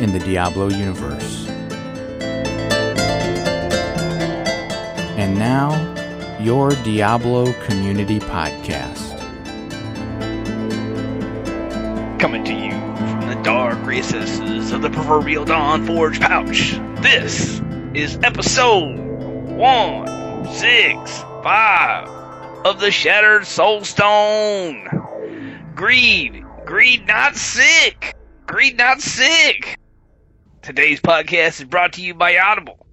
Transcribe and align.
in 0.00 0.12
the 0.12 0.20
Diablo 0.20 0.68
universe. 0.68 1.48
And 5.18 5.36
now, 5.36 5.74
your 6.40 6.70
Diablo 6.70 7.52
Community 7.64 8.20
Podcast. 8.20 9.18
Coming 12.20 12.44
to 12.44 12.52
you 12.52 12.70
from 12.70 13.28
the 13.28 13.40
dark 13.42 13.84
recesses 13.84 14.70
of 14.70 14.82
the 14.82 14.90
proverbial 14.90 15.44
Dawn 15.44 15.84
Forge 15.84 16.20
pouch. 16.20 16.78
This 17.02 17.60
is 17.94 18.16
episode 18.22 18.96
165 19.48 22.08
of 22.64 22.78
the 22.78 22.92
Shattered 22.92 23.42
Soulstone. 23.42 25.74
Greed, 25.74 26.44
greed 26.64 27.08
not 27.08 27.34
sick, 27.34 28.14
greed 28.46 28.78
not 28.78 29.00
sick. 29.00 29.77
Today's 30.68 31.00
podcast 31.00 31.60
is 31.60 31.64
brought 31.64 31.94
to 31.94 32.02
you 32.02 32.12
by 32.12 32.36
Audible. 32.36 32.86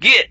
Get 0.00 0.26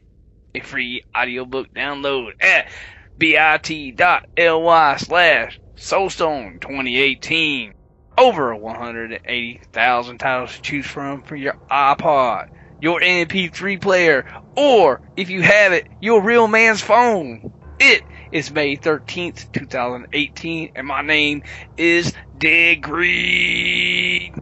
a 0.53 0.59
free 0.59 1.05
audiobook 1.17 1.73
download 1.73 2.31
at 2.41 2.69
bit.ly 3.17 4.97
slash 4.97 5.59
soulstone 5.77 6.59
2018 6.59 7.73
over 8.17 8.53
180,000 8.53 10.17
titles 10.17 10.53
to 10.53 10.61
choose 10.61 10.85
from 10.85 11.21
for 11.21 11.37
your 11.37 11.55
iPod, 11.71 12.49
your 12.81 12.99
MP3 12.99 13.79
player, 13.79 14.25
or 14.57 14.99
if 15.15 15.29
you 15.29 15.41
have 15.43 15.71
it, 15.71 15.87
your 16.01 16.21
real 16.21 16.49
man's 16.49 16.81
phone. 16.81 17.53
It 17.79 18.03
is 18.33 18.51
May 18.51 18.75
13th, 18.75 19.53
2018, 19.53 20.73
and 20.75 20.87
my 20.87 21.01
name 21.01 21.43
is 21.77 22.11
Dead 22.37 22.81
Greed. 22.81 24.35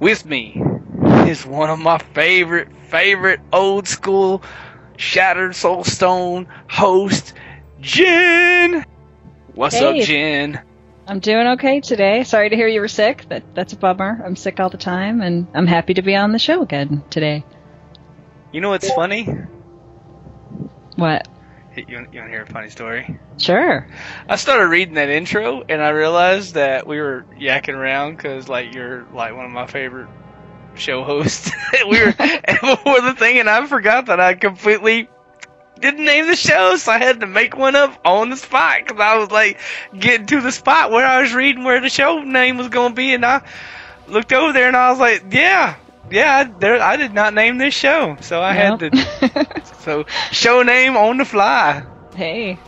With 0.00 0.24
me 0.24 0.62
is 1.28 1.44
one 1.44 1.68
of 1.68 1.78
my 1.78 1.98
favorite, 1.98 2.68
favorite 2.88 3.40
old 3.52 3.86
school 3.86 4.42
Shattered 4.96 5.52
Soulstone 5.52 6.46
host, 6.70 7.34
Jen. 7.80 8.82
What's 9.54 9.76
Hey. 9.76 10.00
up, 10.00 10.06
Jen? 10.06 10.60
I'm 11.06 11.20
doing 11.20 11.46
okay 11.48 11.80
today. 11.80 12.24
Sorry 12.24 12.48
to 12.48 12.56
hear 12.56 12.66
you 12.66 12.80
were 12.80 12.88
sick. 12.88 13.26
That 13.28 13.42
that's 13.54 13.74
a 13.74 13.76
bummer. 13.76 14.22
I'm 14.24 14.36
sick 14.36 14.58
all 14.58 14.70
the 14.70 14.78
time, 14.78 15.20
and 15.20 15.46
I'm 15.54 15.66
happy 15.66 15.94
to 15.94 16.02
be 16.02 16.16
on 16.16 16.32
the 16.32 16.38
show 16.38 16.62
again 16.62 17.02
today. 17.10 17.44
You 18.52 18.60
know 18.60 18.70
what's 18.70 18.90
funny? 18.90 19.28
What? 20.96 21.28
You, 21.76 21.84
you 21.88 21.96
want 21.96 22.10
to 22.12 22.28
hear 22.28 22.42
a 22.42 22.46
funny 22.46 22.70
story? 22.70 23.18
Sure. 23.38 23.86
I 24.28 24.36
started 24.36 24.66
reading 24.66 24.94
that 24.94 25.10
intro 25.10 25.62
and 25.68 25.80
I 25.80 25.90
realized 25.90 26.54
that 26.54 26.86
we 26.86 27.00
were 27.00 27.24
yakking 27.38 27.74
around 27.74 28.16
because 28.16 28.48
like 28.48 28.74
you're 28.74 29.04
like 29.12 29.34
one 29.34 29.44
of 29.44 29.52
my 29.52 29.66
favorite 29.66 30.08
show 30.78 31.04
host. 31.04 31.50
we 31.88 32.00
were 32.00 32.12
before 32.12 33.00
the 33.00 33.14
thing 33.16 33.38
and 33.38 33.48
I 33.48 33.66
forgot 33.66 34.06
that 34.06 34.20
I 34.20 34.34
completely 34.34 35.08
didn't 35.80 36.04
name 36.04 36.26
the 36.26 36.34
show, 36.34 36.74
so 36.76 36.90
I 36.90 36.98
had 36.98 37.20
to 37.20 37.26
make 37.26 37.56
one 37.56 37.76
up 37.76 38.00
on 38.04 38.30
the 38.30 38.36
spot 38.36 38.80
because 38.84 39.00
I 39.00 39.16
was 39.16 39.30
like 39.30 39.60
getting 39.96 40.26
to 40.26 40.40
the 40.40 40.50
spot 40.50 40.90
where 40.90 41.06
I 41.06 41.22
was 41.22 41.32
reading 41.32 41.62
where 41.62 41.80
the 41.80 41.88
show 41.88 42.20
name 42.24 42.56
was 42.58 42.68
going 42.68 42.90
to 42.90 42.96
be, 42.96 43.14
and 43.14 43.24
I 43.24 43.42
looked 44.08 44.32
over 44.32 44.52
there 44.52 44.66
and 44.66 44.76
I 44.76 44.90
was 44.90 44.98
like, 44.98 45.24
yeah. 45.30 45.76
Yeah, 46.10 46.36
I, 46.38 46.44
there, 46.44 46.80
I 46.82 46.96
did 46.96 47.12
not 47.12 47.34
name 47.34 47.58
this 47.58 47.74
show, 47.74 48.16
so 48.22 48.40
I 48.40 48.54
had 48.54 48.78
to. 48.80 49.62
So, 49.80 50.04
show 50.32 50.62
name 50.62 50.96
on 50.96 51.18
the 51.18 51.24
fly. 51.26 51.84
hey, 52.16 52.58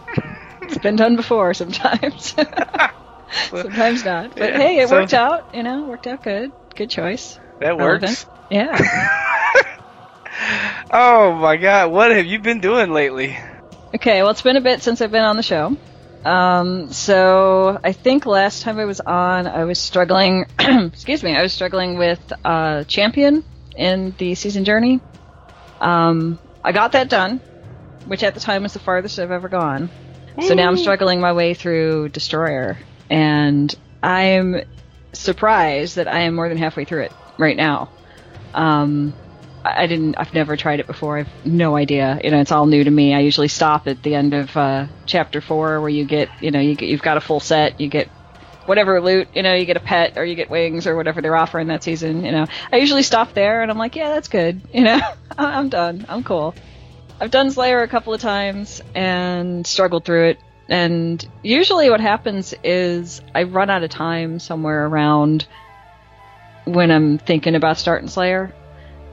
it's 0.62 0.77
been 0.78 0.97
done 0.97 1.16
before 1.16 1.54
sometimes. 1.54 2.34
sometimes 3.48 4.04
not. 4.04 4.37
But 4.37 4.50
Yeah, 4.50 4.59
hey, 4.59 4.78
it 4.81 4.88
so- 4.91 5.00
worked 5.00 5.15
out. 5.15 5.54
You 5.54 5.62
know, 5.62 5.84
worked 5.84 6.06
out 6.06 6.22
good. 6.22 6.53
Good 6.77 6.91
choice. 6.91 7.38
That 7.60 7.78
works. 7.78 8.26
Yeah. 8.50 8.76
Oh 10.93 11.34
my 11.34 11.56
god, 11.56 11.93
what 11.93 12.10
have 12.10 12.26
you 12.26 12.41
been 12.41 12.60
doing 12.60 12.91
lately? 12.91 13.38
Okay, 13.94 14.22
well, 14.22 14.32
it's 14.32 14.43
been 14.43 14.56
a 14.56 14.60
bit 14.60 14.82
since 14.82 15.00
I've 15.00 15.12
been 15.12 15.22
on 15.22 15.37
the 15.37 15.43
show. 15.43 15.76
Um, 16.25 16.93
so 16.93 17.78
I 17.82 17.93
think 17.93 18.26
last 18.26 18.62
time 18.62 18.81
I 18.81 18.84
was 18.84 18.98
on, 18.98 19.47
I 19.47 19.65
was 19.65 19.78
struggling. 19.78 20.47
excuse 20.59 21.22
me, 21.22 21.37
I 21.37 21.43
was 21.43 21.53
struggling 21.53 21.97
with 21.97 22.21
uh, 22.44 22.82
champion 22.84 23.44
in 23.77 24.16
the 24.19 24.34
season 24.34 24.65
journey. 24.65 25.00
Um, 25.81 26.41
I 26.65 26.72
got 26.72 26.92
that 26.92 27.09
done, 27.09 27.38
which 28.06 28.25
at 28.25 28.34
the 28.34 28.41
time 28.41 28.65
was 28.65 28.72
the 28.72 28.81
farthest 28.81 29.21
I've 29.21 29.31
ever 29.31 29.48
gone. 29.48 29.91
So 30.42 30.54
now 30.54 30.69
I'm 30.69 30.77
struggling 30.77 31.21
my 31.21 31.32
way 31.32 31.54
through 31.54 32.09
destroyer, 32.09 32.78
and 33.10 33.72
I'm 34.03 34.62
surprised 35.12 35.97
that 35.97 36.09
I 36.09 36.22
am 36.22 36.34
more 36.34 36.48
than 36.48 36.59
halfway 36.59 36.84
through 36.84 37.03
it 37.03 37.12
right 37.41 37.56
now. 37.56 37.89
Um, 38.55 39.15
I 39.65 39.87
didn't. 39.87 40.17
I've 40.17 40.33
never 40.33 40.56
tried 40.56 40.81
it 40.81 40.87
before. 40.87 41.19
I've 41.19 41.28
no 41.45 41.77
idea. 41.77 42.19
You 42.23 42.31
know, 42.31 42.41
it's 42.41 42.53
all 42.53 42.67
new 42.67 42.83
to 42.83 42.91
me. 42.91 43.15
I 43.15 43.21
usually 43.21 43.49
stop 43.49 43.87
at 43.89 44.03
the 44.03 44.15
end 44.15 44.33
of 44.33 44.56
uh, 44.56 44.87
chapter 45.06 45.41
four, 45.41 45.81
where 45.81 45.91
you 45.91 46.05
get, 46.05 46.31
you 46.41 46.51
know, 46.51 46.61
you 46.61 46.75
get, 46.75 46.89
you've 46.89 47.03
got 47.03 47.17
a 47.17 47.21
full 47.21 47.41
set. 47.41 47.81
You 47.81 47.89
get 47.89 48.09
whatever 48.67 49.01
loot. 49.01 49.28
You 49.34 49.43
know, 49.43 49.53
you 49.55 49.67
get 49.67 49.77
a 49.77 49.81
pet 49.81 50.17
or 50.17 50.25
you 50.25 50.34
get 50.34 50.49
wings 50.49 50.87
or 50.87 50.97
whatever 50.97 51.21
they're 51.21 51.37
offering 51.37 51.67
that 51.69 51.83
season. 51.83 52.25
You 52.25 52.33
know, 52.33 52.47
I 52.73 52.77
usually 52.77 53.03
stop 53.03 53.34
there, 53.34 53.62
and 53.62 53.71
I'm 53.71 53.78
like, 53.78 53.97
yeah, 53.97 54.09
that's 54.09 54.28
good. 54.28 54.61
You 54.72 54.84
know, 54.84 55.01
I'm 55.39 55.69
done. 55.69 56.07
I'm 56.09 56.25
cool. 56.25 56.55
I've 57.21 57.31
done 57.31 57.51
Slayer 57.51 57.83
a 57.83 57.89
couple 57.89 58.15
of 58.15 58.21
times 58.21 58.81
and 58.95 59.67
struggled 59.67 60.07
through 60.07 60.31
it. 60.31 60.39
And 60.71 61.22
usually, 61.43 61.91
what 61.91 62.01
happens 62.01 62.55
is 62.65 63.21
I 63.34 63.43
run 63.43 63.69
out 63.69 63.83
of 63.83 63.91
time 63.91 64.39
somewhere 64.39 64.87
around 64.87 65.47
when 66.72 66.91
I'm 66.91 67.19
thinking 67.19 67.54
about 67.54 67.78
starting 67.78 68.08
Slayer. 68.08 68.54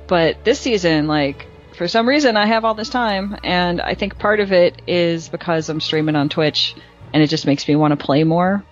But 0.07 0.43
this 0.43 0.59
season, 0.59 1.07
like, 1.07 1.47
for 1.75 1.87
some 1.87 2.07
reason, 2.07 2.37
I 2.37 2.45
have 2.45 2.65
all 2.65 2.73
this 2.73 2.89
time, 2.89 3.37
and 3.43 3.81
I 3.81 3.93
think 3.93 4.17
part 4.17 4.39
of 4.39 4.51
it 4.51 4.81
is 4.87 5.29
because 5.29 5.69
I'm 5.69 5.79
streaming 5.79 6.15
on 6.15 6.29
Twitch, 6.29 6.75
and 7.13 7.21
it 7.21 7.27
just 7.27 7.45
makes 7.45 7.67
me 7.67 7.75
want 7.75 7.97
to 7.97 8.03
play 8.03 8.23
more, 8.23 8.63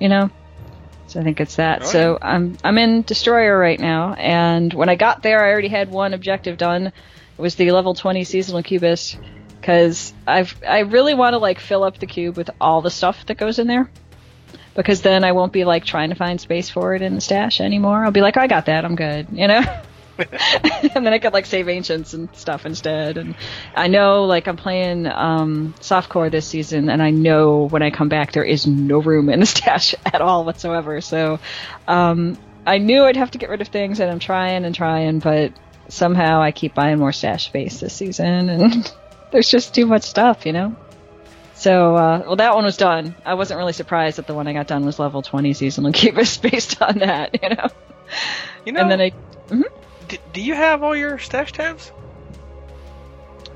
you 0.00 0.08
know. 0.08 0.30
So 1.08 1.20
I 1.20 1.24
think 1.24 1.40
it's 1.40 1.56
that. 1.56 1.86
So 1.86 2.18
I'm 2.20 2.56
I'm 2.62 2.78
in 2.78 3.02
Destroyer 3.02 3.58
right 3.58 3.80
now, 3.80 4.14
and 4.14 4.72
when 4.72 4.88
I 4.88 4.94
got 4.94 5.22
there, 5.22 5.44
I 5.44 5.50
already 5.50 5.68
had 5.68 5.90
one 5.90 6.14
objective 6.14 6.58
done. 6.58 6.86
It 6.86 6.92
was 7.40 7.54
the 7.54 7.70
level 7.70 7.94
20 7.94 8.24
seasonal 8.24 8.62
cubist, 8.62 9.18
because 9.60 10.12
I've 10.26 10.54
I 10.66 10.80
really 10.80 11.14
want 11.14 11.34
to 11.34 11.38
like 11.38 11.60
fill 11.60 11.82
up 11.82 11.98
the 11.98 12.06
cube 12.06 12.36
with 12.36 12.50
all 12.60 12.82
the 12.82 12.90
stuff 12.90 13.26
that 13.26 13.36
goes 13.36 13.58
in 13.58 13.66
there 13.66 13.90
because 14.78 15.02
then 15.02 15.24
I 15.24 15.32
won't 15.32 15.52
be 15.52 15.64
like 15.64 15.84
trying 15.84 16.10
to 16.10 16.14
find 16.14 16.40
space 16.40 16.70
for 16.70 16.94
it 16.94 17.02
in 17.02 17.16
the 17.16 17.20
stash 17.20 17.60
anymore. 17.60 18.04
I'll 18.04 18.12
be 18.12 18.20
like, 18.20 18.36
I 18.36 18.46
got 18.46 18.66
that, 18.66 18.84
I'm 18.84 18.94
good, 18.94 19.26
you 19.32 19.48
know. 19.48 19.60
and 20.94 21.04
then 21.04 21.12
I 21.12 21.18
could 21.18 21.32
like 21.32 21.46
save 21.46 21.68
ancients 21.68 22.12
and 22.12 22.28
stuff 22.36 22.64
instead. 22.64 23.18
And 23.18 23.34
I 23.74 23.88
know 23.88 24.24
like 24.24 24.46
I'm 24.46 24.56
playing 24.56 25.06
um, 25.06 25.74
softcore 25.80 26.30
this 26.30 26.46
season, 26.46 26.90
and 26.90 27.02
I 27.02 27.10
know 27.10 27.68
when 27.68 27.82
I 27.82 27.90
come 27.90 28.08
back 28.08 28.32
there 28.32 28.44
is 28.44 28.66
no 28.68 28.98
room 28.98 29.28
in 29.28 29.40
the 29.40 29.46
stash 29.54 29.96
at 30.06 30.20
all 30.20 30.44
whatsoever. 30.44 31.00
So 31.00 31.40
um, 31.88 32.38
I 32.64 32.78
knew 32.78 33.04
I'd 33.04 33.16
have 33.16 33.32
to 33.32 33.38
get 33.38 33.50
rid 33.50 33.60
of 33.60 33.68
things, 33.68 33.98
and 33.98 34.08
I'm 34.08 34.20
trying 34.20 34.64
and 34.64 34.74
trying, 34.74 35.18
but 35.18 35.52
somehow 35.88 36.40
I 36.40 36.52
keep 36.52 36.74
buying 36.74 36.98
more 36.98 37.12
stash 37.12 37.46
space 37.46 37.80
this 37.80 37.94
season, 37.94 38.48
and 38.48 38.92
there's 39.32 39.50
just 39.50 39.74
too 39.74 39.86
much 39.86 40.02
stuff, 40.02 40.46
you 40.46 40.52
know. 40.52 40.76
So, 41.58 41.96
uh, 41.96 42.22
well, 42.24 42.36
that 42.36 42.54
one 42.54 42.64
was 42.64 42.76
done. 42.76 43.16
I 43.26 43.34
wasn't 43.34 43.58
really 43.58 43.72
surprised 43.72 44.18
that 44.18 44.28
the 44.28 44.34
one 44.34 44.46
I 44.46 44.52
got 44.52 44.68
done 44.68 44.86
was 44.86 45.00
level 45.00 45.22
20 45.22 45.52
seasonal 45.54 45.90
cubist 45.90 46.40
based 46.50 46.80
on 46.80 47.00
that, 47.00 47.42
you 47.42 47.48
know. 47.48 47.66
You 48.64 48.72
know, 48.72 48.82
and 48.82 48.90
then 48.92 49.00
I, 49.00 49.12
d- 50.06 50.20
do 50.32 50.40
you 50.40 50.54
have 50.54 50.84
all 50.84 50.94
your 50.94 51.18
stash 51.18 51.52
tabs? 51.52 51.90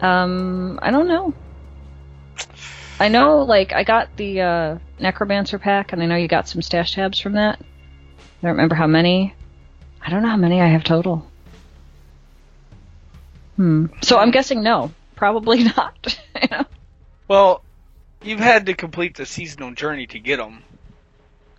um, 0.00 0.80
I 0.82 0.90
don't 0.90 1.06
know. 1.06 1.32
I 2.98 3.06
know, 3.06 3.42
like, 3.42 3.72
I 3.72 3.84
got 3.84 4.16
the 4.16 4.40
uh, 4.40 4.78
Necromancer 4.98 5.60
pack, 5.60 5.92
and 5.92 6.02
I 6.02 6.06
know 6.06 6.16
you 6.16 6.26
got 6.26 6.48
some 6.48 6.60
stash 6.60 6.94
tabs 6.94 7.20
from 7.20 7.34
that. 7.34 7.60
I 7.60 8.42
don't 8.42 8.52
remember 8.52 8.74
how 8.74 8.88
many. 8.88 9.32
I 10.04 10.10
don't 10.10 10.22
know 10.22 10.28
how 10.28 10.36
many 10.36 10.60
I 10.60 10.66
have 10.66 10.82
total. 10.82 11.24
Hmm. 13.54 13.86
So 14.02 14.18
I'm 14.18 14.32
guessing 14.32 14.64
no. 14.64 14.90
Probably 15.14 15.62
not. 15.76 16.18
you 16.40 16.48
know? 16.50 16.64
Well, 17.28 17.62
you've 18.24 18.40
had 18.40 18.66
to 18.66 18.74
complete 18.74 19.16
the 19.16 19.26
seasonal 19.26 19.72
journey 19.72 20.06
to 20.08 20.18
get 20.20 20.38
them. 20.38 20.62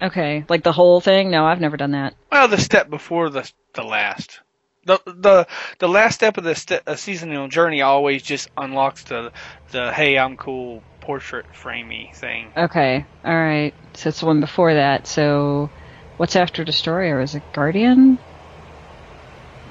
Okay, 0.01 0.45
like 0.49 0.63
the 0.63 0.71
whole 0.73 1.01
thing? 1.01 1.31
No, 1.31 1.45
I've 1.45 1.61
never 1.61 1.77
done 1.77 1.91
that. 1.91 2.15
Well, 2.31 2.47
the 2.47 2.57
step 2.59 2.89
before 2.89 3.29
the 3.29 3.49
the 3.73 3.83
last. 3.83 4.41
the 4.85 4.99
the 5.05 5.47
the 5.79 5.87
last 5.87 6.15
step 6.15 6.37
of 6.37 6.43
the 6.43 6.55
st- 6.55 6.81
a 6.85 6.97
seasonal 6.97 7.47
journey 7.47 7.81
always 7.81 8.21
just 8.23 8.49
unlocks 8.57 9.03
the 9.03 9.31
the 9.71 9.91
hey 9.93 10.17
I'm 10.17 10.35
cool 10.37 10.83
portrait 11.01 11.45
framey 11.53 12.13
thing. 12.15 12.53
Okay, 12.57 13.05
all 13.23 13.33
right. 13.35 13.73
So 13.95 14.09
it's 14.09 14.19
the 14.21 14.25
one 14.25 14.41
before 14.41 14.73
that. 14.75 15.07
So 15.07 15.69
what's 16.17 16.35
after 16.35 16.63
Destroyer? 16.65 17.21
Is 17.21 17.35
it 17.35 17.43
Guardian? 17.53 18.19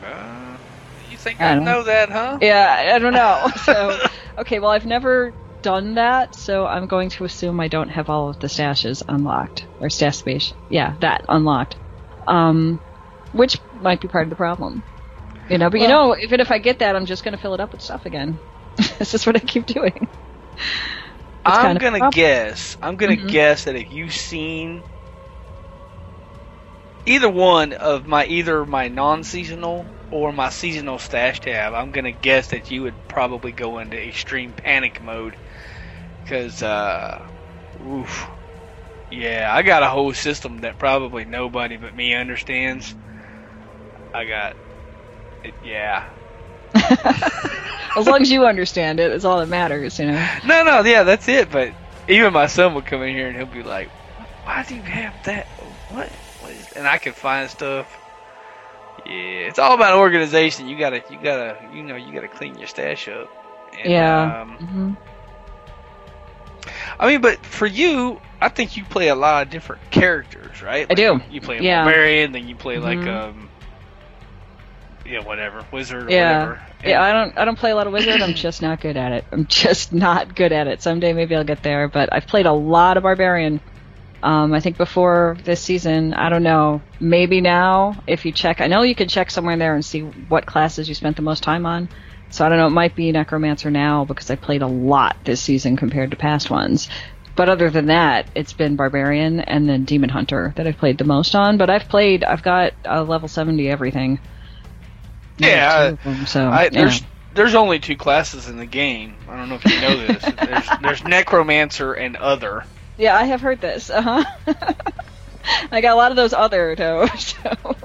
Uh, 0.02 0.56
you 1.10 1.16
think 1.16 1.40
I 1.40 1.52
I, 1.52 1.54
know 1.54 1.84
that, 1.84 2.10
huh? 2.10 2.38
Yeah, 2.40 2.92
I 2.94 2.98
don't 2.98 3.12
know. 3.14 3.48
So 3.64 3.98
okay, 4.38 4.58
well 4.58 4.70
I've 4.70 4.86
never 4.86 5.34
done 5.62 5.94
that, 5.94 6.34
so 6.34 6.66
I'm 6.66 6.86
going 6.86 7.10
to 7.10 7.24
assume 7.24 7.60
I 7.60 7.68
don't 7.68 7.88
have 7.90 8.10
all 8.10 8.30
of 8.30 8.38
the 8.40 8.48
stashes 8.48 9.02
unlocked 9.08 9.68
or 9.80 9.90
stash 9.90 10.18
space. 10.18 10.52
Yeah, 10.68 10.96
that 11.00 11.22
unlocked. 11.28 11.76
Um, 12.26 12.80
which 13.32 13.60
might 13.72 14.00
be 14.00 14.08
part 14.08 14.24
of 14.26 14.30
the 14.30 14.36
problem. 14.36 14.84
You 15.48 15.58
know, 15.58 15.70
but 15.70 15.80
you 15.80 15.88
know, 15.88 16.16
even 16.18 16.40
if 16.40 16.50
I 16.50 16.58
get 16.58 16.80
that, 16.80 16.96
I'm 16.96 17.06
just 17.06 17.24
going 17.24 17.32
to 17.32 17.38
fill 17.40 17.54
it 17.54 17.60
up 17.60 17.72
with 17.72 17.82
stuff 17.82 18.06
again. 18.06 18.40
this 18.98 19.14
is 19.14 19.26
what 19.26 19.36
I 19.36 19.40
keep 19.40 19.66
doing. 19.66 20.08
It's 21.44 21.58
I'm 21.58 21.76
gonna 21.78 22.02
guess. 22.02 22.76
I'm 22.82 22.96
gonna 22.96 23.16
Mhm. 23.16 23.28
guess 23.28 23.64
that 23.64 23.76
if 23.76 23.90
you've 23.90 24.12
seen 24.14 24.84
either 27.06 27.28
one 27.30 27.72
of 27.72 28.06
my 28.06 28.26
either 28.26 28.64
my 28.66 28.88
non-seasonal 28.88 29.92
or 30.12 30.32
my 30.32 30.50
seasonal 30.50 30.98
stash 30.98 31.40
tab, 31.40 31.72
I'm 31.72 31.90
gonna 31.90 32.12
guess 32.12 32.48
that 32.48 32.70
you 32.70 32.82
would 32.82 32.96
probably 33.08 33.50
go 33.50 33.78
into 33.78 33.96
extreme 34.00 34.54
panic 34.54 35.00
mode 35.00 35.36
because, 36.22 36.62
uh, 36.62 37.18
oof, 37.82 38.28
yeah, 39.10 39.50
I 39.52 39.62
got 39.62 39.82
a 39.82 39.88
whole 39.88 40.12
system 40.12 40.58
that 40.58 40.78
probably 40.78 41.24
nobody 41.24 41.78
but 41.78 41.94
me 41.94 42.14
understands. 42.14 42.94
I 44.14 44.26
got, 44.26 44.54
it, 45.42 45.54
yeah. 45.62 46.04
As 47.96 48.06
long 48.06 48.22
as 48.22 48.30
you 48.30 48.46
understand 48.46 49.00
it, 49.00 49.10
it, 49.10 49.14
is 49.14 49.24
all 49.24 49.40
that 49.40 49.48
matters. 49.48 49.98
You 49.98 50.06
know. 50.06 50.28
No, 50.46 50.64
no, 50.64 50.82
yeah, 50.82 51.02
that's 51.02 51.28
it. 51.28 51.50
But 51.50 51.72
even 52.08 52.32
my 52.32 52.46
son 52.46 52.74
would 52.74 52.86
come 52.86 53.02
in 53.02 53.14
here 53.14 53.28
and 53.28 53.36
he'll 53.36 53.46
be 53.46 53.62
like, 53.62 53.90
"Why 54.44 54.64
do 54.66 54.74
you 54.74 54.82
have 54.82 55.22
that? 55.24 55.46
What? 55.88 56.10
what 56.40 56.52
is?" 56.52 56.72
And 56.72 56.86
I 56.86 56.98
can 56.98 57.12
find 57.12 57.50
stuff. 57.50 58.01
Yeah, 59.04 59.48
it's 59.48 59.58
all 59.58 59.74
about 59.74 59.98
organization. 59.98 60.68
You 60.68 60.78
gotta, 60.78 61.02
you 61.10 61.18
gotta, 61.22 61.56
you 61.72 61.82
know, 61.82 61.96
you 61.96 62.12
gotta 62.14 62.28
clean 62.28 62.56
your 62.58 62.68
stash 62.68 63.08
up. 63.08 63.28
And, 63.82 63.90
Yeah. 63.90 64.42
Um, 64.42 64.48
hmm 64.58 64.90
I 66.98 67.08
mean, 67.08 67.20
but 67.20 67.44
for 67.44 67.66
you, 67.66 68.20
I 68.40 68.48
think 68.48 68.76
you 68.76 68.84
play 68.84 69.08
a 69.08 69.14
lot 69.14 69.42
of 69.46 69.50
different 69.50 69.90
characters, 69.90 70.62
right? 70.62 70.86
I 70.88 70.94
do. 70.94 71.20
You 71.30 71.40
play 71.40 71.58
a 71.58 71.62
Yeah. 71.62 71.84
barbarian, 71.84 72.32
then 72.32 72.46
you 72.46 72.54
play 72.54 72.78
like 72.78 72.98
Mhm. 72.98 73.30
um, 73.30 73.48
yeah, 75.04 75.20
whatever, 75.20 75.64
wizard 75.72 76.04
or 76.04 76.10
Yeah. 76.10 76.44
whatever. 76.44 76.60
Yeah, 76.84 77.02
I 77.02 77.12
don't 77.12 77.38
I 77.38 77.44
don't 77.44 77.58
play 77.58 77.70
a 77.72 77.74
lot 77.74 77.86
of 77.88 77.92
wizard. 77.92 78.22
I'm 78.22 78.34
just 78.46 78.62
not 78.62 78.80
good 78.80 78.96
at 78.96 79.12
it. 79.12 79.24
I'm 79.32 79.46
just 79.46 79.92
not 79.92 80.34
good 80.34 80.52
at 80.52 80.68
it. 80.68 80.80
Someday 80.82 81.12
maybe 81.12 81.34
I'll 81.34 81.44
get 81.44 81.62
there, 81.62 81.88
but 81.88 82.08
I've 82.12 82.26
played 82.26 82.46
a 82.46 82.52
lot 82.52 82.96
of 82.96 83.02
barbarian. 83.02 83.60
Um, 84.22 84.52
I 84.52 84.60
think 84.60 84.76
before 84.76 85.36
this 85.44 85.60
season, 85.60 86.14
I 86.14 86.28
don't 86.28 86.44
know. 86.44 86.80
Maybe 87.00 87.40
now, 87.40 88.02
if 88.06 88.24
you 88.24 88.32
check, 88.32 88.60
I 88.60 88.68
know 88.68 88.82
you 88.82 88.94
can 88.94 89.08
check 89.08 89.30
somewhere 89.30 89.54
in 89.54 89.58
there 89.58 89.74
and 89.74 89.84
see 89.84 90.00
what 90.00 90.46
classes 90.46 90.88
you 90.88 90.94
spent 90.94 91.16
the 91.16 91.22
most 91.22 91.42
time 91.42 91.66
on. 91.66 91.88
So 92.30 92.46
I 92.46 92.48
don't 92.48 92.58
know. 92.58 92.68
It 92.68 92.70
might 92.70 92.94
be 92.94 93.10
necromancer 93.12 93.70
now 93.70 94.04
because 94.04 94.30
I 94.30 94.36
played 94.36 94.62
a 94.62 94.66
lot 94.66 95.16
this 95.24 95.40
season 95.40 95.76
compared 95.76 96.12
to 96.12 96.16
past 96.16 96.50
ones. 96.50 96.88
But 97.34 97.48
other 97.48 97.70
than 97.70 97.86
that, 97.86 98.28
it's 98.34 98.52
been 98.52 98.76
barbarian 98.76 99.40
and 99.40 99.68
then 99.68 99.84
demon 99.84 100.10
hunter 100.10 100.52
that 100.56 100.66
I've 100.66 100.76
played 100.76 100.98
the 100.98 101.04
most 101.04 101.34
on. 101.34 101.56
But 101.56 101.70
I've 101.70 101.88
played, 101.88 102.24
I've 102.24 102.42
got 102.42 102.74
uh, 102.84 103.02
level 103.02 103.28
seventy 103.28 103.68
everything. 103.68 104.18
Yeah, 105.38 105.92
them, 105.92 106.26
so 106.26 106.44
I, 106.44 106.64
yeah. 106.64 106.68
there's 106.70 107.02
there's 107.34 107.54
only 107.54 107.78
two 107.80 107.96
classes 107.96 108.48
in 108.48 108.58
the 108.58 108.66
game. 108.66 109.14
I 109.28 109.36
don't 109.36 109.48
know 109.48 109.56
if 109.56 109.64
you 109.64 109.80
know 109.80 110.06
this. 110.06 110.22
there's, 110.22 110.80
there's 110.82 111.04
necromancer 111.04 111.94
and 111.94 112.16
other. 112.16 112.64
Yeah, 112.98 113.16
I 113.16 113.24
have 113.24 113.40
heard 113.40 113.60
this. 113.60 113.90
Uh 113.90 114.02
huh. 114.02 114.24
I 115.72 115.80
got 115.80 115.94
a 115.94 115.96
lot 115.96 116.10
of 116.12 116.16
those 116.16 116.32
other 116.32 116.74
though. 116.76 117.06
So, 117.16 117.76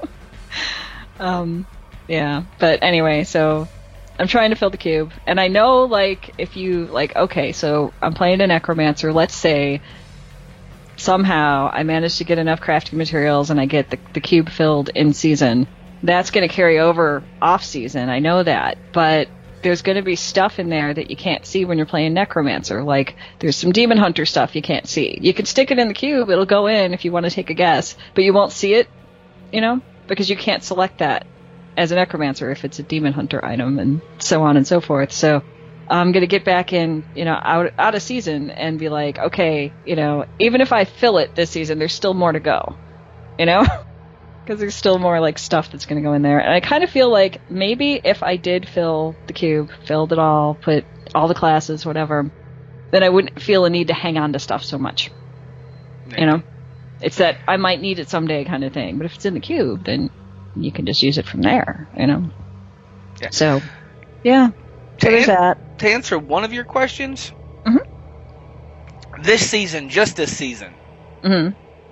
um, 1.18 1.66
yeah. 2.06 2.44
But 2.58 2.82
anyway, 2.82 3.24
so 3.24 3.66
I'm 4.18 4.28
trying 4.28 4.50
to 4.50 4.56
fill 4.56 4.70
the 4.70 4.76
cube, 4.76 5.12
and 5.26 5.40
I 5.40 5.48
know 5.48 5.84
like 5.84 6.34
if 6.38 6.56
you 6.56 6.86
like, 6.86 7.16
okay, 7.16 7.52
so 7.52 7.92
I'm 8.00 8.14
playing 8.14 8.40
a 8.40 8.46
necromancer. 8.46 9.12
Let's 9.12 9.34
say 9.34 9.80
somehow 10.96 11.70
I 11.72 11.82
manage 11.82 12.18
to 12.18 12.24
get 12.24 12.38
enough 12.38 12.60
crafting 12.60 12.94
materials, 12.94 13.50
and 13.50 13.60
I 13.60 13.66
get 13.66 13.90
the 13.90 13.98
the 14.14 14.20
cube 14.20 14.48
filled 14.48 14.90
in 14.90 15.12
season. 15.12 15.66
That's 16.02 16.30
going 16.30 16.48
to 16.48 16.54
carry 16.54 16.78
over 16.78 17.24
off 17.42 17.64
season. 17.64 18.08
I 18.08 18.20
know 18.20 18.42
that, 18.42 18.78
but 18.92 19.28
there's 19.62 19.82
going 19.82 19.96
to 19.96 20.02
be 20.02 20.16
stuff 20.16 20.58
in 20.58 20.68
there 20.68 20.92
that 20.92 21.10
you 21.10 21.16
can't 21.16 21.44
see 21.44 21.64
when 21.64 21.78
you're 21.78 21.86
playing 21.86 22.14
necromancer. 22.14 22.82
Like 22.82 23.16
there's 23.38 23.56
some 23.56 23.72
demon 23.72 23.98
hunter 23.98 24.26
stuff 24.26 24.54
you 24.54 24.62
can't 24.62 24.88
see. 24.88 25.18
You 25.20 25.34
can 25.34 25.46
stick 25.46 25.70
it 25.70 25.78
in 25.78 25.88
the 25.88 25.94
cube; 25.94 26.30
it'll 26.30 26.46
go 26.46 26.66
in 26.66 26.94
if 26.94 27.04
you 27.04 27.12
want 27.12 27.26
to 27.26 27.30
take 27.30 27.50
a 27.50 27.54
guess, 27.54 27.96
but 28.14 28.24
you 28.24 28.32
won't 28.32 28.52
see 28.52 28.74
it, 28.74 28.88
you 29.52 29.60
know, 29.60 29.80
because 30.06 30.30
you 30.30 30.36
can't 30.36 30.62
select 30.62 30.98
that 30.98 31.26
as 31.76 31.92
a 31.92 31.94
necromancer 31.94 32.50
if 32.50 32.64
it's 32.64 32.78
a 32.78 32.82
demon 32.82 33.12
hunter 33.12 33.44
item, 33.44 33.78
and 33.78 34.00
so 34.18 34.42
on 34.42 34.56
and 34.56 34.66
so 34.66 34.80
forth. 34.80 35.12
So 35.12 35.42
I'm 35.88 36.12
gonna 36.12 36.26
get 36.26 36.44
back 36.44 36.72
in, 36.72 37.04
you 37.14 37.24
know, 37.24 37.38
out 37.40 37.72
out 37.78 37.94
of 37.94 38.02
season 38.02 38.50
and 38.50 38.78
be 38.78 38.88
like, 38.88 39.18
okay, 39.18 39.72
you 39.84 39.96
know, 39.96 40.26
even 40.38 40.60
if 40.60 40.72
I 40.72 40.84
fill 40.84 41.18
it 41.18 41.34
this 41.34 41.50
season, 41.50 41.78
there's 41.78 41.94
still 41.94 42.14
more 42.14 42.32
to 42.32 42.40
go, 42.40 42.76
you 43.38 43.46
know. 43.46 43.66
Because 44.48 44.60
there's 44.60 44.76
still 44.76 44.98
more 44.98 45.20
like 45.20 45.38
stuff 45.38 45.70
that's 45.70 45.84
going 45.84 46.02
to 46.02 46.06
go 46.08 46.14
in 46.14 46.22
there, 46.22 46.38
and 46.38 46.50
I 46.50 46.60
kind 46.60 46.82
of 46.82 46.88
feel 46.88 47.10
like 47.12 47.42
maybe 47.50 48.00
if 48.02 48.22
I 48.22 48.36
did 48.36 48.66
fill 48.66 49.18
the 49.26 49.34
cube, 49.34 49.70
filled 49.84 50.10
it 50.10 50.18
all, 50.18 50.54
put 50.54 50.86
all 51.14 51.28
the 51.28 51.34
classes, 51.34 51.84
whatever, 51.84 52.30
then 52.90 53.02
I 53.02 53.10
wouldn't 53.10 53.42
feel 53.42 53.66
a 53.66 53.70
need 53.70 53.88
to 53.88 53.94
hang 53.94 54.16
on 54.16 54.32
to 54.32 54.38
stuff 54.38 54.64
so 54.64 54.78
much. 54.78 55.10
You 56.06 56.24
know, 56.24 56.42
it's 57.02 57.16
that 57.16 57.36
I 57.46 57.58
might 57.58 57.82
need 57.82 57.98
it 57.98 58.08
someday 58.08 58.46
kind 58.46 58.64
of 58.64 58.72
thing. 58.72 58.96
But 58.96 59.04
if 59.04 59.16
it's 59.16 59.26
in 59.26 59.34
the 59.34 59.40
cube, 59.40 59.84
then 59.84 60.08
you 60.54 60.72
can 60.72 60.86
just 60.86 61.02
use 61.02 61.18
it 61.18 61.26
from 61.26 61.42
there. 61.42 61.90
You 61.94 62.06
know. 62.06 62.30
Yeah. 63.20 63.28
So, 63.32 63.60
yeah. 64.22 64.48
So 65.02 65.10
To 65.10 65.16
an- 65.18 65.26
that. 65.26 65.58
to 65.76 65.90
answer 65.90 66.18
one 66.18 66.44
of 66.44 66.54
your 66.54 66.64
questions, 66.64 67.32
Mhm. 67.66 67.84
this 69.22 69.50
season, 69.50 69.90
just 69.90 70.16
this 70.16 70.34
season, 70.34 70.78
hmm 71.22 71.48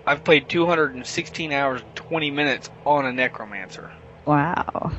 I've 0.07 0.23
played 0.23 0.49
216 0.49 1.53
hours 1.53 1.83
and 1.83 1.97
20 1.97 2.31
minutes 2.31 2.71
on 2.85 3.07
a 3.07 3.13
necromancer. 3.13 3.91
Wow. 4.25 4.93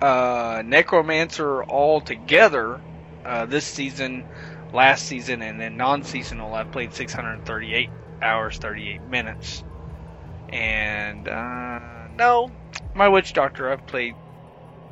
Uh, 0.00 0.62
necromancer 0.64 1.62
altogether, 1.64 2.80
uh, 3.24 3.44
this 3.46 3.66
season, 3.66 4.24
last 4.72 5.04
season, 5.04 5.42
and 5.42 5.60
then 5.60 5.76
non-seasonal, 5.76 6.54
I've 6.54 6.72
played 6.72 6.94
638 6.94 7.90
hours, 8.22 8.56
38 8.58 9.02
minutes. 9.08 9.62
And 10.48 11.28
uh, 11.28 11.80
no, 12.16 12.50
my 12.94 13.08
witch 13.08 13.34
doctor, 13.34 13.70
I've 13.70 13.86
played 13.86 14.14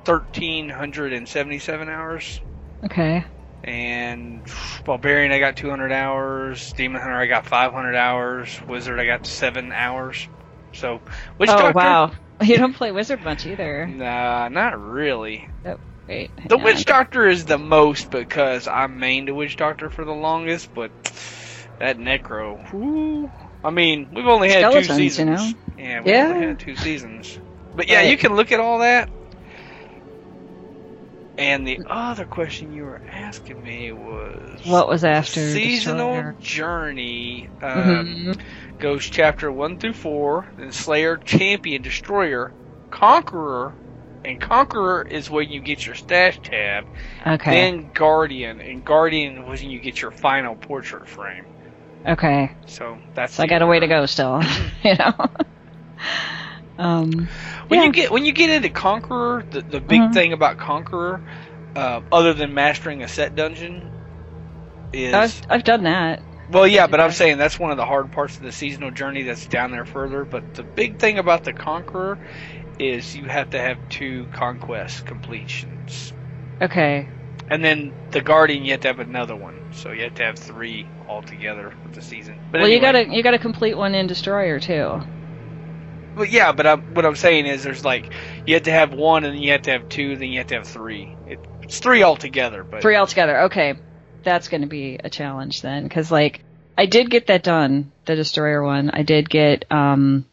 1,377 0.04 1.88
hours. 1.88 2.40
Okay. 2.84 3.24
And 3.64 4.46
Barbarian, 4.84 5.32
I 5.32 5.38
got 5.38 5.56
200 5.56 5.92
hours. 5.92 6.72
Demon 6.74 7.00
Hunter, 7.00 7.16
I 7.16 7.26
got 7.26 7.46
500 7.46 7.94
hours. 7.94 8.60
Wizard, 8.66 8.98
I 9.00 9.06
got 9.06 9.26
7 9.26 9.72
hours. 9.72 10.28
So, 10.74 11.02
Witch 11.38 11.54
oh 11.54 11.56
Doctor? 11.56 11.74
wow. 11.74 12.12
You 12.42 12.56
don't 12.58 12.74
play 12.74 12.90
wizard 12.90 13.22
much 13.22 13.46
either. 13.46 13.94
Nah, 13.94 14.48
not 14.48 14.80
really. 14.80 15.48
Oh, 15.64 15.78
Wait. 16.08 16.32
hang 16.38 16.56
The. 16.56 16.58
Witch 16.58 16.84
Doctor 16.84 17.26
is 17.28 17.46
the 17.46 17.58
most 17.58 18.10
because 18.10 18.68
I 18.68 18.86
mained 18.86 19.28
a 19.28 19.34
Witch 19.34 19.56
Doctor 19.56 19.90
for 19.90 20.04
the 20.04 20.12
longest, 20.14 20.72
but 20.74 20.92
that 21.78 21.98
Necro. 21.98 22.60
I 23.64 23.70
mean, 23.70 24.10
we've 24.14 24.26
only 24.26 24.50
had 24.50 24.70
two 24.70 24.88
Skeletons, 24.88 24.88
seasons. 24.88 25.18
you 25.18 25.24
know? 25.24 25.54
Yeah, 25.76 26.00
we've 26.02 26.16
Yeah. 26.16 26.20
only 26.20 26.40
had 26.40 26.58
two 26.58 26.76
seasons. 26.76 27.38
But 27.74 27.88
yeah, 27.88 28.00
Right. 28.00 28.02
you 28.02 28.18
can 28.18 28.36
look 28.36 28.52
at 28.52 28.60
all 28.60 28.80
that. 28.80 29.10
And 31.38 31.66
the 31.66 31.80
other 31.86 32.26
question 32.26 32.72
you 32.72 32.84
were 32.84 33.02
asking 33.06 33.62
me 33.62 33.92
was 33.92 34.60
What 34.64 34.88
was 34.88 35.04
after 35.04 35.60
seasonal 35.60 36.22
journey 36.38 37.48
um, 37.60 38.20
Mhm. 38.26 38.40
goes 38.78 39.04
chapter 39.04 39.50
one 39.52 39.76
through 39.76 39.94
four, 39.94 40.48
then 40.56 40.72
Slayer, 40.72 41.16
Champion, 41.18 41.82
Destroyer, 41.82 42.54
Conqueror, 42.90 43.76
and 44.24 44.40
Conqueror 44.40 45.02
is 45.02 45.30
when 45.30 45.48
you 45.50 45.60
get 45.60 45.86
your 45.86 45.94
stash 45.94 46.40
tab. 46.42 46.86
Okay. 47.26 47.70
Then 47.70 47.90
Guardian, 47.92 48.60
and 48.60 48.84
Guardian 48.84 49.46
was 49.46 49.60
when 49.62 49.70
you 49.70 49.80
get 49.80 50.00
your 50.02 50.12
final 50.12 50.56
portrait 50.56 51.08
frame. 51.08 51.46
okay. 52.06 52.50
So 52.66 53.00
that's 53.14 53.36
So 53.36 53.42
I 53.42 53.46
got 53.46 53.62
a 53.62 53.66
way 53.66 53.80
to 53.80 53.86
go 53.88 54.06
still. 54.06 54.42
you 54.84 54.94
know. 54.98 55.12
um. 56.78 57.28
When 57.72 57.80
yeah. 57.80 57.86
you 57.86 57.92
get 57.92 58.10
when 58.10 58.24
you 58.26 58.32
get 58.32 58.50
into 58.50 58.70
Conqueror, 58.70 59.44
the, 59.50 59.62
the 59.62 59.80
big 59.80 60.00
Mhm. 60.00 60.12
thing 60.12 60.32
about 60.34 60.58
Conqueror, 60.58 61.22
uh, 61.76 62.02
other 62.12 62.34
than 62.34 62.54
mastering 62.54 63.02
a 63.02 63.08
set 63.08 63.34
dungeon, 63.34 63.92
is 64.92 65.14
I've 65.14 65.40
I've 65.48 65.64
done 65.64 65.84
that. 65.84 66.22
well, 66.48 66.66
yeah, 66.66 66.86
but 66.86 67.00
I'm 67.00 67.12
saying 67.12 67.38
that's 67.38 67.58
one 67.58 67.70
of 67.70 67.76
the 67.78 67.86
hard 67.86 68.12
parts 68.12 68.36
of 68.38 68.44
the 68.44 68.52
seasonal 68.52 68.90
journey 68.90 69.22
that's 69.24 69.46
down 69.48 69.70
there 69.72 69.86
further. 69.86 70.24
But 70.26 70.44
the 70.54 70.64
big 70.64 70.98
thing 70.98 71.18
about 71.18 71.44
the 71.44 71.54
Conqueror 71.54 72.18
is 72.78 73.14
you 73.14 73.26
have 73.28 73.50
to 73.50 73.60
have 73.60 73.78
two 73.88 74.28
conquest 74.32 75.06
completions, 75.06 76.12
Okay. 76.60 77.10
and 77.48 77.64
then 77.64 77.94
the 78.10 78.20
guardian 78.22 78.64
you 78.64 78.72
have 78.72 78.80
to 78.80 78.88
have 78.88 78.98
another 79.00 79.36
one. 79.36 79.66
So 79.72 79.92
you 79.92 80.04
have 80.04 80.14
to 80.14 80.24
have 80.24 80.38
three 80.38 80.92
altogether 81.06 81.72
for 81.82 81.88
the 81.90 82.02
season. 82.02 82.42
But 82.50 82.60
well, 82.60 82.68
you 82.68 82.80
gotta 82.80 83.08
you 83.08 83.22
gotta 83.22 83.38
complete 83.38 83.76
one 83.76 83.94
in 83.94 84.06
Destroyer 84.06 84.60
too. 84.60 85.02
Well, 86.14 86.26
yeah, 86.26 86.52
but 86.52 86.66
I'm, 86.66 86.80
what 86.94 87.06
I'm 87.06 87.16
saying 87.16 87.46
is, 87.46 87.62
there's 87.62 87.84
like 87.84 88.12
you 88.46 88.54
have 88.54 88.64
to 88.64 88.70
have 88.70 88.92
one, 88.92 89.24
and 89.24 89.34
then 89.34 89.42
you 89.42 89.52
have 89.52 89.62
to 89.62 89.70
have 89.70 89.88
two, 89.88 90.16
then 90.16 90.28
you 90.28 90.38
have 90.38 90.46
to 90.48 90.54
have 90.56 90.66
three. 90.66 91.16
It, 91.26 91.38
it's 91.62 91.78
three 91.78 92.02
altogether, 92.02 92.64
but 92.64 92.82
Three 92.82 92.96
altogether. 92.96 93.42
Okay, 93.42 93.74
that's 94.22 94.48
going 94.48 94.60
to 94.62 94.66
be 94.68 94.98
a 95.02 95.08
challenge 95.10 95.62
then, 95.62 95.84
because 95.84 96.10
like 96.10 96.44
I 96.76 96.86
did 96.86 97.10
get 97.10 97.26
that 97.28 97.42
done, 97.42 97.92
the 98.06 98.14
Destroyer 98.16 98.62
one. 98.62 98.90
I 98.90 99.02
did 99.02 99.28
get. 99.30 99.70
um 99.70 100.26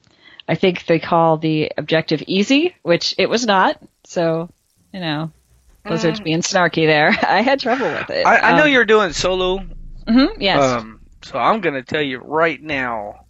I 0.48 0.56
think 0.56 0.86
they 0.88 0.98
call 0.98 1.38
the 1.38 1.72
objective 1.78 2.24
easy, 2.26 2.76
which 2.82 3.14
it 3.20 3.30
was 3.30 3.46
not. 3.46 3.78
So, 4.06 4.50
you 4.92 5.00
know, 5.00 5.32
Blizzard's 5.86 6.22
being 6.22 6.42
snarky 6.42 6.88
there. 6.88 7.10
I 7.28 7.42
had 7.42 7.60
trouble 7.60 7.86
with 7.86 8.10
it. 8.10 8.26
Mm. 8.26 8.30
I, 8.30 8.40
I 8.40 8.58
know 8.58 8.64
Um, 8.64 8.72
you're 8.72 8.84
doing 8.86 9.14
solo. 9.14 9.60
mhm, 10.08 10.30
yes. 10.40 10.60
Um, 10.60 11.02
so 11.24 11.38
I'm 11.38 11.62
gonna 11.62 11.84
tell 11.84 12.02
you 12.02 12.18
right 12.18 12.60
now 12.60 13.28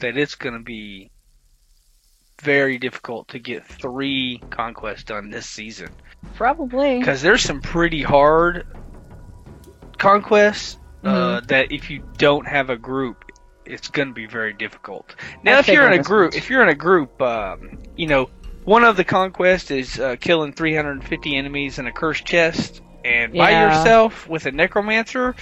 that 0.00 0.18
it's 0.18 0.34
gonna 0.34 0.60
be 0.60 1.08
very 2.44 2.78
difficult 2.78 3.28
to 3.28 3.38
get 3.38 3.66
three 3.66 4.40
conquests 4.50 5.04
done 5.04 5.30
this 5.30 5.46
season 5.46 5.88
Probably. 6.34 6.98
because 6.98 7.22
there's 7.22 7.42
some 7.42 7.60
pretty 7.62 8.02
hard 8.02 8.66
conquests 9.98 10.76
uh, 10.76 10.80
Mm-hmm. 11.40 11.46
that 11.48 11.70
if 11.72 11.90
you 11.90 12.02
don't 12.16 12.46
have 12.46 12.70
a 12.70 12.76
group, 12.76 13.30
it's 13.66 13.88
going 13.88 14.08
to 14.08 14.14
be 14.14 14.26
very 14.26 14.52
difficult. 14.54 15.14
Now, 15.42 15.56
I 15.56 15.58
if 15.60 15.68
you're 15.68 15.86
in 15.90 15.98
a 15.98 16.02
group, 16.02 16.32
much. 16.32 16.38
if 16.42 16.48
you're 16.50 16.62
in 16.62 16.68
a 16.70 16.74
group, 16.74 17.20
um, 17.20 17.78
you 17.96 18.06
know, 18.06 18.30
one 18.64 18.84
of 18.84 18.96
the 18.96 19.04
conquests 19.04 19.70
is 19.70 19.98
uh, 20.00 20.16
killing 20.18 20.54
350 20.54 21.36
enemies 21.36 21.78
in 21.78 21.86
a 21.86 21.92
cursed 21.92 22.24
chest, 22.24 22.80
and 23.04 23.34
by 23.34 23.50
yourself 23.50 24.26
with 24.28 24.46
a 24.46 24.52
necromancer, 24.52 25.34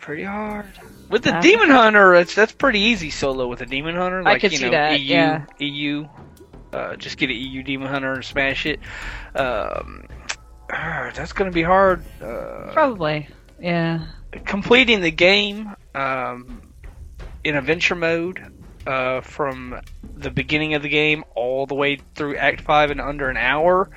pretty 0.00 0.24
hard. 0.24 0.66
With 1.12 1.24
the 1.24 1.36
Uh, 1.36 1.40
demon 1.42 1.68
hunter, 1.68 2.14
it's 2.14 2.34
that's 2.34 2.52
pretty 2.52 2.80
easy 2.80 3.10
solo 3.10 3.46
with 3.46 3.60
a 3.60 3.66
demon 3.66 3.96
hunter. 3.96 4.22
Like 4.22 4.40
could 4.40 4.50
you 4.52 4.58
see 4.58 4.64
know, 4.64 4.70
that, 4.70 4.98
EU, 4.98 5.14
yeah. 5.14 5.44
EU. 5.58 6.08
Uh, 6.72 6.96
just 6.96 7.18
get 7.18 7.28
an 7.28 7.36
EU 7.36 7.62
demon 7.62 7.88
hunter 7.88 8.14
and 8.14 8.24
smash 8.24 8.64
it. 8.64 8.80
Um, 9.36 10.08
that's 10.70 11.34
gonna 11.34 11.50
be 11.50 11.62
hard. 11.62 12.02
Uh, 12.20 12.72
Probably. 12.72 13.28
Yeah. 13.60 14.06
completing 14.46 15.02
the 15.02 15.10
game 15.10 15.76
um, 15.94 16.62
in 17.44 17.56
adventure 17.56 17.94
mode 17.94 18.42
uh, 18.86 19.20
from 19.20 19.80
the 20.16 20.30
beginning 20.30 20.72
of 20.72 20.80
the 20.82 20.88
game 20.88 21.24
all 21.34 21.66
the 21.66 21.74
way 21.74 21.98
through 22.14 22.36
Act 22.36 22.62
Five 22.62 22.90
in 22.90 23.00
under 23.00 23.28
an 23.28 23.36
hour. 23.36 23.90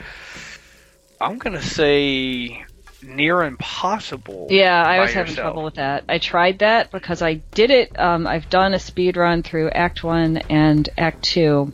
I'm 1.22 1.38
gonna 1.38 1.62
say 1.62 2.65
near 3.06 3.44
impossible. 3.44 4.48
Yeah, 4.50 4.84
I 4.84 5.00
was 5.00 5.14
having 5.14 5.32
yourself. 5.32 5.46
trouble 5.46 5.64
with 5.64 5.76
that. 5.76 6.04
I 6.10 6.18
tried 6.20 6.60
that 6.60 6.92
because 6.92 7.22
I 7.22 7.36
did 7.54 7.72
it. 7.72 7.98
Um, 8.00 8.28
I've 8.28 8.50
done 8.50 8.74
a 8.74 8.80
speed 8.80 9.18
run 9.18 9.44
through 9.44 9.70
Act 9.70 10.04
One 10.04 10.38
and 10.38 10.88
Act 10.98 11.24
Two, 11.24 11.72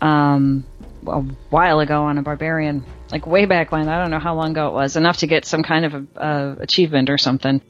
um, 0.00 0.64
a 1.06 1.20
while 1.50 1.80
ago 1.80 2.04
on 2.04 2.18
a 2.18 2.22
barbarian, 2.22 2.84
like 3.10 3.26
way 3.26 3.46
back 3.46 3.72
when. 3.72 3.88
I 3.88 4.00
don't 4.00 4.10
know 4.10 4.18
how 4.18 4.34
long 4.34 4.52
ago 4.52 4.68
it 4.68 4.74
was. 4.74 4.96
Enough 4.96 5.18
to 5.18 5.26
get 5.26 5.44
some 5.44 5.62
kind 5.62 5.84
of 5.84 5.94
a, 5.94 6.20
uh, 6.20 6.56
achievement 6.60 7.10
or 7.10 7.18
something. 7.18 7.60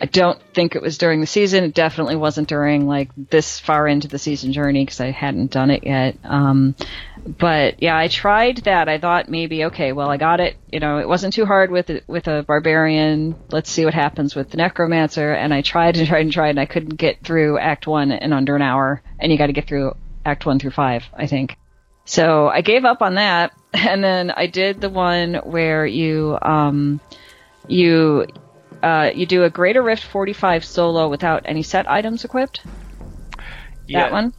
I 0.00 0.06
don't 0.06 0.40
think 0.54 0.76
it 0.76 0.82
was 0.82 0.96
during 0.96 1.20
the 1.20 1.26
season. 1.26 1.64
It 1.64 1.74
definitely 1.74 2.14
wasn't 2.14 2.48
during 2.48 2.86
like 2.86 3.10
this 3.16 3.58
far 3.58 3.88
into 3.88 4.06
the 4.06 4.18
season 4.18 4.52
journey 4.52 4.84
because 4.84 5.00
I 5.00 5.10
hadn't 5.10 5.50
done 5.50 5.70
it 5.70 5.84
yet. 5.84 6.16
Um, 6.22 6.76
but 7.26 7.82
yeah, 7.82 7.96
I 7.96 8.06
tried 8.06 8.58
that. 8.58 8.88
I 8.88 8.98
thought 8.98 9.28
maybe 9.28 9.64
okay, 9.66 9.92
well, 9.92 10.08
I 10.08 10.16
got 10.16 10.38
it. 10.38 10.56
You 10.70 10.78
know, 10.78 10.98
it 10.98 11.08
wasn't 11.08 11.34
too 11.34 11.46
hard 11.46 11.72
with 11.72 11.90
with 12.06 12.28
a 12.28 12.44
barbarian. 12.44 13.34
Let's 13.50 13.70
see 13.70 13.84
what 13.84 13.94
happens 13.94 14.36
with 14.36 14.50
the 14.50 14.56
necromancer. 14.58 15.32
And 15.32 15.52
I 15.52 15.62
tried 15.62 15.96
and 15.96 16.06
tried 16.06 16.22
and 16.22 16.32
tried, 16.32 16.50
and 16.50 16.60
I 16.60 16.66
couldn't 16.66 16.96
get 16.96 17.24
through 17.24 17.58
Act 17.58 17.88
One 17.88 18.12
in 18.12 18.32
under 18.32 18.54
an 18.54 18.62
hour. 18.62 19.02
And 19.18 19.32
you 19.32 19.38
got 19.38 19.46
to 19.46 19.52
get 19.52 19.66
through 19.66 19.96
Act 20.24 20.46
One 20.46 20.60
through 20.60 20.70
five, 20.70 21.04
I 21.12 21.26
think. 21.26 21.56
So 22.04 22.48
I 22.48 22.60
gave 22.60 22.84
up 22.84 23.02
on 23.02 23.16
that, 23.16 23.52
and 23.74 24.02
then 24.02 24.30
I 24.30 24.46
did 24.46 24.80
the 24.80 24.90
one 24.90 25.34
where 25.44 25.84
you 25.84 26.38
um, 26.40 27.00
you 27.66 28.28
uh, 28.82 29.10
you 29.14 29.26
do 29.26 29.44
a 29.44 29.50
Greater 29.50 29.82
Rift 29.82 30.04
45 30.04 30.64
solo 30.64 31.08
without 31.08 31.42
any 31.44 31.62
set 31.62 31.90
items 31.90 32.24
equipped. 32.24 32.60
Yeah, 33.86 34.02
That 34.04 34.12
one. 34.12 34.32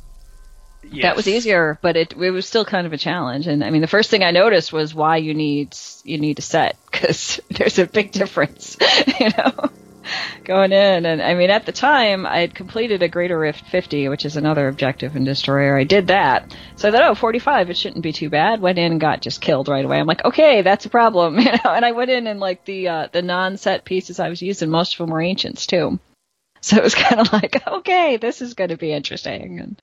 yes. 0.83 1.03
That 1.03 1.15
was 1.15 1.27
easier, 1.27 1.79
but 1.81 1.97
it 1.97 2.13
it 2.13 2.31
was 2.31 2.47
still 2.47 2.65
kind 2.65 2.85
of 2.85 2.93
a 2.93 2.97
challenge. 2.97 3.47
And 3.47 3.63
I 3.63 3.69
mean, 3.71 3.81
the 3.81 3.87
first 3.87 4.09
thing 4.11 4.23
I 4.23 4.31
noticed 4.31 4.71
was 4.71 4.93
why 4.93 5.17
you 5.17 5.33
need 5.33 5.75
you 6.03 6.17
need 6.19 6.39
a 6.39 6.43
set 6.43 6.77
because 6.91 7.39
there's 7.49 7.79
a 7.79 7.87
big 7.87 8.11
difference, 8.11 8.77
you 9.19 9.29
know, 9.37 9.69
going 10.43 10.71
in. 10.71 11.05
And 11.05 11.21
I 11.21 11.33
mean, 11.33 11.49
at 11.49 11.65
the 11.65 11.71
time, 11.71 12.25
I 12.25 12.39
had 12.39 12.55
completed 12.55 13.03
a 13.03 13.07
Greater 13.07 13.37
Rift 13.37 13.65
50, 13.67 14.09
which 14.09 14.25
is 14.25 14.37
another 14.37 14.67
objective 14.67 15.15
in 15.15 15.23
Destroyer. 15.23 15.77
I 15.77 15.83
did 15.83 16.07
that, 16.07 16.55
so 16.75 16.87
I 16.87 16.91
thought, 16.91 17.03
oh, 17.03 17.15
45, 17.15 17.69
it 17.69 17.77
shouldn't 17.77 18.03
be 18.03 18.13
too 18.13 18.29
bad. 18.29 18.61
Went 18.61 18.79
in 18.79 18.93
and 18.93 19.01
got 19.01 19.21
just 19.21 19.41
killed 19.41 19.67
right 19.67 19.85
away. 19.85 19.99
I'm 19.99 20.07
like, 20.07 20.25
okay, 20.25 20.61
that's 20.61 20.85
a 20.85 20.89
problem, 20.89 21.39
you 21.39 21.51
know. 21.51 21.59
And 21.65 21.85
I 21.85 21.91
went 21.91 22.11
in 22.11 22.27
and 22.27 22.39
like 22.39 22.65
the 22.65 22.87
uh, 22.87 23.07
the 23.11 23.21
non-set 23.21 23.85
pieces 23.85 24.19
I 24.19 24.29
was 24.29 24.41
using, 24.41 24.69
most 24.69 24.93
of 24.93 24.97
them 24.99 25.09
were 25.09 25.21
ancients 25.21 25.67
too. 25.67 25.99
So 26.61 26.77
it 26.77 26.83
was 26.83 26.95
kind 27.07 27.21
of 27.21 27.31
like, 27.31 27.65
okay, 27.67 28.17
this 28.17 28.41
is 28.41 28.53
going 28.53 28.69
to 28.69 28.77
be 28.77 28.91
interesting. 28.91 29.59
And 29.59 29.81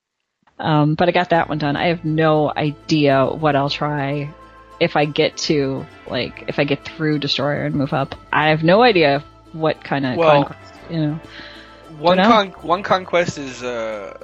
um, 0.59 0.95
but 0.95 1.09
I 1.09 1.13
got 1.13 1.31
that 1.31 1.49
one 1.49 1.59
done. 1.59 1.77
I 1.77 1.89
have 1.89 2.05
no 2.05 2.51
idea 2.55 3.27
what 3.27 3.57
I'll 3.57 3.71
try 3.71 4.33
if 4.81 4.97
I 4.97 5.05
get 5.05 5.37
to 5.39 5.87
like 6.07 6.45
if 6.49 6.59
I 6.59 6.65
get 6.65 6.85
through 6.85 7.19
Destroyer 7.19 7.65
and 7.65 7.75
move 7.75 7.93
up. 7.93 8.15
I 8.33 8.49
have 8.49 8.63
no 8.63 8.83
idea 8.83 9.25
what 9.59 9.83
kind 9.83 10.07
of 10.07 10.17
Well- 10.17 10.45
conquest, 10.45 10.75
you 10.91 11.01
know. 11.01 11.21
One 11.99 12.19
con- 12.19 12.51
one 12.63 12.83
conquest 12.83 13.39
is 13.39 13.63
uh, 13.63 14.19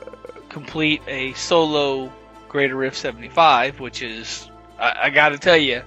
complete 0.49 1.01
a 1.07 1.33
solo 1.35 2.13
Greater 2.49 2.75
Rift 2.77 2.97
75, 2.97 3.81
which 3.81 4.03
is 4.03 4.51
I, 4.79 4.95
I 5.05 5.11
got 5.11 5.31
to 5.31 5.39
tell 5.39 5.57
you, 5.57 5.83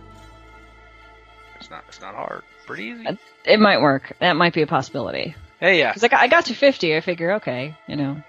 it's 1.59 1.69
not 1.69 1.83
it's 1.87 2.01
not 2.01 2.15
hard, 2.15 2.41
pretty 2.65 2.85
easy. 2.85 3.05
Uh, 3.07 3.15
It 3.43 3.59
might 3.59 3.81
work. 3.81 4.15
That 4.19 4.35
might 4.35 4.53
be 4.53 4.61
a 4.63 4.67
possibility. 4.67 5.35
Hey, 5.59 5.79
yeah. 5.79 5.89
Because 5.91 6.03
I 6.03 6.07
got, 6.07 6.21
I 6.21 6.27
got 6.27 6.45
to 6.45 6.53
50. 6.55 6.95
I 6.95 7.01
figure, 7.01 7.33
okay, 7.33 7.75
you 7.87 7.95
know. 7.95 8.23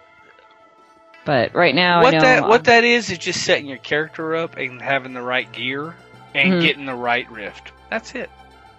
But 1.24 1.54
right 1.54 1.74
now, 1.74 2.02
what 2.02 2.14
I 2.14 2.18
know 2.18 2.22
that 2.24 2.48
what 2.48 2.64
that 2.64 2.84
is 2.84 3.10
is 3.10 3.18
just 3.18 3.42
setting 3.44 3.66
your 3.66 3.78
character 3.78 4.36
up 4.36 4.56
and 4.56 4.80
having 4.82 5.12
the 5.14 5.22
right 5.22 5.50
gear 5.50 5.94
and 6.34 6.54
Mhm. 6.54 6.60
getting 6.60 6.84
the 6.86 6.94
right 6.94 7.28
rift. 7.30 7.72
That's 7.90 8.14
it. 8.14 8.30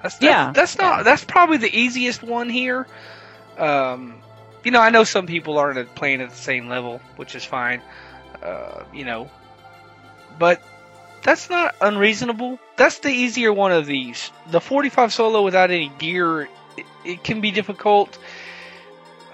That's, 0.01 0.15
that's 0.15 0.23
Yeah, 0.23 0.51
That's 0.53 0.77
not. 0.77 0.97
yeah. 0.97 1.03
That's 1.03 1.23
probably 1.23 1.57
the 1.57 1.75
easiest 1.75 2.23
one 2.23 2.49
here. 2.49 2.87
Um, 3.57 4.21
you 4.63 4.71
know, 4.71 4.81
I 4.81 4.89
know 4.89 5.03
some 5.03 5.27
people 5.27 5.57
aren't 5.57 5.95
playing 5.95 6.21
at 6.21 6.29
the 6.29 6.35
same 6.35 6.67
level, 6.67 7.01
which 7.15 7.35
is 7.35 7.43
fine. 7.43 7.81
Uh, 8.41 8.83
you 8.93 9.05
know, 9.05 9.29
but 10.37 10.61
that's 11.23 11.49
not 11.49 11.75
unreasonable. 11.81 12.59
That's 12.75 12.99
the 12.99 13.09
easier 13.09 13.51
one 13.51 13.71
of 13.71 13.85
these. 13.85 14.31
The 14.51 14.61
45 14.61 15.11
solo 15.13 15.41
without 15.41 15.71
any 15.71 15.89
gear, 15.97 16.43
it, 16.77 16.85
it 17.03 17.23
can 17.23 17.41
be 17.41 17.51
difficult. 17.51 18.17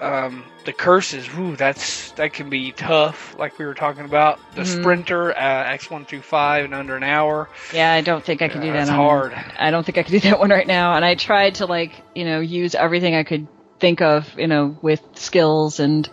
Um, 0.00 0.44
the 0.64 0.72
curses, 0.72 1.28
ooh, 1.38 1.56
that's 1.56 2.10
that 2.12 2.32
can 2.32 2.48
be 2.50 2.72
tough. 2.72 3.34
Like 3.38 3.58
we 3.58 3.64
were 3.66 3.74
talking 3.74 4.04
about, 4.04 4.38
the 4.54 4.62
Mhm. 4.62 4.80
sprinter, 4.80 5.30
uh, 5.32 5.34
Acts 5.38 5.90
one 5.90 6.04
through 6.04 6.22
five 6.22 6.64
in 6.64 6.72
under 6.72 6.96
an 6.96 7.02
hour. 7.02 7.48
Yeah, 7.72 7.92
I 7.92 8.00
don't 8.00 8.24
think 8.24 8.40
I 8.42 8.48
can 8.48 8.60
do 8.60 8.68
that. 8.68 8.78
that's 8.78 8.90
on- 8.90 8.96
hard. 8.96 9.34
I 9.58 9.70
don't 9.70 9.84
think 9.84 9.98
I 9.98 10.02
could 10.02 10.12
do 10.12 10.20
that 10.30 10.38
one 10.38 10.50
right 10.50 10.66
now. 10.66 10.94
And 10.94 11.04
I 11.04 11.14
tried 11.16 11.56
to 11.56 11.66
like, 11.66 11.92
you 12.14 12.24
know, 12.24 12.40
use 12.40 12.74
everything 12.74 13.14
I 13.14 13.24
could 13.24 13.46
think 13.80 14.00
of, 14.00 14.38
you 14.38 14.46
know, 14.46 14.76
with 14.80 15.00
skills 15.14 15.80
and 15.80 16.08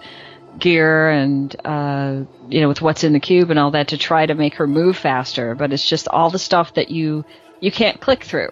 gear 0.60 1.10
and 1.10 1.56
uh, 1.64 2.24
you 2.50 2.60
know, 2.60 2.68
with 2.68 2.82
what's 2.82 3.06
in 3.06 3.14
the 3.14 3.20
cube 3.22 3.52
and 3.52 3.58
all 3.60 3.72
that 3.72 3.88
to 3.90 3.98
try 3.98 4.26
to 4.26 4.34
make 4.36 4.56
her 4.56 4.68
move 4.68 4.98
faster. 4.98 5.56
But 5.56 5.72
it's 5.72 5.88
just 5.88 6.08
all 6.10 6.30
the 6.30 6.40
stuff 6.40 6.74
that 6.74 6.92
you 6.92 7.24
you 7.62 7.72
can't 7.72 8.02
click 8.02 8.24
through 8.24 8.50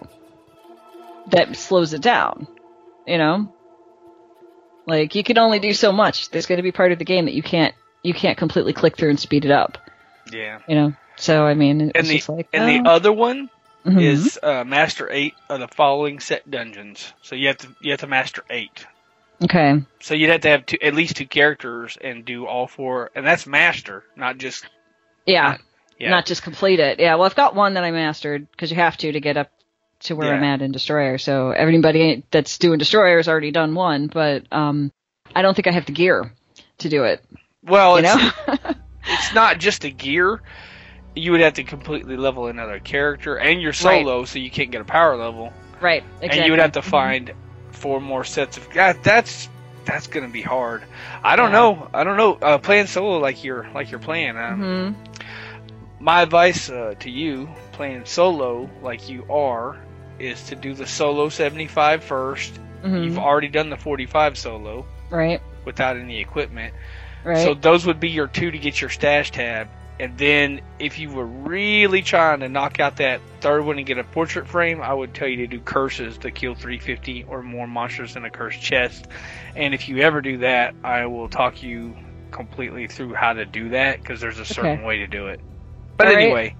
that 1.30 1.54
slows 1.56 1.92
it 1.92 2.00
down. 2.00 2.46
You 3.06 3.18
know, 3.18 3.52
like 4.86 5.14
you 5.14 5.22
can 5.24 5.38
only 5.38 5.58
do 5.58 5.72
so 5.72 5.92
much. 5.92 6.30
There's 6.30 6.46
going 6.46 6.56
to 6.58 6.62
be 6.62 6.72
part 6.72 6.92
of 6.92 6.98
the 6.98 7.04
game 7.04 7.24
that 7.26 7.34
you 7.34 7.42
can't 7.42 7.74
you 8.02 8.14
can't 8.14 8.38
completely 8.38 8.72
click 8.72 8.96
through 8.96 9.10
and 9.10 9.20
speed 9.20 9.44
it 9.44 9.50
up. 9.50 9.78
Yeah. 10.32 10.60
You 10.68 10.74
know, 10.74 10.92
so 11.16 11.44
I 11.46 11.54
mean, 11.54 11.80
it's 11.80 11.92
And 11.94 12.06
the 12.06 12.16
just 12.16 12.28
like 12.28 12.48
and 12.52 12.64
oh. 12.64 12.82
the 12.82 12.88
other 12.90 13.12
one 13.12 13.50
Mhm. 13.84 14.02
is 14.02 14.38
uh, 14.42 14.62
master 14.64 15.10
eight 15.10 15.32
of 15.48 15.60
the 15.60 15.68
following 15.68 16.20
set 16.20 16.50
dungeons. 16.50 17.12
So 17.22 17.34
you 17.34 17.46
have 17.48 17.56
to 17.58 17.68
you 17.80 17.92
have 17.92 18.00
to 18.00 18.06
master 18.06 18.42
eight. 18.50 18.86
okay. 19.42 19.82
So 20.00 20.12
you'd 20.14 20.28
have 20.28 20.42
to 20.42 20.48
have 20.50 20.66
two, 20.66 20.76
at 20.82 20.94
least 20.94 21.16
two 21.16 21.26
characters 21.26 21.96
and 21.98 22.24
do 22.26 22.46
all 22.46 22.66
four, 22.66 23.10
and 23.14 23.26
that's 23.26 23.46
master, 23.46 24.04
not 24.16 24.36
just 24.36 24.66
Yeah. 25.24 25.56
yeah. 25.98 26.10
not 26.10 26.26
just 26.26 26.42
complete 26.42 26.78
it. 26.78 27.00
Yeah, 27.00 27.14
well, 27.14 27.24
I've 27.24 27.34
got 27.34 27.54
one 27.54 27.72
that 27.74 27.84
I 27.84 27.90
mastered 27.90 28.50
because 28.50 28.70
you 28.70 28.76
have 28.76 28.98
to 28.98 29.12
to 29.12 29.20
get 29.20 29.38
up 29.38 29.50
to 30.00 30.16
where 30.16 30.28
Yeah. 30.28 30.34
I'm 30.34 30.44
at 30.44 30.62
in 30.62 30.72
Destroyer. 30.72 31.18
So 31.18 31.50
everybody 31.50 32.22
that's 32.30 32.58
doing 32.58 32.78
Destroyer 32.78 33.16
has 33.18 33.28
already 33.28 33.50
done 33.50 33.74
one, 33.74 34.06
but 34.08 34.44
um, 34.52 34.92
I 35.34 35.42
don't 35.42 35.54
think 35.54 35.66
I 35.66 35.72
have 35.72 35.86
the 35.86 35.92
gear 35.92 36.32
to 36.78 36.88
do 36.88 37.04
it. 37.04 37.24
well, 37.62 38.00
You 38.00 38.06
it's, 38.06 38.14
know? 38.16 38.54
it's 39.06 39.34
not 39.34 39.58
just 39.58 39.84
a 39.84 39.90
gear. 39.90 40.40
you 41.14 41.32
would 41.32 41.40
have 41.40 41.54
to 41.54 41.64
completely 41.64 42.16
level 42.16 42.46
another 42.46 42.78
character 42.78 43.36
and 43.36 43.60
your 43.60 43.70
Right. 43.70 43.76
solo, 44.04 44.24
so 44.24 44.38
you 44.38 44.50
can't 44.50 44.70
get 44.70 44.80
a 44.80 44.84
power 44.84 45.16
level, 45.16 45.52
Right. 45.80 46.02
Exactly. 46.20 46.38
and 46.38 46.46
you 46.46 46.52
would 46.52 46.60
have 46.60 46.72
to 46.72 46.82
find 46.82 47.32
four 47.72 48.00
more 48.00 48.24
sets 48.24 48.56
of. 48.58 48.70
God, 48.70 48.98
that's 49.02 49.48
that's 49.86 50.06
gonna 50.06 50.28
be 50.28 50.42
hard. 50.42 50.82
I 51.24 51.36
don't 51.36 51.50
Yeah. 51.50 51.58
know. 51.58 51.88
I 51.92 52.04
don't 52.04 52.16
know. 52.16 52.34
Uh, 52.34 52.58
playing 52.58 52.86
solo 52.86 53.18
like 53.18 53.42
you're 53.44 53.66
like 53.74 53.90
you're 53.90 53.98
playing. 54.00 54.36
Um, 54.36 54.60
Mhm. 54.62 54.94
My 55.98 56.22
advice 56.22 56.70
uh, 56.70 56.94
to 57.00 57.10
you 57.10 57.48
playing 57.72 58.04
solo 58.04 58.70
like 58.82 59.08
you 59.08 59.24
are 59.30 59.76
is 60.20 60.42
to 60.44 60.54
do 60.56 60.74
the 60.74 60.86
solo 60.86 61.28
75 61.28 62.04
first. 62.04 62.58
Mhm. 62.84 63.04
You've 63.04 63.18
already 63.18 63.48
done 63.48 63.70
the 63.70 63.76
45 63.76 64.36
solo 64.38 64.86
Right. 65.10 65.40
without 65.64 65.96
any 65.96 66.20
equipment. 66.20 66.74
Right. 67.24 67.38
So 67.38 67.54
those 67.54 67.86
would 67.86 68.00
be 68.00 68.08
your 68.10 68.26
two 68.26 68.50
to 68.50 68.58
get 68.58 68.80
your 68.80 68.90
stash 68.90 69.30
tab. 69.30 69.68
And 69.98 70.16
then 70.16 70.62
if 70.78 70.98
you 70.98 71.10
were 71.10 71.26
really 71.26 72.00
trying 72.00 72.40
to 72.40 72.48
knock 72.48 72.80
out 72.80 72.96
that 72.96 73.20
third 73.42 73.66
one 73.66 73.76
and 73.76 73.86
get 73.86 73.98
a 73.98 74.04
portrait 74.04 74.48
frame, 74.48 74.80
I 74.80 74.94
would 74.94 75.12
tell 75.12 75.28
you 75.28 75.36
to 75.38 75.46
do 75.46 75.60
curses 75.60 76.16
to 76.18 76.30
kill 76.30 76.54
350 76.54 77.24
or 77.28 77.42
more 77.42 77.66
monsters 77.66 78.16
in 78.16 78.24
a 78.24 78.30
cursed 78.30 78.62
chest. 78.62 79.08
And 79.54 79.74
if 79.74 79.90
you 79.90 79.98
ever 79.98 80.22
do 80.22 80.38
that, 80.38 80.74
I 80.82 81.04
will 81.04 81.28
talk 81.28 81.62
you 81.62 81.94
completely 82.30 82.86
through 82.86 83.12
how 83.12 83.34
to 83.34 83.44
do 83.44 83.70
that 83.70 83.98
because 84.00 84.22
there's 84.22 84.38
a 84.38 84.44
certain 84.46 84.78
Okay. 84.78 84.84
way 84.86 84.98
to 85.00 85.06
do 85.06 85.26
it. 85.26 85.40
But 85.98 86.06
All 86.06 86.14
anyway, 86.16 86.54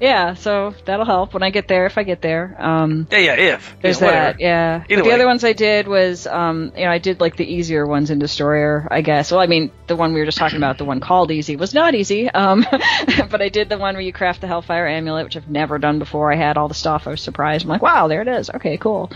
yeah. 0.00 0.34
So 0.34 0.74
that'll 0.84 1.04
help 1.06 1.34
when 1.34 1.42
I 1.42 1.50
get 1.50 1.68
there, 1.68 1.86
if 1.86 1.98
I 1.98 2.02
get 2.02 2.22
there. 2.22 2.56
Um, 2.58 3.06
yeah, 3.10 3.18
yeah, 3.18 3.32
if 3.54 3.76
There's 3.80 4.00
yeah, 4.00 4.10
that, 4.10 4.40
yeah. 4.40 4.84
The 4.88 5.02
way. 5.02 5.12
other 5.12 5.26
ones 5.26 5.44
I 5.44 5.52
did 5.52 5.88
was, 5.88 6.26
um, 6.26 6.72
you 6.76 6.84
know, 6.84 6.90
I 6.90 6.98
did 6.98 7.20
like 7.20 7.36
the 7.36 7.44
easier 7.44 7.86
ones 7.86 8.10
in 8.10 8.18
Destroyer, 8.18 8.86
I 8.90 9.00
guess. 9.00 9.30
Well, 9.30 9.40
I 9.40 9.46
mean, 9.46 9.70
the 9.86 9.96
one 9.96 10.12
we 10.14 10.20
were 10.20 10.26
just 10.26 10.38
talking 10.38 10.58
about, 10.58 10.78
the 10.78 10.84
one 10.84 11.00
called 11.00 11.30
easy, 11.30 11.56
was 11.56 11.74
not 11.74 11.94
easy. 11.94 12.30
Um, 12.30 12.64
but 13.30 13.42
I 13.42 13.48
did 13.48 13.68
the 13.68 13.78
one 13.78 13.94
where 13.94 14.02
you 14.02 14.12
craft 14.12 14.40
the 14.40 14.46
Hellfire 14.46 14.86
Amulet, 14.86 15.24
which 15.24 15.36
I've 15.36 15.50
never 15.50 15.78
done 15.78 15.98
before. 15.98 16.32
I 16.32 16.36
had 16.36 16.56
all 16.56 16.68
the 16.68 16.74
stuff. 16.74 17.06
I 17.06 17.10
was 17.10 17.22
surprised. 17.22 17.64
I'm 17.64 17.70
like, 17.70 17.82
wow, 17.82 18.08
there 18.08 18.22
it 18.22 18.28
is. 18.28 18.50
Okay, 18.50 18.76
cool. 18.76 19.10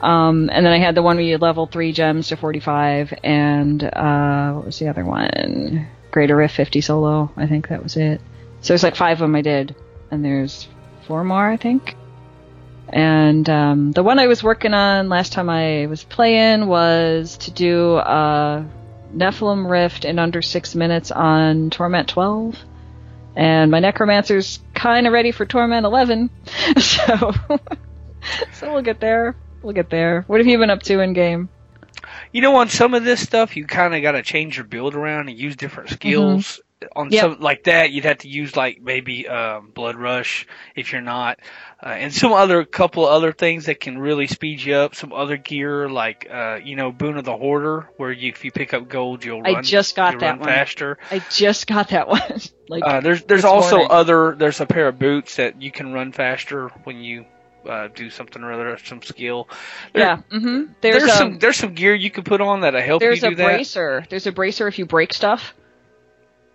Um, 0.00 0.48
and 0.52 0.64
then 0.64 0.72
I 0.72 0.78
had 0.78 0.94
the 0.94 1.02
one 1.02 1.16
where 1.16 1.24
you 1.24 1.38
level 1.38 1.66
three 1.66 1.92
gems 1.92 2.28
to 2.28 2.36
45, 2.36 3.14
and 3.24 3.82
uh, 3.82 4.52
what 4.52 4.66
was 4.66 4.78
the 4.78 4.88
other 4.88 5.04
one? 5.04 5.88
Greater 6.10 6.36
Rift 6.36 6.54
50 6.54 6.80
solo. 6.80 7.30
I 7.36 7.46
think 7.46 7.68
that 7.68 7.82
was 7.82 7.96
it. 7.96 8.20
So 8.60 8.68
there's 8.68 8.82
like 8.82 8.96
five 8.96 9.18
of 9.18 9.20
them 9.20 9.34
I 9.34 9.42
did, 9.42 9.74
and 10.10 10.24
there's 10.24 10.68
four 11.06 11.24
more, 11.24 11.48
I 11.48 11.56
think. 11.56 11.96
And 12.88 13.48
um, 13.50 13.92
the 13.92 14.02
one 14.02 14.18
I 14.18 14.26
was 14.26 14.42
working 14.42 14.72
on 14.72 15.08
last 15.08 15.32
time 15.32 15.50
I 15.50 15.86
was 15.86 16.04
playing 16.04 16.66
was 16.66 17.36
to 17.38 17.50
do 17.50 17.96
a 17.96 18.66
Nephilim 19.14 19.68
Rift 19.68 20.04
in 20.04 20.18
under 20.18 20.40
six 20.40 20.74
minutes 20.74 21.10
on 21.10 21.70
Torment 21.70 22.08
12. 22.08 22.56
And 23.36 23.70
my 23.70 23.80
Necromancer's 23.80 24.58
kind 24.74 25.06
of 25.06 25.12
ready 25.12 25.32
for 25.32 25.44
Torment 25.44 25.84
11. 25.84 26.30
so, 26.78 27.32
so 28.52 28.72
we'll 28.72 28.82
get 28.82 29.00
there. 29.00 29.36
We'll 29.62 29.74
get 29.74 29.90
there. 29.90 30.22
What 30.26 30.40
have 30.40 30.46
you 30.46 30.58
been 30.58 30.70
up 30.70 30.82
to 30.84 31.00
in 31.00 31.12
game? 31.12 31.48
You 32.32 32.42
know, 32.42 32.56
on 32.56 32.68
some 32.68 32.94
of 32.94 33.04
this 33.04 33.20
stuff, 33.20 33.56
you 33.56 33.66
kind 33.66 33.94
of 33.94 34.02
got 34.02 34.12
to 34.12 34.22
change 34.22 34.56
your 34.56 34.66
build 34.66 34.94
around 34.94 35.28
and 35.28 35.38
use 35.38 35.56
different 35.56 35.90
skills. 35.90 36.60
On 36.94 37.10
Yep. 37.10 37.20
some 37.20 37.40
like 37.40 37.64
that, 37.64 37.90
you'd 37.90 38.04
have 38.04 38.18
to 38.18 38.28
use 38.28 38.54
like 38.54 38.80
maybe 38.80 39.26
um, 39.26 39.70
Blood 39.74 39.96
Rush 39.96 40.46
if 40.76 40.92
you're 40.92 41.00
not, 41.00 41.40
uh, 41.82 41.88
and 41.88 42.14
some 42.14 42.32
other 42.32 42.64
couple 42.64 43.04
other 43.04 43.32
things 43.32 43.66
that 43.66 43.80
can 43.80 43.98
really 43.98 44.28
speed 44.28 44.62
you 44.62 44.74
up. 44.76 44.94
Some 44.94 45.12
other 45.12 45.36
gear 45.36 45.88
like 45.88 46.28
uh, 46.30 46.60
you 46.62 46.76
know 46.76 46.92
Boon 46.92 47.16
of 47.16 47.24
the 47.24 47.36
Hoarder, 47.36 47.88
where 47.96 48.12
you, 48.12 48.28
if 48.28 48.44
you 48.44 48.52
pick 48.52 48.74
up 48.74 48.88
gold, 48.88 49.24
you'll 49.24 49.42
I 49.44 49.54
run. 49.54 49.64
just 49.64 49.96
got 49.96 50.20
that 50.20 50.38
one. 50.38 50.46
faster. 50.48 50.98
I 51.10 51.20
just 51.30 51.66
got 51.66 51.88
that 51.88 52.06
one. 52.06 52.20
like, 52.68 52.84
Uh, 52.86 53.00
there's 53.00 53.24
there's 53.24 53.44
also 53.44 53.78
morning. 53.78 53.88
other 53.90 54.36
there's 54.38 54.60
a 54.60 54.66
pair 54.66 54.86
of 54.86 55.00
boots 55.00 55.34
that 55.36 55.60
you 55.60 55.72
can 55.72 55.92
run 55.92 56.12
faster 56.12 56.68
when 56.84 56.98
you 57.02 57.24
uh, 57.68 57.88
do 57.88 58.08
something 58.08 58.40
or 58.44 58.52
other, 58.52 58.78
some 58.84 59.02
skill. 59.02 59.48
There- 59.94 60.02
yeah. 60.04 60.16
hmm 60.30 60.66
There's, 60.80 61.02
There's, 61.02 61.12
some 61.12 61.26
um, 61.32 61.38
there's 61.40 61.56
some 61.56 61.74
gear 61.74 61.92
you 61.94 62.10
can 62.12 62.22
put 62.22 62.40
on 62.40 62.60
that'll 62.60 62.80
help 62.80 63.00
there's 63.00 63.20
you 63.22 63.26
a 63.26 63.30
do 63.30 63.36
that. 63.36 63.44
bracer. 63.46 64.04
There's 64.08 64.28
a 64.28 64.32
bracer 64.32 64.68
if 64.68 64.78
you 64.78 64.86
break 64.86 65.12
stuff, 65.12 65.54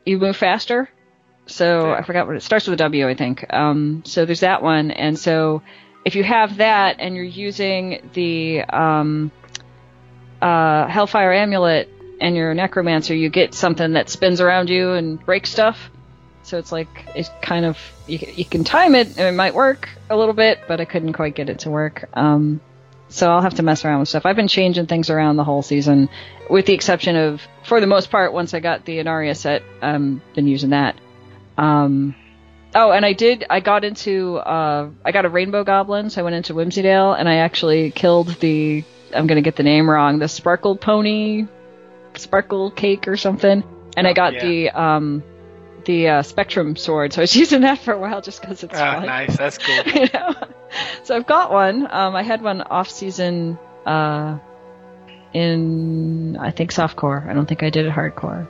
you 0.06 0.18
move 0.18 0.36
faster. 0.36 0.90
So 1.46 1.88
Yeah. 1.88 1.96
I 1.96 2.04
forgot 2.04 2.28
what 2.28 2.36
it 2.36 2.44
starts 2.44 2.68
with 2.68 2.74
a 2.74 2.84
W, 2.84 3.08
I 3.08 3.16
think. 3.16 3.46
Um, 3.54 4.04
so 4.06 4.26
there's 4.26 4.42
that 4.42 4.64
one, 4.64 4.92
and 4.92 5.18
so 5.18 5.62
if 6.06 6.16
you 6.16 6.24
have 6.24 6.58
that 6.58 6.98
and 7.00 7.16
you're 7.16 7.24
using 7.24 8.10
the 8.14 8.62
um, 8.64 9.32
uh, 10.42 10.88
Hellfire 10.88 11.34
Amulet 11.34 11.90
and 12.20 12.36
you're 12.36 12.52
a 12.52 12.56
Necromancer, 12.56 13.14
you 13.16 13.30
get 13.30 13.54
something 13.54 13.94
that 13.94 14.10
spins 14.10 14.42
around 14.42 14.70
you 14.70 14.92
and 14.92 15.24
breaks 15.24 15.50
stuff. 15.50 15.90
So 16.44 16.58
it's 16.58 16.74
like 16.74 16.90
it 17.16 17.30
kind 17.42 17.66
of 17.66 17.78
you, 18.06 18.20
you 18.36 18.44
can 18.44 18.66
time 18.66 18.96
it 18.96 19.08
and 19.18 19.20
it 19.20 19.32
might 19.34 19.56
work 19.56 19.88
a 20.10 20.18
little 20.18 20.34
bit, 20.34 20.60
but 20.68 20.82
I 20.82 20.86
couldn't 20.86 21.14
quite 21.14 21.36
get 21.36 21.50
it 21.50 21.60
to 21.60 21.72
work. 21.72 22.10
Um, 22.14 22.60
so 23.14 23.30
I'll 23.32 23.42
have 23.42 23.54
to 23.56 23.64
mess 23.64 23.86
around 23.86 24.00
with 24.00 24.10
stuff. 24.10 24.26
I've 24.26 24.36
been 24.36 24.48
changing 24.48 24.88
things 24.88 25.10
around 25.12 25.38
the 25.38 25.44
whole 25.44 25.62
season, 25.62 26.10
with 26.50 26.66
the 26.66 26.74
exception 26.74 27.16
of, 27.16 27.42
for 27.64 27.80
the 27.80 27.86
most 27.88 28.10
part, 28.10 28.34
once 28.34 28.54
I 28.56 28.60
got 28.60 28.86
the 28.86 28.98
Inaria 28.98 29.38
set, 29.38 29.62
I've 29.82 30.20
been 30.34 30.48
using 30.48 30.72
that. 30.72 30.96
Um, 31.58 32.16
oh, 32.74 32.92
and 32.92 33.06
I 33.06 33.14
did. 33.14 33.46
I 33.50 33.60
got 33.60 33.84
into. 33.84 34.38
Uh, 34.38 34.90
I 35.06 35.12
got 35.12 35.26
a 35.26 35.30
Rainbow 35.30 35.64
Goblin, 35.64 36.10
so 36.10 36.22
I 36.22 36.24
went 36.24 36.36
into 36.36 36.54
Whimsydale, 36.56 37.18
and 37.18 37.30
I 37.30 37.36
actually 37.36 37.92
killed 37.92 38.30
the. 38.40 38.84
I'm 39.14 39.28
gonna 39.28 39.42
get 39.42 39.56
the 39.58 39.64
name 39.64 39.88
wrong. 39.88 40.18
The 40.18 40.28
Sparkle 40.28 40.76
Pony, 40.76 41.46
Sparkle 42.16 42.72
Cake 42.72 43.08
or 43.08 43.16
something, 43.18 43.64
and 43.96 44.08
I 44.08 44.14
got 44.14 44.34
Yeah. 44.34 44.46
the 44.48 44.70
um, 44.72 45.24
the 45.86 46.08
uh, 46.10 46.22
Spectrum 46.24 46.76
Sword. 46.76 47.14
So 47.14 47.22
I 47.22 47.24
was 47.24 47.36
using 47.44 47.62
that 47.62 47.80
for 47.80 47.94
a 47.94 48.00
while 48.00 48.22
just 48.22 48.42
because 48.42 48.64
it's 48.64 48.74
Ah, 48.74 48.96
fun. 48.98 49.06
nice, 49.06 49.38
that's 49.38 49.58
cool. 49.58 49.76
you 49.96 50.08
know. 50.14 50.34
So 51.04 51.16
I've 51.16 51.28
got 51.28 51.52
one. 51.52 51.88
Um, 51.92 52.16
I 52.16 52.24
had 52.24 52.42
one 52.42 52.62
off 52.62 52.90
season 52.90 53.58
uh, 53.86 54.38
in 55.34 56.38
I 56.40 56.52
think 56.52 56.72
softcore. 56.72 57.28
I 57.28 57.34
don't 57.34 57.46
think 57.48 57.64
I 57.64 57.70
did 57.70 57.86
it 57.86 57.92
hardcore, 57.92 58.48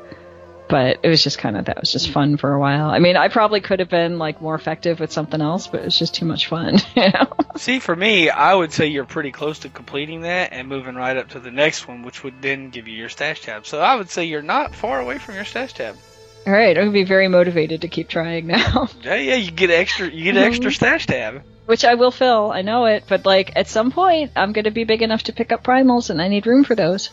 but 0.69 1.00
it 1.04 1.10
was 1.10 1.24
just 1.24 1.38
kind 1.38 1.58
of 1.58 1.65
that 1.65 1.80
was 1.80 1.91
just 1.91 2.10
fun 2.12 2.38
for 2.38 2.54
a 2.54 2.60
while. 2.60 2.89
I 2.89 3.00
mean, 3.00 3.15
I 3.17 3.28
probably 3.30 3.62
could 3.62 3.80
have 3.80 3.89
been 3.89 4.19
like 4.19 4.41
more 4.41 4.56
effective 4.56 5.00
with 5.00 5.12
something 5.12 5.41
else, 5.41 5.67
but 5.67 5.82
it 5.82 5.86
was 5.86 5.98
just 5.98 6.15
too 6.15 6.26
much 6.26 6.48
fun. 6.48 6.78
You 6.96 7.10
know? 7.12 7.34
See, 7.56 7.80
for 7.80 7.96
me, 7.96 8.30
I 8.30 8.54
would 8.54 8.72
say 8.72 8.88
you're 8.88 9.06
pretty 9.06 9.32
close 9.32 9.60
to 9.60 9.69
completing 9.69 10.22
that 10.22 10.54
and 10.54 10.67
moving 10.67 10.96
right 10.96 11.15
up 11.17 11.30
to 11.30 11.39
the 11.39 11.52
next 11.52 11.88
one, 11.88 12.04
which 12.04 12.24
would 12.24 12.41
then 12.41 12.69
give 12.69 12.88
you 12.88 12.96
your 12.98 13.10
stash 13.10 13.41
tab. 13.41 13.65
So 13.65 13.80
I 13.80 13.96
would 13.96 14.10
say 14.10 14.26
you're 14.26 14.41
not 14.41 14.74
far 14.76 15.00
away 15.00 15.17
from 15.19 15.36
your 15.36 15.46
stash 15.46 15.74
tab. 15.74 15.96
All 16.45 16.51
right, 16.53 16.77
I'm 16.77 16.84
gonna 16.86 16.91
be 16.91 17.03
very 17.06 17.27
motivated 17.29 17.82
to 17.82 17.88
keep 17.88 18.10
trying 18.10 18.47
now, 18.47 18.89
Yeah, 19.03 19.15
yeah, 19.15 19.36
you 19.36 19.51
get 19.51 19.69
extra, 19.71 20.10
you 20.10 20.23
get 20.32 20.38
extra 20.38 20.71
Mhm. 20.71 20.75
stash 20.75 21.06
tab. 21.06 21.41
which 21.65 21.86
I 21.86 21.93
will 21.95 22.12
fill. 22.12 22.51
I 22.51 22.62
know 22.62 22.86
it, 22.86 23.06
but 23.08 23.25
like 23.25 23.53
at 23.56 23.67
some 23.69 23.91
point, 23.91 24.32
I'm 24.36 24.51
gonna 24.51 24.71
be 24.71 24.84
big 24.84 25.01
enough 25.01 25.23
to 25.23 25.34
pick 25.34 25.51
up 25.53 25.63
primals, 25.63 26.10
and 26.10 26.21
I 26.21 26.27
need 26.27 26.45
room 26.45 26.63
for 26.65 26.75
those. 26.75 27.10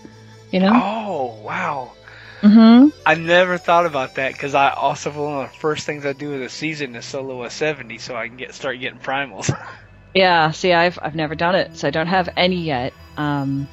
You 0.51 0.59
know. 0.61 0.73
Oh, 0.75 1.41
wow. 1.45 1.93
Mm-hmm. 2.43 2.89
I 3.07 3.15
never 3.15 3.59
thought 3.59 3.87
about 3.87 4.15
that 4.17 4.33
because 4.33 4.55
I 4.57 4.71
also 4.71 5.11
one 5.13 5.45
of 5.45 5.53
the 5.53 5.59
first 5.59 5.87
things 5.87 6.05
I 6.07 6.13
do 6.15 6.33
in 6.33 6.41
the 6.41 6.49
season 6.49 6.97
is 6.97 7.05
solo 7.05 7.45
a 7.45 7.51
70 7.51 7.99
so 7.99 8.17
I 8.17 8.27
can 8.27 8.37
get 8.39 8.55
start 8.55 8.81
getting 8.81 8.99
primals. 8.99 9.55
Yeah, 10.13 10.51
see, 10.51 10.73
I've 10.73 10.99
I've 11.01 11.15
never 11.15 11.37
done 11.37 11.55
it, 11.55 11.77
so 11.77 11.87
I 11.87 11.93
don't 11.93 12.09
have 12.09 12.29
any 12.37 12.63
yet. 12.65 12.93
Um, 13.17 13.69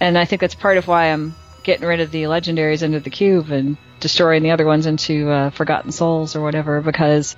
and 0.00 0.18
I 0.18 0.24
think 0.24 0.40
that's 0.40 0.56
part 0.56 0.76
of 0.76 0.88
why 0.88 1.12
I'm 1.12 1.36
getting 1.66 1.86
rid 1.86 2.00
of 2.00 2.12
the 2.12 2.22
legendaries 2.22 2.82
into 2.82 3.00
the 3.00 3.10
cube 3.10 3.50
and 3.50 3.76
destroying 3.98 4.44
the 4.44 4.52
other 4.52 4.64
ones 4.64 4.86
into 4.86 5.28
uh, 5.28 5.50
Forgotten 5.50 5.90
Souls 5.90 6.36
or 6.36 6.40
whatever. 6.40 6.80
Because 6.80 7.36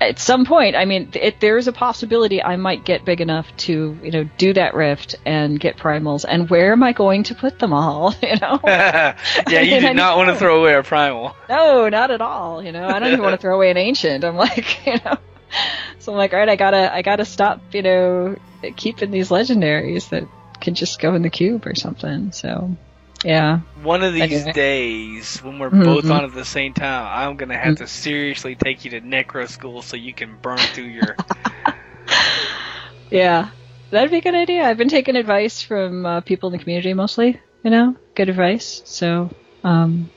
at 0.00 0.20
some 0.20 0.44
point, 0.44 0.76
I 0.76 0.84
mean, 0.84 1.10
it, 1.14 1.40
there 1.40 1.58
is 1.58 1.66
a 1.66 1.72
possibility 1.72 2.40
I 2.40 2.56
might 2.56 2.84
get 2.84 3.04
big 3.04 3.20
enough 3.20 3.48
to, 3.58 3.98
you 4.04 4.10
know, 4.12 4.30
do 4.38 4.52
that 4.52 4.74
rift 4.74 5.16
and 5.26 5.58
get 5.58 5.78
primals. 5.78 6.24
And 6.28 6.48
where 6.48 6.70
am 6.70 6.84
I 6.84 6.92
going 6.92 7.24
to 7.24 7.34
put 7.34 7.58
them 7.58 7.72
all? 7.72 8.14
You 8.22 8.36
know, 8.40 8.60
yeah, 8.64 9.16
you 9.48 9.80
do 9.88 9.94
not 9.94 10.16
want 10.16 10.30
to 10.30 10.36
throw 10.36 10.60
away 10.60 10.74
a 10.74 10.82
primal. 10.82 11.34
no, 11.48 11.88
not 11.88 12.10
at 12.12 12.20
all. 12.20 12.62
You 12.62 12.70
know, 12.70 12.86
I 12.86 13.00
don't 13.00 13.08
even 13.08 13.22
want 13.22 13.34
to 13.34 13.40
throw 13.40 13.56
away 13.56 13.70
an 13.70 13.76
ancient. 13.76 14.24
I'm 14.24 14.36
like, 14.36 14.86
you 14.86 14.94
know, 15.04 15.16
so 15.98 16.12
I'm 16.12 16.18
like, 16.18 16.32
all 16.32 16.38
right, 16.38 16.48
I 16.48 16.56
gotta, 16.56 16.94
I 16.94 17.02
gotta 17.02 17.24
stop, 17.24 17.62
you 17.74 17.82
know, 17.82 18.36
keeping 18.76 19.10
these 19.10 19.30
legendaries 19.30 20.08
that 20.10 20.24
can 20.60 20.74
just 20.74 21.00
go 21.00 21.14
in 21.14 21.22
the 21.22 21.30
cube 21.30 21.66
or 21.66 21.74
something. 21.74 22.32
So, 22.32 22.76
yeah, 23.24 23.60
One 23.82 24.02
of 24.02 24.14
these 24.14 24.44
days, 24.52 25.38
when 25.42 25.58
we're 25.58 25.70
both 25.70 26.04
Mhm. 26.04 26.10
on 26.10 26.24
at 26.24 26.34
the 26.34 26.44
same 26.44 26.72
time, 26.74 27.30
I'm 27.30 27.36
gonna 27.36 27.56
have 27.56 27.76
to 27.76 27.86
seriously 27.86 28.54
take 28.54 28.84
you 28.84 28.92
to 28.92 29.00
necro 29.00 29.48
school 29.48 29.82
so 29.82 29.96
you 29.96 30.12
can 30.12 30.36
burn 30.40 30.58
through 30.58 30.84
your. 30.84 31.16
yeah, 33.10 33.50
that'd 33.90 34.10
be 34.10 34.18
a 34.18 34.22
good 34.22 34.34
idea. 34.34 34.64
I've 34.64 34.78
been 34.78 34.88
taking 34.88 35.16
advice 35.16 35.62
from 35.62 36.04
uh, 36.06 36.20
people 36.20 36.48
in 36.50 36.58
the 36.58 36.62
community 36.62 36.94
mostly. 36.94 37.40
You 37.62 37.70
know, 37.70 37.96
good 38.14 38.28
advice. 38.28 38.82
So, 38.84 39.30
um, 39.64 40.10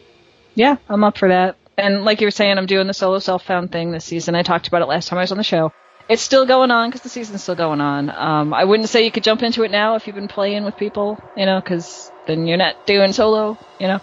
yeah, 0.55 0.77
I'm 0.87 1.03
up 1.03 1.17
for 1.17 1.29
that. 1.29 1.57
And 1.77 2.03
like 2.03 2.21
you 2.21 2.27
were 2.27 2.31
saying, 2.31 2.57
I'm 2.57 2.65
doing 2.65 2.87
the 2.87 2.93
solo 2.93 3.19
self-found 3.19 3.71
thing 3.71 3.91
this 3.91 4.05
season. 4.05 4.35
I 4.35 4.43
talked 4.43 4.67
about 4.67 4.81
it 4.81 4.87
last 4.87 5.07
time 5.07 5.17
I 5.17 5.21
was 5.21 5.31
on 5.31 5.37
the 5.37 5.43
show. 5.43 5.71
It's 6.09 6.21
still 6.21 6.45
going 6.45 6.71
on 6.71 6.89
because 6.89 7.01
the 7.01 7.09
season's 7.09 7.43
still 7.43 7.55
going 7.55 7.81
on. 7.81 8.09
Um, 8.09 8.53
I 8.53 8.65
wouldn't 8.65 8.89
say 8.89 9.05
you 9.05 9.11
could 9.11 9.23
jump 9.23 9.43
into 9.43 9.63
it 9.63 9.71
now 9.71 9.95
if 9.95 10.05
you've 10.07 10.15
been 10.15 10.27
playing 10.27 10.63
with 10.63 10.75
people, 10.75 11.19
you 11.37 11.45
know, 11.45 11.61
because 11.61 12.11
then 12.29 12.47
you're 12.47 12.57
not 12.57 12.77
doing 12.85 13.13
solo, 13.13 13.59
you 13.79 13.87
know. 13.87 13.99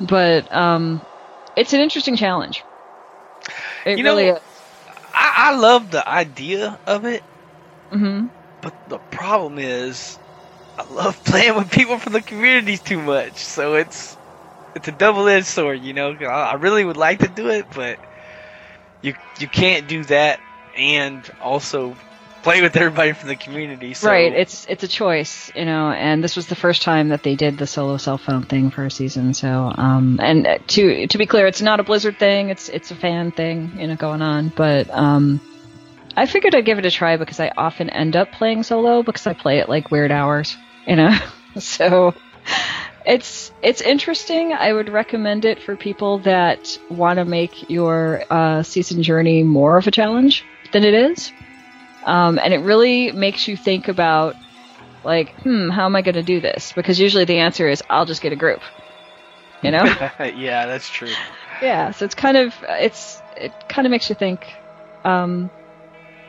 But 0.00 0.52
um, 0.52 1.06
it's 1.56 1.74
an 1.74 1.80
interesting 1.80 2.16
challenge. 2.16 2.64
It 3.84 3.96
You 3.96 4.04
know, 4.04 4.16
is. 4.16 4.40
I, 5.14 5.32
I 5.52 5.56
love 5.56 5.90
the 5.90 6.08
idea 6.08 6.78
of 6.86 7.04
it, 7.04 7.24
hmm 7.90 8.30
but 8.62 8.74
the 8.86 9.00
problem 9.10 9.58
is, 9.58 10.18
I 10.78 10.84
love 10.84 11.22
playing 11.24 11.56
with 11.56 11.70
people 11.70 11.98
from 11.98 12.12
the 12.12 12.22
communities 12.22 12.82
too 12.82 13.00
much. 13.00 13.36
So 13.38 13.74
it's 13.74 14.18
it's 14.74 14.88
a 14.88 14.92
double 14.92 15.28
edged 15.28 15.46
sword, 15.46 15.80
you 15.80 15.94
know. 15.94 16.16
I, 16.20 16.52
I 16.52 16.54
really 16.54 16.84
would 16.84 16.96
like 16.96 17.20
to 17.20 17.28
do 17.28 17.48
it, 17.50 17.66
but 17.70 17.98
you 19.02 19.14
you 19.38 19.48
can't 19.48 19.86
do 19.86 20.04
that 20.04 20.40
and 20.74 21.28
also 21.40 21.96
play 22.46 22.62
with 22.62 22.76
everybody 22.76 23.10
from 23.10 23.28
the 23.28 23.34
community. 23.34 23.92
So 23.92 24.08
Right. 24.08 24.32
It's 24.32 24.66
it's 24.66 24.84
a 24.84 24.88
choice, 24.88 25.50
you 25.56 25.64
know. 25.64 25.90
And 25.90 26.22
this 26.22 26.36
was 26.36 26.46
the 26.46 26.54
first 26.54 26.82
time 26.82 27.08
that 27.08 27.24
they 27.24 27.34
did 27.34 27.58
the 27.58 27.66
solo 27.66 27.96
self-found 27.96 28.48
thing 28.48 28.70
for 28.70 28.84
a 28.84 28.90
season. 28.90 29.34
So, 29.34 29.72
um, 29.74 30.20
and 30.22 30.46
to 30.68 31.08
to 31.08 31.18
be 31.18 31.26
clear, 31.26 31.48
it's 31.48 31.60
not 31.60 31.80
a 31.80 31.82
Blizzard 31.82 32.20
thing. 32.20 32.50
It's 32.50 32.68
it's 32.68 32.92
a 32.92 32.94
fan 32.94 33.32
thing, 33.32 33.72
you 33.80 33.88
know, 33.88 33.96
going 33.96 34.22
on. 34.22 34.52
But 34.54 34.88
um, 34.90 35.40
I 36.16 36.26
figured 36.26 36.54
I'd 36.54 36.64
give 36.64 36.78
it 36.78 36.86
a 36.86 36.90
try 36.90 37.16
because 37.16 37.40
I 37.40 37.50
often 37.56 37.90
end 37.90 38.14
up 38.14 38.30
playing 38.30 38.62
solo 38.62 39.02
because 39.02 39.26
I 39.26 39.34
play 39.34 39.58
at 39.58 39.68
like 39.68 39.90
weird 39.90 40.12
hours, 40.12 40.56
you 40.86 40.94
know. 40.94 41.18
so 41.58 42.14
it's 43.04 43.50
it's 43.60 43.80
interesting. 43.80 44.52
I 44.52 44.72
would 44.72 44.88
recommend 44.88 45.44
it 45.44 45.60
for 45.60 45.74
people 45.74 46.20
that 46.20 46.78
want 46.90 47.16
to 47.16 47.24
make 47.24 47.68
your 47.68 48.22
uh, 48.30 48.62
season 48.62 49.02
journey 49.02 49.42
more 49.42 49.78
of 49.78 49.88
a 49.88 49.90
challenge 49.90 50.44
than 50.72 50.84
it 50.84 50.94
is. 50.94 51.32
Um, 52.06 52.38
and 52.42 52.54
it 52.54 52.58
really 52.60 53.12
makes 53.12 53.48
you 53.48 53.56
think 53.56 53.88
about, 53.88 54.36
like, 55.04 55.34
hmm, 55.42 55.70
how 55.70 55.86
am 55.86 55.96
I 55.96 56.02
going 56.02 56.14
to 56.16 56.22
do 56.22 56.40
this? 56.40 56.72
Because 56.72 57.00
usually 57.00 57.24
the 57.24 57.38
answer 57.38 57.68
is, 57.68 57.82
I'll 57.90 58.06
just 58.06 58.22
get 58.22 58.32
a 58.32 58.36
group. 58.36 58.62
You 59.62 59.72
know? 59.72 59.84
yeah, 60.20 60.66
that's 60.66 60.88
true. 60.90 61.18
yeah. 61.62 61.90
So 61.92 62.04
it's 62.04 62.14
kind 62.14 62.36
of 62.36 62.54
it's 62.68 63.22
it 63.36 63.54
kind 63.68 63.86
of 63.86 63.90
makes 63.90 64.08
you 64.08 64.14
think. 64.14 64.54
Um, 65.04 65.50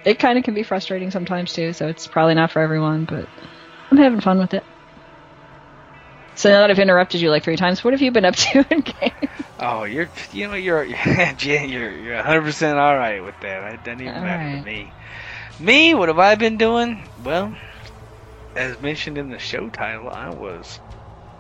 it 0.06 0.20
kind 0.20 0.38
of 0.38 0.46
can 0.46 0.54
be 0.56 0.64
frustrating 0.64 1.12
sometimes 1.12 1.54
too. 1.54 1.74
So 1.74 1.88
it's 1.88 2.08
probably 2.08 2.36
not 2.36 2.52
for 2.52 2.62
everyone, 2.62 3.06
but 3.06 3.30
I'm 3.92 3.98
having 3.98 4.22
fun 4.22 4.40
with 4.40 4.54
it. 4.54 4.66
So 6.36 6.50
now 6.50 6.62
that 6.62 6.72
I've 6.72 6.80
interrupted 6.80 7.22
you 7.22 7.30
like 7.32 7.44
three 7.44 7.58
times, 7.58 7.84
what 7.84 7.94
have 7.94 8.02
you 8.02 8.12
been 8.12 8.26
up 8.26 8.36
to 8.38 8.66
in 8.72 8.82
game? 8.82 9.30
Oh, 9.60 9.84
you're 9.86 10.10
you 10.32 10.48
know 10.48 10.56
you're 10.56 10.84
you're 11.42 11.92
you're 11.98 12.16
100 12.16 12.42
percent 12.44 12.78
all 12.78 12.96
right 12.96 13.24
with 13.24 13.40
that. 13.42 13.74
It 13.74 13.84
doesn't 13.84 14.02
even 14.02 14.16
All 14.16 14.22
matter 14.22 14.50
right. 14.52 14.52
to 14.52 14.64
me. 14.64 14.96
Me, 15.60 15.96
what 15.96 16.10
have 16.10 16.20
I 16.20 16.36
been 16.36 16.58
doing? 16.58 17.02
Well, 17.24 17.56
as 18.56 18.80
mentioned 18.80 19.18
in 19.18 19.32
the 19.32 19.40
show 19.40 19.70
title, 19.70 20.10
I 20.10 20.30
was 20.30 20.80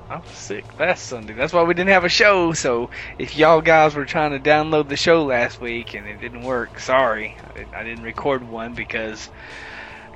I 0.10 0.17
was 0.17 0.30
sick 0.30 0.80
last 0.80 1.06
Sunday. 1.06 1.34
That's 1.34 1.53
why 1.53 1.62
we 1.62 1.75
didn't 1.75 1.89
have 1.89 2.03
a 2.03 2.10
show. 2.10 2.53
So 2.53 2.89
if 3.19 3.38
y'all 3.38 3.62
guys 3.62 3.93
were 3.93 4.06
trying 4.06 4.32
to 4.32 4.39
download 4.39 4.89
the 4.89 4.97
show 4.97 5.25
last 5.25 5.62
week 5.62 5.93
and 5.93 6.08
it 6.08 6.19
didn't 6.19 6.41
work, 6.41 6.80
sorry, 6.80 7.38
I 7.73 7.84
didn't, 7.84 8.03
record 8.03 8.47
one 8.47 8.73
because 8.73 9.30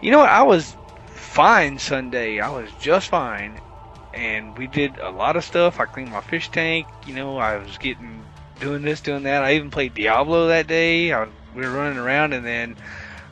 you 0.02 0.10
know 0.10 0.20
what? 0.20 0.30
I 0.30 0.44
was 0.44 0.76
fine 1.08 1.78
Sunday. 1.78 2.40
I 2.40 2.50
was 2.50 2.72
just 2.80 3.10
fine, 3.10 3.60
and 4.16 4.58
we 4.58 4.66
did 4.66 4.98
a 4.98 5.12
lot 5.12 5.36
of 5.36 5.44
stuff. 5.44 5.80
I 5.80 5.86
cleaned 5.86 6.12
my 6.12 6.22
fish 6.22 6.50
tank. 6.50 6.88
You 7.06 7.14
know, 7.14 7.38
I 7.38 7.58
was 7.58 7.78
getting 7.78 8.24
doing 8.60 8.82
this, 8.82 9.02
doing 9.02 9.24
that. 9.24 9.44
I 9.44 9.56
even 9.56 9.70
played 9.70 9.94
Diablo 9.94 10.48
that 10.48 10.66
day. 10.66 11.14
I, 11.14 11.28
we 11.54 11.62
were 11.62 11.72
running 11.72 12.00
around, 12.00 12.34
and 12.34 12.44
then 12.44 12.78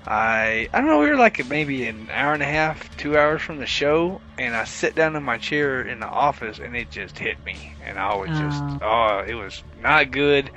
I 0.09 0.69
I 0.73 0.81
don't 0.81 0.89
know. 0.89 0.99
We 0.99 1.09
were 1.09 1.17
like 1.17 1.45
maybe 1.45 1.87
an 1.87 2.09
hour 2.11 2.33
and 2.33 2.43
a 2.43 2.47
half, 2.47 2.95
two 2.97 3.17
hours 3.17 3.41
from 3.43 3.59
the 3.59 3.67
show, 3.67 4.23
and 4.37 4.55
I 4.55 4.65
sit 4.65 4.95
down 4.95 5.15
in 5.15 5.23
my 5.23 5.37
chair 5.39 5.81
in 5.83 5.99
the 6.01 6.07
office, 6.09 6.59
and 6.59 6.75
it 6.75 6.91
just 6.91 7.19
hit 7.19 7.43
me, 7.45 7.75
and 7.81 7.99
I 7.99 8.15
was 8.15 8.37
just 8.37 8.65
Oh. 8.71 8.81
oh, 8.81 9.19
it 9.27 9.35
was 9.35 9.63
not 9.75 10.11
good. 10.11 10.51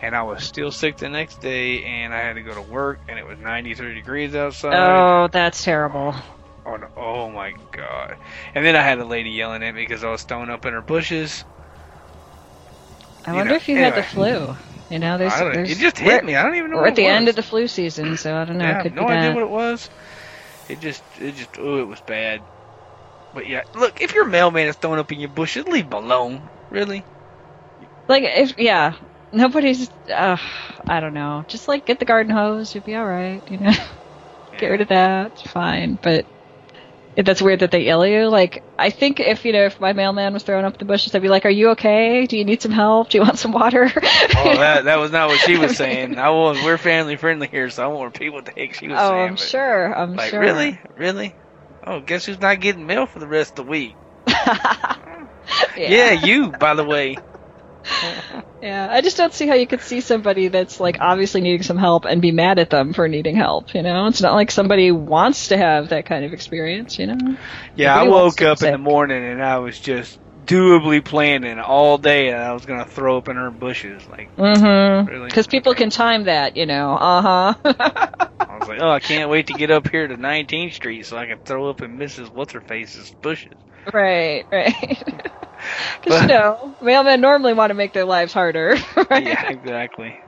And 0.00 0.16
I 0.16 0.22
was 0.24 0.44
still 0.44 0.72
sick 0.72 0.98
the 0.98 1.08
next 1.10 1.40
day, 1.40 1.84
and 1.84 2.14
I 2.14 2.20
had 2.20 2.34
to 2.34 2.42
go 2.42 2.54
to 2.54 2.62
work, 2.62 3.02
and 3.08 3.18
it 3.18 3.26
was 3.26 3.38
93 3.38 3.94
degrees 3.94 4.34
outside. 4.34 4.98
Oh, 4.98 5.28
that's 5.32 5.62
terrible. 5.64 6.14
Oh, 6.66 6.76
no. 6.76 6.88
oh 6.96 7.30
my 7.30 7.52
god. 7.72 8.18
And 8.54 8.64
then 8.64 8.76
I 8.76 8.82
had 8.82 8.98
a 8.98 9.04
lady 9.04 9.30
yelling 9.30 9.62
at 9.62 9.74
me 9.74 9.82
because 9.82 10.04
I 10.04 10.10
was 10.10 10.24
throwing 10.24 10.50
up 10.50 10.66
in 10.66 10.74
her 10.74 10.82
bushes. 10.82 11.44
I 13.26 13.32
You 13.32 13.34
wonder 13.34 13.52
know, 13.52 13.56
if 13.56 13.68
you 13.68 13.76
had 13.78 13.94
the 13.94 14.02
flu. 14.02 14.56
You 14.90 14.98
know, 14.98 15.18
there's, 15.18 15.34
there's 15.34 15.70
it 15.70 15.78
just 15.78 15.98
hit 15.98 16.24
me. 16.24 16.34
I 16.36 16.42
don't 16.42 16.56
even 16.56 16.70
know 16.70 16.78
We're 16.78 16.82
what 16.82 16.90
at 16.90 16.96
the 16.96 17.04
it 17.04 17.10
end 17.10 17.28
of 17.28 17.36
the 17.36 17.42
flu 17.42 17.68
season, 17.68 18.16
so 18.16 18.36
I 18.36 18.44
don't 18.44 18.58
know. 18.58 18.64
yeah, 18.64 18.78
I 18.78 18.80
it 18.80 18.82
could 18.82 18.94
no 18.94 19.06
be 19.06 19.12
idea 19.12 19.28
that. 19.28 19.34
what 19.34 19.42
it 19.44 19.50
was. 19.50 19.88
It 20.68 20.80
just, 20.80 21.02
it 21.20 21.36
just, 21.36 21.58
oh, 21.58 21.78
it 21.80 21.86
was 21.86 22.00
bad. 22.00 22.42
But 23.32 23.48
yeah, 23.48 23.62
look, 23.74 24.00
if 24.00 24.14
your 24.14 24.24
mailman 24.26 24.68
is 24.68 24.76
throwing 24.76 24.98
up 24.98 25.12
in 25.12 25.20
your 25.20 25.28
bushes, 25.28 25.66
leave 25.66 25.86
him 25.86 25.92
alone. 25.92 26.50
Really? 26.70 27.04
Like, 28.08 28.24
if 28.24 28.58
yeah, 28.58 28.94
nobody's. 29.32 29.88
Uh, 30.12 30.36
I 30.88 31.00
don't 31.00 31.14
know. 31.14 31.44
Just 31.48 31.68
like 31.68 31.86
get 31.86 31.98
the 32.00 32.04
garden 32.04 32.32
hose, 32.32 32.74
you'll 32.74 32.84
be 32.84 32.96
all 32.96 33.06
right. 33.06 33.42
You 33.50 33.58
know, 33.58 33.72
get 34.58 34.68
rid 34.68 34.80
of 34.80 34.88
that. 34.88 35.32
It's 35.32 35.42
fine. 35.42 35.98
But 36.02 36.26
that's 37.26 37.42
weird 37.42 37.60
that 37.60 37.70
they 37.70 37.84
yell 37.84 38.06
you. 38.06 38.28
Like, 38.28 38.62
I 38.78 38.90
think 38.90 39.20
if 39.20 39.44
you 39.44 39.52
know, 39.52 39.64
if 39.64 39.80
my 39.80 39.92
mailman 39.92 40.32
was 40.32 40.42
throwing 40.42 40.64
up 40.64 40.78
the 40.78 40.84
bushes, 40.84 41.14
I'd 41.14 41.22
be 41.22 41.28
like, 41.28 41.44
"Are 41.44 41.50
you 41.50 41.70
okay? 41.70 42.26
Do 42.26 42.36
you 42.36 42.44
need 42.44 42.62
some 42.62 42.72
help? 42.72 43.10
Do 43.10 43.18
you 43.18 43.22
want 43.22 43.38
some 43.38 43.52
water?" 43.52 43.90
Oh, 44.42 44.56
that 44.56 44.84
that 44.84 44.98
was 44.98 45.10
not 45.10 45.28
what 45.28 45.38
she 45.40 45.58
was 45.58 45.76
saying. 45.76 46.18
I 46.18 46.30
was. 46.30 46.62
We're 46.62 46.78
family 46.78 47.16
friendly 47.16 47.48
here, 47.48 47.68
so 47.70 47.84
I 47.84 47.86
want 47.88 48.14
people 48.14 48.36
what 48.36 48.46
the 48.46 48.52
heck 48.52 48.74
she 48.74 48.88
was 48.88 48.98
oh, 48.98 49.10
saying. 49.10 49.28
I'm 49.28 49.34
but, 49.34 49.40
sure. 49.40 49.94
I'm 49.94 50.16
Like 50.16 50.30
sure. 50.30 50.40
really, 50.40 50.78
really. 50.96 51.34
Oh, 51.86 52.00
guess 52.00 52.26
who's 52.26 52.40
not 52.40 52.60
getting 52.60 52.86
mail 52.86 53.06
for 53.06 53.18
the 53.18 53.26
rest 53.26 53.58
of 53.58 53.66
the 53.66 53.70
week? 53.70 53.94
Yeah, 55.76 56.12
you, 56.12 56.52
by 56.52 56.74
the 56.74 56.84
way. 56.84 57.16
Yeah, 58.62 58.88
I 58.90 59.00
just 59.00 59.16
don't 59.16 59.32
see 59.32 59.46
how 59.46 59.54
you 59.54 59.66
could 59.66 59.80
see 59.80 60.02
somebody 60.02 60.48
that's 60.48 60.80
like 60.80 60.98
obviously 61.00 61.40
needing 61.40 61.62
some 61.62 61.78
help 61.78 62.04
and 62.04 62.20
be 62.20 62.30
mad 62.30 62.58
at 62.58 62.68
them 62.68 62.92
for 62.92 63.08
needing 63.08 63.34
help. 63.34 63.74
You 63.74 63.82
know, 63.82 64.06
it's 64.06 64.20
not 64.20 64.34
like 64.34 64.50
somebody 64.50 64.90
wants 64.90 65.48
to 65.48 65.56
have 65.56 65.88
that 65.88 66.04
kind 66.04 66.24
of 66.24 66.34
experience. 66.34 66.98
You 66.98 67.06
know. 67.06 67.36
Yeah, 67.74 67.94
I 67.94 68.04
Nobody 68.04 68.10
wants 68.10 68.40
woke 68.40 68.48
up 68.48 68.62
in 68.62 68.72
the 68.72 68.78
morning 68.78 69.24
and 69.24 69.42
I 69.42 69.58
was 69.58 69.78
just 69.78 70.18
doably 70.44 71.02
planning 71.02 71.58
all 71.58 71.96
day 71.96 72.28
and 72.28 72.42
I 72.42 72.52
was 72.52 72.66
gonna 72.66 72.84
throw 72.84 73.16
up 73.16 73.28
in 73.28 73.36
her 73.36 73.50
bushes. 73.50 74.06
Like 74.08 74.34
Mm-hmm. 74.36 75.08
Really? 75.08 75.26
Because 75.26 75.46
people 75.46 75.74
can 75.74 75.88
time 75.88 76.24
that. 76.24 76.56
You 76.56 76.66
know. 76.66 76.96
Uh 76.96 77.22
huh. 77.22 77.54
I 78.40 78.58
was 78.58 78.68
like, 78.68 78.80
oh, 78.82 78.90
I 78.90 79.00
can't 79.00 79.30
wait 79.30 79.46
to 79.46 79.54
get 79.54 79.70
up 79.70 79.88
here 79.88 80.06
to 80.06 80.16
19th 80.16 80.74
Street 80.74 81.06
so 81.06 81.16
I 81.16 81.24
can 81.24 81.38
throw 81.38 81.70
up 81.70 81.80
in 81.80 81.96
Mrs. 81.96 82.30
What's 82.30 82.52
her 82.52 82.60
face's 82.60 83.10
bushes. 83.22 83.54
Right. 83.92 84.44
Right. 84.50 85.02
Because 86.02 86.22
you 86.22 86.28
know, 86.28 86.74
mailmen 86.80 87.20
normally 87.20 87.52
want 87.52 87.70
to 87.70 87.74
make 87.74 87.92
their 87.92 88.04
lives 88.04 88.32
harder. 88.32 88.76
Right? 89.10 89.26
Yeah, 89.26 89.46
exactly. 89.48 90.18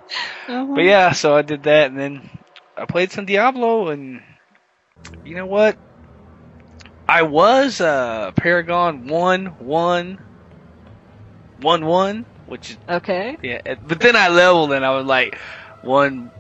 Uh-huh. 0.48 0.74
But 0.74 0.84
yeah, 0.84 1.12
so 1.12 1.34
I 1.34 1.42
did 1.42 1.62
that 1.64 1.90
and 1.90 1.98
then 1.98 2.28
I 2.76 2.84
played 2.84 3.12
some 3.12 3.24
Diablo 3.24 3.88
and 3.88 4.20
you 5.24 5.34
know 5.34 5.46
what? 5.46 5.78
I 7.08 7.22
was 7.22 7.80
uh 7.80 8.32
Paragon 8.36 9.06
one 9.06 9.46
one 9.58 10.18
one 11.60 11.86
one, 11.86 12.26
which 12.46 12.70
is 12.70 12.78
Okay. 12.88 13.36
Yeah, 13.42 13.60
but 13.82 14.00
then 14.00 14.16
I 14.16 14.28
leveled 14.28 14.72
and 14.72 14.84
I 14.84 14.90
was 14.90 15.06
like 15.06 15.38
one, 15.82 16.32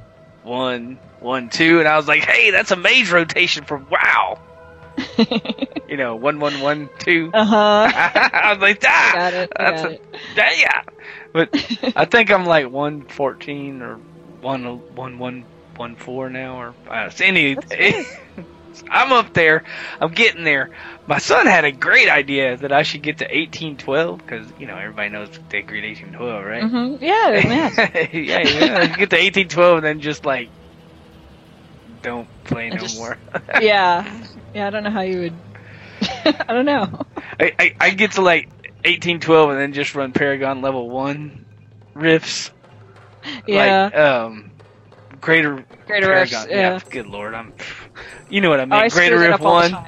one, 0.42 1.00
one, 1.18 1.48
two, 1.48 1.78
and 1.78 1.88
I 1.88 1.96
was 1.96 2.08
like, 2.08 2.24
hey, 2.24 2.50
that's 2.50 2.70
a 2.70 2.76
mage 2.76 3.10
rotation 3.10 3.64
from 3.64 3.86
WoW. 3.90 4.38
You 5.88 5.98
know, 5.98 6.16
one, 6.16 6.40
one, 6.40 6.58
one, 6.62 6.88
two. 7.00 7.30
Uh 7.34 7.44
huh. 7.44 7.90
I 8.32 8.52
was 8.54 8.62
like, 8.62 8.82
ah, 8.86 9.10
Got 9.14 9.34
it. 9.34 9.52
that's 9.58 9.82
Got 9.82 9.90
a 9.90 9.94
it. 9.94 10.58
yeah. 10.58 10.82
But 11.34 11.92
I 11.96 12.06
think 12.06 12.30
I'm 12.30 12.46
like 12.46 12.70
one 12.70 13.02
fourteen 13.02 13.82
or 13.82 13.96
one, 14.40 14.64
one, 14.94 15.18
one, 15.18 15.44
one 15.76 15.96
four 15.96 16.30
now, 16.30 16.56
or 16.62 16.74
uh, 16.88 17.10
any. 17.20 17.56
I'm 18.90 19.12
up 19.12 19.34
there. 19.34 19.64
I'm 20.00 20.12
getting 20.12 20.44
there. 20.44 20.70
My 21.06 21.18
son 21.18 21.44
had 21.44 21.66
a 21.66 21.72
great 21.72 22.08
idea 22.08 22.56
that 22.56 22.72
I 22.72 22.84
should 22.84 23.02
get 23.02 23.18
to 23.18 23.24
1812 23.24 24.16
because 24.18 24.46
you 24.58 24.66
know 24.66 24.76
everybody 24.78 25.10
knows 25.10 25.28
they 25.50 25.58
agreed 25.58 25.84
1812, 25.84 26.44
right? 26.44 26.62
hmm 26.64 27.04
Yeah. 27.04 28.08
Yeah, 28.14 28.48
yeah. 28.48 28.96
Get 28.96 29.10
to 29.10 29.16
eighteen 29.18 29.48
twelve 29.48 29.76
and 29.78 29.84
then 29.84 30.00
just 30.00 30.24
like 30.24 30.48
don't 32.00 32.28
play 32.44 32.70
no 32.70 32.76
just- 32.78 32.96
more. 32.98 33.18
yeah. 33.60 34.10
Yeah. 34.54 34.66
I 34.66 34.70
don't 34.70 34.82
know 34.84 34.90
how 34.90 35.02
you 35.02 35.20
would. 35.20 35.34
I 36.24 36.52
don't 36.52 36.64
know. 36.64 37.00
I, 37.40 37.52
I 37.58 37.74
I 37.80 37.90
get 37.90 38.12
to 38.12 38.22
like 38.22 38.48
eighteen 38.84 39.20
twelve 39.20 39.50
and 39.50 39.58
then 39.60 39.72
just 39.72 39.94
run 39.94 40.12
Paragon 40.12 40.60
level 40.62 40.90
one 40.90 41.46
rifts. 41.94 42.50
Yeah. 43.46 43.84
Like 43.84 43.96
um 43.96 44.52
greater 45.20 45.64
Greater 45.86 46.06
Paragon. 46.06 46.46
Rifts, 46.46 46.46
yeah. 46.50 46.80
Good 46.90 47.06
lord, 47.06 47.34
I'm. 47.34 47.54
You 48.28 48.40
know 48.40 48.50
what 48.50 48.60
I 48.60 48.64
mean? 48.64 48.72
Oh, 48.72 48.76
I 48.78 48.88
greater 48.88 49.18
riff 49.18 49.34
up 49.34 49.42
all 49.42 49.62
the 49.62 49.70
one, 49.74 49.86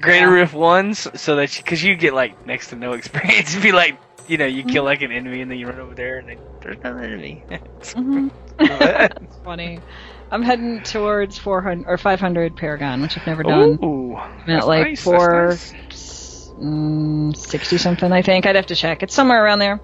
greater 0.00 0.26
Yeah. 0.26 0.40
riff 0.40 0.52
ones, 0.52 1.08
so 1.20 1.36
that 1.36 1.54
because 1.56 1.82
you 1.82 1.96
get 1.96 2.12
like 2.14 2.44
next 2.46 2.68
to 2.68 2.76
no 2.76 2.92
experience. 2.94 3.50
It'd 3.52 3.62
be 3.62 3.72
like 3.72 3.98
you 4.26 4.36
know 4.38 4.46
you 4.46 4.64
kill 4.64 4.82
Mm-hmm. 4.82 4.86
like 4.86 5.02
an 5.02 5.12
enemy 5.12 5.40
and 5.40 5.50
then 5.50 5.58
you 5.58 5.68
run 5.68 5.78
over 5.78 5.94
there 5.94 6.18
and 6.18 6.28
then 6.28 6.38
there's 6.60 6.78
no 6.84 6.96
enemy. 6.98 7.44
Mhm. 7.80 8.30
It's 8.58 9.36
funny. 9.44 9.80
I'm 10.30 10.42
heading 10.42 10.82
towards 10.82 11.38
400 11.38 11.86
or 11.88 11.98
500 11.98 12.56
Paragon, 12.56 13.00
which 13.02 13.16
I've 13.16 13.26
never 13.26 13.44
done. 13.44 13.78
Ooh, 13.82 14.16
I'm 14.16 14.50
at 14.50 14.66
like 14.66 14.88
nice, 14.88 15.02
four, 15.02 15.62
nice. 15.90 16.52
mm, 16.58 17.36
60 17.36 17.78
something, 17.78 18.12
I 18.12 18.22
think. 18.22 18.46
I'd 18.46 18.56
have 18.56 18.66
to 18.66 18.76
check. 18.76 19.02
It's 19.02 19.14
somewhere 19.14 19.44
around 19.44 19.60
there. 19.60 19.80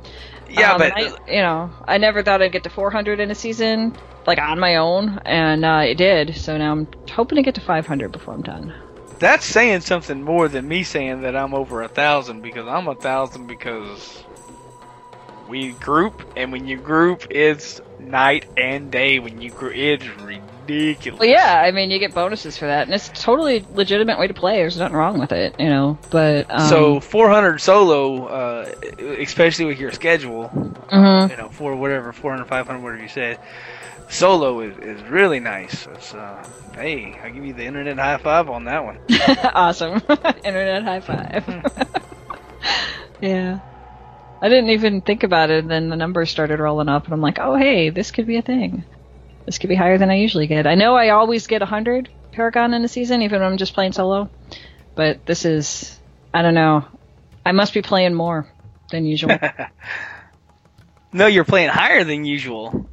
Yeah, 0.48 0.74
Um, 0.74 0.78
but 0.78 0.92
I, 0.96 1.12
you 1.26 1.40
know, 1.42 1.72
I 1.86 1.98
never 1.98 2.22
thought 2.22 2.42
I'd 2.42 2.52
get 2.52 2.64
to 2.64 2.70
400 2.70 3.20
in 3.20 3.30
a 3.30 3.34
season, 3.34 3.96
like 4.26 4.38
on 4.40 4.58
my 4.58 4.76
own, 4.76 5.18
and 5.24 5.64
uh, 5.64 5.82
it 5.86 5.96
did. 5.96 6.36
So 6.36 6.56
now 6.58 6.72
I'm 6.72 6.88
hoping 7.10 7.36
to 7.36 7.42
get 7.42 7.54
to 7.56 7.60
500 7.60 8.10
before 8.12 8.34
I'm 8.34 8.42
done. 8.42 8.74
that's 9.18 9.46
saying 9.46 9.80
something 9.82 10.22
more 10.22 10.48
than 10.48 10.66
me 10.68 10.82
saying 10.82 11.22
that 11.22 11.36
I'm 11.36 11.54
over 11.54 11.82
a 11.82 11.88
thousand 11.88 12.42
because 12.42 12.66
I'm 12.66 12.88
a 12.88 12.94
thousand 12.96 13.46
because 13.46 14.26
we 15.46 15.72
group, 15.74 16.22
and 16.36 16.52
when 16.52 16.66
you 16.66 16.78
group, 16.78 17.26
it's 17.30 17.80
night 18.10 18.46
and 18.56 18.90
day. 18.90 19.18
When 19.18 19.40
you 19.40 19.50
group, 19.50 19.74
it's 19.74 20.06
ridiculous. 20.20 21.20
Well, 21.20 21.28
yeah, 21.28 21.62
I 21.64 21.70
mean, 21.70 21.90
you 21.90 21.98
get 21.98 22.14
bonuses 22.14 22.56
for 22.56 22.66
that, 22.66 22.86
and 22.86 22.94
it's 22.94 23.08
a 23.08 23.12
totally 23.12 23.64
legitimate 23.74 24.18
way 24.18 24.26
to 24.26 24.34
play. 24.34 24.56
There's 24.56 24.78
nothing 24.78 24.96
wrong 24.96 25.18
with 25.18 25.32
it, 25.32 25.56
you 25.58 25.68
know. 25.68 25.98
But 26.10 26.46
um, 26.50 26.68
so 26.68 27.00
400 27.00 27.60
solo, 27.60 28.26
uh, 28.26 28.72
especially 29.18 29.66
with 29.66 29.78
your 29.78 29.92
schedule, 29.92 30.50
mhm. 30.90 31.30
you 31.30 31.36
know, 31.36 31.48
for 31.48 31.74
whatever 31.76 32.12
400, 32.12 32.46
500, 32.46 32.82
whatever 32.82 33.02
you 33.02 33.08
said, 33.08 33.38
solo 34.12 34.60
is, 34.60 34.76
is 34.78 35.02
really 35.08 35.40
nice. 35.40 35.86
It's 35.86 36.14
uh, 36.14 36.46
hey, 36.74 37.18
I 37.22 37.30
give 37.30 37.44
you 37.44 37.54
the 37.54 37.64
internet 37.64 37.98
high 37.98 38.18
five 38.18 38.48
on 38.48 38.64
that 38.64 38.84
one. 38.84 38.98
awesome, 39.54 40.00
internet 40.44 40.82
high 40.82 41.00
five. 41.00 41.44
yeah, 43.20 43.60
I 44.42 44.48
didn't 44.48 44.70
even 44.70 45.00
think 45.00 45.22
about 45.22 45.50
it. 45.50 45.60
And 45.60 45.70
then 45.70 45.88
the 45.88 45.96
numbers 45.96 46.30
started 46.30 46.58
rolling 46.58 46.88
up, 46.88 47.04
and 47.04 47.14
I'm 47.14 47.20
like, 47.22 47.38
oh 47.38 47.56
hey, 47.56 47.88
this 47.90 48.10
could 48.10 48.26
be 48.26 48.36
a 48.36 48.42
thing. 48.42 48.84
This 49.46 49.58
could 49.58 49.68
be 49.68 49.74
higher 49.74 49.96
than 49.96 50.10
I 50.10 50.16
usually 50.16 50.46
get. 50.46 50.66
I 50.66 50.74
know 50.74 50.94
I 50.94 51.10
always 51.10 51.46
get 51.46 51.62
100 51.62 52.08
Paragon 52.32 52.74
in 52.74 52.84
a 52.84 52.88
season, 52.88 53.22
even 53.22 53.40
when 53.40 53.50
I'm 53.50 53.56
just 53.56 53.74
playing 53.74 53.92
solo. 53.92 54.28
But 54.94 55.24
this 55.24 55.44
is, 55.44 55.98
I 56.34 56.42
don't 56.42 56.54
know. 56.54 56.84
I 57.46 57.52
must 57.52 57.72
be 57.72 57.82
playing 57.82 58.14
more 58.14 58.46
than 58.90 59.06
usual. 59.06 59.38
No, 61.12 61.26
you're 61.26 61.44
playing 61.44 61.68
higher 61.68 62.04
than 62.04 62.24
usual, 62.24 62.88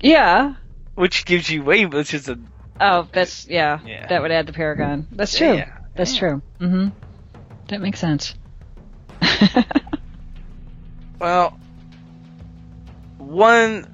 yeah. 0.00 0.54
which 0.96 1.24
gives 1.24 1.48
you 1.48 1.62
way, 1.62 1.86
which 1.86 2.14
is 2.14 2.28
a 2.28 2.36
Oh, 2.80 3.06
that's 3.12 3.46
yeah, 3.46 3.78
Yeah. 3.84 4.06
That 4.08 4.22
would 4.22 4.32
add 4.32 4.46
the 4.46 4.52
Paragon. 4.52 5.06
That's 5.12 5.36
true. 5.36 5.54
Yeah, 5.54 5.78
That's 5.94 6.14
yeah. 6.14 6.18
true. 6.18 6.42
Mm-hmm. 6.60 6.88
That 7.68 7.80
makes 7.80 8.00
sense. 8.00 8.34
Well, 11.20 11.58
one. 13.18 13.86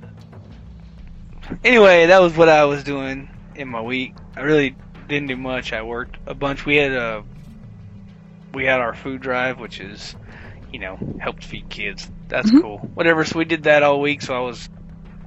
Anyway, 1.65 2.07
that 2.07 2.21
was 2.23 2.37
what 2.37 2.49
I 2.49 2.65
was 2.65 2.85
doing 2.85 3.29
in 3.55 3.69
my 3.69 3.83
week. 3.83 4.15
I 4.37 4.43
really 4.43 4.77
didn't 5.09 5.29
do 5.29 5.37
much. 5.37 5.73
I 5.73 5.83
worked 5.83 6.19
a 6.27 6.35
bunch. 6.35 6.65
We 6.67 6.77
had 6.77 6.93
a. 6.93 7.25
We 8.55 8.65
had 8.65 8.81
our 8.81 8.95
food 8.95 9.21
drive, 9.21 9.59
which 9.61 9.81
is, 9.81 10.17
you 10.73 10.79
know, 10.79 10.99
helped 11.21 11.45
feed 11.45 11.69
kids. 11.69 12.11
That's 12.29 12.51
Mhm. 12.51 12.63
cool. 12.63 12.79
Whatever. 12.95 13.25
So 13.25 13.39
we 13.39 13.45
did 13.45 13.65
that 13.65 13.83
all 13.83 14.01
week. 14.01 14.23
So 14.23 14.35
I 14.35 14.41
was 14.41 14.69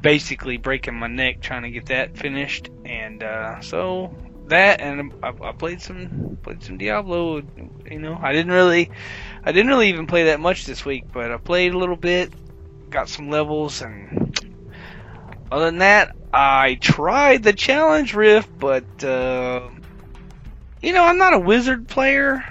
basically 0.01 0.57
breaking 0.57 0.95
my 0.95 1.07
neck 1.07 1.41
trying 1.41 1.63
to 1.63 1.71
get 1.71 1.87
that 1.87 2.17
finished, 2.17 2.69
and 2.85 3.23
uh, 3.23 3.61
so 3.61 4.15
that 4.49 4.81
and 4.81 5.11
I, 5.23 5.33
I 5.41 5.51
played 5.53 5.81
some 5.81 6.39
played 6.43 6.63
some 6.63 6.77
Diablo. 6.77 7.41
You 7.89 7.99
know, 7.99 8.17
I 8.21 8.33
didn't 8.33 8.51
really 8.53 8.91
I 9.43 9.51
didn't 9.51 9.69
really 9.69 9.89
even 9.89 10.07
play 10.07 10.25
that 10.25 10.39
much 10.39 10.65
this 10.65 10.85
week, 10.85 11.05
but 11.11 11.31
I 11.31 11.37
played 11.37 11.73
a 11.73 11.77
little 11.77 11.97
bit, 11.97 12.33
got 12.89 13.09
some 13.09 13.29
levels, 13.29 13.81
and 13.81 14.35
other 15.51 15.65
than 15.65 15.79
that, 15.79 16.11
I 16.33 16.77
tried 16.81 17.43
the 17.43 17.53
challenge 17.53 18.13
rift, 18.13 18.49
but 18.59 18.85
uh, 19.03 19.69
you 20.81 20.93
know, 20.93 21.03
I'm 21.05 21.17
not 21.17 21.33
a 21.33 21.39
wizard 21.39 21.87
player, 21.87 22.43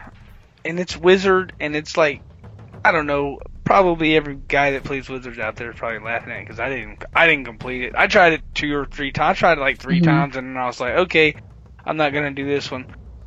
and 0.65 0.79
it's 0.81 0.97
wizard, 0.97 1.53
and 1.61 1.77
it's 1.77 1.97
like 1.97 2.23
I 2.85 2.93
don't 2.93 3.07
know. 3.07 3.39
Probably 3.65 4.17
every 4.17 4.37
guy 4.49 4.73
that 4.73 4.85
plays 4.85 5.09
wizards 5.09 5.39
out 5.39 5.57
there 5.57 5.71
is 5.71 5.77
probably 5.77 5.99
laughing 6.01 6.33
at 6.33 6.41
because 6.41 6.59
I 6.61 6.69
didn't. 6.69 7.05
I 7.15 7.27
didn't 7.27 7.45
complete 7.45 7.83
it. 7.85 7.95
I 7.97 8.07
tried 8.07 8.33
it 8.35 8.43
two 8.55 8.75
or 8.75 8.87
three 8.87 9.13
times. 9.13 9.39
I 9.39 9.41
tried 9.41 9.59
it 9.59 9.61
like 9.61 9.79
3 9.79 10.01
Mhm. 10.01 10.01
times, 10.01 10.37
and 10.37 10.59
I 10.59 10.67
was 10.67 10.81
like, 10.81 10.95
okay, 10.95 11.35
I'm 11.89 11.97
not 11.97 12.13
gonna 12.13 12.31
do 12.31 12.45
this 12.45 12.71
one. 12.71 12.85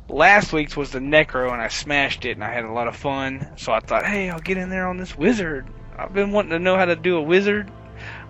Last 0.08 0.52
week's 0.52 0.76
was 0.76 0.92
the 0.92 1.00
Necro, 1.00 1.52
and 1.52 1.60
I 1.60 1.66
smashed 1.68 2.24
it, 2.24 2.32
and 2.32 2.44
I 2.44 2.52
had 2.52 2.64
a 2.64 2.72
lot 2.72 2.86
of 2.86 2.94
fun. 2.96 3.44
So 3.56 3.72
I 3.72 3.80
thought, 3.80 4.06
hey, 4.06 4.30
I'll 4.30 4.38
get 4.40 4.56
in 4.56 4.70
there 4.70 4.86
on 4.86 4.98
this 4.98 5.18
wizard. 5.18 5.66
I've 5.98 6.12
been 6.14 6.30
wanting 6.30 6.52
to 6.52 6.58
know 6.60 6.76
how 6.76 6.84
to 6.84 6.94
do 6.94 7.16
a 7.16 7.22
wizard. 7.22 7.70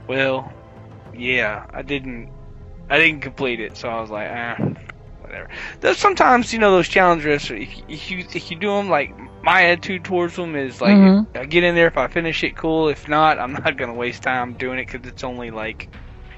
Well, 0.09 0.51
yeah, 1.12 1.66
I 1.73 1.83
didn't. 1.83 2.31
I 2.88 2.99
didn't 2.99 3.21
complete 3.21 3.61
it, 3.61 3.77
so 3.77 3.88
I 3.88 4.01
was 4.01 4.11
like, 4.11 4.29
ah, 4.31 4.57
whatever. 5.21 5.49
There's 5.81 5.99
sometimes, 5.99 6.53
you 6.53 6.59
know, 6.59 6.71
those 6.73 6.88
challenge 6.88 7.25
rifts. 7.25 7.51
If, 7.51 7.71
if 7.88 8.11
you 8.11 8.18
if 8.33 8.51
you 8.51 8.57
do 8.57 8.68
them, 8.68 8.88
like 8.88 9.14
my 9.42 9.64
attitude 9.64 10.05
towards 10.05 10.37
them 10.37 10.57
is 10.57 10.81
like, 10.81 10.97
Mhm. 10.97 11.27
I 11.35 11.45
get 11.45 11.62
in 11.62 11.75
there. 11.75 11.88
If 11.88 11.99
I 11.99 12.09
finish 12.09 12.42
it, 12.42 12.57
cool. 12.57 12.88
If 12.88 13.07
not, 13.07 13.38
I'm 13.38 13.53
not 13.53 13.77
gonna 13.77 13.95
waste 13.95 14.23
time 14.23 14.55
doing 14.55 14.79
it 14.79 14.87
because 14.90 15.07
it's 15.07 15.25
only 15.25 15.51
like, 15.51 15.88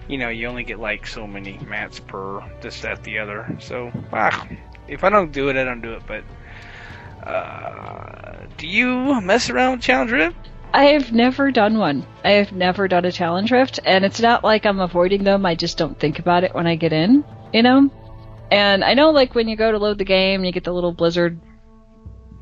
you 0.09 0.19
know, 0.19 0.29
you 0.29 0.47
only 0.49 0.65
get 0.65 0.79
like 0.79 1.07
so 1.07 1.27
many 1.27 1.59
mats 1.59 2.01
per 2.01 2.43
this, 2.61 2.81
that, 2.83 3.03
the 3.05 3.19
other. 3.19 3.57
So, 3.61 3.91
ah, 4.13 4.47
if 4.89 5.05
I 5.05 5.09
don't 5.11 5.33
do 5.33 5.49
it, 5.49 5.57
I 5.57 5.65
don't 5.65 5.81
do 5.81 5.95
it. 5.95 6.03
But 6.07 6.25
uh, 7.27 8.47
do 8.59 8.67
you 8.67 9.21
mess 9.21 9.51
around 9.51 9.73
with 9.73 9.81
challenge 9.83 10.13
rift? 10.13 10.37
I've 10.75 11.13
never 11.13 11.53
done 11.53 11.79
one. 11.79 12.05
I 12.25 12.33
have 12.33 12.53
never 12.53 12.89
done 12.89 13.05
a 13.05 13.13
challenge 13.13 13.53
rift, 13.53 13.79
and 13.85 14.05
it's 14.05 14.21
not 14.21 14.43
like 14.43 14.67
I'm 14.67 14.81
avoiding 14.81 15.23
them. 15.23 15.47
I 15.47 15.55
just 15.55 15.79
don't 15.79 15.99
think 15.99 16.19
about 16.19 16.43
it 16.43 16.53
when 16.53 16.67
I 16.67 16.75
get 16.75 16.93
in, 16.93 17.25
you 17.53 17.63
know. 17.63 17.91
And 18.51 18.85
I 18.85 18.95
know, 18.95 19.11
like 19.11 19.35
when 19.35 19.49
you 19.49 19.57
go 19.57 19.71
to 19.71 19.79
load 19.79 19.99
the 19.99 20.05
game, 20.05 20.45
you 20.45 20.53
get 20.53 20.65
the 20.65 20.73
little 20.73 20.93
Blizzard 20.93 21.41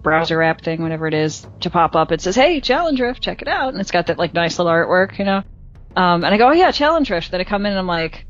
browser 0.03 0.43
app 0.43 0.63
thing, 0.63 0.83
whatever 0.83 1.07
it 1.07 1.15
is, 1.15 1.47
to 1.61 1.71
pop 1.71 1.95
up. 1.95 2.11
It 2.11 2.23
says, 2.23 2.35
"Hey, 2.35 2.61
challenge 2.61 3.01
rift, 3.01 3.23
check 3.23 3.43
it 3.43 3.49
out," 3.49 3.73
and 3.73 3.81
it's 3.81 3.91
got 3.91 4.07
that 4.07 4.19
like 4.19 4.35
nice 4.35 4.59
little 4.59 4.73
artwork, 4.73 5.19
you 5.19 5.27
know. 5.27 5.43
Um, 5.97 6.25
and 6.25 6.35
I 6.35 6.39
go, 6.39 6.49
"Oh 6.49 6.53
yeah, 6.53 6.71
challenge 6.73 7.11
rift." 7.11 7.31
Then 7.31 7.41
I 7.41 7.45
come 7.45 7.67
in 7.67 7.73
and 7.73 7.79
I'm 7.79 7.87
like, 7.87 8.27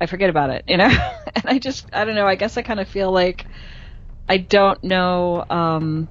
I 0.00 0.06
forget 0.06 0.30
about 0.30 0.50
it, 0.50 0.64
you 0.68 0.76
know. 0.76 0.86
and 1.34 1.44
I 1.44 1.58
just, 1.58 1.86
I 1.92 2.04
don't 2.04 2.14
know. 2.14 2.26
I 2.26 2.36
guess 2.36 2.56
I 2.56 2.62
kind 2.62 2.80
of 2.80 2.88
feel 2.88 3.10
like 3.10 3.46
I 4.28 4.38
don't 4.38 4.82
know. 4.84 5.44
Um, 5.48 6.08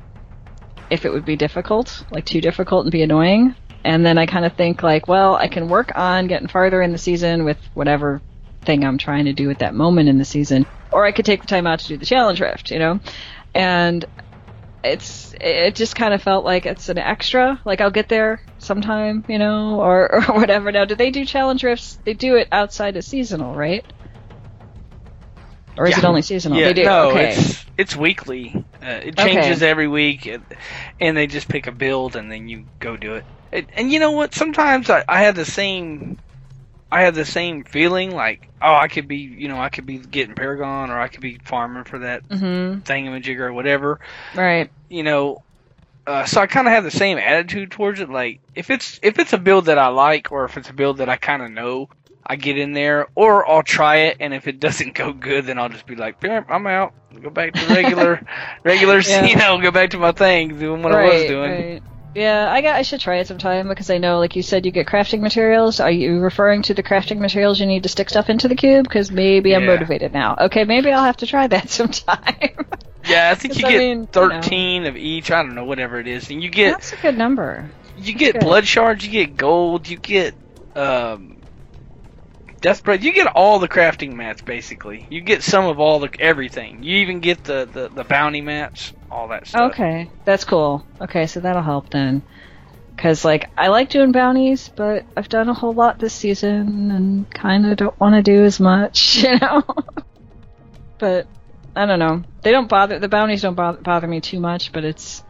if 0.89 1.05
it 1.05 1.11
would 1.11 1.25
be 1.25 1.35
difficult, 1.35 2.03
like 2.11 2.25
too 2.25 2.41
difficult 2.41 2.85
and 2.85 2.91
be 2.91 3.01
annoying. 3.01 3.55
And 3.83 4.05
then 4.05 4.17
I 4.17 4.25
kind 4.25 4.45
of 4.45 4.53
think 4.53 4.83
like, 4.83 5.07
well, 5.07 5.35
I 5.35 5.47
can 5.47 5.67
work 5.67 5.91
on 5.95 6.27
getting 6.27 6.47
farther 6.47 6.81
in 6.81 6.91
the 6.91 6.97
season 6.97 7.43
with 7.45 7.57
whatever 7.73 8.21
thing 8.63 8.83
I'm 8.83 8.97
trying 8.97 9.25
to 9.25 9.33
do 9.33 9.49
at 9.49 9.59
that 9.59 9.73
moment 9.73 10.07
in 10.07 10.17
the 10.17 10.25
season, 10.25 10.65
or 10.91 11.05
I 11.05 11.11
could 11.11 11.25
take 11.25 11.41
the 11.41 11.47
time 11.47 11.67
out 11.67 11.79
to 11.79 11.87
do 11.87 11.97
the 11.97 12.05
challenge 12.05 12.39
rift, 12.39 12.71
you 12.71 12.79
know. 12.79 12.99
And 13.53 14.05
it's 14.83 15.33
it 15.41 15.75
just 15.75 15.95
kind 15.95 16.13
of 16.13 16.21
felt 16.21 16.45
like 16.45 16.65
it's 16.65 16.89
an 16.89 16.97
extra. 16.97 17.61
Like 17.65 17.81
I'll 17.81 17.91
get 17.91 18.09
there 18.09 18.41
sometime, 18.57 19.25
you 19.27 19.39
know, 19.39 19.81
or 19.81 20.13
or 20.29 20.35
whatever. 20.35 20.71
Now, 20.71 20.85
do 20.85 20.95
they 20.95 21.11
do 21.11 21.25
challenge 21.25 21.63
rifts? 21.63 21.99
They 22.05 22.13
do 22.13 22.35
it 22.37 22.47
outside 22.51 22.97
of 22.97 23.03
seasonal, 23.05 23.55
right? 23.55 23.85
Or 25.77 25.87
is 25.87 25.97
Yeah. 25.97 25.99
it 25.99 26.05
only 26.05 26.21
seasonal? 26.21 26.61
Yeah, 26.61 26.63
they 26.63 26.73
do. 26.73 26.89
no, 26.89 27.03
okay. 27.03 27.33
it's 27.33 27.65
it's 27.77 27.95
weekly. 27.95 28.53
Uh, 28.81 28.99
it 29.03 29.17
Okay. 29.17 29.17
changes 29.17 29.63
every 29.63 29.87
week, 29.87 30.25
and, 30.27 30.45
and 30.99 31.17
they 31.17 31.27
just 31.27 31.47
pick 31.49 31.67
a 31.67 31.71
build 31.71 32.15
and 32.15 32.31
then 32.31 32.47
you 32.47 32.67
go 32.79 32.97
do 32.97 33.15
it. 33.15 33.25
And, 33.51 33.67
and 33.75 33.91
you 33.91 33.99
know 33.99 34.11
what? 34.11 34.35
Sometimes 34.35 34.89
I, 34.89 35.03
I 35.07 35.23
have 35.23 35.35
the 35.35 35.45
same, 35.45 36.19
I 36.93 37.01
have 37.01 37.15
the 37.15 37.25
same 37.25 37.63
feeling. 37.63 38.11
Like, 38.15 38.49
oh, 38.61 38.75
I 38.75 38.87
could 38.87 39.07
be, 39.07 39.17
you 39.17 39.47
know, 39.47 39.59
I 39.59 39.69
could 39.69 39.85
be 39.85 39.97
getting 39.99 40.35
Paragon, 40.35 40.91
or 40.91 40.99
I 40.99 41.07
could 41.07 41.21
be 41.21 41.39
farming 41.43 41.85
for 41.85 41.99
that 41.99 42.23
hmm 42.31 42.79
thingamajig 42.85 43.39
or 43.39 43.53
whatever. 43.53 43.99
Right. 44.35 44.71
You 44.89 45.03
know, 45.03 45.39
uh, 46.07 46.25
so 46.25 46.41
I 46.41 46.47
kind 46.47 46.67
of 46.67 46.73
have 46.73 46.83
the 46.83 46.91
same 46.91 47.17
attitude 47.17 47.71
towards 47.71 47.99
it. 47.99 48.09
Like, 48.09 48.41
if 48.55 48.69
it's 48.69 48.99
if 49.03 49.19
it's 49.19 49.33
a 49.33 49.37
build 49.37 49.65
that 49.65 49.77
I 49.77 49.87
like, 49.87 50.31
or 50.31 50.45
if 50.45 50.57
it's 50.57 50.69
a 50.69 50.73
build 50.73 50.97
that 50.97 51.09
I 51.09 51.17
kind 51.17 51.41
of 51.43 51.51
know. 51.51 51.87
I 52.25 52.37
get 52.37 52.57
in 52.57 52.71
there, 52.71 53.07
or 53.15 53.49
I'll 53.49 53.63
try 53.63 53.97
it, 53.97 54.17
and 54.21 54.33
if 54.33 54.47
it 54.47 54.59
doesn't 54.61 54.95
go 54.95 55.11
good, 55.13 55.45
then 55.45 55.59
I'll 55.59 55.69
just 55.69 55.85
be 55.85 55.95
like, 55.97 56.21
"Pimp, 56.21 56.49
I'm 56.49 56.67
out. 56.67 56.93
Go 57.21 57.29
back 57.29 57.53
to 57.55 57.67
regular, 57.67 58.21
regular, 58.63 58.99
Yeah. 59.01 59.25
you 59.27 59.35
know, 59.35 59.59
go 59.61 59.71
back 59.71 59.89
to 59.91 59.97
my 59.97 60.13
thing, 60.13 60.57
doing 60.57 60.83
what 60.83 60.93
right, 60.93 61.05
I 61.05 61.13
was 61.13 61.25
doing." 61.25 61.51
Right. 61.51 61.83
Yeah, 62.15 62.51
I 62.51 62.61
got. 62.61 62.75
I 62.75 62.83
should 62.83 62.99
try 62.99 63.17
it 63.17 63.27
sometime 63.27 63.67
because 63.67 63.89
I 63.89 63.97
know, 63.97 64.19
like 64.19 64.35
you 64.35 64.43
said, 64.43 64.65
you 64.65 64.71
get 64.71 64.85
crafting 64.87 65.21
materials. 65.21 65.79
Are 65.79 65.89
you 65.89 66.19
referring 66.19 66.61
to 66.63 66.73
the 66.75 66.83
crafting 66.83 67.17
materials 67.19 67.59
you 67.59 67.65
need 67.65 67.83
to 67.83 67.89
stick 67.89 68.09
stuff 68.09 68.29
into 68.29 68.47
the 68.47 68.55
cube? 68.55 68.83
Because 68.83 69.11
maybe 69.11 69.55
I'm 69.55 69.65
motivated 69.65 70.13
now. 70.13 70.35
Okay, 70.41 70.63
maybe 70.63 70.91
I'll 70.91 71.03
have 71.03 71.17
to 71.17 71.25
try 71.27 71.47
that 71.47 71.69
sometime. 71.79 72.67
Yeah, 73.05 73.29
I 73.31 73.35
think 73.35 73.57
you 73.57 73.65
I 73.65 73.71
get 73.71 73.77
mean, 73.79 74.07
you 74.15 74.27
know. 74.29 74.41
13 74.41 74.85
of 74.85 74.95
each. 74.95 75.31
I 75.31 75.41
don't 75.41 75.55
know, 75.55 75.65
whatever 75.65 75.99
it 75.99 76.07
is, 76.07 76.29
and 76.29 76.41
you 76.43 76.49
get 76.49 76.71
That's 76.73 76.93
a 76.93 76.97
good 76.97 77.17
number. 77.17 77.71
you 77.97 78.13
get 78.13 78.33
good. 78.33 78.41
blood 78.41 78.67
shards, 78.67 79.03
you 79.05 79.11
get 79.11 79.35
gold, 79.35 79.87
you 79.87 79.97
get 79.97 80.35
um, 80.75 81.41
death 82.61 82.83
breath. 82.83 83.03
You 83.03 83.11
get 83.13 83.27
all 83.27 83.59
the 83.59 83.67
crafting 83.67 84.13
mats 84.13 84.41
basically. 84.41 85.05
You 85.09 85.21
get 85.21 85.41
some 85.43 85.65
of 85.65 85.79
all 85.79 85.99
the 85.99 86.09
everything. 86.19 86.83
You 86.83 86.97
even 86.97 87.19
get 87.21 87.43
the 87.43 87.67
the, 87.71 87.89
the 87.89 88.03
bounty 88.03 88.41
mats, 88.41 88.93
all 89.13 89.27
that 89.29 89.47
stuff. 89.47 89.71
Okay, 89.71 90.09
that's 90.25 90.43
cool. 90.43 90.85
Okay, 90.99 91.27
so 91.27 91.39
that'll 91.39 91.61
help 91.61 91.89
then. 91.89 92.23
Because, 92.95 93.23
like, 93.23 93.49
I 93.57 93.67
like 93.67 93.89
doing 93.89 94.11
bounties, 94.11 94.69
but 94.75 95.05
I've 95.15 95.29
done 95.29 95.49
a 95.49 95.53
whole 95.53 95.73
lot 95.73 95.99
this 95.99 96.13
season 96.13 96.91
and 96.91 97.29
kind 97.29 97.65
of 97.65 97.77
don't 97.77 97.99
want 97.99 98.15
to 98.15 98.21
do 98.21 98.43
as 98.43 98.59
much, 98.59 99.17
you 99.23 99.37
know? 99.39 99.63
but, 100.99 101.27
I 101.75 101.85
don't 101.85 101.99
know. 101.99 102.23
They 102.41 102.51
don't 102.51 102.69
bother, 102.69 102.99
the 102.99 103.07
bounties 103.07 103.41
don't 103.41 103.55
bother, 103.55 103.79
bother 103.79 104.07
me 104.07 104.21
too 104.21 104.39
much, 104.39 104.71
but 104.71 104.83
it's, 104.83 105.23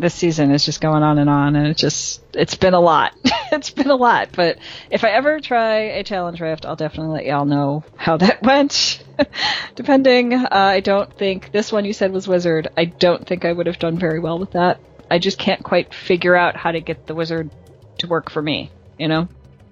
this 0.00 0.14
season 0.14 0.50
is 0.50 0.64
just 0.64 0.80
going 0.80 1.02
on 1.02 1.18
and 1.18 1.28
on, 1.28 1.56
and 1.56 1.68
it's 1.68 1.80
just 1.80 2.22
it's 2.34 2.54
been 2.54 2.74
a 2.74 2.80
lot. 2.80 3.14
it's 3.52 3.70
been 3.70 3.90
a 3.90 3.96
lot. 3.96 4.30
But 4.34 4.58
if 4.90 5.04
I 5.04 5.10
ever 5.10 5.40
try 5.40 5.74
a 5.76 6.02
challenge 6.02 6.40
rift, 6.40 6.64
I'll 6.64 6.76
definitely 6.76 7.14
let 7.14 7.26
y'all 7.26 7.44
know 7.44 7.84
how 7.96 8.16
that 8.16 8.42
went. 8.42 9.04
Depending, 9.74 10.34
uh, 10.34 10.48
I 10.50 10.80
don't 10.80 11.12
think 11.16 11.52
this 11.52 11.70
one 11.70 11.84
you 11.84 11.92
said 11.92 12.12
was 12.12 12.26
wizard. 12.26 12.68
I 12.76 12.86
don't 12.86 13.26
think 13.26 13.44
I 13.44 13.52
would 13.52 13.66
have 13.66 13.78
done 13.78 13.98
very 13.98 14.18
well 14.18 14.38
with 14.38 14.52
that. 14.52 14.80
I 15.10 15.18
just 15.18 15.38
can't 15.38 15.62
quite 15.62 15.92
figure 15.92 16.34
out 16.34 16.56
how 16.56 16.72
to 16.72 16.80
get 16.80 17.06
the 17.06 17.14
wizard 17.14 17.50
to 17.98 18.06
work 18.06 18.30
for 18.30 18.40
me. 18.40 18.70
You 18.98 19.08
know? 19.08 19.28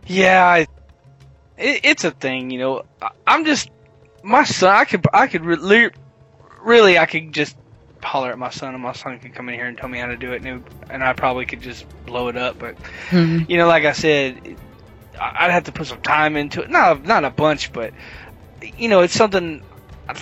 Yeah, 0.07 0.47
I, 0.47 0.59
it, 1.57 1.81
it's 1.85 2.05
a 2.05 2.11
thing. 2.11 2.51
You 2.51 2.59
know, 2.59 2.83
I, 3.01 3.11
I'm 3.27 3.45
just 3.45 3.71
my 4.23 4.45
son. 4.45 4.75
I 4.75 4.85
could 4.85 5.07
I 5.13 5.27
could 5.27 5.45
really, 5.45 5.91
really 6.61 6.99
I 6.99 7.07
could 7.07 7.33
just 7.33 7.57
holler 8.03 8.31
at 8.31 8.39
my 8.39 8.51
son, 8.51 8.75
and 8.75 8.83
my 8.83 8.93
son 8.93 9.19
could 9.19 9.35
come 9.35 9.49
in 9.49 9.55
here 9.55 9.67
and 9.67 9.77
tell 9.77 9.89
me 9.89 9.99
how 9.99 10.07
to 10.07 10.17
do 10.17 10.33
it, 10.33 10.43
and, 10.45 10.65
it, 10.67 10.73
and 10.91 11.03
I 11.05 11.13
probably 11.13 11.47
could 11.47 11.63
just 11.63 11.85
blow 12.07 12.29
it 12.29 12.37
up. 12.37 12.59
But 12.59 12.77
Mhm. 13.11 13.49
you 13.49 13.57
know, 13.59 13.67
like 13.67 13.85
I 13.85 13.93
said, 13.93 14.57
I'd 15.21 15.51
have 15.51 15.65
to 15.65 15.73
put 15.73 15.87
some 15.89 16.01
time 16.01 16.37
into 16.37 16.63
it. 16.63 16.71
Not 16.71 17.05
not 17.05 17.25
a 17.25 17.31
bunch, 17.31 17.73
but 17.73 17.93
you 18.77 18.89
know, 18.89 19.01
it's 19.01 19.15
something. 19.15 19.63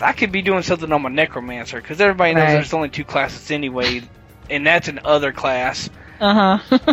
I 0.03 0.13
could 0.13 0.33
be 0.33 0.43
doing 0.43 0.63
something 0.63 0.91
on 0.93 1.03
my 1.03 1.09
necromancer 1.11 1.81
because 1.81 2.01
everybody 2.01 2.35
knows 2.35 2.43
Right. 2.45 2.53
there's 2.55 2.75
only 2.75 2.89
two 2.89 3.05
classes 3.05 3.51
anyway, 3.53 4.03
and 4.51 4.67
that's 4.67 4.89
an 4.89 5.01
other 5.05 5.33
class. 5.33 5.89
Uh 6.21 6.59
huh. 6.59 6.79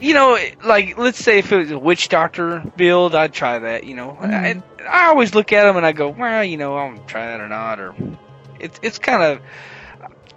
You 0.00 0.14
know, 0.14 0.38
like 0.64 0.96
let's 0.98 1.18
say 1.22 1.38
if 1.38 1.52
it 1.52 1.56
was 1.58 1.70
a 1.70 1.78
witch 1.78 2.08
doctor 2.08 2.62
build, 2.76 3.14
I'd 3.14 3.32
try 3.34 3.58
that. 3.58 3.84
You 3.84 3.94
know, 3.94 4.16
Mhm. 4.20 4.62
I, 4.80 4.86
I 4.88 5.06
always 5.08 5.34
look 5.34 5.52
at 5.52 5.64
them 5.64 5.76
and 5.76 5.84
I 5.84 5.92
go, 5.92 6.08
well, 6.08 6.42
you 6.44 6.56
know, 6.56 6.76
I'll 6.76 6.96
try 7.06 7.26
that 7.26 7.40
or 7.40 7.48
not, 7.48 7.80
or 7.80 7.94
it's 8.60 8.78
it's 8.82 8.98
kind 8.98 9.22
of. 9.22 9.40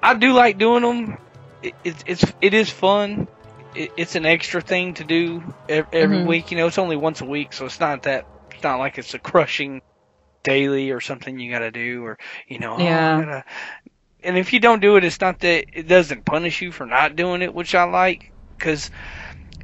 I 0.01 0.15
do 0.15 0.33
like 0.33 0.57
doing 0.57 0.83
them. 0.83 1.17
It, 1.61 1.75
it's 1.83 2.03
it's 2.05 2.33
it 2.41 2.53
is 2.53 2.69
fun. 2.69 3.27
It, 3.73 3.91
it's 3.97 4.15
an 4.15 4.25
extra 4.25 4.61
thing 4.61 4.95
to 4.95 5.03
do 5.05 5.53
every, 5.67 5.87
every 5.93 6.17
Mhm. 6.17 6.25
week. 6.25 6.51
You 6.51 6.57
know, 6.57 6.67
it's 6.67 6.77
only 6.79 6.97
once 6.97 7.21
a 7.21 7.25
week, 7.25 7.53
so 7.53 7.65
it's 7.65 7.79
not 7.79 8.03
that. 8.03 8.25
It's 8.53 8.63
not 8.63 8.79
like 8.79 8.97
it's 8.97 9.13
a 9.13 9.19
crushing 9.19 9.81
daily 10.43 10.91
or 10.91 11.01
something 11.01 11.39
you 11.39 11.51
got 11.51 11.59
to 11.59 11.71
do, 11.71 12.03
or 12.05 12.17
you 12.47 12.59
know, 12.59 12.75
oh, 12.75 13.11
Yeah. 13.13 13.15
gotta- 13.15 13.45
and 14.23 14.37
if 14.37 14.53
you 14.53 14.59
don't 14.59 14.81
do 14.81 14.97
it, 14.97 15.03
it's 15.03 15.21
not 15.21 15.39
that 15.39 15.65
it 15.73 15.87
doesn't 15.87 16.25
punish 16.25 16.61
you 16.61 16.71
for 16.71 16.85
not 16.85 17.15
doing 17.15 17.41
it, 17.41 17.53
which 17.53 17.75
I 17.75 17.83
like, 17.83 18.31
because 18.57 18.89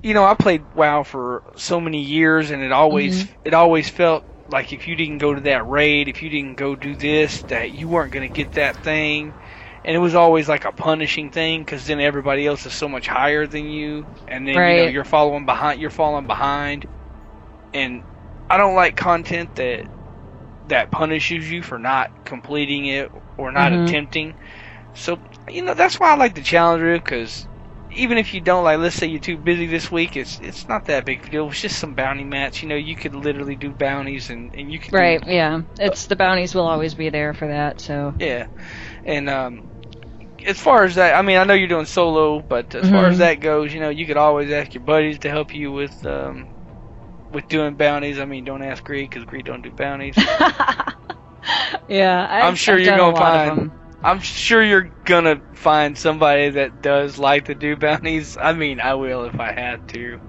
you 0.03 0.13
know 0.13 0.25
I 0.25 0.35
played 0.35 0.73
WoW 0.73 1.03
for 1.03 1.43
so 1.57 1.79
many 1.79 2.01
years, 2.03 2.51
and 2.51 2.61
it 2.63 2.71
always 2.71 3.25
it 3.43 3.53
always 3.53 3.89
felt 3.89 4.25
like 4.49 4.73
if 4.73 4.87
you 4.87 4.95
didn't 4.95 5.19
go 5.19 5.33
to 5.35 5.41
that 5.41 5.67
raid, 5.67 6.07
if 6.09 6.21
you 6.23 6.29
didn't 6.29 6.55
go 6.55 6.75
do 6.75 6.95
this, 6.95 7.43
that 7.45 7.71
you 7.71 7.87
weren't 7.89 8.13
going 8.13 8.27
to 8.27 8.33
get 8.33 8.53
that 8.53 8.81
thing, 8.83 9.35
and 9.85 9.95
it 9.95 9.99
was 9.99 10.15
always 10.15 10.49
like 10.49 10.65
a 10.65 10.73
punishing 10.73 11.31
thing, 11.31 11.61
because 11.61 11.87
then 11.87 12.01
everybody 12.01 12.47
else 12.47 12.65
is 12.65 12.73
so 12.73 12.89
much 12.89 13.07
higher 13.07 13.47
than 13.47 13.65
you, 13.65 14.07
and 14.27 14.47
then 14.47 14.65
you 14.65 14.75
know 14.75 14.85
you're 14.85 15.05
following 15.05 15.45
behind, 15.45 15.81
you're 15.81 15.89
falling 15.91 16.27
behind, 16.27 16.87
and 17.73 18.03
I 18.49 18.57
don't 18.57 18.75
like 18.75 18.95
content 18.95 19.51
that 19.55 19.87
that 20.65 20.91
punishes 20.91 21.51
you 21.51 21.63
for 21.63 21.79
not 21.79 22.11
completing 22.25 22.85
it 22.87 23.11
or 23.37 23.51
not 23.51 23.73
Mhm. 23.73 23.73
attempting. 23.73 24.35
So, 24.93 25.19
you 25.49 25.65
know, 25.65 25.75
that's 25.75 25.99
why 25.99 26.11
I 26.13 26.17
like 26.17 26.35
the 26.35 26.43
challenger 26.43 26.95
because 26.97 27.48
even 27.99 28.17
if 28.17 28.33
you 28.33 28.41
don't 28.41 28.63
like, 28.63 28.79
let's 28.79 28.95
say 28.95 29.07
you're 29.07 29.19
too 29.19 29.37
busy 29.37 29.65
this 29.67 29.91
week, 29.91 30.15
it's 30.17 30.39
it's 30.39 30.67
not 30.67 30.85
that 30.85 31.05
big 31.05 31.25
a 31.25 31.29
deal. 31.29 31.47
It's 31.49 31.61
just 31.61 31.79
some 31.79 31.93
bounty 31.95 32.23
match. 32.23 32.61
You 32.63 32.69
know, 32.69 32.75
you 32.75 32.95
could 32.95 33.13
literally 33.15 33.55
do 33.55 33.71
bounties 33.73 34.29
and 34.29 34.53
and 34.55 34.71
you 34.71 34.79
could 34.79 34.91
do- 34.91 34.97
right. 34.97 35.21
Yeah. 35.27 35.61
It's 35.79 36.07
the 36.07 36.15
bounties 36.15 36.55
will 36.55 36.67
always 36.67 36.95
be 36.95 37.09
there 37.09 37.33
for 37.33 37.47
that. 37.47 37.81
So. 37.81 38.13
yeah, 38.19 38.47
and 39.03 39.29
um, 39.29 39.63
as 40.45 40.57
far 40.59 40.83
as 40.85 40.95
that, 40.95 41.15
I 41.15 41.21
mean, 41.21 41.37
I 41.37 41.43
know 41.43 41.53
you're 41.53 41.67
doing 41.67 41.85
solo, 41.85 42.41
but 42.41 42.73
as 42.75 42.89
far 42.89 43.03
Mhm. 43.05 43.11
as 43.11 43.17
that 43.19 43.35
goes, 43.41 43.73
you 43.73 43.79
know, 43.81 43.89
you 43.89 44.05
could 44.05 44.17
always 44.17 44.49
ask 44.51 44.73
your 44.73 44.83
buddies 44.83 45.19
to 45.19 45.29
help 45.29 45.53
you 45.53 45.71
with 45.71 46.05
um 46.05 46.47
with 47.31 47.47
doing 47.47 47.75
bounties. 47.75 48.19
I 48.19 48.25
mean, 48.25 48.43
don't 48.45 48.63
ask 48.63 48.83
Greed 48.83 49.09
because 49.09 49.25
Greed 49.25 49.45
don't 49.45 49.61
do 49.61 49.71
bounties. 49.71 50.15
yeah. 51.87 52.27
I've, 52.29 52.43
I'm 52.45 52.55
sure 52.55 52.75
I've 52.75 52.81
you're 52.81 52.97
gonna 52.97 53.13
lot 53.13 53.21
of 53.35 53.47
find- 53.47 53.57
them. 53.59 53.78
I'm 54.01 54.21
sure 54.21 54.63
you're 54.63 54.89
gonna 55.03 55.41
find 55.55 55.97
somebody 55.97 56.51
that 56.51 56.81
does 56.81 57.17
like 57.17 57.45
to 57.45 57.55
do 57.55 57.75
bounties. 57.75 58.37
I 58.39 58.53
mean, 58.53 58.79
I 58.79 58.93
will 58.93 59.25
if 59.25 59.39
I 59.39 59.51
had 59.51 59.89
to. 59.89 60.19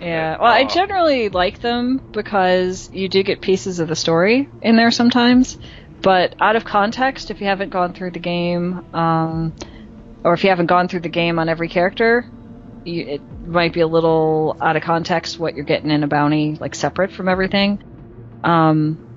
Yeah, 0.00 0.38
well, 0.38 0.50
I 0.50 0.62
uh, 0.62 0.68
generally 0.68 1.28
like 1.28 1.60
them 1.60 1.98
because 2.12 2.90
you 2.92 3.08
do 3.08 3.22
get 3.22 3.42
pieces 3.42 3.80
of 3.80 3.88
the 3.88 3.96
story 3.96 4.48
in 4.62 4.76
there 4.76 4.90
sometimes. 4.90 5.58
But 6.00 6.36
out 6.40 6.56
of 6.56 6.64
context, 6.64 7.30
if 7.30 7.40
you 7.40 7.48
haven't 7.48 7.70
gone 7.70 7.92
through 7.92 8.12
the 8.12 8.18
game, 8.20 8.94
um, 8.94 9.52
or 10.24 10.32
if 10.32 10.44
you 10.44 10.50
haven't 10.50 10.66
gone 10.66 10.88
through 10.88 11.00
the 11.00 11.08
game 11.08 11.38
on 11.38 11.48
every 11.48 11.68
character, 11.68 12.24
you, 12.84 13.04
it 13.06 13.20
might 13.46 13.72
be 13.72 13.80
a 13.80 13.86
little 13.86 14.56
out 14.60 14.76
of 14.76 14.82
context 14.82 15.38
what 15.38 15.54
you're 15.54 15.64
getting 15.64 15.90
in 15.90 16.02
a 16.04 16.06
bounty, 16.06 16.56
like 16.60 16.74
separate 16.74 17.12
from 17.12 17.28
everything. 17.28 17.82
Um, 18.44 19.07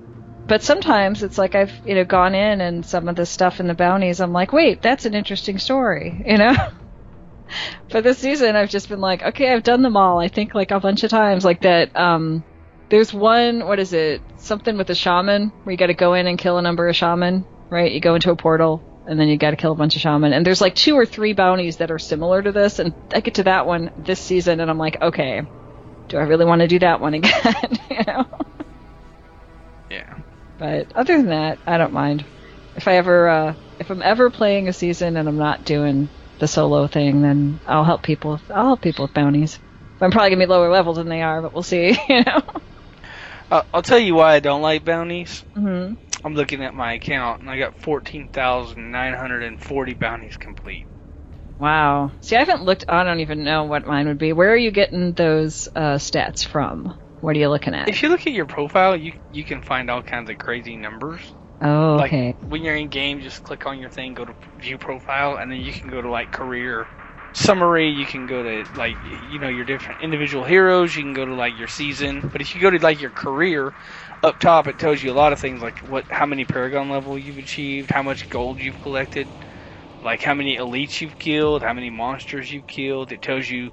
but 0.48 0.64
sometimes 0.64 1.24
it's 1.24 1.38
like 1.38 1.56
I've 1.56 1.72
you 1.86 1.96
know 1.96 2.06
gone 2.06 2.36
in 2.36 2.62
and 2.62 2.86
some 2.86 3.08
of 3.08 3.16
the 3.16 3.26
stuff 3.26 3.60
in 3.60 3.68
the 3.68 3.74
bounties, 3.74 4.20
I'm 4.20 4.34
like, 4.34 4.54
wait, 4.54 4.82
that's 4.82 5.06
an 5.06 5.14
interesting 5.14 5.58
story, 5.58 6.24
you 6.28 6.38
know. 6.38 6.56
But 7.90 8.04
this 8.04 8.20
season, 8.20 8.56
I've 8.56 8.70
just 8.70 8.88
been 8.88 9.02
like, 9.02 9.22
okay, 9.22 9.52
I've 9.52 9.64
done 9.64 9.82
them 9.82 9.98
all. 9.98 10.20
I 10.20 10.30
think 10.30 10.56
like 10.56 10.72
a 10.72 10.80
bunch 10.80 11.04
of 11.04 11.10
times, 11.10 11.44
like 11.44 11.62
that. 11.62 11.96
Um, 11.96 12.44
there's 12.90 13.14
one, 13.14 13.66
what 13.66 13.80
is 13.80 13.94
it? 13.94 14.22
Something 14.36 14.78
with 14.78 14.90
a 14.90 14.96
shaman 14.96 15.54
where 15.64 15.72
you 15.72 15.78
got 15.78 15.88
to 15.88 15.94
go 15.94 16.14
in 16.14 16.28
and 16.28 16.38
kill 16.38 16.58
a 16.58 16.62
number 16.62 16.90
of 16.90 16.96
shaman, 16.96 17.46
right? 17.70 17.90
You 17.90 18.02
go 18.02 18.16
into 18.16 18.32
a 18.32 18.36
portal 18.36 18.84
and 19.08 19.20
then 19.20 19.30
you 19.30 19.38
got 19.38 19.52
to 19.52 19.56
kill 19.56 19.72
a 19.72 19.76
bunch 19.76 19.96
of 19.96 20.02
shaman. 20.02 20.34
And 20.34 20.46
there's 20.46 20.62
like 20.62 20.76
two 20.76 20.96
or 20.96 21.06
three 21.06 21.34
bounties 21.34 21.78
that 21.78 21.90
are 21.90 22.00
similar 22.00 22.42
to 22.42 22.52
this. 22.52 22.80
And 22.80 22.94
I 23.14 23.22
get 23.22 23.36
to 23.36 23.44
that 23.44 23.66
one 23.66 23.92
this 23.98 24.20
season, 24.20 24.60
and 24.60 24.70
I'm 24.70 24.78
like, 24.78 25.02
okay, 25.02 25.42
do 26.10 26.18
I 26.18 26.24
really 26.24 26.46
want 26.46 26.62
to 26.62 26.68
do 26.68 26.80
that 26.80 27.00
one 27.00 27.14
again? 27.16 27.56
you 27.90 28.04
know. 28.06 28.28
Yeah. 29.90 30.20
But 30.62 30.92
other 30.96 31.18
than 31.18 31.28
that, 31.30 31.60
I 31.66 31.78
don't 31.80 31.92
mind. 31.92 32.24
If 32.76 32.88
I 32.88 32.98
ever, 32.98 33.28
uh, 33.28 33.56
if 33.80 33.90
I'm 33.90 34.04
ever 34.04 34.30
playing 34.30 34.68
a 34.70 34.74
season 34.74 35.18
and 35.18 35.28
I'm 35.28 35.40
not 35.40 35.66
doing 35.66 36.12
the 36.40 36.48
solo 36.48 36.88
thing, 36.88 37.24
then 37.24 37.60
I'll 37.66 37.84
help 37.84 38.04
people. 38.04 38.40
I'll 38.48 38.66
help 38.68 38.82
people 38.84 39.06
with 39.06 39.14
bounties. 39.16 39.60
I'm 40.02 40.12
probably 40.12 40.30
gonna 40.30 40.46
be 40.46 40.52
lower 40.52 40.70
level 40.72 40.94
than 40.94 41.10
they 41.10 41.24
are, 41.24 41.42
but 41.42 41.56
we'll 41.56 41.64
see. 41.64 41.98
You 42.10 42.24
know. 42.26 42.42
Uh, 43.52 43.64
I'll 43.74 43.82
tell 43.82 44.00
you 44.00 44.14
why 44.16 44.36
I 44.36 44.40
don't 44.40 44.62
like 44.62 44.86
bounties. 44.86 45.44
hmm 45.56 45.94
I'm 46.24 46.36
looking 46.36 46.64
at 46.64 46.76
my 46.76 46.94
account 46.94 47.42
and 47.42 47.50
I 47.50 47.58
got 47.58 47.80
14,940 47.80 49.94
bounties 49.96 50.38
complete. 50.38 50.86
Wow. 51.60 52.12
See, 52.22 52.36
I 52.36 52.40
haven't 52.40 52.64
looked. 52.66 52.86
I 52.88 53.04
don't 53.04 53.20
even 53.22 53.44
know 53.44 53.64
what 53.66 53.86
mine 53.88 54.08
would 54.10 54.18
be. 54.20 54.32
Where 54.34 54.52
are 54.54 54.58
you 54.58 54.70
getting 54.72 55.14
those 55.14 55.68
uh, 55.76 55.96
stats 55.96 56.46
from? 56.46 57.01
What 57.22 57.36
are 57.36 57.40
you 57.40 57.50
looking 57.50 57.74
at? 57.76 57.90
If 57.90 58.02
you 58.04 58.10
look 58.10 58.28
at 58.28 58.34
your 58.34 58.46
profile, 58.48 58.96
you 58.96 59.14
you 59.30 59.44
can 59.46 59.62
find 59.62 59.90
all 59.90 60.04
kinds 60.04 60.30
of 60.30 60.38
crazy 60.38 60.78
numbers. 60.78 61.36
oh, 61.62 61.96
like 61.96 62.14
okay. 62.14 62.36
when 62.42 62.64
you're 62.64 62.76
in 62.76 62.90
game, 62.90 63.22
just 63.22 63.44
click 63.44 63.66
on 63.68 63.80
your 63.80 63.90
thing, 63.92 64.14
go 64.16 64.26
to 64.26 64.36
view 64.58 64.78
profile, 64.80 65.38
and 65.38 65.52
then 65.52 65.60
you 65.60 65.74
can 65.74 65.90
go 65.90 66.02
to 66.02 66.10
like 66.12 66.32
career 66.32 66.90
summary. 67.34 67.90
You 67.90 68.06
can 68.08 68.28
go 68.28 68.44
to 68.44 68.66
like 68.76 69.00
you 69.04 69.40
know 69.40 69.50
your 69.50 69.66
different 69.66 70.02
individual 70.02 70.46
heroes. 70.46 70.96
You 70.96 71.04
can 71.04 71.14
go 71.14 71.26
to 71.26 71.36
like 71.36 71.58
your 71.58 71.68
season. 71.70 72.30
But 72.32 72.42
if 72.42 72.56
you 72.56 72.62
go 72.62 72.72
to 72.72 72.80
like 72.80 73.02
your 73.02 73.12
career, 73.12 73.74
up 74.24 74.40
top 74.40 74.68
it 74.68 74.80
tells 74.80 75.04
you 75.04 75.12
a 75.12 75.16
lot 75.22 75.34
of 75.34 75.40
things 75.40 75.62
like 75.62 75.80
what 75.82 76.06
how 76.12 76.26
many 76.28 76.46
paragon 76.46 76.90
level 76.90 77.18
you've 77.20 77.38
achieved, 77.40 77.92
how 77.92 78.04
much 78.04 78.30
gold 78.30 78.60
you've 78.62 78.82
collected, 78.82 79.34
like 80.04 80.22
how 80.24 80.34
many 80.36 80.58
elites 80.58 81.02
you've 81.02 81.18
killed, 81.20 81.64
how 81.64 81.74
many 81.74 81.90
monsters 81.90 82.52
you've 82.52 82.68
killed. 82.68 83.12
It 83.12 83.22
tells 83.22 83.50
you. 83.50 83.72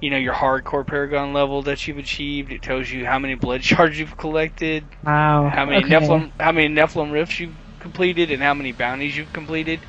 You 0.00 0.10
know 0.10 0.16
your 0.18 0.34
hardcore 0.34 0.86
paragon 0.86 1.32
level 1.32 1.62
that 1.62 1.86
you've 1.86 1.98
achieved. 1.98 2.52
It 2.52 2.62
tells 2.62 2.90
you 2.90 3.04
how 3.06 3.18
many 3.18 3.34
blood 3.34 3.64
shards 3.64 3.98
you've 3.98 4.16
collected, 4.16 4.96
Wow. 5.04 5.46
how 5.46 5.64
many 5.66 5.84
okay. 5.84 5.88
Nephilim 5.88 6.32
how 6.40 6.52
many 6.52 6.68
Nephilim 6.68 7.12
rifts 7.12 7.38
you've 7.40 7.56
completed 7.80 8.30
and 8.30 8.42
how 8.42 8.54
many 8.54 8.72
bounties 8.72 9.16
you've 9.16 9.32
completed. 9.32 9.86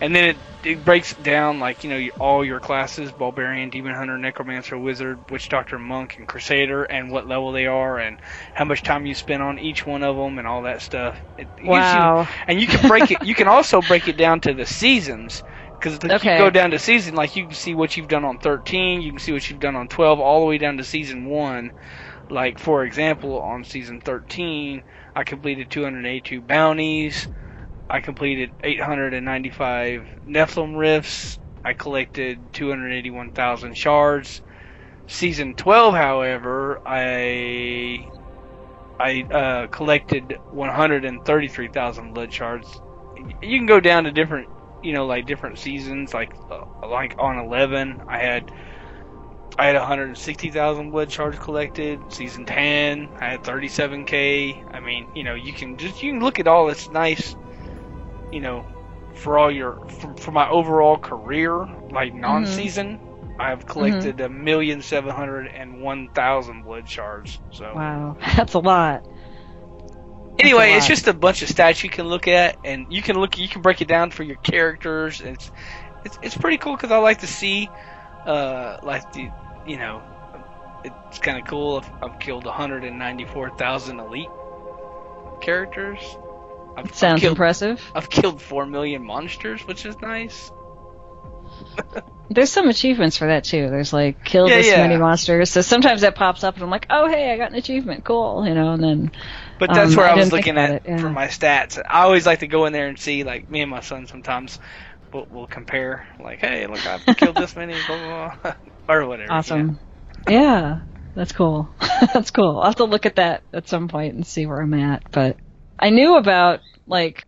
And 0.00 0.14
then 0.14 0.24
it, 0.62 0.68
it 0.68 0.84
breaks 0.84 1.14
down 1.14 1.58
like, 1.60 1.84
you 1.84 1.90
know, 1.90 2.08
all 2.18 2.44
your 2.44 2.60
classes, 2.60 3.12
barbarian, 3.12 3.70
demon 3.70 3.94
hunter, 3.94 4.16
necromancer, 4.18 4.76
wizard, 4.78 5.30
witch 5.30 5.48
doctor, 5.48 5.78
monk, 5.78 6.16
and 6.18 6.26
crusader 6.28 6.84
and 6.84 7.10
what 7.10 7.26
level 7.26 7.52
they 7.52 7.66
are 7.66 7.98
and 7.98 8.20
how 8.54 8.64
much 8.64 8.82
time 8.82 9.06
you 9.06 9.14
spent 9.14 9.42
on 9.42 9.58
each 9.58 9.86
one 9.86 10.02
of 10.02 10.16
them 10.16 10.38
and 10.38 10.46
all 10.46 10.62
that 10.62 10.82
stuff. 10.82 11.20
It 11.36 11.48
gives 11.70 11.92
you- 11.92 12.10
Wow. 12.10 12.28
and 12.46 12.60
you 12.60 12.66
can 12.66 12.86
break 12.86 13.10
it 13.10 13.22
you 13.22 13.34
can 13.34 13.48
also 13.48 13.80
break 13.82 14.08
it 14.08 14.16
down 14.16 14.40
to 14.42 14.54
the 14.54 14.66
seasons 14.66 15.42
because 15.78 15.98
if 16.04 16.22
Okay. 16.22 16.24
you 16.24 16.32
go 16.32 16.50
down 16.50 16.70
to 16.70 16.78
season 16.78 17.14
like 17.14 17.36
you 17.36 17.44
can 17.46 17.54
see 17.54 17.74
what 17.74 17.96
you've 17.96 18.08
done 18.08 18.24
on 18.24 18.38
13 18.38 19.02
you 19.02 19.10
can 19.12 19.18
see 19.20 19.32
what 19.32 19.48
you've 19.50 19.60
done 19.60 19.76
on 19.76 19.88
12 19.88 20.20
all 20.20 20.40
the 20.40 20.46
way 20.46 20.58
down 20.58 20.76
to 20.78 20.84
season 20.84 21.26
1 21.26 21.72
like 22.30 22.58
for 22.58 22.84
example 22.84 23.40
on 23.40 23.64
season 23.64 24.00
13 24.00 24.82
i 25.14 25.24
completed 25.24 25.70
282 25.70 26.42
bounties 26.42 27.28
i 27.90 28.00
completed 28.00 28.52
895 28.64 30.08
nephilim 30.26 30.76
rifts 30.76 31.38
i 31.64 31.74
collected 31.74 32.52
281000 32.52 33.76
shards. 33.76 34.42
Season 35.08 35.54
12 35.54 35.94
however 35.94 36.80
i 36.86 38.06
i 39.00 39.26
uh, 39.30 39.66
collected 39.68 40.38
133000 40.50 42.14
blood 42.14 42.32
shards. 42.32 42.80
You 43.16 43.58
can 43.58 43.66
go 43.66 43.80
down 43.80 44.04
to 44.04 44.12
different 44.12 44.48
you 44.84 44.92
know, 44.92 45.06
like 45.06 45.26
different 45.26 45.58
seasons. 45.58 46.14
Like 46.14 46.34
uh, 46.50 46.88
like 46.88 47.16
on 47.18 47.38
eleven, 47.38 48.02
I 48.08 48.18
had 48.18 48.52
I 49.58 49.66
had 49.66 49.76
160,000 49.76 50.90
blood 50.90 51.10
shards 51.12 51.38
collected. 51.38 52.12
Season 52.12 52.46
10, 52.46 53.10
I 53.20 53.26
had 53.26 53.44
37k. 53.44 54.64
I 54.70 54.80
mean, 54.80 55.08
you 55.14 55.24
know, 55.24 55.34
you 55.34 55.52
can 55.54 55.76
just 55.78 56.02
you 56.02 56.12
can 56.12 56.20
look 56.20 56.40
at 56.40 56.48
all 56.48 56.66
this 56.66 56.90
nice, 56.90 57.36
you 58.32 58.40
know, 58.40 58.66
for 59.14 59.38
all 59.38 59.50
your 59.50 59.78
for, 59.88 60.14
for 60.16 60.32
my 60.32 60.48
overall 60.48 60.98
career, 60.98 61.68
like 61.90 62.14
non-season, 62.14 63.00
I've 63.38 63.66
collected 63.66 64.20
a 64.20 64.28
million 64.28 64.82
seven 64.82 65.12
hundred 65.12 65.48
and 65.48 65.80
one 65.80 66.08
thousand 66.14 66.62
blood 66.62 66.88
shards. 66.88 67.40
So 67.50 67.64
Wow, 67.74 68.16
that's 68.36 68.54
a 68.54 68.60
lot. 68.60 69.04
Anyway, 70.38 70.72
it's 70.72 70.86
just 70.86 71.08
a 71.08 71.12
bunch 71.12 71.42
of 71.42 71.48
stats 71.48 71.82
you 71.82 71.90
can 71.90 72.06
look 72.06 72.28
at, 72.28 72.58
and 72.64 72.86
you 72.92 73.02
can 73.02 73.16
look, 73.16 73.38
you 73.38 73.48
can 73.48 73.62
break 73.62 73.80
it 73.80 73.88
down 73.88 74.10
for 74.10 74.22
your 74.22 74.36
characters. 74.36 75.20
It's 75.20 75.50
it's 76.04 76.18
it's 76.22 76.36
pretty 76.36 76.58
cool 76.58 76.76
because 76.76 76.90
I 76.90 76.98
like 76.98 77.20
to 77.20 77.26
see, 77.26 77.68
uh, 78.26 78.78
like 78.82 79.12
the 79.12 79.30
you 79.66 79.76
know, 79.78 80.02
it's 80.84 81.18
kind 81.18 81.38
of 81.38 81.46
cool. 81.46 81.82
I've, 81.82 82.10
I've 82.10 82.18
killed 82.18 82.44
one 82.44 82.54
hundred 82.54 82.84
and 82.84 82.98
ninety 82.98 83.24
four 83.24 83.50
thousand 83.50 84.00
elite 84.00 84.28
characters. 85.40 86.00
I've, 86.76 86.86
I've 86.86 86.94
Sounds 86.94 87.20
killed, 87.20 87.32
impressive. 87.32 87.80
I've 87.94 88.10
killed 88.10 88.42
four 88.42 88.66
million 88.66 89.04
monsters, 89.04 89.66
which 89.66 89.86
is 89.86 89.98
nice. 90.00 90.50
There's 92.30 92.50
some 92.50 92.68
achievements 92.68 93.16
for 93.16 93.28
that 93.28 93.44
too. 93.44 93.70
There's 93.70 93.92
like 93.92 94.24
kill 94.24 94.48
Yeah, 94.48 94.56
this 94.56 94.66
yeah. 94.66 94.86
many 94.86 94.96
monsters. 94.96 95.50
So 95.50 95.60
sometimes 95.60 96.00
that 96.00 96.16
pops 96.16 96.42
up, 96.42 96.54
and 96.54 96.64
I'm 96.64 96.70
like, 96.70 96.86
oh 96.90 97.08
hey, 97.08 97.32
I 97.32 97.36
got 97.36 97.52
an 97.52 97.56
achievement, 97.56 98.04
cool, 98.04 98.46
you 98.46 98.54
know. 98.54 98.72
And 98.72 98.82
then 98.82 99.12
But 99.66 99.74
that's 99.74 99.90
Um, 99.92 99.96
where 99.96 100.06
I 100.06 100.12
I, 100.12 100.16
was 100.16 100.32
looking 100.32 100.58
at 100.58 100.70
it, 100.70 100.82
yeah. 100.86 100.98
for 100.98 101.10
my 101.10 101.26
stats. 101.28 101.78
I 101.88 102.02
always 102.02 102.26
like 102.26 102.40
to 102.40 102.46
go 102.46 102.66
in 102.66 102.72
there 102.72 102.86
and 102.88 102.98
see, 102.98 103.24
like 103.24 103.48
me 103.50 103.60
and 103.62 103.70
my 103.70 103.80
son 103.80 104.06
sometimes 104.06 104.58
we'll, 105.12 105.26
we'll 105.30 105.46
compare, 105.46 106.06
like, 106.22 106.40
hey, 106.40 106.66
look, 106.66 106.84
I've 106.86 107.04
killed 107.16 107.36
this 107.36 107.56
many, 107.56 107.74
blah 107.86 107.96
blah 107.98 108.34
blah, 108.42 108.54
or 108.88 109.06
whatever. 109.06 109.32
awesome, 109.32 109.78
yeah, 110.28 110.80
that's 111.14 111.32
cool. 111.32 111.68
that's 112.12 112.30
cool. 112.30 112.58
I'll 112.58 112.66
have 112.66 112.76
to 112.76 112.84
look 112.84 113.06
at 113.06 113.16
that 113.16 113.42
at 113.52 113.68
some 113.68 113.88
point 113.88 114.14
and 114.14 114.26
see 114.26 114.46
where 114.46 114.60
I'm 114.60 114.74
at. 114.74 115.10
But 115.10 115.36
I 115.78 115.90
knew 115.90 116.16
about 116.16 116.60
like, 116.86 117.24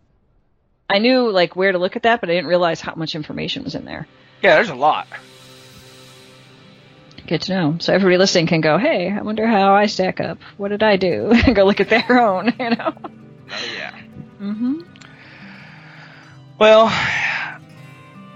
I 0.89 0.99
knew 0.99 1.31
like 1.31 1.55
where 1.55 1.71
to 1.71 1.77
look 1.79 1.95
at 1.95 2.03
that, 2.03 2.21
but 2.21 2.29
I 2.29 2.33
didn't 2.33 2.47
realize 2.49 2.81
how 2.81 2.93
much 2.95 3.15
information 3.15 3.63
was 3.63 3.75
in 3.75 3.85
there. 3.85 4.07
Yeah, 4.43 4.55
there's 4.55 4.69
a 4.69 4.75
lot. 4.75 5.07
Good 7.27 7.41
to 7.43 7.53
know. 7.53 7.77
So 7.79 7.93
everybody 7.93 8.17
listening 8.17 8.47
can 8.47 8.61
go, 8.61 8.77
hey, 8.77 9.11
I 9.11 9.21
wonder 9.21 9.45
how 9.45 9.73
I 9.73 9.87
stack 9.87 10.21
up. 10.21 10.37
What 10.55 10.69
did 10.69 10.81
I 10.81 10.95
do? 10.95 11.31
and 11.45 11.55
go 11.55 11.65
look 11.65 11.81
at 11.81 11.89
their 11.89 12.21
own, 12.21 12.53
you 12.59 12.69
know. 12.69 12.93
Oh 13.49 13.73
yeah. 13.75 13.91
hmm 14.37 14.79
Well, 16.57 16.91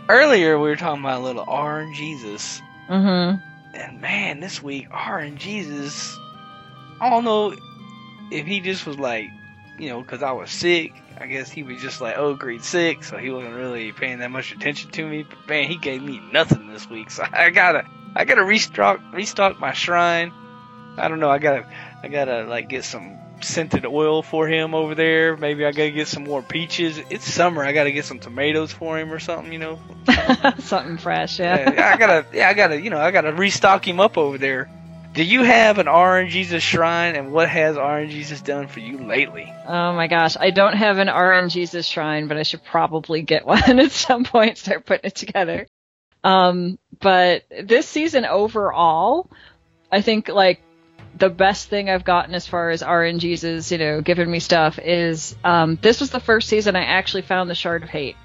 earlier 0.10 0.58
we 0.60 0.70
were 0.70 0.76
talking 0.76 1.02
about 1.04 1.22
a 1.22 1.24
little 1.24 1.46
RNGesus, 1.46 2.62
hmm 2.88 3.36
and 3.74 4.02
man, 4.02 4.42
this 4.42 4.62
week 4.62 4.89
RNGesus, 4.89 6.18
I 7.00 7.10
don't 7.10 7.24
know 7.24 7.56
if 8.30 8.46
he 8.46 8.60
just 8.60 8.86
was 8.86 9.00
like, 9.00 9.30
you 9.80 9.88
know, 9.89 10.02
because 10.02 10.22
I 10.22 10.34
was 10.34 10.52
sick. 10.52 10.92
I 11.18 11.28
guess 11.28 11.50
he 11.50 11.64
was 11.64 11.82
just 11.82 12.02
like, 12.02 12.18
oh, 12.18 12.34
grade 12.34 12.64
six, 12.64 13.10
so 13.10 13.18
he 13.18 13.30
wasn't 13.30 13.56
really 13.56 13.92
paying 13.94 14.20
that 14.20 14.32
much 14.32 14.52
attention 14.52 14.92
to 14.92 15.08
me. 15.08 15.24
But 15.24 15.48
man, 15.48 15.68
he 15.70 15.78
gave 15.78 16.02
me 16.04 16.20
nothing 16.34 16.68
this 16.68 16.89
week, 16.89 17.10
so 17.12 17.24
I 17.32 17.50
gotta, 17.52 17.86
I 18.16 18.26
gotta 18.26 18.43
restock, 18.43 18.99
restock 19.14 19.59
my 19.59 19.74
shrine. 19.74 20.34
I 20.97 21.07
don't 21.07 21.20
know, 21.20 21.30
I 21.30 21.39
gotta, 21.39 21.66
I 22.03 22.07
gotta 22.07 22.43
like 22.43 22.70
get 22.70 22.84
some 22.84 23.18
scented 23.41 23.86
oil 23.86 24.22
for 24.22 24.47
him 24.47 24.76
over 24.76 24.95
there. 24.95 25.38
Maybe 25.38 25.66
I 25.66 25.72
gotta 25.72 25.91
get 25.91 26.07
some 26.07 26.24
more 26.24 26.41
peaches. 26.41 26.99
It's 27.09 27.26
summer, 27.26 27.64
I 27.64 27.72
gotta 27.72 27.91
get 27.91 28.05
some 28.05 28.20
tomatoes 28.20 28.72
for 28.72 28.99
him 28.99 29.12
or 29.12 29.20
something, 29.20 29.51
you 29.51 29.59
know. 29.59 29.80
Something 30.59 30.97
fresh, 30.97 31.39
yeah. 31.39 31.72
Yeah, 31.72 31.91
I 31.93 31.97
gotta, 31.97 32.26
yeah, 32.34 32.49
I 32.49 32.53
gotta, 32.53 32.82
you 32.82 32.89
know, 32.89 32.99
I 32.99 33.12
gotta 33.12 33.32
restock 33.32 33.88
him 33.88 33.99
up 33.99 34.18
over 34.18 34.38
there. 34.38 34.70
Do 35.14 35.26
you 35.26 35.43
have 35.43 35.78
an 35.78 35.88
RNGesus 35.88 36.62
shrine, 36.62 37.18
and 37.18 37.34
what 37.34 37.49
has 37.49 37.76
RNGesus 37.76 38.45
done 38.45 38.68
for 38.68 38.80
you 38.80 38.97
lately? 38.97 39.53
Oh 39.68 39.91
my 39.91 40.07
gosh, 40.07 40.38
I 40.39 40.51
don't 40.51 40.74
have 40.74 40.99
an 40.99 41.09
RNGesus 41.09 41.86
shrine, 41.86 42.30
but 42.30 42.38
I 42.38 42.43
should 42.43 42.64
probably 42.64 43.22
get 43.22 43.45
one 43.45 43.80
at 43.80 43.91
some 43.91 44.24
point. 44.24 44.57
Start 44.57 44.86
putting 44.86 45.09
it 45.09 45.16
together. 45.16 45.68
Um, 46.24 46.78
but 47.00 47.44
this 47.62 47.88
season 47.88 48.26
overall, 48.26 49.30
I 49.92 50.02
think 50.02 50.30
like 50.30 50.62
the 51.18 51.30
best 51.30 51.68
thing 51.68 51.90
I've 51.90 52.06
gotten 52.06 52.36
as 52.36 52.48
far 52.48 52.70
as 52.70 52.82
RNGesus, 52.82 53.72
you 53.72 53.78
know, 53.78 54.02
giving 54.02 54.30
me 54.30 54.40
stuff 54.40 54.80
is 54.80 55.36
um, 55.44 55.78
this 55.82 56.00
was 56.00 56.12
the 56.12 56.20
first 56.20 56.48
season 56.48 56.76
I 56.76 56.84
actually 56.84 57.24
found 57.24 57.50
the 57.50 57.56
Shard 57.56 57.84
of 57.84 57.90
Hate, 57.90 58.16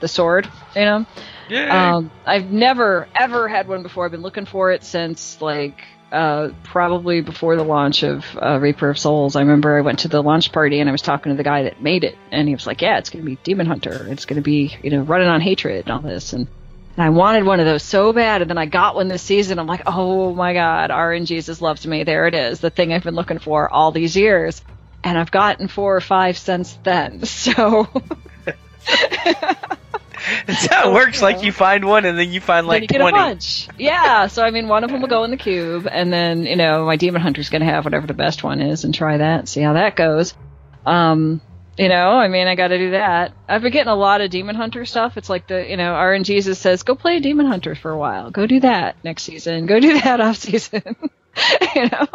the 0.00 0.08
sword, 0.08 0.48
you 0.74 0.82
know. 0.82 1.06
Yeah. 1.48 1.96
Um, 1.96 2.10
I've 2.26 2.50
never 2.50 3.08
ever 3.14 3.48
had 3.48 3.68
one 3.68 3.82
before. 3.82 4.06
I've 4.06 4.10
been 4.10 4.22
looking 4.22 4.46
for 4.46 4.72
it 4.72 4.82
since 4.82 5.40
like 5.40 5.82
uh, 6.10 6.50
probably 6.62 7.20
before 7.20 7.56
the 7.56 7.62
launch 7.62 8.02
of 8.02 8.24
uh, 8.40 8.58
Reaper 8.60 8.90
of 8.90 8.98
Souls. 8.98 9.36
I 9.36 9.40
remember 9.40 9.76
I 9.76 9.80
went 9.80 10.00
to 10.00 10.08
the 10.08 10.22
launch 10.22 10.52
party 10.52 10.80
and 10.80 10.88
I 10.88 10.92
was 10.92 11.02
talking 11.02 11.32
to 11.32 11.36
the 11.36 11.44
guy 11.44 11.64
that 11.64 11.82
made 11.82 12.04
it, 12.04 12.16
and 12.30 12.48
he 12.48 12.54
was 12.54 12.66
like, 12.66 12.82
"Yeah, 12.82 12.98
it's 12.98 13.10
going 13.10 13.24
to 13.24 13.30
be 13.30 13.36
Demon 13.42 13.66
Hunter. 13.66 14.06
It's 14.08 14.24
going 14.24 14.36
to 14.36 14.42
be 14.42 14.76
you 14.82 14.90
know 14.90 15.02
running 15.02 15.28
on 15.28 15.40
hatred 15.40 15.86
and 15.86 15.90
all 15.90 16.00
this." 16.00 16.32
And, 16.32 16.48
and 16.96 17.04
I 17.04 17.10
wanted 17.10 17.44
one 17.44 17.60
of 17.60 17.66
those 17.66 17.82
so 17.82 18.12
bad, 18.12 18.42
and 18.42 18.50
then 18.50 18.58
I 18.58 18.66
got 18.66 18.94
one 18.94 19.08
this 19.08 19.22
season. 19.22 19.58
I'm 19.58 19.66
like, 19.66 19.82
"Oh 19.86 20.34
my 20.34 20.52
God, 20.52 20.90
RNGesus 20.90 21.60
loves 21.60 21.86
me. 21.86 22.04
There 22.04 22.26
it 22.26 22.34
is, 22.34 22.60
the 22.60 22.70
thing 22.70 22.92
I've 22.92 23.04
been 23.04 23.14
looking 23.14 23.38
for 23.38 23.70
all 23.72 23.92
these 23.92 24.16
years." 24.16 24.62
And 25.04 25.18
I've 25.18 25.32
gotten 25.32 25.66
four 25.66 25.96
or 25.96 26.00
five 26.00 26.38
since 26.38 26.78
then. 26.84 27.22
So 27.26 27.88
That's 30.46 30.66
how 30.66 30.90
it 30.90 30.94
works. 30.94 31.20
Like 31.20 31.42
you 31.42 31.50
find 31.50 31.84
one, 31.84 32.04
and 32.04 32.16
then 32.18 32.30
you 32.30 32.40
find 32.40 32.64
then 32.64 32.68
like 32.68 32.82
you 32.82 32.98
twenty. 32.98 33.18
a 33.18 33.20
bunch. 33.20 33.68
Yeah, 33.78 34.28
so 34.28 34.44
I 34.44 34.50
mean, 34.50 34.68
one 34.68 34.84
of 34.84 34.90
them 34.90 35.00
will 35.00 35.08
go 35.08 35.24
in 35.24 35.30
the 35.30 35.36
cube, 35.36 35.88
and 35.90 36.12
then 36.12 36.44
you 36.44 36.56
know 36.56 36.86
my 36.86 36.96
demon 36.96 37.20
hunter's 37.22 37.48
going 37.48 37.60
to 37.60 37.66
have 37.66 37.84
whatever 37.84 38.06
the 38.06 38.14
best 38.14 38.44
one 38.44 38.60
is, 38.60 38.84
and 38.84 38.94
try 38.94 39.16
that, 39.16 39.48
see 39.48 39.60
how 39.62 39.72
that 39.72 39.96
goes. 39.96 40.34
Um, 40.86 41.40
you 41.78 41.88
know, 41.88 42.10
I 42.10 42.28
mean, 42.28 42.48
I 42.48 42.54
got 42.54 42.68
to 42.68 42.78
do 42.78 42.90
that. 42.90 43.32
I've 43.48 43.62
been 43.62 43.72
getting 43.72 43.90
a 43.90 43.96
lot 43.96 44.20
of 44.20 44.30
demon 44.30 44.56
hunter 44.56 44.84
stuff. 44.84 45.16
It's 45.16 45.30
like 45.30 45.48
the 45.48 45.68
you 45.68 45.76
know, 45.76 45.92
RNGesus 45.92 46.24
Jesus 46.24 46.58
says, 46.58 46.82
go 46.82 46.94
play 46.94 47.20
demon 47.20 47.46
hunter 47.46 47.74
for 47.74 47.90
a 47.90 47.98
while. 47.98 48.30
Go 48.30 48.46
do 48.46 48.60
that 48.60 48.96
next 49.04 49.22
season. 49.22 49.66
Go 49.66 49.80
do 49.80 50.00
that 50.00 50.20
off 50.20 50.36
season. 50.36 50.82
you 51.74 51.88
know. 51.88 52.06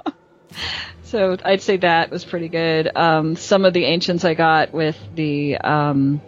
So 1.03 1.37
I'd 1.43 1.61
say 1.61 1.77
that 1.77 2.11
was 2.11 2.25
pretty 2.25 2.49
good. 2.49 2.91
Um, 2.95 3.35
some 3.35 3.65
of 3.65 3.73
the 3.73 3.85
ancients 3.85 4.25
I 4.25 4.33
got 4.33 4.73
with 4.73 4.97
the 5.15 5.57
um, 5.57 6.21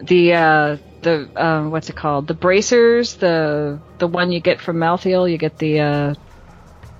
the 0.00 0.34
uh, 0.34 0.76
the 1.02 1.28
uh, 1.36 1.68
what's 1.68 1.90
it 1.90 1.96
called? 1.96 2.28
The 2.28 2.34
bracers, 2.34 3.14
the 3.14 3.80
the 3.98 4.06
one 4.06 4.30
you 4.32 4.40
get 4.40 4.60
from 4.60 4.76
Malthael. 4.76 5.30
You 5.30 5.36
get 5.36 5.58
the 5.58 5.80
uh, 5.80 6.14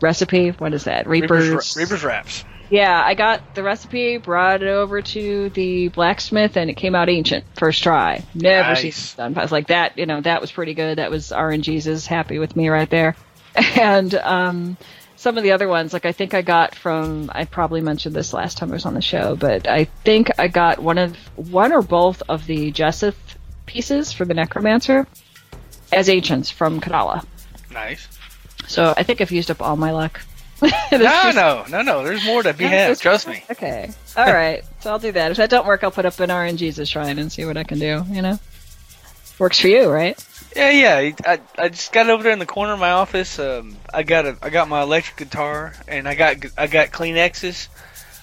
recipe. 0.00 0.50
What 0.50 0.74
is 0.74 0.84
that? 0.84 1.06
Reapers. 1.06 1.48
Reaper's, 1.48 1.76
Reaper's 1.76 2.04
wraps. 2.04 2.44
Yeah, 2.70 3.02
I 3.04 3.14
got 3.14 3.54
the 3.54 3.62
recipe, 3.62 4.16
brought 4.16 4.62
it 4.62 4.68
over 4.68 5.02
to 5.02 5.50
the 5.50 5.88
blacksmith, 5.88 6.56
and 6.56 6.70
it 6.70 6.74
came 6.74 6.94
out 6.94 7.08
ancient 7.08 7.44
first 7.56 7.82
try. 7.82 8.22
Never 8.34 8.70
Nice. 8.70 8.80
seen 8.80 8.88
it 8.90 9.14
done. 9.16 9.38
I 9.38 9.42
was 9.42 9.52
like 9.52 9.66
that. 9.68 9.98
You 9.98 10.06
know, 10.06 10.20
that 10.22 10.40
was 10.40 10.50
pretty 10.50 10.74
good. 10.74 10.98
That 10.98 11.10
was 11.10 11.28
RNGesus 11.30 12.06
happy 12.06 12.38
with 12.38 12.56
me 12.56 12.68
right 12.68 12.88
there. 12.90 13.16
And 13.80 14.12
um, 14.16 14.76
some 15.14 15.36
of 15.38 15.44
the 15.44 15.52
other 15.52 15.68
ones, 15.68 15.92
like 15.92 16.06
I 16.06 16.10
think 16.12 16.34
I 16.34 16.42
got 16.42 16.74
from, 16.74 17.30
I 17.32 17.44
probably 17.44 17.80
mentioned 17.80 18.16
this 18.16 18.32
last 18.32 18.58
time 18.58 18.70
I 18.70 18.74
was 18.74 18.84
on 18.86 18.94
the 18.94 19.00
show, 19.02 19.36
but 19.36 19.68
I 19.68 19.84
think 19.84 20.30
I 20.40 20.48
got 20.48 20.80
one 20.80 20.98
of 20.98 21.16
one 21.36 21.72
or 21.72 21.82
both 21.82 22.22
of 22.28 22.46
the 22.46 22.72
Jesseth 22.72 23.38
pieces 23.66 24.12
for 24.12 24.24
the 24.24 24.34
Necromancer 24.34 25.06
as 25.92 26.08
ancients 26.08 26.50
from 26.50 26.80
Kadala. 26.80 27.24
Nice. 27.72 28.08
So 28.66 28.92
I 28.96 29.04
think 29.04 29.20
I've 29.20 29.30
used 29.30 29.50
up 29.52 29.62
all 29.62 29.76
my 29.76 29.92
luck. 29.92 30.20
No, 30.92 31.32
no, 31.34 31.64
no, 31.68 31.82
no. 31.82 32.04
There's 32.04 32.24
more 32.24 32.42
to 32.42 32.54
be 32.54 32.64
had. 32.64 32.96
Trust 32.98 33.26
me. 33.26 33.42
Okay. 33.50 33.90
All 34.16 34.32
right. 34.32 34.62
So 34.80 34.90
I'll 34.90 34.98
do 34.98 35.12
that. 35.12 35.30
If 35.32 35.38
that 35.38 35.50
don't 35.50 35.66
work, 35.66 35.82
I'll 35.82 35.90
put 35.90 36.06
up 36.06 36.20
an 36.20 36.30
RNGesus 36.30 36.88
shrine 36.88 37.18
and 37.18 37.30
see 37.32 37.44
what 37.44 37.56
I 37.56 37.64
can 37.64 37.78
do. 37.78 38.04
You 38.08 38.22
know, 38.22 38.38
works 39.38 39.60
for 39.60 39.68
you, 39.68 39.90
right? 39.90 40.16
Yeah, 40.54 40.70
yeah. 40.70 41.10
I, 41.26 41.40
I 41.58 41.68
just 41.68 41.92
got 41.92 42.08
over 42.08 42.22
there 42.22 42.32
in 42.32 42.38
the 42.38 42.46
corner 42.46 42.74
of 42.74 42.78
my 42.78 42.92
office. 42.92 43.38
Um, 43.38 43.76
I 43.92 44.04
got 44.04 44.26
a 44.26 44.36
I 44.40 44.50
got 44.50 44.68
my 44.68 44.82
electric 44.82 45.16
guitar 45.16 45.74
and 45.88 46.08
I 46.08 46.14
got 46.14 46.36
I 46.56 46.68
got 46.68 46.90
Kleenexes. 46.90 47.68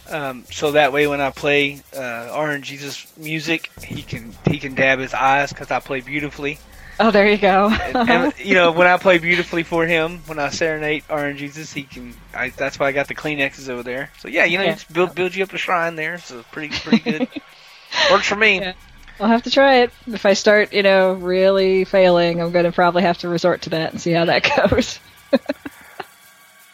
Um, 0.09 0.45
so 0.51 0.71
that 0.73 0.91
way 0.91 1.07
when 1.07 1.21
I 1.21 1.29
play 1.29 1.81
uh, 1.95 2.57
Jesus 2.61 3.11
music, 3.17 3.69
he 3.83 4.01
can 4.01 4.33
he 4.49 4.59
can 4.59 4.75
dab 4.75 4.99
his 4.99 5.13
eyes 5.13 5.51
because 5.51 5.71
I 5.71 5.79
play 5.79 6.01
beautifully. 6.01 6.59
Oh, 7.01 7.11
there 7.11 7.27
you 7.29 7.37
go. 7.37 7.69
And, 8.07 8.33
you 8.37 8.53
know 8.55 8.71
when 8.71 8.87
I 8.87 8.97
play 8.97 9.17
beautifully 9.17 9.63
for 9.63 9.85
him, 9.85 10.19
when 10.27 10.39
I 10.39 10.49
serenade 10.49 11.03
RNGesus, 11.09 11.73
he 11.73 11.83
can. 11.85 12.15
I, 12.33 12.49
that's 12.51 12.79
why 12.79 12.87
I 12.87 12.91
got 12.91 13.07
the 13.07 13.15
Kleenexes 13.15 13.69
over 13.69 13.83
there. 13.83 14.11
So 14.19 14.27
yeah, 14.27 14.45
you 14.45 14.57
know, 14.57 14.65
Yeah. 14.65 14.73
just 14.73 14.91
build 14.91 15.15
build 15.15 15.35
you 15.35 15.43
up 15.43 15.53
a 15.53 15.57
shrine 15.57 15.95
there. 15.95 16.21
So 16.21 16.43
pretty 16.51 16.75
pretty 16.83 16.99
good. 17.01 17.25
Works 18.09 18.27
for 18.27 18.35
me. 18.35 18.59
Yeah. 18.59 18.73
I'll 19.19 19.27
have 19.29 19.43
to 19.43 19.51
try 19.51 19.77
it. 19.83 19.91
If 20.07 20.25
I 20.25 20.33
start, 20.33 20.73
you 20.73 20.83
know, 20.83 21.13
really 21.13 21.85
failing, 21.85 22.41
I'm 22.41 22.51
going 22.51 22.65
to 22.65 22.71
probably 22.71 23.03
have 23.03 23.19
to 23.19 23.29
resort 23.29 23.63
to 23.63 23.69
that 23.71 23.91
and 23.91 24.01
see 24.01 24.11
how 24.11 24.25
that 24.25 24.49
goes. 24.69 24.99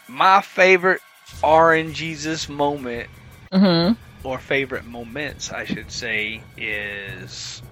My 0.08 0.42
favorite 0.42 1.02
RNGesus 1.42 2.48
moment 2.48 3.10
hmm 3.52 3.92
or 4.22 4.38
favorite 4.38 4.84
moments, 4.84 5.50
I 5.52 5.64
should 5.64 5.90
say, 5.90 6.46
is 6.56 7.62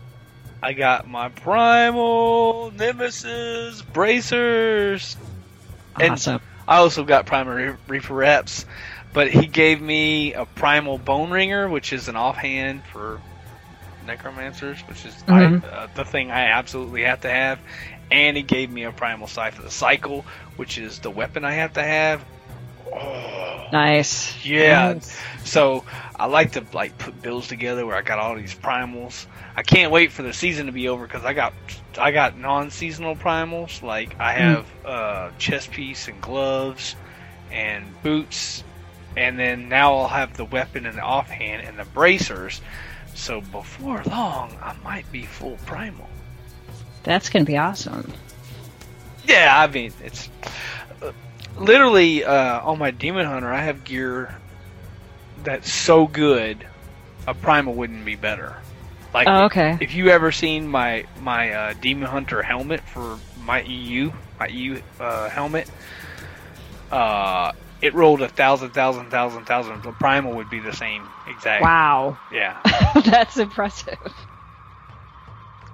I 0.62 0.72
got 0.72 1.08
my 1.08 1.28
Primal 1.28 2.70
Nemesis 2.72 3.82
bracers. 3.82 5.16
And 6.00 6.12
Awesome. 6.12 6.40
I 6.66 6.78
also 6.78 7.04
got 7.04 7.26
Primal 7.26 7.76
Reaper 7.86 8.14
wraps, 8.14 8.66
but 9.12 9.30
he 9.30 9.46
gave 9.46 9.80
me 9.80 10.34
a 10.34 10.44
Primal 10.44 10.98
Bone 10.98 11.30
Ringer, 11.30 11.68
which 11.68 11.92
is 11.92 12.08
an 12.08 12.16
offhand 12.16 12.82
for 12.92 13.20
necromancers, 14.06 14.80
which 14.88 15.04
is 15.04 15.14
Mhm. 15.26 15.64
I, 15.64 15.66
uh, 15.66 15.86
the 15.94 16.04
thing 16.04 16.30
I 16.30 16.50
absolutely 16.50 17.02
have 17.04 17.20
to 17.22 17.30
have. 17.30 17.58
And 18.10 18.36
he 18.36 18.42
gave 18.42 18.70
me 18.70 18.84
a 18.84 18.92
Primal 18.92 19.26
Scythe 19.26 19.58
of 19.58 19.64
the 19.64 19.70
Cycle, 19.70 20.24
which 20.56 20.78
is 20.78 21.00
the 21.00 21.10
weapon 21.10 21.44
I 21.44 21.52
have 21.52 21.72
to 21.74 21.82
have. 21.82 22.24
Oh, 22.92 23.66
Nice. 23.72 24.44
yeah. 24.44 24.94
Nice. 24.94 25.20
So 25.44 25.84
I 26.16 26.26
like 26.26 26.52
to 26.52 26.64
like 26.72 26.96
put 26.98 27.20
builds 27.22 27.48
together 27.48 27.84
where 27.86 27.96
I 27.96 28.02
got 28.02 28.18
all 28.18 28.34
these 28.36 28.54
primals. 28.54 29.26
I 29.56 29.62
can't 29.62 29.90
wait 29.92 30.12
for 30.12 30.22
the 30.22 30.32
season 30.32 30.66
to 30.66 30.72
be 30.72 30.88
over 30.88 31.06
because 31.06 31.24
I 31.24 31.32
got 31.32 31.52
I 31.98 32.10
got 32.12 32.36
non-seasonal 32.38 33.16
primals. 33.16 33.82
Like 33.82 34.18
I 34.20 34.32
have 34.32 34.66
uh, 34.84 35.30
chest 35.38 35.70
piece 35.70 36.08
and 36.08 36.20
gloves 36.20 36.94
and 37.50 37.84
boots, 38.02 38.62
and 39.16 39.38
then 39.38 39.68
now 39.68 39.96
I'll 39.96 40.08
have 40.08 40.36
the 40.36 40.44
weapon 40.44 40.86
and 40.86 40.98
the 40.98 41.02
offhand 41.02 41.66
and 41.66 41.78
the 41.78 41.84
bracers. 41.84 42.60
So 43.14 43.40
before 43.40 44.02
long, 44.06 44.56
I 44.62 44.74
might 44.84 45.10
be 45.10 45.22
full 45.24 45.56
primal. 45.66 46.08
That's 47.02 47.30
gonna 47.30 47.44
be 47.44 47.56
awesome. 47.56 48.12
Yeah, 49.26 49.54
I 49.56 49.66
mean 49.72 49.92
it's 50.04 50.28
uh, 51.02 51.12
literally 51.58 52.24
uh, 52.24 52.60
on 52.60 52.78
my 52.78 52.90
demon 52.90 53.26
hunter. 53.26 53.52
I 53.52 53.60
have 53.62 53.84
gear 53.84 54.34
that's 55.44 55.72
so 55.72 56.06
good, 56.06 56.66
a 57.26 57.34
primal 57.34 57.74
wouldn't 57.74 58.04
be 58.04 58.16
better. 58.16 58.56
Like 59.14 59.28
Oh, 59.28 59.44
okay. 59.44 59.78
if 59.80 59.94
you 59.94 60.08
ever 60.08 60.32
seen 60.32 60.68
my 60.68 61.06
my 61.20 61.52
uh, 61.52 61.74
demon 61.80 62.08
hunter 62.08 62.42
helmet 62.42 62.80
for 62.80 63.18
my 63.44 63.62
EU 63.62 64.12
my 64.38 64.48
EU 64.48 64.80
uh, 65.00 65.28
helmet, 65.30 65.70
uh, 66.90 67.52
it 67.80 67.94
rolled 67.94 68.22
a 68.22 68.28
thousand 68.28 68.70
thousand 68.70 69.10
thousand 69.10 69.44
thousand. 69.46 69.82
The 69.82 69.92
primal 69.92 70.34
would 70.34 70.50
be 70.50 70.58
the 70.60 70.72
same 70.74 71.06
exact. 71.28 71.62
Wow. 71.62 72.18
Yeah. 72.32 72.60
That's 73.04 73.36
impressive. 73.38 73.98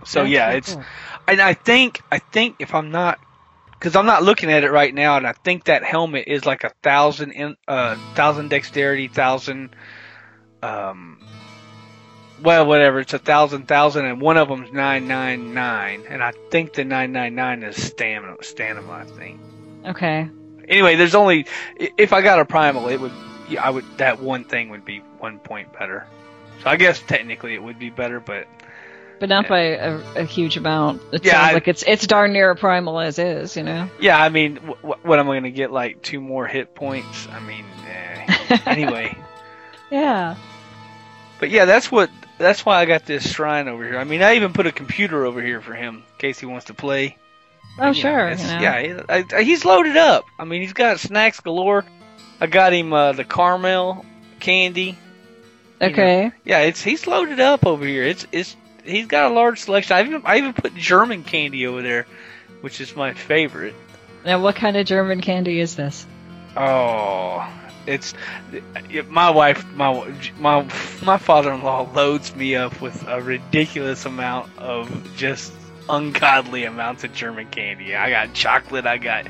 So 0.05 0.20
That's 0.20 0.30
yeah, 0.33 0.47
really 0.47 0.59
it's 0.59 0.74
cool. 0.74 0.85
and 1.28 1.41
I 1.41 1.55
think 1.55 2.03
I 2.11 2.18
think 2.18 2.57
if 2.59 2.74
I'm 2.74 2.91
not 2.91 3.18
because 3.83 3.97
I'm 3.97 4.07
not 4.07 4.22
looking 4.22 4.53
at 4.53 4.62
it 4.62 4.70
right 4.70 4.95
now, 4.95 5.16
and 5.16 5.26
I 5.26 5.33
think 5.33 5.64
that 5.64 5.83
helmet 5.83 6.28
is 6.28 6.47
like 6.47 6.62
a 6.62 6.70
thousand 6.85 7.33
in 7.33 7.57
uh 7.66 7.97
thousand 8.14 8.49
dexterity, 8.49 9.09
thousand 9.09 9.74
um. 10.62 11.18
Well, 12.41 12.66
whatever. 12.66 13.01
It's 13.01 13.12
a 13.12 13.18
thousand, 13.18 13.66
thousand, 13.66 14.07
and 14.07 14.20
one 14.20 14.37
of 14.37 14.49
them's 14.49 14.72
nine, 14.72 15.09
nine, 15.09 15.53
nine, 15.53 16.05
and 16.09 16.22
I 16.22 16.33
think 16.51 16.74
the 16.74 16.85
nine, 16.85 17.11
nine, 17.11 17.35
nine 17.35 17.64
is 17.64 17.80
stamina. 17.80 18.37
Stamina, 18.43 18.89
I 18.89 19.05
think. 19.05 19.41
Okay. 19.85 20.28
Anyway, 20.68 20.95
there's 20.95 21.16
only 21.16 21.47
if 21.76 22.12
I 22.12 22.20
got 22.22 22.39
a 22.39 22.45
primal, 22.45 22.89
it 22.89 23.01
would. 23.01 23.12
I 23.61 23.68
would. 23.70 23.85
That 23.99 24.22
one 24.22 24.45
thing 24.45 24.68
would 24.68 24.85
be 24.85 25.01
one 25.18 25.41
point 25.41 25.72
better. 25.72 26.07
So 26.62 26.70
I 26.70 26.76
guess 26.76 27.01
technically 27.01 27.55
it 27.55 27.62
would 27.62 27.80
be 27.80 27.91
better, 27.91 28.20
but 28.20 28.47
But 29.23 29.29
not 29.29 29.47
by 29.47 29.61
a, 29.61 30.01
a 30.16 30.25
huge 30.25 30.57
amount. 30.57 31.01
It 31.12 31.25
Yeah, 31.25 31.35
sounds 31.35 31.51
I- 31.51 31.53
like 31.55 31.68
it's 31.68 31.85
it's 31.85 32.09
darn 32.09 32.33
near 32.33 32.51
a 32.51 32.57
primal 32.57 32.99
as 32.99 33.20
is, 33.20 33.57
you 33.57 33.62
know. 33.62 33.89
Yeah, 34.01 34.20
I 34.20 34.31
mean, 34.31 34.57
w- 34.57 34.77
what 35.05 35.20
am 35.20 35.29
I 35.31 35.35
going 35.35 35.45
to 35.45 35.53
get? 35.53 35.70
Like 35.70 36.03
two 36.03 36.20
more 36.20 36.45
hit 36.49 36.75
points? 36.75 37.29
I 37.29 37.39
mean, 37.39 37.64
eh. 37.89 38.59
anyway. 38.66 39.16
Yeah. 39.93 40.35
But 41.39 41.51
yeah, 41.51 41.66
that's 41.66 41.89
what. 41.93 42.11
That's 42.39 42.66
why 42.66 42.81
I 42.81 42.85
got 42.87 43.07
this 43.07 43.31
shrine 43.33 43.68
over 43.68 43.85
here. 43.85 43.97
I 43.97 44.03
mean, 44.03 44.23
I 44.25 44.35
even 44.35 44.53
put 44.53 44.66
a 44.66 44.73
computer 44.73 45.25
over 45.25 45.41
here 45.41 45.61
for 45.61 45.75
him 45.75 45.99
in 45.99 46.18
case 46.18 46.41
he 46.41 46.47
wants 46.47 46.64
to 46.66 46.75
play. 46.75 47.16
Oh 47.79 47.93
sure. 47.93 48.31
you 48.33 48.37
know. 48.37 48.59
Yeah, 48.61 49.03
I, 49.09 49.25
I- 49.33 49.43
he's 49.45 49.64
loaded 49.64 49.97
up. 49.97 50.25
I 50.37 50.45
mean, 50.45 50.62
he's 50.62 50.73
got 50.73 50.99
snacks 50.99 51.39
galore. 51.39 51.85
I 52.41 52.49
got 52.49 52.73
him 52.73 52.93
uh, 52.93 53.12
the 53.12 53.23
caramel 53.25 54.05
candy. 54.41 54.83
you 55.81 55.87
know. 55.87 55.87
Okay. 55.93 56.33
Yeah, 56.45 56.59
it's 56.62 56.83
he's 56.83 57.07
loaded 57.07 57.39
up 57.39 57.64
over 57.64 57.85
here. 57.87 58.03
It's 58.03 58.27
it's 58.33 58.57
he's 58.85 59.07
got 59.07 59.30
a 59.30 59.35
large 59.35 59.61
selection. 59.61 59.97
I 59.97 60.03
even 60.03 60.22
I 60.24 60.39
even 60.39 60.53
put 60.53 60.74
German 60.74 61.24
candy 61.24 61.66
over 61.66 61.83
there, 61.83 62.07
which 62.61 62.80
is 62.80 62.95
my 62.97 63.14
favorite. 63.14 63.74
Now, 64.24 64.41
what 64.41 64.57
kind 64.57 64.76
of 64.76 64.87
German 64.87 65.20
candy 65.20 65.61
is 65.61 65.74
this? 65.74 66.07
Oh, 66.57 67.49
it's 67.87 68.14
my 69.09 69.30
wife. 69.30 69.66
My 69.72 70.14
my 70.39 70.68
my 71.03 71.18
father-in-law 71.18 71.93
loads 71.93 72.35
me 72.35 72.55
up 72.57 72.80
with 72.80 73.07
a 73.07 73.20
ridiculous 73.20 74.05
amount 74.05 74.57
of 74.59 75.16
just 75.16 75.53
ungodly 75.89 76.64
amounts 76.64 77.05
of 77.05 77.12
German 77.12 77.49
candy. 77.49 77.97
I 77.97 78.11
got 78.11 78.35
chocolate. 78.35 78.87
I 78.87 78.99
got 78.99 79.26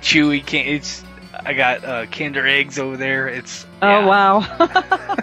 chewy 0.00 0.44
candy. 0.44 0.72
It's 0.72 1.02
I 1.44 1.54
got 1.54 1.84
uh, 1.84 2.06
Kinder 2.06 2.46
eggs 2.46 2.78
over 2.78 2.96
there. 2.96 3.28
It's 3.28 3.66
Oh 3.82 3.88
yeah, 3.88 4.06
wow. 4.06 5.16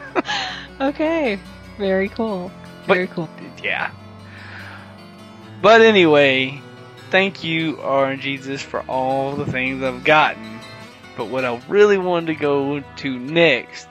okay. 0.89 1.39
Very 1.77 2.09
cool. 2.09 2.51
But- 2.91 2.95
Very 2.95 3.07
cool. 3.07 3.29
yeah. 3.63 3.91
But 5.61 5.81
anyway, 5.81 6.59
thank 7.11 7.43
you, 7.43 7.75
RNGesus, 7.77 8.59
for 8.61 8.81
all 8.87 9.35
the 9.35 9.45
things 9.45 9.83
I've 9.83 10.03
gotten. 10.03 10.59
But 11.17 11.25
what 11.27 11.45
I 11.45 11.61
really 11.67 11.97
wanted 11.97 12.27
to 12.27 12.35
go 12.35 12.79
to 12.79 13.19
next 13.19 13.87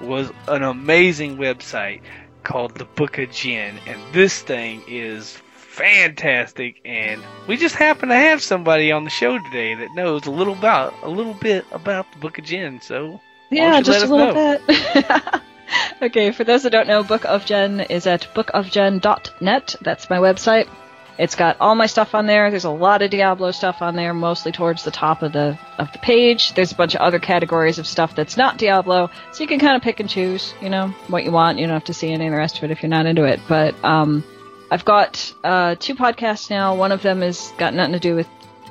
was 0.00 0.32
an 0.48 0.62
amazing 0.62 1.36
website 1.36 2.00
called 2.42 2.74
the 2.74 2.84
Book 2.84 3.18
of 3.18 3.30
Jen, 3.30 3.78
and 3.86 4.00
this 4.12 4.42
thing 4.42 4.82
is 4.88 5.38
fantastic. 5.54 6.80
And 6.84 7.22
we 7.46 7.56
just 7.56 7.74
happen 7.76 8.08
to 8.08 8.14
have 8.14 8.42
somebody 8.42 8.90
on 8.90 9.04
the 9.04 9.10
show 9.10 9.38
today 9.38 9.74
that 9.74 9.94
knows 9.94 10.26
a 10.26 10.30
little 10.30 10.54
about 10.54 10.94
a 11.02 11.08
little 11.08 11.34
bit 11.34 11.64
about 11.70 12.10
the 12.12 12.18
Book 12.18 12.38
of 12.38 12.44
Jen. 12.44 12.80
So 12.80 13.20
Yeah, 13.50 13.80
just 13.80 14.04
a 14.04 14.14
little 14.14 14.34
bit. 14.34 14.62
okay, 16.02 16.30
for 16.30 16.44
those 16.44 16.62
that 16.62 16.70
don't 16.70 16.88
know, 16.88 17.02
Book 17.02 17.24
of 17.24 17.44
Jen 17.44 17.80
is 17.80 18.06
at 18.06 18.28
bookofjen.net. 18.34 19.76
That's 19.80 20.10
my 20.10 20.18
website. 20.18 20.68
It's 21.16 21.36
got 21.36 21.58
all 21.60 21.76
my 21.76 21.86
stuff 21.86 22.14
on 22.14 22.26
there. 22.26 22.50
There's 22.50 22.64
a 22.64 22.70
lot 22.70 23.02
of 23.02 23.10
Diablo 23.10 23.52
stuff 23.52 23.82
on 23.82 23.94
there, 23.94 24.12
mostly 24.12 24.50
towards 24.50 24.82
the 24.82 24.90
top 24.90 25.22
of 25.22 25.32
the 25.32 25.56
of 25.78 25.92
the 25.92 25.98
page. 26.00 26.54
There's 26.54 26.72
a 26.72 26.74
bunch 26.74 26.96
of 26.96 27.02
other 27.02 27.20
categories 27.20 27.78
of 27.78 27.86
stuff 27.86 28.16
that's 28.16 28.36
not 28.36 28.58
Diablo, 28.58 29.10
so 29.32 29.42
you 29.42 29.46
can 29.46 29.60
kind 29.60 29.76
of 29.76 29.82
pick 29.82 30.00
and 30.00 30.10
choose, 30.10 30.54
you 30.60 30.68
know, 30.68 30.88
what 31.06 31.22
you 31.24 31.30
want. 31.30 31.58
You 31.58 31.66
don't 31.66 31.74
have 31.74 31.84
to 31.84 31.94
see 31.94 32.10
any 32.10 32.26
of 32.26 32.32
the 32.32 32.36
rest 32.36 32.58
of 32.58 32.64
it 32.64 32.72
if 32.72 32.82
you're 32.82 32.90
not 32.90 33.06
into 33.06 33.24
it. 33.24 33.38
But 33.48 33.76
um, 33.84 34.24
I've 34.72 34.84
got 34.84 35.32
uh, 35.44 35.76
two 35.78 35.94
podcasts 35.94 36.50
now. 36.50 36.74
One 36.74 36.90
of 36.90 37.02
them 37.02 37.20
has 37.20 37.52
got 37.58 37.74
nothing 37.74 37.92
to 37.92 38.00
do 38.00 38.16
with 38.16 38.28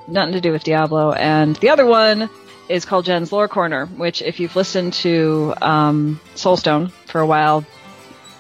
nothing 0.10 0.34
to 0.34 0.42
do 0.42 0.52
with 0.52 0.66
Diablo, 0.66 1.14
and 1.14 1.56
the 1.56 1.70
other 1.70 1.86
one 1.86 2.30
is 2.70 2.86
called 2.86 3.06
Jen's 3.06 3.32
Lore 3.32 3.48
Corner, 3.48 3.86
which, 3.86 4.22
if 4.22 4.40
you've 4.40 4.56
listened 4.56 4.94
to 4.94 5.54
um, 5.62 6.20
Soulstone 6.36 6.92
for 6.92 7.20
a 7.22 7.26
while, 7.26 7.66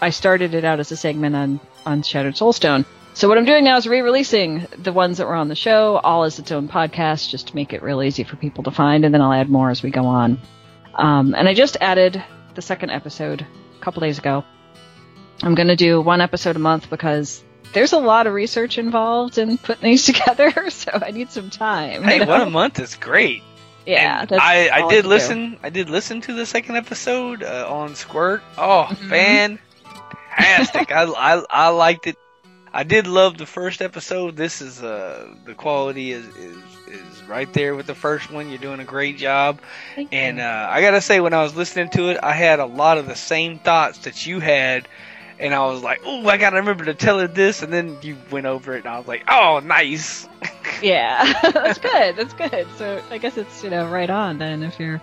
I 0.01 0.09
started 0.09 0.53
it 0.53 0.65
out 0.65 0.79
as 0.79 0.91
a 0.91 0.97
segment 0.97 1.35
on, 1.35 1.59
on 1.85 2.03
Shattered 2.03 2.35
Soulstone. 2.35 2.85
So 3.15 3.27
what 3.29 3.37
I'm 3.37 3.45
doing 3.45 3.63
now 3.63 3.77
is 3.77 3.85
re-releasing 3.85 4.65
the 4.77 4.91
ones 4.91 5.19
that 5.19 5.27
were 5.27 5.35
on 5.35 5.47
the 5.47 5.55
show, 5.55 5.97
all 5.97 6.23
as 6.23 6.39
its 6.39 6.51
own 6.51 6.67
podcast, 6.67 7.29
just 7.29 7.49
to 7.49 7.55
make 7.55 7.71
it 7.71 7.83
real 7.83 8.01
easy 8.01 8.23
for 8.23 8.35
people 8.35 8.63
to 8.63 8.71
find, 8.71 9.05
and 9.05 9.13
then 9.13 9.21
I'll 9.21 9.33
add 9.33 9.49
more 9.49 9.69
as 9.69 9.83
we 9.83 9.91
go 9.91 10.05
on. 10.05 10.39
Um, 10.95 11.35
and 11.35 11.47
I 11.47 11.53
just 11.53 11.77
added 11.79 12.23
the 12.55 12.61
second 12.61 12.89
episode 12.89 13.45
a 13.77 13.83
couple 13.83 14.01
days 14.01 14.17
ago. 14.17 14.43
I'm 15.43 15.55
going 15.55 15.67
to 15.67 15.75
do 15.75 16.01
one 16.01 16.21
episode 16.21 16.55
a 16.55 16.59
month 16.59 16.89
because 16.89 17.43
there's 17.73 17.93
a 17.93 17.99
lot 17.99 18.27
of 18.27 18.33
research 18.33 18.77
involved 18.77 19.37
in 19.37 19.57
putting 19.57 19.83
these 19.83 20.05
together, 20.07 20.51
so 20.69 20.91
I 20.93 21.11
need 21.11 21.31
some 21.31 21.49
time. 21.49 22.03
you 22.03 22.09
hey, 22.09 22.19
know? 22.19 22.25
one 22.27 22.41
a 22.41 22.49
month 22.49 22.79
is 22.79 22.95
great. 22.95 23.43
Yeah, 23.85 24.25
I, 24.31 24.69
I 24.71 24.87
did 24.89 25.03
do. 25.03 25.09
listen. 25.09 25.57
I 25.63 25.69
did 25.69 25.89
listen 25.89 26.21
to 26.21 26.33
the 26.33 26.45
second 26.45 26.75
episode 26.77 27.43
uh, 27.43 27.65
on 27.69 27.95
Squirt. 27.95 28.41
Oh, 28.57 28.87
Mhm. 28.89 29.09
fantastic! 30.37 30.91
I, 30.91 31.03
I 31.03 31.43
I 31.49 31.67
liked 31.69 32.07
it. 32.07 32.17
I 32.73 32.83
did 32.83 33.07
love 33.07 33.37
the 33.37 33.45
first 33.45 33.81
episode. 33.81 34.35
This 34.35 34.61
is 34.61 34.81
uh 34.81 35.27
the 35.45 35.53
quality 35.53 36.11
is 36.11 36.25
is 36.35 36.57
is 36.87 37.23
right 37.27 37.51
there 37.53 37.75
with 37.75 37.85
the 37.87 37.95
first 37.95 38.31
one. 38.31 38.49
You're 38.49 38.57
doing 38.59 38.79
a 38.79 38.85
great 38.85 39.17
job. 39.17 39.59
Thank 39.95 40.09
And 40.11 40.39
uh, 40.39 40.67
I 40.69 40.81
gotta 40.81 41.01
say, 41.01 41.19
when 41.19 41.33
I 41.33 41.43
was 41.43 41.55
listening 41.55 41.89
to 41.91 42.09
it, 42.09 42.17
I 42.23 42.33
had 42.33 42.59
a 42.59 42.65
lot 42.65 42.97
of 42.97 43.07
the 43.07 43.15
same 43.15 43.59
thoughts 43.59 43.99
that 43.99 44.25
you 44.25 44.39
had. 44.39 44.87
And 45.39 45.53
I 45.53 45.65
was 45.65 45.81
like, 45.81 46.01
"Oh, 46.05 46.27
I 46.27 46.37
gotta 46.37 46.57
remember 46.57 46.85
to 46.85 46.93
tell 46.93 47.19
her 47.19 47.27
this." 47.27 47.63
And 47.63 47.73
then 47.73 47.97
you 48.01 48.17
went 48.31 48.45
over 48.45 48.75
it, 48.75 48.85
and 48.85 48.87
I 48.87 48.97
was 48.99 49.07
like, 49.07 49.23
"Oh, 49.27 49.59
nice." 49.63 50.27
yeah, 50.83 51.33
that's 51.51 51.79
good. 51.79 52.15
That's 52.15 52.33
good. 52.33 52.67
So 52.77 53.01
I 53.09 53.17
guess 53.17 53.37
it's 53.37 53.63
you 53.63 53.69
know 53.69 53.87
right 53.89 54.09
on 54.09 54.37
then 54.37 54.61
if 54.63 54.79
you're 54.79 55.01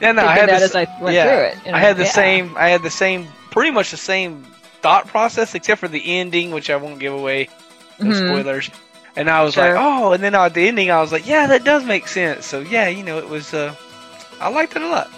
Yeah, 0.00 0.12
no, 0.12 0.26
I 0.26 0.34
had 0.38 0.48
as 0.50 0.74
I 0.76 0.86
went 1.00 1.14
yeah, 1.14 1.24
through 1.24 1.44
it. 1.46 1.58
you 1.66 1.72
know? 1.72 1.76
I 1.78 1.80
had 1.80 1.96
the 1.96 2.04
Yeah. 2.04 2.10
same. 2.10 2.56
I 2.56 2.68
had 2.68 2.82
the 2.82 2.90
same, 2.90 3.26
pretty 3.50 3.70
much 3.70 3.90
the 3.90 3.96
same 3.96 4.44
thought 4.82 5.06
process, 5.08 5.54
except 5.54 5.80
for 5.80 5.88
the 5.88 6.18
ending, 6.18 6.50
which 6.50 6.70
I 6.70 6.76
won't 6.76 6.98
give 6.98 7.12
away. 7.14 7.48
No 7.98 8.06
Mhm. 8.10 8.26
spoilers. 8.26 8.70
And 9.14 9.28
I 9.30 9.42
was 9.42 9.54
Sure. 9.54 9.74
like, 9.74 9.76
oh, 9.78 10.12
and 10.12 10.22
then 10.22 10.34
at 10.34 10.54
the 10.54 10.66
ending, 10.66 10.90
I 10.90 11.00
was 11.00 11.12
like, 11.12 11.26
yeah, 11.26 11.46
that 11.48 11.64
does 11.64 11.84
make 11.84 12.08
sense. 12.08 12.46
So 12.46 12.60
yeah, 12.60 12.88
you 12.88 13.02
know, 13.02 13.18
it 13.18 13.28
was. 13.28 13.52
Uh, 13.54 13.74
I 14.40 14.48
liked 14.48 14.74
it 14.76 14.82
a 14.82 14.88
lot. 14.88 15.08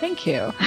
Thank 0.00 0.26
you. 0.26 0.52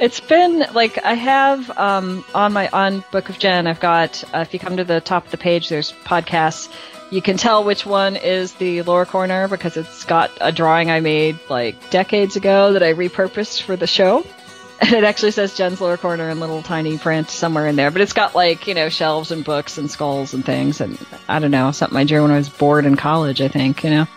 It's 0.00 0.18
been 0.18 0.66
like 0.74 1.02
I 1.04 1.14
have 1.14 1.70
um, 1.78 2.24
on 2.34 2.52
my 2.52 2.68
on 2.70 3.04
Book 3.12 3.28
of 3.28 3.38
Jen. 3.38 3.68
I've 3.68 3.78
got 3.78 4.24
uh, 4.34 4.38
if 4.38 4.52
you 4.52 4.58
come 4.58 4.76
to 4.76 4.82
the 4.84 5.00
top 5.00 5.24
of 5.24 5.30
the 5.30 5.38
page, 5.38 5.68
there's 5.68 5.92
podcasts. 6.04 6.68
You 7.14 7.22
can 7.22 7.36
tell 7.36 7.62
which 7.62 7.86
one 7.86 8.16
is 8.16 8.54
the 8.54 8.82
Lore 8.82 9.06
Corner 9.06 9.46
because 9.46 9.76
it's 9.76 10.04
got 10.04 10.32
a 10.40 10.50
drawing 10.50 10.90
I 10.90 10.98
made 10.98 11.38
like 11.48 11.88
decades 11.90 12.34
ago 12.34 12.72
that 12.72 12.82
I 12.82 12.92
repurposed 12.92 13.62
for 13.62 13.76
the 13.76 13.86
show. 13.86 14.26
And 14.80 14.92
it 14.92 15.04
actually 15.04 15.30
says 15.30 15.56
Jen's 15.56 15.80
Lore 15.80 15.96
Corner 15.96 16.28
in 16.28 16.40
little 16.40 16.60
tiny 16.60 16.98
print 16.98 17.30
somewhere 17.30 17.68
in 17.68 17.76
there. 17.76 17.92
But 17.92 18.02
it's 18.02 18.12
got 18.12 18.34
like, 18.34 18.66
you 18.66 18.74
know, 18.74 18.88
shelves 18.88 19.30
and 19.30 19.44
books 19.44 19.78
and 19.78 19.88
skulls 19.88 20.34
and 20.34 20.44
things. 20.44 20.80
And 20.80 20.98
I 21.28 21.38
don't 21.38 21.52
know, 21.52 21.70
something 21.70 21.96
I 21.96 22.02
drew 22.02 22.22
when 22.22 22.32
I 22.32 22.36
was 22.36 22.48
bored 22.48 22.84
in 22.84 22.96
college, 22.96 23.40
I 23.40 23.46
think, 23.46 23.84
you 23.84 23.90
know. 23.90 24.08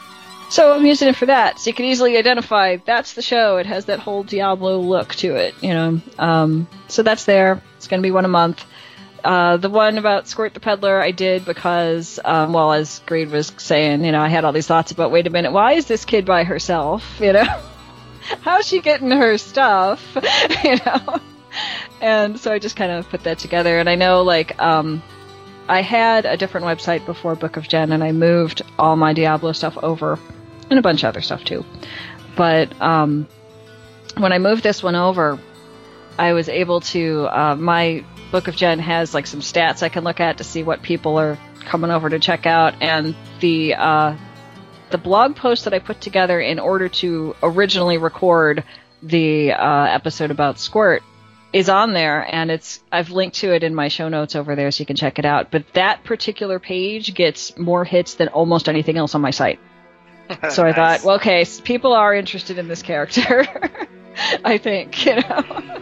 So 0.50 0.74
I'm 0.74 0.86
using 0.86 1.10
it 1.10 1.16
for 1.16 1.28
that. 1.28 1.60
So 1.60 1.70
you 1.70 1.76
can 1.76 1.86
easily 1.86 2.18
identify 2.18 2.78
that's 2.78 3.14
the 3.14 3.22
show. 3.22 3.58
It 3.58 3.68
has 3.68 3.86
that 3.86 4.00
whole 4.00 4.24
Diablo 4.24 4.80
look 4.80 5.14
to 5.16 5.36
it, 5.36 5.54
you 5.62 5.76
know. 5.76 6.02
Um, 6.18 6.68
so 6.88 7.04
that's 7.04 7.26
there. 7.26 7.62
It's 7.76 7.88
going 7.88 8.02
to 8.02 8.06
be 8.06 8.12
one 8.12 8.26
a 8.26 8.30
month. 8.30 8.66
Uh, 9.24 9.57
the 9.57 9.70
one 9.70 9.97
about 9.97 10.28
Squirt 10.28 10.53
the 10.53 10.59
Peddler 10.59 11.01
I 11.01 11.11
did 11.11 11.45
because, 11.45 12.20
um, 12.24 12.53
well, 12.53 12.72
as 12.74 12.99
Greed 13.05 13.32
was 13.32 13.51
saying, 13.57 14.05
you 14.05 14.11
know, 14.11 14.22
I 14.22 14.30
had 14.30 14.45
all 14.45 14.53
these 14.53 14.68
thoughts 14.68 14.91
about, 14.91 15.11
wait 15.11 15.28
a 15.28 15.30
minute, 15.30 15.51
why 15.51 15.74
is 15.74 15.86
this 15.86 16.05
kid 16.05 16.26
by 16.26 16.43
herself? 16.43 17.20
You 17.22 17.34
know? 17.34 17.61
How's 18.41 18.68
she 18.68 18.82
getting 18.82 19.11
her 19.11 19.38
stuff? 19.38 20.03
you 20.63 20.78
know? 20.86 21.20
And 22.01 22.39
so 22.39 22.51
I 22.51 22.59
just 22.59 22.76
kind 22.76 22.91
of 22.91 23.09
put 23.09 23.24
that 23.24 23.39
together. 23.39 23.80
And 23.80 23.89
I 23.89 23.95
know, 23.95 24.22
like, 24.22 24.61
um, 24.61 25.01
I 25.68 25.82
had 25.82 26.26
a 26.26 26.38
different 26.38 26.65
website 26.65 27.05
before 27.05 27.36
Book 27.36 27.57
of 27.57 27.68
Jen, 27.68 27.91
and 27.91 28.03
I 28.03 28.11
moved 28.11 28.61
all 28.80 28.95
my 28.95 29.13
Diablo 29.13 29.51
stuff 29.51 29.78
over 29.78 30.20
and 30.70 30.80
a 30.80 30.82
bunch 30.82 31.03
of 31.03 31.09
other 31.09 31.22
stuff 31.22 31.43
too. 31.43 31.65
But 32.36 32.80
um, 32.82 33.28
when 34.18 34.32
I 34.32 34.38
moved 34.38 34.63
this 34.63 34.82
one 34.82 34.95
over, 34.95 35.39
I 36.18 36.34
was 36.34 36.49
able 36.49 36.82
to. 36.82 37.28
Uh, 37.32 37.55
my 37.55 38.03
Book 38.32 38.47
of 38.47 38.55
Jen 38.55 38.80
has 38.80 39.13
like 39.13 39.28
some 39.28 39.41
stats 39.41 39.84
I 39.84 39.89
can 39.89 40.03
look 40.03 40.19
at 40.19 40.38
to 40.38 40.43
see 40.43 40.63
what 40.63 40.82
people 40.82 41.17
are 41.17 41.38
coming 41.61 41.91
over 41.91 42.09
to 42.09 42.19
check 42.19 42.45
out, 42.45 42.82
and 42.82 43.15
the 43.39 43.75
uh, 43.75 44.15
the 44.89 44.97
blog 44.97 45.36
post 45.36 45.65
that 45.65 45.73
I 45.73 45.80
put 45.80 46.01
together 46.01 46.39
in 46.39 46.59
order 46.59 46.89
to 46.89 47.36
originally 47.43 47.97
record 47.97 48.63
the 49.03 49.53
uh, 49.53 49.84
episode 49.86 50.32
about 50.32 50.59
Squirt 50.59 51.03
is 51.53 51.69
on 51.69 51.93
there 51.93 52.28
and 52.34 52.51
it's 52.51 52.84
I've 52.91 53.09
linked 53.09 53.38
to 53.38 53.53
it 53.53 53.63
in 53.63 53.73
my 53.73 53.88
show 53.88 54.09
notes 54.09 54.36
over 54.36 54.55
there 54.55 54.69
so 54.71 54.82
you 54.82 54.86
can 54.86 54.95
check 54.95 55.17
it 55.19 55.25
out. 55.25 55.51
But 55.51 55.73
that 55.73 56.03
particular 56.03 56.59
page 56.59 57.13
gets 57.13 57.57
more 57.57 57.86
hits 57.86 58.15
than 58.15 58.28
almost 58.30 58.67
anything 58.67 58.97
else 58.97 59.15
on 59.15 59.21
my 59.21 59.32
site. 59.32 59.59
So 60.49 60.65
I 60.65 60.73
thought, 60.73 61.05
well, 61.05 61.15
okay, 61.15 61.45
people 61.63 61.93
are 61.93 62.13
interested 62.13 62.57
in 62.57 62.67
this 62.67 62.82
character. 62.82 63.47
I 64.43 64.57
think, 64.57 65.05
you 65.05 65.15
know. 65.15 65.80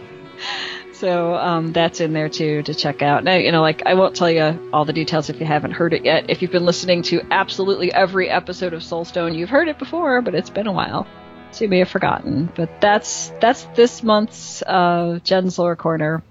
so 0.98 1.34
um, 1.34 1.72
that's 1.72 2.00
in 2.00 2.12
there 2.12 2.28
too 2.28 2.62
to 2.62 2.74
check 2.74 3.02
out. 3.02 3.24
Now, 3.24 3.34
you 3.34 3.52
know, 3.52 3.60
like 3.60 3.82
I 3.86 3.94
won't 3.94 4.16
tell 4.16 4.30
you 4.30 4.70
all 4.72 4.84
the 4.84 4.92
details 4.92 5.28
if 5.28 5.38
you 5.40 5.46
haven't 5.46 5.72
heard 5.72 5.92
it 5.92 6.04
yet. 6.04 6.30
If 6.30 6.42
you've 6.42 6.50
been 6.50 6.64
listening 6.64 7.02
to 7.04 7.20
absolutely 7.30 7.92
every 7.92 8.30
episode 8.30 8.72
of 8.72 8.82
Soulstone, 8.82 9.36
you've 9.36 9.50
heard 9.50 9.68
it 9.68 9.78
before, 9.78 10.22
but 10.22 10.34
it's 10.34 10.50
been 10.50 10.66
a 10.66 10.72
while, 10.72 11.06
so 11.52 11.64
you 11.64 11.68
may 11.68 11.80
have 11.80 11.88
forgotten. 11.88 12.50
But 12.54 12.80
that's 12.80 13.32
that's 13.40 13.64
this 13.76 14.02
month's 14.02 14.62
uh, 14.62 15.20
Jen's 15.22 15.58
Lore 15.58 15.76
Corner. 15.76 16.22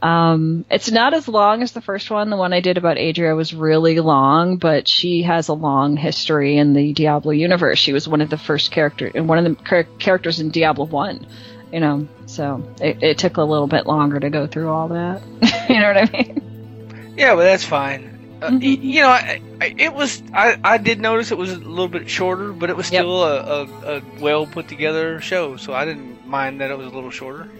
Um, 0.00 0.64
it's 0.70 0.90
not 0.92 1.12
as 1.12 1.26
long 1.26 1.62
as 1.62 1.72
the 1.72 1.80
first 1.80 2.08
one. 2.08 2.30
The 2.30 2.36
one 2.36 2.52
I 2.52 2.60
did 2.60 2.78
about 2.78 2.98
Adria 2.98 3.34
was 3.34 3.52
really 3.52 3.98
long, 3.98 4.56
but 4.56 4.86
she 4.86 5.22
has 5.22 5.48
a 5.48 5.54
long 5.54 5.96
history 5.96 6.56
in 6.56 6.72
the 6.72 6.92
Diablo 6.92 7.32
universe. 7.32 7.80
She 7.80 7.92
was 7.92 8.06
one 8.06 8.20
of 8.20 8.30
the 8.30 8.38
first 8.38 8.70
character 8.70 9.10
and 9.12 9.28
one 9.28 9.44
of 9.44 9.44
the 9.44 9.64
char- 9.64 9.88
characters 9.98 10.38
in 10.38 10.50
Diablo 10.50 10.84
One. 10.84 11.26
You 11.72 11.80
know, 11.80 12.08
so 12.38 12.62
it, 12.80 13.02
it 13.02 13.18
took 13.18 13.36
a 13.36 13.42
little 13.42 13.66
bit 13.66 13.84
longer 13.84 14.20
to 14.20 14.30
go 14.30 14.46
through 14.46 14.70
all 14.70 14.88
that. 14.88 15.20
you 15.68 15.80
know 15.80 15.92
what 15.92 15.96
I 15.96 16.08
mean? 16.12 17.14
Yeah, 17.16 17.34
but 17.34 17.42
that's 17.42 17.64
fine. 17.64 18.38
Uh, 18.40 18.50
mm-hmm. 18.50 18.62
You 18.62 19.00
know, 19.02 19.08
I, 19.08 19.42
I, 19.60 19.74
it 19.76 19.92
was. 19.92 20.22
I, 20.32 20.56
I 20.62 20.78
did 20.78 21.00
notice 21.00 21.32
it 21.32 21.36
was 21.36 21.52
a 21.52 21.58
little 21.58 21.88
bit 21.88 22.08
shorter, 22.08 22.52
but 22.52 22.70
it 22.70 22.76
was 22.76 22.86
still 22.86 23.18
yep. 23.28 23.44
a, 23.44 23.50
a, 23.50 23.96
a 23.96 24.02
well 24.20 24.46
put 24.46 24.68
together 24.68 25.20
show, 25.20 25.56
so 25.56 25.74
I 25.74 25.84
didn't 25.84 26.28
mind 26.28 26.60
that 26.60 26.70
it 26.70 26.78
was 26.78 26.86
a 26.86 26.90
little 26.90 27.10
shorter. 27.10 27.50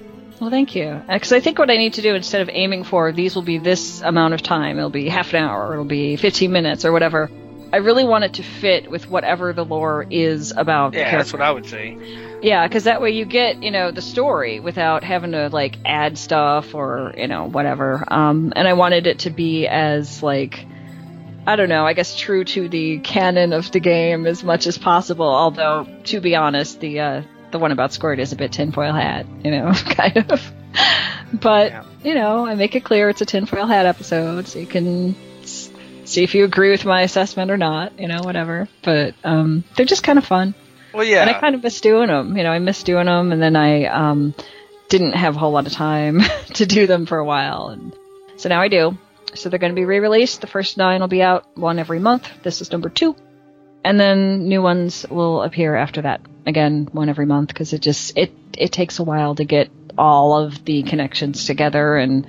Well, 0.41 0.51
thank 0.51 0.76
you. 0.76 1.03
Because 1.09 1.33
I 1.33 1.41
think 1.41 1.59
what 1.59 1.70
I 1.70 1.76
need 1.76 1.95
to 1.95 2.03
do 2.03 2.14
instead 2.14 2.43
of 2.43 2.51
aiming 2.53 2.85
for 2.85 3.11
these 3.11 3.35
will 3.35 3.43
be 3.43 3.59
this 3.59 4.01
amount 4.01 4.35
of 4.35 4.43
time, 4.43 4.79
it'll 4.79 4.91
be 4.91 5.09
half 5.09 5.35
an 5.35 5.43
hour, 5.43 5.66
or 5.66 5.72
it'll 5.72 5.85
be 5.85 6.14
15 6.14 6.53
minutes, 6.53 6.85
or 6.85 6.93
whatever. 6.93 7.29
I 7.73 7.79
really 7.79 8.05
want 8.05 8.25
it 8.25 8.35
to 8.35 8.43
fit 8.43 8.91
with 8.91 9.09
whatever 9.09 9.53
the 9.53 9.64
lore 9.64 10.07
is 10.09 10.53
about. 10.53 10.95
Yeah, 10.95 11.16
that's 11.16 11.33
what 11.33 11.43
I 11.43 11.51
would 11.51 11.66
say. 11.66 11.99
Yeah, 12.43 12.66
because 12.66 12.85
that 12.85 13.03
way 13.03 13.11
you 13.11 13.25
get 13.25 13.62
you 13.62 13.71
know 13.71 13.91
the 13.91 14.03
story 14.03 14.61
without 14.61 15.05
having 15.05 15.33
to 15.33 15.49
like 15.49 15.77
add 15.85 16.16
stuff 16.16 16.75
or 16.75 17.14
you 17.16 17.27
know 17.27 17.45
whatever. 17.49 18.05
Um, 18.09 18.53
and 18.57 18.66
I 18.66 18.73
wanted 18.73 19.07
it 19.07 19.21
to 19.21 19.31
be 19.31 19.66
as 19.66 20.23
like 20.23 20.66
I 21.47 21.57
don't 21.57 21.69
know, 21.69 21.87
I 21.87 21.93
guess 21.93 22.16
true 22.16 22.45
to 22.45 22.69
the 22.69 22.99
canon 22.99 23.53
of 23.53 23.71
the 23.71 23.81
game 23.81 24.27
as 24.27 24.45
much 24.45 24.66
as 24.66 24.79
possible. 24.79 25.27
Although 25.27 25.87
to 26.05 26.21
be 26.21 26.37
honest, 26.37 26.81
the 26.81 27.01
uh, 27.01 27.23
the 27.51 27.59
one 27.59 27.73
about 27.73 27.93
Squirt 27.93 28.19
is 28.19 28.33
a 28.33 28.37
bit 28.37 28.53
tinfoil 28.53 28.93
hat, 28.93 29.27
you 29.45 29.51
know, 29.51 29.73
kind 29.75 30.31
of. 30.31 30.53
But 31.33 31.73
yeah. 31.73 31.85
you 32.03 32.14
know, 32.14 32.47
I 32.47 32.55
make 32.55 32.77
it 32.77 32.85
clear 32.85 33.11
it's 33.11 33.21
a 33.21 33.27
tinfoil 33.27 33.66
hat 33.66 33.85
episode, 33.85 34.47
so 34.47 34.59
you 34.59 34.66
can 34.66 35.16
see 36.09 36.25
if 36.25 36.35
you 36.35 36.45
agree 36.45 36.71
with 36.71 36.85
my 36.85 37.03
assessment 37.03 37.51
or 37.51 37.57
not, 37.57 37.99
you 37.99 38.09
know, 38.09 38.21
whatever. 38.23 38.69
But 38.83 39.15
um, 39.25 39.65
they're 39.77 39.87
just 39.87 40.03
kind 40.03 40.19
of 40.19 40.25
fun. 40.25 40.55
Well, 40.93 41.05
yeah. 41.05 41.21
And 41.21 41.31
I 41.31 41.39
kind 41.39 41.55
of 41.55 41.63
miss 41.63 41.81
doing 41.81 42.09
them. 42.09 42.37
You 42.37 42.43
know, 42.43 42.51
I 42.51 42.59
miss 42.59 42.83
doing 42.83 43.07
them, 43.07 43.33
and 43.33 43.41
then 43.41 43.57
I 43.57 43.85
um, 43.85 44.35
didn't 44.89 45.13
have 45.13 45.37
a 45.37 45.39
whole 45.39 45.53
lot 45.53 45.67
of 45.67 45.73
time 45.73 46.21
to 46.55 46.67
do 46.67 46.87
them 46.87 47.07
for 47.07 47.19
a 47.19 47.25
while, 47.25 47.69
and 47.69 47.95
so 48.37 48.49
now 48.49 48.61
I 48.61 48.69
do. 48.69 48.97
So 49.35 49.49
they're 49.49 49.59
going 49.59 49.73
to 49.73 49.81
be 49.81 49.85
re-released. 49.85 50.41
The 50.41 50.47
first 50.47 50.79
nine 50.79 51.01
will 51.01 51.09
be 51.09 51.23
out 51.23 51.47
one 51.57 51.79
every 51.79 52.01
month. 52.01 52.29
This 52.43 52.63
is 52.63 52.73
number 52.73 52.89
two, 52.89 53.15
and 53.85 54.01
then 54.01 54.49
new 54.49 54.63
ones 54.63 55.07
will 55.09 55.43
appear 55.43 55.77
after 55.77 56.03
that. 56.03 56.23
Again, 56.47 56.89
one 56.93 57.11
every 57.11 57.27
month 57.27 57.49
because 57.49 57.73
it 57.75 57.83
just 57.83 58.17
it 58.17 58.33
it 58.57 58.73
takes 58.73 58.99
a 58.99 59.05
while 59.05 59.35
to 59.35 59.45
get 59.45 59.71
all 59.99 60.39
of 60.39 60.65
the 60.65 60.83
connections 60.85 61.45
together 61.45 61.97
and 61.97 62.27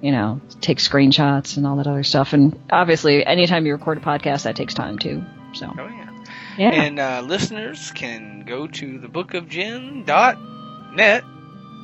you 0.00 0.12
know, 0.12 0.40
take 0.60 0.78
screenshots 0.78 1.56
and 1.56 1.66
all 1.66 1.76
that 1.76 1.86
other 1.86 2.04
stuff. 2.04 2.32
And 2.32 2.58
obviously, 2.70 3.24
anytime 3.24 3.66
you 3.66 3.72
record 3.72 3.98
a 3.98 4.00
podcast, 4.00 4.44
that 4.44 4.56
takes 4.56 4.74
time 4.74 4.98
too. 4.98 5.24
So. 5.54 5.72
Oh 5.78 5.86
yeah. 5.86 6.24
Yeah. 6.58 6.70
And 6.70 6.98
uh, 6.98 7.22
listeners 7.24 7.90
can 7.92 8.44
go 8.46 8.66
to 8.66 8.98
thebookofjen.net 8.98 11.24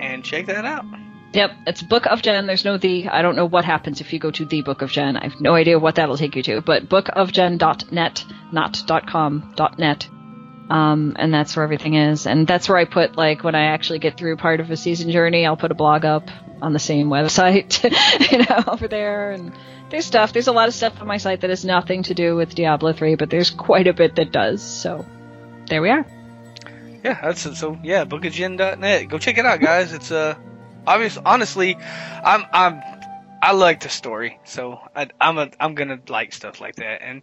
and 0.00 0.24
check 0.24 0.46
that 0.46 0.64
out. 0.64 0.84
Yep, 1.34 1.50
it's 1.66 1.82
Book 1.82 2.06
of 2.06 2.20
Jen. 2.20 2.46
There's 2.46 2.64
no 2.64 2.76
the. 2.76 3.08
I 3.08 3.22
don't 3.22 3.36
know 3.36 3.46
what 3.46 3.64
happens 3.64 4.02
if 4.02 4.12
you 4.12 4.18
go 4.18 4.30
to 4.30 4.44
the 4.44 4.60
Book 4.62 4.82
of 4.82 4.90
Jen. 4.90 5.16
I 5.16 5.24
have 5.24 5.40
no 5.40 5.54
idea 5.54 5.78
what 5.78 5.94
that'll 5.94 6.18
take 6.18 6.36
you 6.36 6.42
to. 6.42 6.60
But 6.60 6.90
bookofjen.net, 6.90 8.24
not 8.52 9.06
.com, 9.06 9.54
.net. 9.78 10.08
Um, 10.68 11.16
and 11.18 11.32
that's 11.32 11.56
where 11.56 11.64
everything 11.64 11.94
is. 11.94 12.26
And 12.26 12.46
that's 12.46 12.68
where 12.68 12.78
I 12.78 12.84
put, 12.84 13.16
like, 13.16 13.44
when 13.44 13.54
I 13.54 13.66
actually 13.66 13.98
get 13.98 14.18
through 14.18 14.36
part 14.36 14.60
of 14.60 14.70
a 14.70 14.76
season 14.76 15.10
journey, 15.10 15.46
I'll 15.46 15.56
put 15.56 15.70
a 15.70 15.74
blog 15.74 16.04
up 16.04 16.28
on 16.62 16.72
the 16.72 16.78
same 16.78 17.08
website, 17.08 17.82
you 18.32 18.38
know, 18.38 18.72
over 18.72 18.88
there. 18.88 19.32
And 19.32 19.52
there's 19.90 20.06
stuff. 20.06 20.32
There's 20.32 20.46
a 20.46 20.52
lot 20.52 20.68
of 20.68 20.74
stuff 20.74 21.00
on 21.00 21.06
my 21.06 21.18
site 21.18 21.42
that 21.42 21.50
has 21.50 21.64
nothing 21.64 22.04
to 22.04 22.14
do 22.14 22.36
with 22.36 22.54
Diablo 22.54 22.92
3, 22.92 23.16
but 23.16 23.28
there's 23.28 23.50
quite 23.50 23.86
a 23.88 23.92
bit 23.92 24.16
that 24.16 24.32
does. 24.32 24.62
So 24.62 25.04
there 25.66 25.82
we 25.82 25.90
are. 25.90 26.06
Yeah, 27.04 27.18
that's 27.20 27.44
it. 27.46 27.56
So 27.56 27.78
yeah, 27.82 28.04
bookofjen.net. 28.04 29.08
Go 29.08 29.18
check 29.18 29.38
it 29.38 29.44
out, 29.44 29.60
guys. 29.60 29.92
It's 29.92 30.12
uh, 30.12 30.36
obvious. 30.86 31.18
Honestly, 31.18 31.76
I'm 31.76 32.44
I'm 32.52 32.80
I 33.42 33.52
like 33.52 33.80
the 33.80 33.88
story, 33.88 34.38
so 34.44 34.80
I, 34.94 35.08
I'm 35.20 35.36
a 35.36 35.50
I'm 35.58 35.74
gonna 35.74 35.98
like 36.08 36.32
stuff 36.32 36.60
like 36.60 36.76
that. 36.76 37.02
And 37.02 37.22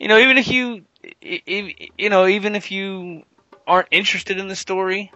you 0.00 0.08
know, 0.08 0.18
even 0.18 0.36
if 0.36 0.48
you 0.48 0.84
if, 1.22 1.90
you 1.96 2.10
know, 2.10 2.26
even 2.26 2.56
if 2.56 2.72
you 2.72 3.22
aren't 3.68 3.88
interested 3.92 4.38
in 4.38 4.48
the 4.48 4.56
story, 4.56 5.12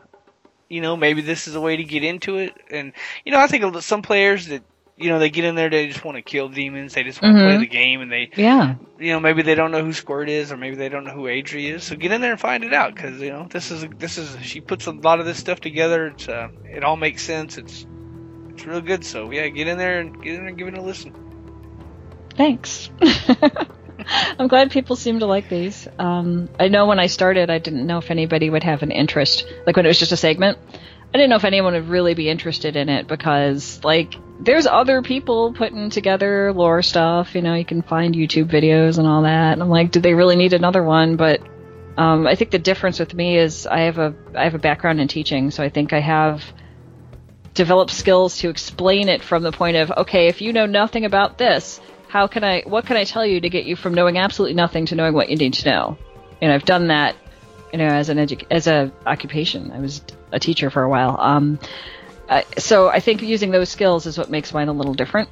you 0.69 0.81
know, 0.81 0.97
maybe 0.97 1.23
this 1.23 1.49
is 1.49 1.55
a 1.55 1.61
way 1.61 1.77
to 1.77 1.85
get 1.85 2.05
into 2.05 2.39
it. 2.39 2.55
And 2.71 2.93
you 3.25 3.33
know, 3.33 3.39
I 3.39 3.47
think 3.47 3.81
some 3.83 4.03
players 4.03 4.49
that 4.49 4.63
you 4.97 5.09
know 5.09 5.19
they 5.19 5.31
get 5.31 5.45
in 5.45 5.55
there, 5.55 5.71
they 5.71 5.89
just 5.89 6.05
want 6.05 6.17
to 6.17 6.23
kill 6.23 6.49
demons, 6.49 6.95
they 6.95 7.03
just 7.03 7.21
want 7.21 7.37
mm-hmm. 7.37 7.47
to 7.47 7.55
play 7.55 7.59
the 7.59 7.67
game, 7.67 8.01
and 8.01 8.11
they 8.11 8.31
yeah, 8.37 8.77
you 8.99 9.13
know, 9.13 9.21
maybe 9.21 9.43
they 9.43 9.55
don't 9.55 9.71
know 9.71 9.85
who 9.85 9.93
Squirt 9.93 10.29
is, 10.29 10.53
or 10.53 10.57
maybe 10.57 10.77
they 10.77 10.89
don't 10.89 11.05
know 11.05 11.13
who 11.13 11.25
Adri 11.25 11.73
is. 11.73 11.85
So 11.85 11.97
get 11.97 12.13
in 12.13 12.21
there 12.21 12.33
and 12.33 12.41
find 12.41 12.65
it 12.65 12.73
out, 12.73 12.95
because 12.95 13.21
you 13.21 13.31
know, 13.31 13.47
this 13.51 13.71
is 13.71 13.87
this 13.99 14.19
is 14.19 14.37
she 14.43 14.61
puts 14.61 14.87
a 14.87 14.93
lot 14.93 15.21
of 15.21 15.27
this 15.27 15.39
stuff 15.39 15.61
together. 15.61 16.09
It's 16.09 16.29
uh, 16.29 16.49
it 16.65 16.85
all 16.85 16.97
makes 16.97 17.23
sense. 17.23 17.59
It's 17.59 17.87
it's 18.51 18.65
real 18.65 18.81
good. 18.81 19.05
So 19.05 19.31
yeah, 19.31 19.49
get 19.49 19.69
in 19.69 19.79
there 19.79 20.01
and 20.01 20.23
get 20.23 20.35
in 20.35 20.41
there 20.41 20.49
and 20.49 20.59
give 20.59 20.69
it 20.69 20.79
a 20.79 20.83
listen. 20.83 21.15
Thanks. 22.37 22.91
I'm 24.39 24.49
glad 24.49 24.71
people 24.71 24.97
seem 24.97 25.21
to 25.21 25.27
like 25.27 25.49
these. 25.49 25.87
Um, 25.99 26.49
I 26.59 26.69
know 26.69 26.87
when 26.87 26.99
I 26.99 27.07
started, 27.07 27.51
I 27.51 27.59
didn't 27.59 27.87
know 27.87 27.99
if 27.99 28.11
anybody 28.11 28.51
would 28.51 28.65
have 28.65 28.83
an 28.83 28.91
interest. 28.91 29.47
Like 29.67 29.77
when 29.77 29.87
it 29.87 29.89
was 29.89 29.99
just 29.99 30.13
a 30.13 30.17
segment, 30.17 30.59
I 31.15 31.19
didn't 31.19 31.31
know 31.31 31.37
if 31.37 31.45
anyone 31.45 31.75
would 31.75 31.89
really 31.89 32.15
be 32.15 32.29
interested 32.29 32.75
in 32.75 32.89
it 32.89 33.07
because, 33.07 33.81
like, 33.85 34.15
there's 34.41 34.67
other 34.67 35.01
people 35.01 35.53
putting 35.53 35.89
together 35.89 36.53
lore 36.53 36.83
stuff. 36.83 37.37
You 37.37 37.43
know, 37.43 37.55
you 37.55 37.65
can 37.65 37.83
find 37.83 38.17
YouTube 38.17 38.51
videos 38.51 38.99
and 38.99 39.07
all 39.07 39.23
that. 39.23 39.53
And 39.53 39.63
I'm 39.63 39.69
like, 39.69 39.93
do 39.93 40.01
they 40.01 40.15
really 40.15 40.35
need 40.35 40.53
another 40.53 40.83
one? 40.83 41.15
But 41.15 41.41
um, 41.97 42.27
I 42.27 42.35
think 42.35 42.51
the 42.51 42.59
difference 42.59 42.99
with 42.99 43.15
me 43.15 43.39
is 43.39 43.67
I 43.67 43.81
have 43.83 43.99
a 43.99 44.15
I 44.35 44.43
have 44.43 44.57
a 44.57 44.59
background 44.59 45.01
in 45.01 45.07
teaching, 45.07 45.53
so 45.53 45.63
I 45.63 45.69
think 45.69 45.93
I 45.93 46.01
have 46.01 46.43
developed 47.55 47.93
skills 47.93 48.39
to 48.39 48.49
explain 48.49 49.09
it 49.09 49.23
from 49.23 49.45
the 49.45 49.53
point 49.53 49.77
of 49.77 49.93
okay, 49.93 50.27
if 50.27 50.41
you 50.41 50.53
know 50.53 50.67
nothing 50.67 51.05
about 51.05 51.39
this, 51.39 51.81
how 52.15 52.29
can 52.29 52.45
I? 52.45 52.63
What 52.63 52.87
can 52.87 52.97
I 52.97 53.03
tell 53.03 53.27
you 53.27 53.41
to 53.41 53.49
get 53.51 53.65
you 53.65 53.75
from 53.75 53.93
knowing 53.93 54.19
absolutely 54.19 54.55
nothing 54.55 54.87
to 54.87 54.95
knowing 54.95 55.15
what 55.15 55.31
you 55.31 55.37
need 55.37 55.55
to 55.55 55.69
know? 55.69 55.99
And 56.41 56.53
I've 56.53 56.65
done 56.65 56.87
that, 56.87 57.17
you 57.73 57.79
know, 57.79 57.89
as 57.89 58.09
an 58.09 58.19
edu- 58.19 58.47
as 58.53 58.69
a 58.69 58.93
occupation. 59.05 59.73
I 59.73 59.81
was 59.81 60.01
a 60.31 60.39
teacher 60.39 60.71
for 60.71 60.85
a 60.85 60.89
while. 60.89 61.17
Um, 61.19 61.59
uh, 62.29 62.43
so 62.57 62.87
I 62.87 63.01
think 63.01 63.21
using 63.21 63.51
those 63.51 63.69
skills 63.69 64.07
is 64.07 64.17
what 64.17 64.31
makes 64.31 64.55
mine 64.55 64.69
a 64.69 64.73
little 64.73 64.95
different. 64.95 65.29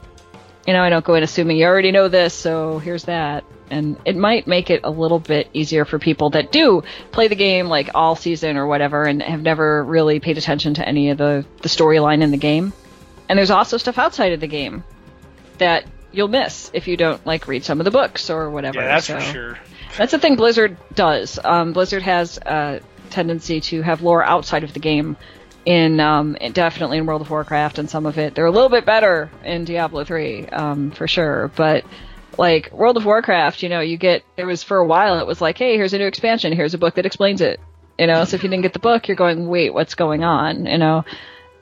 You 0.67 0.73
know, 0.73 0.83
I 0.83 0.91
don't 0.91 1.05
go 1.05 1.15
in 1.15 1.23
assuming 1.23 1.57
you 1.57 1.67
already 1.67 1.93
know 1.93 2.09
this, 2.09 2.35
so 2.35 2.81
here's 2.81 3.05
that. 3.05 3.45
And 3.71 3.97
it 4.05 4.17
might 4.17 4.49
make 4.49 4.69
it 4.69 4.81
a 4.83 4.91
little 4.91 5.21
bit 5.21 5.51
easier 5.53 5.85
for 5.85 6.01
people 6.01 6.31
that 6.31 6.51
do 6.51 6.83
play 7.13 7.29
the 7.29 7.37
game 7.37 7.69
like 7.69 7.91
all 7.95 8.17
season 8.17 8.57
or 8.57 8.67
whatever 8.67 9.05
and 9.05 9.23
have 9.23 9.41
never 9.41 9.85
really 9.85 10.19
paid 10.19 10.37
attention 10.37 10.75
to 10.75 10.87
any 10.87 11.11
of 11.11 11.19
the, 11.19 11.47
the 11.63 11.69
storyline 11.69 12.23
in 12.23 12.33
the 12.33 12.37
game. 12.37 12.73
And 13.29 13.39
there's 13.39 13.53
also 13.53 13.77
stuff 13.77 13.99
outside 13.99 14.33
of 14.33 14.41
the 14.41 14.49
game 14.49 14.83
that 15.59 15.87
you'll 16.13 16.29
miss 16.29 16.71
if 16.75 16.89
you 16.89 16.97
don't 16.97 17.25
like 17.27 17.49
read 17.49 17.65
some 17.65 17.81
of 17.81 17.85
the 17.85 17.91
books 17.91 18.31
or 18.31 18.51
whatever. 18.51 18.81
Yeah, 18.81 18.87
that's 18.87 19.07
so. 19.07 19.19
for 19.19 19.21
sure. 19.21 19.59
That's 19.97 20.13
the 20.13 20.19
thing 20.19 20.37
Blizzard 20.37 20.77
does. 20.95 21.39
Um, 21.43 21.73
Blizzard 21.73 22.03
has 22.03 22.39
a 22.39 22.81
tendency 23.11 23.61
to 23.61 23.83
have 23.83 24.03
lore 24.03 24.25
outside 24.25 24.65
of 24.65 24.73
the 24.73 24.81
game. 24.81 25.17
In 25.65 26.01
um, 26.01 26.37
definitely 26.55 26.99
in 26.99 27.07
World 27.07 27.21
of 27.21 27.31
Warcraft 27.31 27.79
and 27.79 27.89
some 27.89 28.05
of 28.05 28.19
it, 28.19 28.35
they're 28.35 28.47
a 28.47 28.51
little 28.51 28.69
bit 28.69 28.85
better 28.85 29.31
in 29.45 29.65
Diablo 29.65 30.03
three 30.03 30.45
um, 30.47 30.91
for 30.91 31.07
sure. 31.07 31.53
But 31.55 31.85
like 32.37 32.73
World 32.73 32.97
of 32.97 33.05
Warcraft, 33.05 33.63
you 33.63 33.69
know, 33.69 33.79
you 33.79 33.97
get 33.97 34.25
it 34.37 34.45
was 34.45 34.65
for 34.65 34.79
a 34.79 34.85
while. 34.85 35.21
It 35.21 35.27
was 35.27 35.41
like, 35.41 35.59
hey, 35.59 35.77
here's 35.77 35.95
a 35.95 35.99
new 35.99 36.07
expansion. 36.07 36.53
Here's 36.53 36.75
a 36.75 36.79
book 36.79 36.97
that 36.97 37.07
explains 37.07 37.41
it. 37.41 37.61
You 37.97 38.09
know, 38.09 38.25
so 38.25 38.35
if 38.35 38.43
you 38.43 38.49
didn't 38.49 38.63
get 38.63 38.73
the 38.73 38.81
book, 38.81 39.07
you're 39.07 39.17
going, 39.17 39.47
wait, 39.47 39.73
what's 39.73 39.95
going 39.95 40.25
on? 40.25 40.67
You 40.67 40.79
know, 40.79 41.05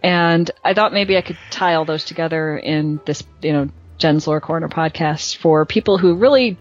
and 0.03 0.51
I 0.65 0.73
thought 0.73 0.95
maybe 0.95 1.19
I 1.19 1.21
could 1.21 1.37
tie 1.51 1.75
all 1.75 1.85
those 1.85 2.05
together 2.05 2.57
in 2.57 3.01
this, 3.05 3.23
you 3.43 3.53
know, 3.53 3.69
Jen's 4.01 4.27
Lore 4.27 4.41
Corner 4.41 4.69
podcast 4.69 5.37
for 5.37 5.67
people 5.67 5.99
who 5.99 6.15
really 6.15 6.57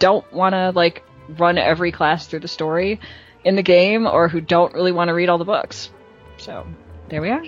don't 0.00 0.30
want 0.32 0.54
to 0.54 0.72
like 0.74 1.04
run 1.28 1.56
every 1.56 1.92
class 1.92 2.26
through 2.26 2.40
the 2.40 2.48
story 2.48 3.00
in 3.44 3.54
the 3.54 3.62
game 3.62 4.06
or 4.06 4.28
who 4.28 4.40
don't 4.40 4.74
really 4.74 4.90
want 4.90 5.08
to 5.08 5.14
read 5.14 5.28
all 5.28 5.38
the 5.38 5.44
books. 5.44 5.90
So 6.38 6.66
there 7.08 7.22
we 7.22 7.30
are. 7.30 7.44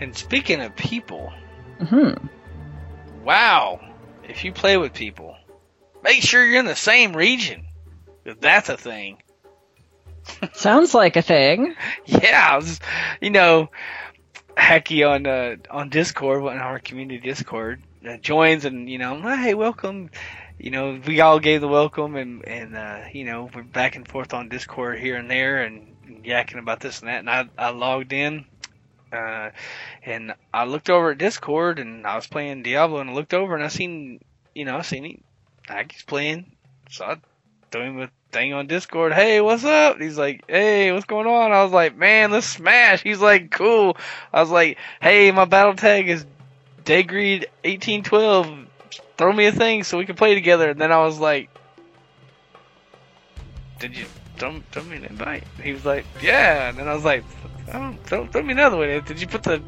And 0.00 0.16
speaking 0.16 0.60
of 0.60 0.74
people, 0.74 1.32
hmm 1.78 2.12
wow, 3.22 3.80
if 4.28 4.44
you 4.44 4.52
play 4.52 4.76
with 4.76 4.92
people, 4.92 5.36
make 6.02 6.22
sure 6.22 6.44
you're 6.44 6.58
in 6.58 6.66
the 6.66 6.74
same 6.74 7.16
region. 7.16 7.66
that's 8.40 8.68
a 8.68 8.76
thing. 8.76 9.18
Sounds 10.54 10.92
like 10.92 11.16
a 11.16 11.22
thing. 11.22 11.74
Yeah, 12.06 12.56
was, 12.56 12.80
you 13.20 13.30
know, 13.30 13.70
Hacky 14.60 15.08
on 15.08 15.26
uh, 15.26 15.56
on 15.70 15.88
Discord, 15.88 16.42
on 16.42 16.58
our 16.58 16.78
community 16.78 17.18
Discord, 17.18 17.82
uh, 18.06 18.18
joins 18.18 18.64
and 18.64 18.88
you 18.88 18.98
know, 18.98 19.20
hey, 19.20 19.54
welcome. 19.54 20.10
You 20.58 20.70
know, 20.70 21.00
we 21.06 21.20
all 21.20 21.40
gave 21.40 21.62
the 21.62 21.68
welcome 21.68 22.14
and 22.14 22.46
and 22.46 22.76
uh, 22.76 23.00
you 23.12 23.24
know 23.24 23.48
we're 23.54 23.62
back 23.62 23.96
and 23.96 24.06
forth 24.06 24.34
on 24.34 24.48
Discord 24.48 24.98
here 24.98 25.16
and 25.16 25.30
there 25.30 25.62
and, 25.62 25.86
yakking 26.24 26.58
about 26.58 26.80
this 26.80 27.00
and 27.00 27.08
that. 27.08 27.20
And 27.20 27.30
I 27.30 27.48
I 27.56 27.70
logged 27.70 28.12
in, 28.12 28.44
uh, 29.12 29.50
and 30.04 30.34
I 30.52 30.64
looked 30.64 30.90
over 30.90 31.12
at 31.12 31.18
Discord 31.18 31.78
and 31.78 32.06
I 32.06 32.16
was 32.16 32.26
playing 32.26 32.62
Diablo 32.62 33.00
and 33.00 33.10
I 33.10 33.12
looked 33.14 33.32
over 33.32 33.54
and 33.54 33.64
I 33.64 33.68
seen 33.68 34.20
you 34.54 34.66
know 34.66 34.76
I 34.76 34.82
seen 34.82 35.04
he, 35.04 35.22
playing, 36.06 36.52
so 36.90 37.06
I 37.06 37.16
threw 37.70 37.82
him 37.82 38.10
thing 38.30 38.52
on 38.52 38.66
Discord. 38.66 39.12
Hey, 39.12 39.40
what's 39.40 39.64
up? 39.64 40.00
He's 40.00 40.18
like, 40.18 40.44
hey, 40.48 40.92
what's 40.92 41.04
going 41.04 41.26
on? 41.26 41.52
I 41.52 41.62
was 41.62 41.72
like, 41.72 41.96
man, 41.96 42.30
let's 42.30 42.46
smash. 42.46 43.02
He's 43.02 43.20
like, 43.20 43.50
cool. 43.50 43.96
I 44.32 44.40
was 44.40 44.50
like, 44.50 44.78
hey, 45.00 45.30
my 45.32 45.44
battle 45.44 45.74
tag 45.74 46.08
is 46.08 46.24
Daygreed 46.84 47.46
1812. 47.64 48.66
Throw 49.18 49.32
me 49.32 49.46
a 49.46 49.52
thing 49.52 49.84
so 49.84 49.98
we 49.98 50.06
can 50.06 50.16
play 50.16 50.34
together. 50.34 50.70
And 50.70 50.80
then 50.80 50.92
I 50.92 51.04
was 51.04 51.18
like, 51.18 51.50
did 53.78 53.96
you 53.96 54.06
throw, 54.36 54.60
throw 54.70 54.84
me 54.84 54.96
an 54.96 55.04
invite? 55.04 55.44
He 55.62 55.72
was 55.72 55.84
like, 55.84 56.06
yeah. 56.22 56.68
And 56.68 56.78
then 56.78 56.88
I 56.88 56.94
was 56.94 57.04
like, 57.04 57.24
oh, 57.72 57.96
throw, 58.04 58.26
throw 58.26 58.42
me 58.42 58.52
another 58.52 58.76
one. 58.76 58.88
Did 59.04 59.20
you 59.20 59.26
put 59.26 59.42
the 59.42 59.62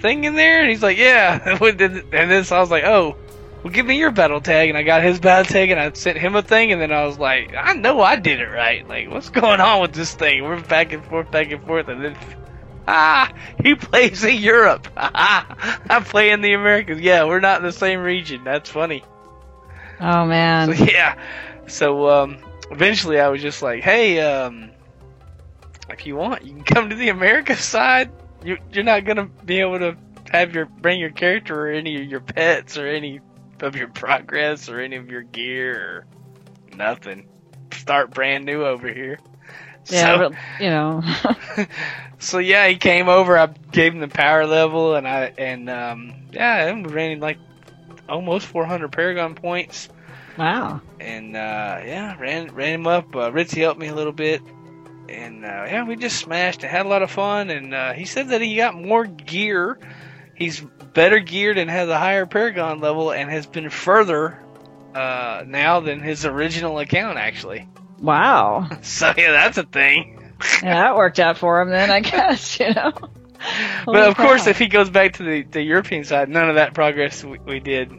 thing 0.00 0.24
in 0.24 0.34
there? 0.34 0.60
And 0.60 0.70
he's 0.70 0.82
like, 0.82 0.96
yeah. 0.96 1.58
and 1.62 1.78
then 2.12 2.44
so 2.44 2.56
I 2.56 2.60
was 2.60 2.70
like, 2.70 2.84
oh, 2.84 3.16
well, 3.62 3.72
give 3.72 3.84
me 3.84 3.98
your 3.98 4.10
battle 4.10 4.40
tag, 4.40 4.70
and 4.70 4.78
I 4.78 4.82
got 4.82 5.02
his 5.02 5.20
battle 5.20 5.44
tag, 5.44 5.70
and 5.70 5.78
I 5.78 5.92
sent 5.92 6.16
him 6.16 6.34
a 6.34 6.42
thing, 6.42 6.72
and 6.72 6.80
then 6.80 6.92
I 6.92 7.04
was 7.04 7.18
like, 7.18 7.54
I 7.54 7.74
know 7.74 8.00
I 8.00 8.16
did 8.16 8.40
it 8.40 8.48
right. 8.48 8.86
Like, 8.88 9.10
what's 9.10 9.28
going 9.28 9.60
on 9.60 9.82
with 9.82 9.92
this 9.92 10.14
thing? 10.14 10.42
We're 10.44 10.60
back 10.60 10.92
and 10.92 11.04
forth, 11.04 11.30
back 11.30 11.50
and 11.50 11.62
forth, 11.66 11.88
and 11.88 12.02
then, 12.02 12.16
ah, 12.88 13.30
he 13.62 13.74
plays 13.74 14.24
in 14.24 14.40
Europe. 14.40 14.88
Ah, 14.96 15.80
I 15.90 16.00
play 16.00 16.30
in 16.30 16.40
the 16.40 16.54
Americas. 16.54 17.00
Yeah, 17.00 17.24
we're 17.24 17.40
not 17.40 17.60
in 17.60 17.66
the 17.66 17.72
same 17.72 18.00
region. 18.00 18.44
That's 18.44 18.70
funny. 18.70 19.04
Oh 20.00 20.24
man. 20.24 20.74
So, 20.74 20.84
yeah. 20.84 21.18
So, 21.66 22.08
um, 22.08 22.38
eventually 22.70 23.20
I 23.20 23.28
was 23.28 23.42
just 23.42 23.60
like, 23.60 23.82
hey, 23.82 24.20
um, 24.20 24.70
if 25.90 26.06
you 26.06 26.16
want, 26.16 26.44
you 26.44 26.54
can 26.54 26.64
come 26.64 26.88
to 26.88 26.96
the 26.96 27.10
America 27.10 27.54
side. 27.56 28.10
You, 28.42 28.56
you're 28.72 28.84
not 28.84 29.04
gonna 29.04 29.26
be 29.44 29.60
able 29.60 29.80
to 29.80 29.96
have 30.30 30.54
your 30.54 30.64
bring 30.64 30.98
your 30.98 31.10
character 31.10 31.66
or 31.66 31.70
any 31.70 32.00
of 32.00 32.08
your 32.08 32.20
pets 32.20 32.78
or 32.78 32.86
any 32.86 33.20
of 33.62 33.76
your 33.76 33.88
progress 33.88 34.68
or 34.68 34.80
any 34.80 34.96
of 34.96 35.10
your 35.10 35.22
gear 35.22 36.06
or 36.72 36.76
nothing. 36.76 37.28
Start 37.72 38.10
brand 38.10 38.44
new 38.44 38.64
over 38.64 38.92
here. 38.92 39.18
Yeah, 39.88 40.16
so, 40.16 40.30
but, 40.30 40.38
you 40.60 40.70
know. 40.70 41.02
so 42.18 42.38
yeah, 42.38 42.68
he 42.68 42.76
came 42.76 43.08
over. 43.08 43.38
I 43.38 43.46
gave 43.46 43.94
him 43.94 44.00
the 44.00 44.08
power 44.08 44.46
level, 44.46 44.94
and 44.94 45.06
I 45.08 45.32
and 45.38 45.68
um, 45.70 46.14
yeah, 46.32 46.66
and 46.66 46.86
we 46.86 46.92
ran 46.92 47.20
like 47.20 47.38
almost 48.08 48.46
400 48.46 48.92
Paragon 48.92 49.34
points. 49.34 49.88
wow. 50.36 50.80
And 51.00 51.36
uh, 51.36 51.80
yeah, 51.84 52.16
ran 52.18 52.54
ran 52.54 52.80
him 52.80 52.86
up. 52.86 53.14
Uh, 53.14 53.30
Ritzy 53.30 53.60
helped 53.62 53.80
me 53.80 53.88
a 53.88 53.94
little 53.94 54.12
bit, 54.12 54.42
and 55.08 55.44
uh, 55.44 55.64
yeah, 55.66 55.84
we 55.84 55.96
just 55.96 56.18
smashed 56.18 56.62
and 56.62 56.70
had 56.70 56.86
a 56.86 56.88
lot 56.88 57.02
of 57.02 57.10
fun. 57.10 57.50
And 57.50 57.74
uh, 57.74 57.92
he 57.92 58.04
said 58.04 58.28
that 58.28 58.40
he 58.40 58.56
got 58.56 58.74
more 58.74 59.06
gear. 59.06 59.78
He's 60.34 60.62
better 60.94 61.18
geared 61.18 61.58
and 61.58 61.70
has 61.70 61.88
a 61.88 61.98
higher 61.98 62.26
Paragon 62.26 62.80
level, 62.80 63.12
and 63.12 63.30
has 63.30 63.46
been 63.46 63.70
further 63.70 64.38
uh, 64.94 65.44
now 65.46 65.80
than 65.80 66.00
his 66.00 66.24
original 66.26 66.78
account 66.78 67.18
actually. 67.18 67.68
Wow. 68.00 68.68
So 68.82 69.12
yeah, 69.16 69.32
that's 69.32 69.58
a 69.58 69.64
thing. 69.64 70.16
Yeah, 70.62 70.74
that 70.74 70.96
worked 70.96 71.20
out 71.20 71.36
for 71.38 71.60
him 71.60 71.68
then, 71.70 71.90
I 71.90 72.00
guess, 72.00 72.58
you 72.58 72.72
know. 72.72 72.92
but 73.86 74.08
of 74.08 74.16
course, 74.16 74.46
if 74.46 74.58
he 74.58 74.68
goes 74.68 74.88
back 74.90 75.14
to 75.14 75.22
the, 75.22 75.42
the 75.42 75.62
European 75.62 76.04
side, 76.04 76.28
none 76.28 76.48
of 76.48 76.54
that 76.56 76.72
progress 76.74 77.22
we, 77.22 77.38
we 77.40 77.60
did 77.60 77.92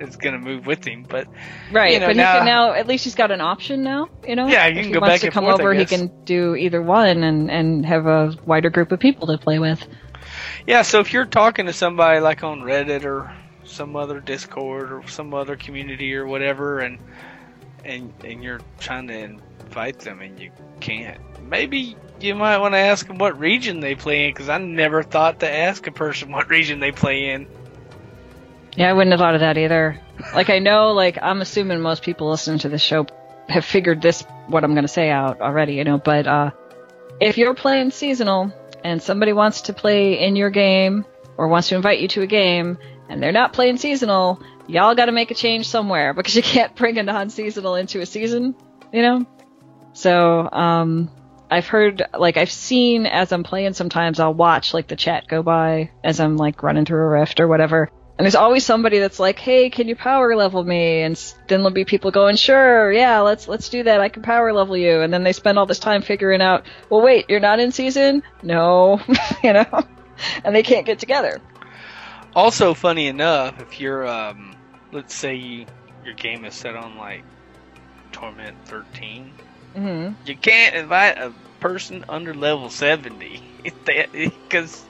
is 0.00 0.16
going 0.16 0.32
to 0.34 0.40
move 0.40 0.66
with 0.66 0.84
him. 0.84 1.06
But 1.08 1.28
Right, 1.70 1.94
you 1.94 2.00
know, 2.00 2.06
but 2.08 2.16
now- 2.16 2.32
he 2.32 2.38
can 2.38 2.46
now 2.46 2.72
at 2.72 2.88
least 2.88 3.04
he's 3.04 3.14
got 3.14 3.30
an 3.30 3.40
option 3.40 3.84
now, 3.84 4.08
you 4.26 4.34
know? 4.34 4.48
Yeah, 4.48 4.66
you 4.66 4.72
if 4.72 4.76
can 4.78 4.84
he 4.86 4.92
go 4.92 5.00
wants 5.00 5.14
back 5.14 5.20
to 5.20 5.26
and 5.28 5.34
come 5.34 5.44
forth, 5.44 5.60
over, 5.60 5.72
he 5.72 5.84
can 5.86 6.10
do 6.24 6.56
either 6.56 6.82
one 6.82 7.22
and 7.22 7.48
and 7.50 7.86
have 7.86 8.06
a 8.06 8.34
wider 8.44 8.70
group 8.70 8.90
of 8.92 8.98
people 8.98 9.28
to 9.28 9.38
play 9.38 9.58
with. 9.60 9.86
Yeah, 10.66 10.82
so 10.82 11.00
if 11.00 11.12
you're 11.12 11.26
talking 11.26 11.66
to 11.66 11.72
somebody 11.72 12.20
like 12.20 12.42
on 12.42 12.60
Reddit 12.60 13.04
or 13.04 13.34
some 13.64 13.96
other 13.96 14.20
Discord 14.20 14.92
or 14.92 15.06
some 15.08 15.34
other 15.34 15.56
community 15.56 16.14
or 16.14 16.26
whatever, 16.26 16.80
and 16.80 16.98
and 17.84 18.12
and 18.24 18.42
you're 18.42 18.60
trying 18.78 19.08
to 19.08 19.14
invite 19.14 19.98
them 20.00 20.22
and 20.22 20.40
you 20.40 20.50
can't, 20.80 21.20
maybe 21.42 21.96
you 22.20 22.34
might 22.34 22.58
want 22.58 22.72
to 22.74 22.78
ask 22.78 23.06
them 23.06 23.18
what 23.18 23.38
region 23.38 23.80
they 23.80 23.94
play 23.94 24.24
in, 24.24 24.30
because 24.30 24.48
I 24.48 24.56
never 24.58 25.02
thought 25.02 25.40
to 25.40 25.50
ask 25.50 25.86
a 25.86 25.92
person 25.92 26.32
what 26.32 26.48
region 26.48 26.80
they 26.80 26.92
play 26.92 27.30
in. 27.30 27.46
Yeah, 28.76 28.88
I 28.88 28.92
wouldn't 28.94 29.12
have 29.12 29.20
thought 29.20 29.34
of 29.34 29.40
that 29.40 29.58
either. 29.58 30.00
Like 30.34 30.48
I 30.48 30.60
know, 30.60 30.92
like 30.92 31.18
I'm 31.20 31.42
assuming 31.42 31.80
most 31.80 32.02
people 32.02 32.30
listening 32.30 32.60
to 32.60 32.68
the 32.70 32.78
show 32.78 33.06
have 33.48 33.64
figured 33.64 34.00
this 34.00 34.22
what 34.46 34.64
I'm 34.64 34.72
going 34.72 34.84
to 34.84 34.88
say 34.88 35.10
out 35.10 35.42
already, 35.42 35.74
you 35.74 35.84
know. 35.84 35.98
But 35.98 36.26
uh, 36.26 36.50
if 37.20 37.36
you're 37.36 37.54
playing 37.54 37.90
seasonal 37.90 38.52
and 38.84 39.02
somebody 39.02 39.32
wants 39.32 39.62
to 39.62 39.72
play 39.72 40.20
in 40.24 40.36
your 40.36 40.50
game 40.50 41.04
or 41.36 41.48
wants 41.48 41.70
to 41.70 41.74
invite 41.74 41.98
you 41.98 42.08
to 42.08 42.22
a 42.22 42.26
game 42.26 42.78
and 43.08 43.22
they're 43.22 43.32
not 43.32 43.52
playing 43.52 43.78
seasonal, 43.78 44.40
y'all 44.66 44.94
got 44.94 45.06
to 45.06 45.12
make 45.12 45.30
a 45.30 45.34
change 45.34 45.68
somewhere 45.68 46.14
because 46.14 46.36
you 46.36 46.42
can't 46.42 46.76
bring 46.76 46.98
a 46.98 47.02
non-seasonal 47.02 47.74
into 47.74 48.00
a 48.00 48.06
season, 48.06 48.54
you 48.92 49.02
know. 49.02 49.26
So 49.94 50.48
um, 50.50 51.10
I've 51.50 51.66
heard, 51.66 52.02
like 52.16 52.36
I've 52.36 52.50
seen 52.50 53.06
as 53.06 53.32
I'm 53.32 53.44
playing. 53.44 53.74
Sometimes 53.74 54.20
I'll 54.20 54.34
watch 54.34 54.74
like 54.74 54.88
the 54.88 54.96
chat 54.96 55.26
go 55.28 55.42
by 55.42 55.90
as 56.02 56.20
I'm 56.20 56.36
like 56.36 56.62
running 56.62 56.84
through 56.84 57.02
a 57.02 57.08
rift 57.08 57.40
or 57.40 57.48
whatever. 57.48 57.90
And 58.18 58.24
there's 58.24 58.34
always 58.36 58.64
somebody 58.64 58.98
that's 59.00 59.18
like, 59.18 59.38
"Hey, 59.38 59.70
can 59.70 59.88
you 59.88 59.96
power 59.96 60.36
level 60.36 60.62
me?" 60.62 61.02
And 61.02 61.16
then 61.48 61.60
there'll 61.60 61.70
be 61.70 61.84
people 61.84 62.10
going, 62.10 62.36
"Sure, 62.36 62.92
yeah, 62.92 63.20
let's 63.20 63.48
let's 63.48 63.68
do 63.68 63.82
that. 63.84 64.00
I 64.00 64.08
can 64.08 64.22
power 64.22 64.52
level 64.52 64.76
you." 64.76 65.00
And 65.00 65.12
then 65.12 65.24
they 65.24 65.32
spend 65.32 65.58
all 65.58 65.66
this 65.66 65.80
time 65.80 66.02
figuring 66.02 66.40
out, 66.40 66.66
"Well, 66.90 67.02
wait, 67.02 67.26
you're 67.28 67.40
not 67.40 67.60
in 67.60 67.72
season? 67.72 68.22
No, 68.42 69.00
you 69.44 69.52
know." 69.52 69.66
And 70.44 70.54
they 70.54 70.62
can't 70.62 70.86
get 70.86 70.98
together. 71.00 71.42
Also, 72.34 72.74
funny 72.74 73.06
enough, 73.08 73.60
if 73.60 73.80
you're, 73.80 74.06
um, 74.06 74.54
let's 74.92 75.14
say 75.14 75.34
you, 75.34 75.66
your 76.04 76.14
game 76.14 76.44
is 76.44 76.54
set 76.54 76.76
on 76.76 76.96
like 76.96 77.24
Torment 78.12 78.56
13, 78.66 79.36
hmm 79.74 80.12
you 80.24 80.36
can't 80.36 80.74
invite 80.74 81.18
a 81.18 81.34
person 81.60 82.04
under 82.08 82.34
level 82.34 82.70
70 82.70 83.42
because 83.84 84.88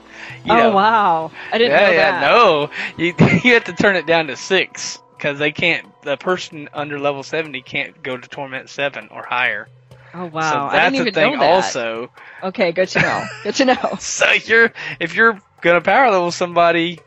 oh 0.49 0.55
know, 0.55 0.71
wow, 0.71 1.31
I 1.51 1.57
didn't 1.57 1.71
yeah, 1.73 1.79
know 1.79 1.91
yeah, 1.91 2.11
that. 2.11 2.21
no, 2.21 2.69
you 2.97 3.13
you 3.43 3.53
have 3.55 3.65
to 3.65 3.73
turn 3.73 3.95
it 3.95 4.05
down 4.05 4.27
to 4.27 4.35
six 4.35 4.99
because 5.17 5.39
they 5.39 5.51
can't. 5.51 5.87
The 6.03 6.17
person 6.17 6.69
under 6.73 6.99
level 6.99 7.23
seventy 7.23 7.61
can't 7.61 8.01
go 8.03 8.17
to 8.17 8.27
torment 8.29 8.69
seven 8.69 9.09
or 9.11 9.23
higher. 9.25 9.67
Oh 10.13 10.25
wow, 10.27 10.69
so 10.69 10.77
I 10.77 10.79
that's 10.79 10.91
didn't 10.91 10.95
a 10.97 11.01
even 11.01 11.13
thing. 11.13 11.33
know 11.33 11.39
that. 11.39 11.51
Also, 11.51 12.11
Okay, 12.43 12.71
good 12.71 12.87
to 12.89 13.01
know. 13.01 13.25
good 13.43 13.55
to 13.55 13.65
know. 13.65 13.95
so 13.99 14.31
you're 14.31 14.71
if 14.99 15.15
you're 15.15 15.39
gonna 15.61 15.81
power 15.81 16.09
level 16.11 16.31
somebody, 16.31 16.99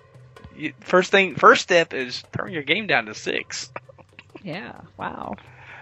you, 0.57 0.72
first 0.80 1.11
thing, 1.11 1.34
first 1.36 1.62
step 1.62 1.95
is 1.95 2.22
turn 2.36 2.53
your 2.53 2.62
game 2.62 2.86
down 2.86 3.07
to 3.07 3.14
six. 3.14 3.70
Yeah, 4.43 4.80
wow. 4.97 5.36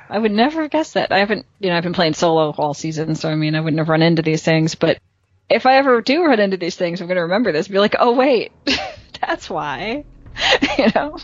I 0.08 0.18
would 0.18 0.32
never 0.32 0.62
have 0.62 0.70
guessed 0.70 0.94
that. 0.94 1.12
I 1.12 1.18
haven't, 1.18 1.46
you 1.58 1.70
know, 1.70 1.76
I've 1.76 1.82
been 1.82 1.92
playing 1.92 2.14
solo 2.14 2.50
all 2.56 2.74
season, 2.74 3.14
so 3.16 3.28
I 3.28 3.34
mean, 3.34 3.54
I 3.54 3.60
wouldn't 3.60 3.78
have 3.78 3.88
run 3.88 4.02
into 4.02 4.22
these 4.22 4.42
things. 4.42 4.74
But 4.76 4.98
if 5.48 5.66
I 5.66 5.76
ever 5.76 6.00
do 6.02 6.24
run 6.24 6.40
into 6.40 6.56
these 6.56 6.76
things, 6.76 7.00
I'm 7.00 7.06
going 7.06 7.16
to 7.16 7.22
remember 7.22 7.52
this. 7.52 7.66
And 7.66 7.72
be 7.72 7.78
like, 7.78 7.96
oh 7.98 8.12
wait, 8.14 8.52
that's 9.20 9.48
why. 9.48 10.04
you 10.78 10.88
know, 10.94 11.18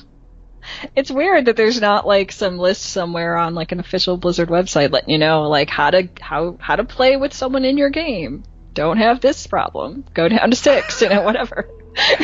it's 0.94 1.10
weird 1.10 1.46
that 1.46 1.56
there's 1.56 1.80
not 1.80 2.06
like 2.06 2.32
some 2.32 2.58
list 2.58 2.82
somewhere 2.82 3.36
on 3.36 3.54
like 3.54 3.72
an 3.72 3.80
official 3.80 4.16
Blizzard 4.16 4.48
website 4.48 4.92
letting 4.92 5.10
you 5.10 5.18
know 5.18 5.48
like 5.48 5.68
how 5.68 5.90
to 5.90 6.08
how 6.20 6.56
how 6.60 6.76
to 6.76 6.84
play 6.84 7.16
with 7.16 7.34
someone 7.34 7.64
in 7.64 7.78
your 7.78 7.90
game. 7.90 8.44
Don't 8.72 8.96
have 8.96 9.20
this 9.20 9.46
problem. 9.46 10.04
Go 10.14 10.28
down 10.28 10.50
to 10.50 10.56
six. 10.56 11.02
You 11.02 11.10
know, 11.10 11.22
whatever. 11.24 11.68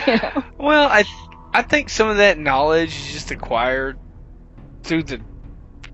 you 0.07 0.17
know. 0.17 0.45
Well, 0.59 0.89
I 0.89 1.05
I 1.53 1.63
think 1.63 1.91
some 1.91 2.09
of 2.09 2.19
that 2.19 2.39
knowledge 2.39 2.91
is 2.91 3.13
just 3.13 3.31
acquired 3.31 3.99
through 4.83 5.03
the 5.05 5.21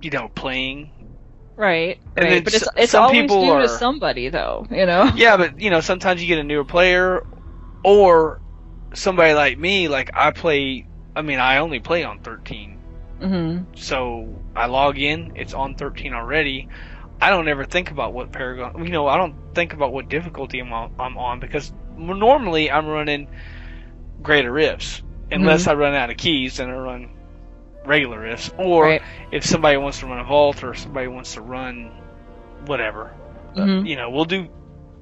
you 0.02 0.10
know 0.10 0.28
playing. 0.28 0.90
Right, 1.56 1.98
And 2.16 2.24
right. 2.24 2.44
But 2.44 2.54
it's 2.54 2.68
it's 2.76 2.90
some 2.92 3.04
always 3.04 3.20
people 3.20 3.40
due 3.42 3.50
are- 3.52 3.62
to 3.62 3.68
somebody, 3.68 4.28
though. 4.28 4.66
You 4.70 4.86
know. 4.86 5.10
Yeah, 5.16 5.36
but 5.36 5.60
you 5.60 5.70
know 5.70 5.80
sometimes 5.80 6.20
you 6.20 6.26
get 6.28 6.38
a 6.38 6.44
newer 6.44 6.64
player, 6.64 7.24
or 7.84 8.40
somebody 8.94 9.34
like 9.34 9.58
me. 9.58 9.88
Like 9.88 10.10
I 10.14 10.30
play. 10.32 10.86
I 11.16 11.22
mean, 11.22 11.38
I 11.38 11.58
only 11.58 11.78
play 11.78 12.02
on 12.02 12.18
13, 12.18 12.78
hmm 13.20 13.58
so 13.76 14.42
I 14.56 14.66
log 14.66 14.98
in. 14.98 15.32
It's 15.36 15.54
on 15.54 15.74
13 15.76 16.12
already. 16.12 16.68
I 17.20 17.30
don't 17.30 17.46
ever 17.48 17.64
think 17.64 17.90
about 17.92 18.12
what 18.12 18.32
Paragon. 18.32 18.84
You 18.84 18.90
know, 18.90 19.06
I 19.06 19.16
don't 19.16 19.36
think 19.54 19.72
about 19.74 19.92
what 19.92 20.08
difficulty 20.08 20.58
I'm 20.58 20.72
on, 20.72 20.92
I'm 20.98 21.16
on 21.16 21.38
because 21.38 21.72
normally 21.96 22.70
I'm 22.70 22.86
running 22.88 23.28
greater 24.22 24.50
rifts. 24.52 25.02
Unless 25.30 25.66
I 25.66 25.74
run 25.74 25.94
out 25.94 26.10
of 26.10 26.16
keys, 26.16 26.56
then 26.56 26.68
I 26.70 26.74
run 26.76 27.10
regular 27.84 28.20
rifts. 28.20 28.50
Or 28.58 28.84
Right. 28.84 29.02
if 29.30 29.44
somebody 29.44 29.76
wants 29.76 30.00
to 30.00 30.06
run 30.06 30.18
a 30.18 30.24
vault 30.24 30.62
or 30.64 30.74
somebody 30.74 31.06
wants 31.06 31.34
to 31.34 31.40
run 31.40 31.90
whatever, 32.66 33.12
uh, 33.56 33.60
Mhm. 33.60 33.86
you 33.86 33.96
know, 33.96 34.10
we'll 34.10 34.24
do 34.24 34.48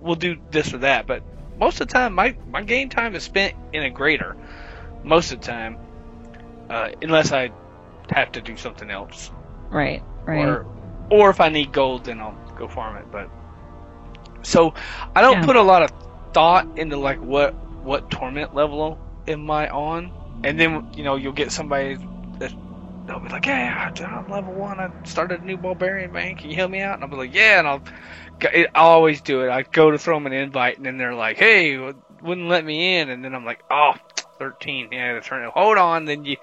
we'll 0.00 0.16
do 0.16 0.36
this 0.50 0.74
or 0.74 0.78
that. 0.78 1.06
But 1.06 1.22
most 1.58 1.80
of 1.80 1.88
the 1.88 1.92
time, 1.92 2.14
my 2.14 2.34
my 2.50 2.62
game 2.62 2.88
time 2.88 3.14
is 3.14 3.22
spent 3.22 3.54
in 3.72 3.82
a 3.82 3.90
greater. 3.90 4.36
Most 5.04 5.32
of 5.32 5.40
the 5.40 5.46
time, 5.46 5.76
uh, 6.70 6.88
unless 7.02 7.32
I 7.32 7.50
have 8.10 8.32
to 8.32 8.40
do 8.40 8.56
something 8.56 8.90
else, 8.90 9.30
Right. 9.70 10.02
Right. 10.24 10.38
or 10.46 10.66
or 11.10 11.30
if 11.30 11.40
I 11.40 11.48
need 11.50 11.72
gold, 11.72 12.04
then 12.04 12.20
I'll 12.20 12.34
go 12.56 12.68
farm 12.68 12.96
it. 12.96 13.04
But 13.10 13.28
so 14.42 14.74
I 15.14 15.20
don't 15.20 15.34
Yeah. 15.34 15.46
put 15.46 15.56
a 15.56 15.62
lot 15.62 15.82
of 15.82 15.92
thought 16.32 16.66
into 16.76 16.96
like 16.96 17.18
what 17.18 17.54
what 17.82 18.10
torment 18.10 18.54
level 18.54 18.98
am 19.28 19.50
I 19.50 19.68
on, 19.68 20.10
and 20.44 20.58
then 20.58 20.88
you 20.94 21.04
know 21.04 21.16
you'll 21.16 21.32
get 21.32 21.52
somebody 21.52 21.96
that 22.38 22.52
they'll 23.06 23.20
be 23.20 23.28
like, 23.28 23.46
"Yeah, 23.46 23.90
I'm 24.00 24.28
level 24.28 24.54
one. 24.54 24.80
I 24.80 24.90
started 25.04 25.42
a 25.42 25.46
new 25.46 25.56
barbarian 25.58 26.12
bank. 26.12 26.38
Can 26.40 26.50
you 26.50 26.56
help 26.56 26.70
me 26.70 26.80
out?" 26.80 26.94
And 26.94 27.04
I'll 27.04 27.10
be 27.10 27.16
like, 27.16 27.34
"Yeah," 27.34 27.58
and 27.60 27.68
I'll 27.68 27.82
I'll 28.74 28.88
always 28.88 29.22
do 29.22 29.42
it. 29.42 29.50
I 29.50 29.62
go 29.72 29.90
to 29.90 29.98
throw 29.98 30.16
them 30.16 30.26
an 30.26 30.32
invite, 30.32 30.76
and 30.76 30.86
then 30.86 30.98
they're 30.98 31.14
like, 31.14 31.38
"Hey, 31.38 31.78
wouldn't 31.78 32.48
let 32.48 32.64
me 32.64 32.98
in," 32.98 33.08
and 33.10 33.24
then 33.24 33.34
I'm 33.34 33.44
like, 33.44 33.62
"Oh, 33.70 33.92
13. 34.38 34.90
Yeah, 34.92 35.14
that's 35.14 35.30
right. 35.30 35.46
Hold 35.52 35.78
on." 35.78 36.04
Then 36.04 36.24
you 36.24 36.36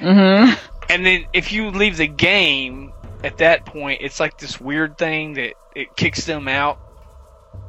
hmm 0.00 0.50
and 0.88 1.04
then 1.04 1.24
if 1.32 1.52
you 1.52 1.70
leave 1.70 1.96
the 1.96 2.06
game 2.06 2.92
at 3.22 3.38
that 3.38 3.64
point, 3.64 4.00
it's 4.02 4.20
like 4.20 4.36
this 4.36 4.60
weird 4.60 4.96
thing 4.98 5.34
that 5.34 5.54
it 5.74 5.96
kicks 5.96 6.24
them 6.26 6.48
out. 6.48 6.78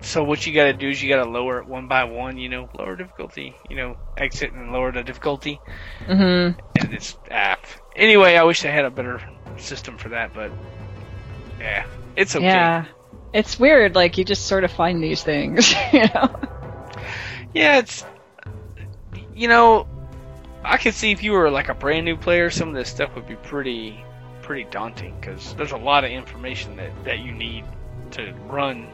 So 0.01 0.23
what 0.23 0.45
you 0.45 0.53
got 0.53 0.65
to 0.65 0.73
do 0.73 0.89
is 0.89 1.01
you 1.01 1.09
got 1.09 1.23
to 1.23 1.29
lower 1.29 1.59
it 1.59 1.67
one 1.67 1.87
by 1.87 2.03
one. 2.05 2.37
You 2.37 2.49
know, 2.49 2.69
lower 2.77 2.95
difficulty. 2.95 3.57
You 3.69 3.75
know, 3.77 3.95
exit 4.17 4.53
and 4.53 4.71
lower 4.71 4.91
the 4.91 5.03
difficulty. 5.03 5.61
hmm 6.07 6.55
And 6.79 6.93
it's 6.93 7.17
ah. 7.31 7.57
Anyway, 7.95 8.35
I 8.35 8.43
wish 8.43 8.65
I 8.65 8.69
had 8.69 8.85
a 8.85 8.89
better 8.89 9.21
system 9.57 9.97
for 9.97 10.09
that, 10.09 10.33
but 10.33 10.51
yeah, 11.59 11.85
it's 12.15 12.35
okay. 12.35 12.45
Yeah. 12.45 12.85
It's 13.33 13.59
weird. 13.59 13.95
Like 13.95 14.17
you 14.17 14.23
just 14.23 14.47
sort 14.47 14.63
of 14.63 14.71
find 14.71 15.03
these 15.03 15.23
things. 15.23 15.73
You 15.93 16.07
know. 16.13 16.39
Yeah, 17.53 17.79
it's 17.79 18.05
you 19.33 19.47
know, 19.47 19.87
I 20.63 20.77
could 20.77 20.93
see 20.93 21.11
if 21.11 21.23
you 21.23 21.33
were 21.33 21.49
like 21.49 21.69
a 21.69 21.73
brand 21.73 22.05
new 22.05 22.17
player, 22.17 22.49
some 22.49 22.69
of 22.69 22.75
this 22.75 22.89
stuff 22.89 23.15
would 23.15 23.27
be 23.27 23.35
pretty 23.35 24.03
pretty 24.41 24.65
daunting 24.69 25.15
because 25.19 25.55
there's 25.55 25.71
a 25.71 25.77
lot 25.77 26.03
of 26.03 26.11
information 26.11 26.75
that 26.77 26.91
that 27.03 27.19
you 27.19 27.31
need 27.31 27.65
to 28.11 28.33
run. 28.47 28.87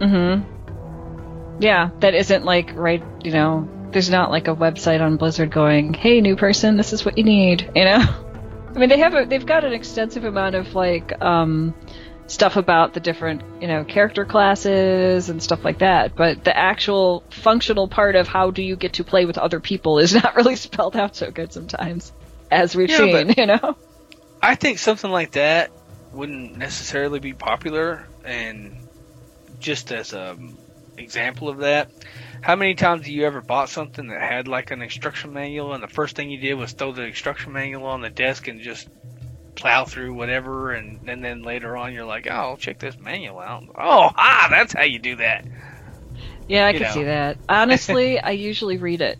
Mm-hmm. 0.00 1.60
Yeah, 1.60 1.90
that 2.00 2.14
isn't 2.14 2.44
like 2.44 2.72
right. 2.74 3.02
You 3.22 3.32
know, 3.32 3.68
there's 3.94 4.10
not 4.10 4.30
like 4.30 4.48
a 4.48 4.54
website 4.54 5.00
on 5.00 5.16
Blizzard 5.16 5.50
going, 5.50 5.94
"Hey, 5.94 6.20
new 6.20 6.36
person, 6.36 6.76
this 6.76 6.92
is 6.92 7.04
what 7.04 7.16
you 7.16 7.24
need." 7.24 7.70
You 7.74 7.84
know. 7.86 7.98
I 8.76 8.78
mean, 8.80 8.88
they 8.90 8.98
have 8.98 9.14
a, 9.14 9.24
they've 9.24 9.46
got 9.46 9.64
an 9.64 9.72
extensive 9.72 10.24
amount 10.24 10.56
of 10.56 10.74
like 10.74 11.12
um, 11.22 11.74
stuff 12.26 12.56
about 12.56 12.92
the 12.92 13.00
different 13.00 13.42
you 13.60 13.68
know 13.68 13.84
character 13.84 14.26
classes 14.26 15.30
and 15.30 15.42
stuff 15.42 15.64
like 15.64 15.78
that, 15.78 16.14
but 16.16 16.44
the 16.44 16.56
actual 16.56 17.24
functional 17.30 17.88
part 17.88 18.16
of 18.16 18.28
how 18.28 18.50
do 18.50 18.62
you 18.62 18.76
get 18.76 18.94
to 18.94 19.04
play 19.04 19.26
with 19.26 19.38
other 19.38 19.60
people 19.60 19.98
is 19.98 20.14
not 20.22 20.34
really 20.36 20.56
spelled 20.56 20.96
out 20.96 21.16
so 21.16 21.30
good 21.30 21.52
sometimes, 21.52 22.12
as 22.50 22.76
we've 22.76 22.90
Yeah, 22.90 22.98
seen. 22.98 23.34
You 23.38 23.46
know. 23.46 23.76
I 24.42 24.56
think 24.56 24.78
something 24.78 25.10
like 25.10 25.32
that 25.32 25.70
wouldn't 26.12 26.56
necessarily 26.56 27.20
be 27.20 27.32
popular, 27.32 28.08
and 28.24 28.76
just 29.60 29.92
as 29.92 30.12
a 30.12 30.36
example 30.98 31.48
of 31.48 31.58
that, 31.58 31.90
how 32.44 32.56
many 32.56 32.74
times 32.74 33.00
have 33.00 33.08
you 33.08 33.24
ever 33.24 33.40
bought 33.40 33.70
something 33.70 34.08
that 34.08 34.20
had 34.20 34.48
like 34.48 34.70
an 34.70 34.82
instruction 34.82 35.32
manual, 35.32 35.72
and 35.72 35.82
the 35.82 35.88
first 35.88 36.14
thing 36.14 36.30
you 36.30 36.38
did 36.38 36.52
was 36.52 36.72
throw 36.72 36.92
the 36.92 37.00
instruction 37.00 37.52
manual 37.52 37.86
on 37.86 38.02
the 38.02 38.10
desk 38.10 38.48
and 38.48 38.60
just 38.60 38.86
plow 39.54 39.86
through 39.86 40.12
whatever, 40.12 40.72
and, 40.72 41.08
and 41.08 41.24
then 41.24 41.42
later 41.42 41.74
on 41.74 41.94
you're 41.94 42.04
like, 42.04 42.26
oh, 42.30 42.34
I'll 42.34 42.56
check 42.58 42.78
this 42.78 42.98
manual 42.98 43.40
out. 43.40 43.64
Oh, 43.70 44.10
ah, 44.14 44.48
that's 44.50 44.74
how 44.74 44.82
you 44.82 44.98
do 44.98 45.16
that. 45.16 45.46
Yeah, 46.46 46.66
I 46.66 46.72
you 46.72 46.80
can 46.80 46.88
know. 46.88 46.92
see 46.92 47.04
that. 47.04 47.38
Honestly, 47.48 48.20
I 48.20 48.32
usually 48.32 48.76
read 48.76 49.00
it. 49.00 49.18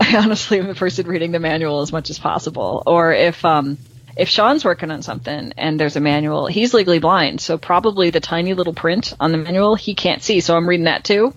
I 0.00 0.16
honestly 0.16 0.58
am 0.58 0.66
the 0.66 0.74
person 0.74 1.06
reading 1.06 1.30
the 1.30 1.38
manual 1.38 1.82
as 1.82 1.92
much 1.92 2.10
as 2.10 2.18
possible. 2.18 2.82
Or 2.84 3.12
if 3.12 3.44
um 3.44 3.78
if 4.16 4.28
Sean's 4.28 4.64
working 4.64 4.90
on 4.90 5.02
something 5.02 5.52
and 5.56 5.78
there's 5.78 5.94
a 5.94 6.00
manual, 6.00 6.48
he's 6.48 6.74
legally 6.74 6.98
blind, 6.98 7.40
so 7.40 7.58
probably 7.58 8.10
the 8.10 8.18
tiny 8.18 8.54
little 8.54 8.74
print 8.74 9.14
on 9.20 9.30
the 9.30 9.38
manual 9.38 9.76
he 9.76 9.94
can't 9.94 10.20
see, 10.20 10.40
so 10.40 10.56
I'm 10.56 10.68
reading 10.68 10.86
that 10.86 11.04
too. 11.04 11.32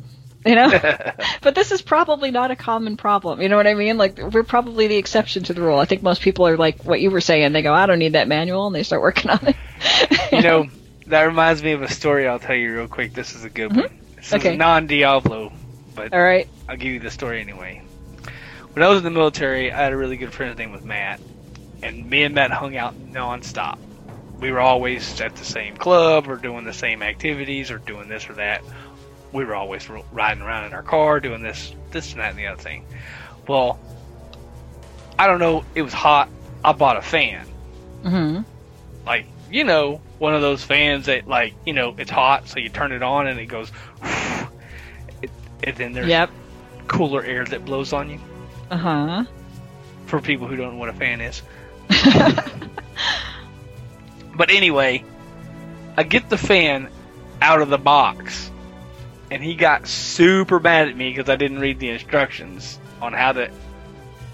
You 0.45 0.55
know? 0.55 0.69
but 1.41 1.55
this 1.55 1.71
is 1.71 1.81
probably 1.81 2.31
not 2.31 2.51
a 2.51 2.55
common 2.55 2.97
problem. 2.97 3.41
You 3.41 3.49
know 3.49 3.57
what 3.57 3.67
I 3.67 3.73
mean? 3.73 3.97
Like 3.97 4.17
we're 4.17 4.43
probably 4.43 4.87
the 4.87 4.97
exception 4.97 5.43
to 5.43 5.53
the 5.53 5.61
rule. 5.61 5.79
I 5.79 5.85
think 5.85 6.01
most 6.01 6.21
people 6.21 6.47
are 6.47 6.57
like 6.57 6.83
what 6.85 7.01
you 7.01 7.11
were 7.11 7.21
saying. 7.21 7.51
They 7.51 7.61
go, 7.61 7.73
I 7.73 7.85
don't 7.85 7.99
need 7.99 8.13
that 8.13 8.27
manual, 8.27 8.67
and 8.67 8.75
they 8.75 8.83
start 8.83 9.01
working 9.01 9.31
on 9.31 9.47
it. 9.47 9.55
You 10.31 10.41
know, 10.41 10.67
that 11.07 11.23
reminds 11.23 11.63
me 11.63 11.71
of 11.71 11.81
a 11.81 11.89
story 11.89 12.27
I'll 12.27 12.39
tell 12.39 12.55
you 12.55 12.75
real 12.75 12.87
quick. 12.87 13.13
This 13.13 13.33
is 13.33 13.43
a 13.43 13.49
good 13.49 13.71
mm-hmm. 13.71 13.79
one. 13.79 13.99
This 14.15 14.27
is 14.27 14.33
Okay. 14.33 14.55
non 14.55 14.87
Diablo, 14.87 15.51
but 15.95 16.13
All 16.13 16.21
right. 16.21 16.47
I'll 16.67 16.77
give 16.77 16.93
you 16.93 16.99
the 16.99 17.09
story 17.09 17.41
anyway. 17.41 17.81
When 18.73 18.83
I 18.83 18.89
was 18.89 18.99
in 18.99 19.03
the 19.03 19.09
military, 19.09 19.71
I 19.71 19.77
had 19.77 19.93
a 19.93 19.97
really 19.97 20.17
good 20.17 20.31
friend. 20.31 20.55
named 20.55 20.69
name 20.69 20.71
was 20.71 20.83
Matt, 20.83 21.19
and 21.81 22.09
me 22.09 22.23
and 22.23 22.35
Matt 22.35 22.51
hung 22.51 22.77
out 22.77 22.93
nonstop. 23.11 23.79
We 24.39 24.51
were 24.51 24.59
always 24.59 25.19
at 25.19 25.35
the 25.35 25.43
same 25.43 25.75
club, 25.75 26.29
or 26.29 26.35
doing 26.37 26.63
the 26.63 26.73
same 26.73 27.01
activities, 27.01 27.71
or 27.71 27.79
doing 27.79 28.07
this 28.07 28.29
or 28.29 28.33
that. 28.33 28.61
We 29.31 29.45
were 29.45 29.55
always 29.55 29.87
riding 30.11 30.41
around 30.43 30.65
in 30.65 30.73
our 30.73 30.81
car, 30.83 31.19
doing 31.19 31.41
this, 31.43 31.73
this 31.91 32.11
and 32.13 32.21
that, 32.21 32.31
and 32.31 32.39
the 32.39 32.47
other 32.47 32.61
thing. 32.61 32.83
Well, 33.47 33.79
I 35.17 35.27
don't 35.27 35.39
know. 35.39 35.63
It 35.75 35.81
was 35.83 35.93
hot. 35.93 36.29
I 36.63 36.71
bought 36.73 36.97
a 36.97 37.01
fan, 37.01 37.45
Mm-hmm. 38.03 38.41
like 39.05 39.25
you 39.51 39.63
know, 39.63 39.99
one 40.19 40.35
of 40.35 40.41
those 40.41 40.63
fans 40.63 41.07
that 41.07 41.27
like 41.27 41.53
you 41.65 41.73
know 41.73 41.93
it's 41.97 42.09
hot, 42.11 42.47
so 42.47 42.59
you 42.59 42.69
turn 42.69 42.91
it 42.91 43.03
on 43.03 43.27
and 43.27 43.39
it 43.39 43.45
goes. 43.47 43.71
It, 45.21 45.31
and 45.63 45.75
then 45.75 45.91
there's 45.93 46.07
Yep. 46.07 46.29
cooler 46.87 47.21
air 47.23 47.43
that 47.45 47.65
blows 47.65 47.91
on 47.93 48.09
you. 48.09 48.19
Uh 48.71 48.77
huh. 48.77 49.23
for 50.05 50.21
people 50.21 50.47
who 50.47 50.55
don't 50.55 50.73
know 50.73 50.79
what 50.79 50.89
a 50.89 50.93
fan 50.93 51.19
is. 51.21 51.41
but 54.35 54.49
anyway, 54.49 55.03
I 55.97 56.03
get 56.03 56.29
the 56.29 56.37
fan 56.37 56.89
out 57.41 57.61
of 57.61 57.69
the 57.69 57.77
box, 57.77 58.48
and 59.31 59.43
he 59.43 59.55
got 59.55 59.87
super 59.87 60.59
mad 60.59 60.87
at 60.87 60.95
me 60.97 61.09
because 61.13 61.29
I 61.29 61.35
didn't 61.35 61.59
read 61.59 61.79
the 61.79 61.89
instructions 61.89 62.79
on 63.01 63.13
how 63.13 63.31
to 63.33 63.49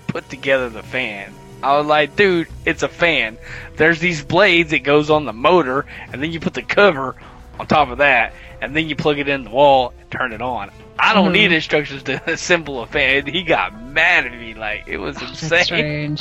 put 0.07 0.29
together 0.29 0.69
the 0.69 0.83
fan. 0.83 1.33
I 1.63 1.77
was 1.77 1.87
like, 1.87 2.15
dude, 2.15 2.47
it's 2.65 2.83
a 2.83 2.87
fan. 2.89 3.37
There's 3.75 3.99
these 3.99 4.23
blades 4.23 4.71
that 4.71 4.83
goes 4.83 5.09
on 5.09 5.25
the 5.25 5.33
motor, 5.33 5.85
and 6.11 6.21
then 6.21 6.31
you 6.31 6.39
put 6.39 6.53
the 6.53 6.61
cover 6.61 7.15
on 7.59 7.67
top 7.67 7.89
of 7.89 7.97
that, 7.99 8.33
and 8.61 8.75
then 8.75 8.87
you 8.87 8.95
plug 8.95 9.17
it 9.19 9.27
in 9.27 9.43
the 9.45 9.49
wall 9.49 9.93
and 9.99 10.11
turn 10.11 10.31
it 10.33 10.41
on. 10.41 10.69
I 10.97 11.13
don't 11.13 11.29
Mhm. 11.29 11.33
need 11.33 11.51
instructions 11.51 12.03
to 12.03 12.21
assemble 12.31 12.81
a 12.81 12.87
fan. 12.87 13.25
He 13.25 13.43
got 13.43 13.81
mad 13.81 14.25
at 14.25 14.31
me 14.31 14.53
like 14.53 14.83
it 14.87 14.97
was 14.97 15.21
insane 15.21 16.17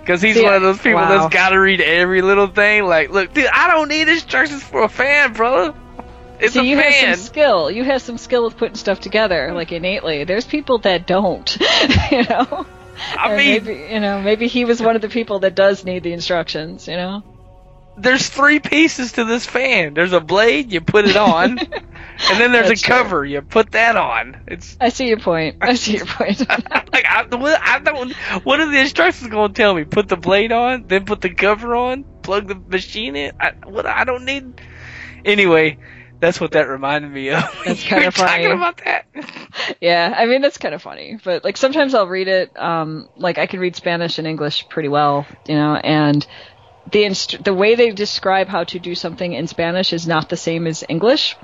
because 0.00 0.20
he's 0.22 0.36
See, 0.36 0.42
one 0.42 0.54
of 0.54 0.62
those 0.62 0.78
people 0.78 1.00
wow. 1.00 1.08
that's 1.18 1.32
got 1.34 1.50
to 1.50 1.56
read 1.60 1.80
every 1.80 2.22
little 2.22 2.46
thing. 2.48 2.84
Like, 2.84 3.10
look, 3.10 3.32
dude, 3.32 3.46
I 3.46 3.68
don't 3.68 3.88
need 3.88 4.08
instructions 4.08 4.62
for 4.62 4.82
a 4.82 4.88
fan, 4.88 5.34
brother. 5.34 5.74
It's 6.38 6.56
a 6.56 6.64
you 6.64 6.76
have 6.78 6.94
some 6.94 7.14
skill. 7.14 7.70
You 7.70 7.84
have 7.84 8.02
some 8.02 8.18
skill 8.18 8.44
with 8.44 8.56
putting 8.56 8.76
stuff 8.76 9.00
together, 9.00 9.50
mm. 9.50 9.54
like 9.54 9.72
innately. 9.72 10.24
There's 10.24 10.46
people 10.46 10.78
that 10.80 11.06
don't, 11.06 11.56
you 12.10 12.24
know. 12.24 12.66
I 13.14 13.28
Or 13.28 13.36
mean, 13.36 13.64
maybe 13.64 13.74
you 13.90 14.00
know, 14.00 14.20
maybe 14.20 14.48
he 14.48 14.64
was 14.64 14.80
one 14.82 14.96
of 14.96 15.02
the 15.02 15.08
people 15.08 15.40
that 15.40 15.54
does 15.54 15.84
need 15.84 16.02
the 16.02 16.12
instructions, 16.12 16.86
you 16.88 16.96
know. 16.96 17.22
there's 17.96 18.28
three 18.28 18.60
pieces 18.60 19.12
to 19.12 19.24
this 19.24 19.46
fan. 19.46 19.94
There's 19.94 20.12
a 20.12 20.20
blade, 20.20 20.72
you 20.72 20.80
put 20.80 21.04
it 21.06 21.16
on, 21.16 21.58
and 22.28 22.40
then 22.40 22.52
there's 22.52 22.68
That's 22.68 22.70
a 22.70 22.76
true. 22.76 22.94
cover, 22.94 23.24
you 23.24 23.40
put 23.42 23.72
that 23.72 23.96
on. 23.96 24.42
It's 24.46 24.78
I 24.80 24.88
see 24.90 25.08
your 25.08 25.18
point. 25.18 25.56
I 25.60 25.74
see 25.74 25.96
your 25.96 26.06
point. 26.06 26.40
like 26.48 27.04
I, 27.06 27.24
what- 27.30 27.60
I 27.62 27.78
don't. 27.80 28.12
What 28.44 28.60
are 28.60 28.70
the 28.70 28.78
instructions 28.80 29.30
going 29.30 29.52
to 29.52 29.54
tell 29.54 29.74
me? 29.74 29.84
Put 29.84 30.08
the 30.08 30.16
blade 30.16 30.52
on, 30.52 30.86
then 30.86 31.04
put 31.04 31.20
the 31.20 31.34
cover 31.34 31.74
on, 31.76 32.04
plug 32.22 32.48
the 32.48 32.54
machine 32.56 33.16
in. 33.16 33.32
I, 33.40 33.52
what 33.64 33.86
I 33.86 34.04
don't 34.04 34.24
need. 34.24 34.60
Anyway, 35.24 35.78
that's 36.20 36.40
what 36.40 36.52
that 36.52 36.68
reminded 36.68 37.10
me 37.10 37.30
of. 37.30 37.42
That's 37.64 37.82
You 37.84 37.88
kinda 37.88 38.06
were 38.06 38.10
talking 38.12 38.52
about 38.52 38.80
that. 38.84 39.06
yeah, 39.80 40.14
I 40.16 40.26
mean 40.26 40.42
that's 40.42 40.58
kind 40.58 40.74
of 40.74 40.82
funny, 40.82 41.18
but 41.22 41.44
like 41.44 41.56
sometimes 41.56 41.94
I'll 41.94 42.08
read 42.08 42.28
it. 42.28 42.58
Um, 42.58 43.08
like 43.16 43.38
I 43.38 43.46
can 43.46 43.60
read 43.60 43.76
Spanish 43.76 44.18
and 44.18 44.26
English 44.26 44.68
pretty 44.68 44.88
well, 44.88 45.26
you 45.46 45.54
know, 45.54 45.74
and 45.76 46.26
the 46.90 47.04
inst- 47.04 47.42
the 47.42 47.54
way 47.54 47.74
they 47.74 47.90
describe 47.90 48.48
how 48.48 48.64
to 48.64 48.78
do 48.78 48.94
something 48.94 49.32
in 49.32 49.46
Spanish 49.46 49.92
is 49.92 50.06
not 50.06 50.28
the 50.28 50.36
same 50.36 50.66
as 50.66 50.84
English. 50.88 51.36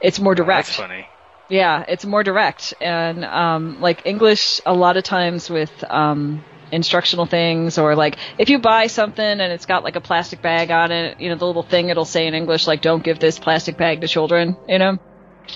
It's 0.00 0.20
more 0.20 0.34
direct. 0.34 0.68
That's 0.68 0.76
funny. 0.76 1.08
Yeah, 1.48 1.84
it's 1.86 2.06
more 2.06 2.22
direct, 2.22 2.72
and 2.80 3.24
um, 3.24 3.80
like 3.80 4.06
English, 4.06 4.60
a 4.64 4.72
lot 4.72 4.96
of 4.96 5.04
times 5.04 5.50
with 5.50 5.84
um, 5.90 6.42
instructional 6.74 7.26
things, 7.26 7.78
or 7.78 7.94
like 7.96 8.16
if 8.38 8.50
you 8.50 8.58
buy 8.58 8.88
something 8.88 9.24
and 9.24 9.40
it's 9.40 9.66
got 9.66 9.84
like 9.84 9.96
a 9.96 10.00
plastic 10.00 10.42
bag 10.42 10.70
on 10.70 10.92
it, 10.92 11.20
you 11.20 11.28
know, 11.28 11.36
the 11.36 11.46
little 11.46 11.62
thing 11.62 11.88
it'll 11.88 12.04
say 12.04 12.26
in 12.26 12.34
English 12.34 12.66
like 12.66 12.82
"Don't 12.82 13.02
give 13.02 13.18
this 13.18 13.38
plastic 13.38 13.76
bag 13.76 14.00
to 14.00 14.08
children," 14.08 14.56
you 14.68 14.78
know. 14.78 14.98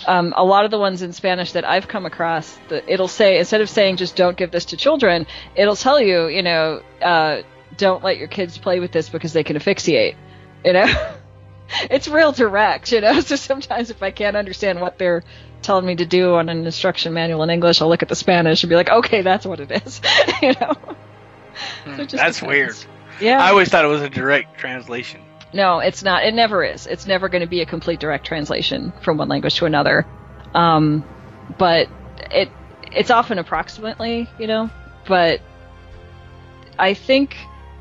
Um, 0.07 0.35
a 0.37 0.45
lot 0.45 0.64
of 0.64 0.71
the 0.71 0.79
ones 0.79 1.01
in 1.01 1.12
Spanish 1.14 1.53
that 1.53 1.64
I've 1.64 1.89
come 1.89 2.05
across, 2.05 2.59
the, 2.69 2.93
it'll 2.93 3.09
say 3.09 3.39
instead 3.39 3.61
of 3.61 3.71
saying 3.71 3.97
just 3.97 4.16
"Don't 4.16 4.37
give 4.37 4.51
this 4.51 4.66
to 4.66 4.77
children," 4.77 5.27
it'll 5.55 5.77
tell 5.77 6.01
you, 6.01 6.29
you 6.29 6.43
know, 6.43 6.83
uh, 7.03 7.43
don't 7.77 8.05
let 8.05 8.19
your 8.19 8.29
kids 8.29 8.59
play 8.59 8.81
with 8.81 8.93
this 8.93 9.09
because 9.09 9.33
they 9.33 9.45
can 9.45 9.57
asphyxiate, 9.57 10.16
you 10.64 10.73
know. 10.73 10.87
it's 11.91 12.09
real 12.09 12.33
direct, 12.33 12.93
you 12.93 13.01
know. 13.01 13.21
So 13.29 13.37
sometimes 13.37 13.91
if 13.91 14.03
I 14.03 14.11
can't 14.11 14.37
understand 14.37 14.81
what 14.81 14.99
they're 14.99 15.23
telling 15.62 15.87
me 15.87 15.97
to 15.97 16.07
do 16.07 16.35
on 16.35 16.49
an 16.49 16.64
instruction 16.64 17.12
manual 17.12 17.43
in 17.43 17.51
English, 17.51 17.81
I'll 17.81 17.89
look 17.89 18.03
at 18.03 18.09
the 18.09 18.16
Spanish 18.16 18.62
and 18.62 18.71
be 18.71 18.77
like, 18.77 18.91
okay, 18.91 19.23
that's 19.23 19.47
what 19.47 19.61
it 19.61 19.71
is, 19.71 20.01
you 20.43 20.55
know. 20.61 20.75
So 21.84 21.96
just 21.96 22.12
That's 22.12 22.40
depends. 22.40 22.42
weird. 22.42 22.76
Yeah. 23.20 23.42
I 23.42 23.50
always 23.50 23.68
thought 23.68 23.84
it 23.84 23.88
was 23.88 24.02
a 24.02 24.11
direct 24.11 24.59
translation. 24.59 25.22
No, 25.52 25.78
it's 25.78 26.02
not. 26.02 26.24
It 26.24 26.34
never 26.34 26.62
is. 26.62 26.86
It's 26.86 27.06
never 27.06 27.28
going 27.28 27.40
to 27.40 27.48
be 27.48 27.62
a 27.62 27.66
complete 27.66 28.00
direct 28.00 28.26
translation 28.26 28.92
from 29.02 29.16
one 29.16 29.28
language 29.28 29.56
to 29.56 29.66
another. 29.66 30.06
Um, 30.54 31.04
but 31.59 31.88
it 32.30 32.50
it's 32.92 33.11
often 33.11 33.38
approximately, 33.38 34.28
you 34.38 34.46
know. 34.46 34.70
But 35.06 35.40
I 36.78 36.94
think 36.94 37.36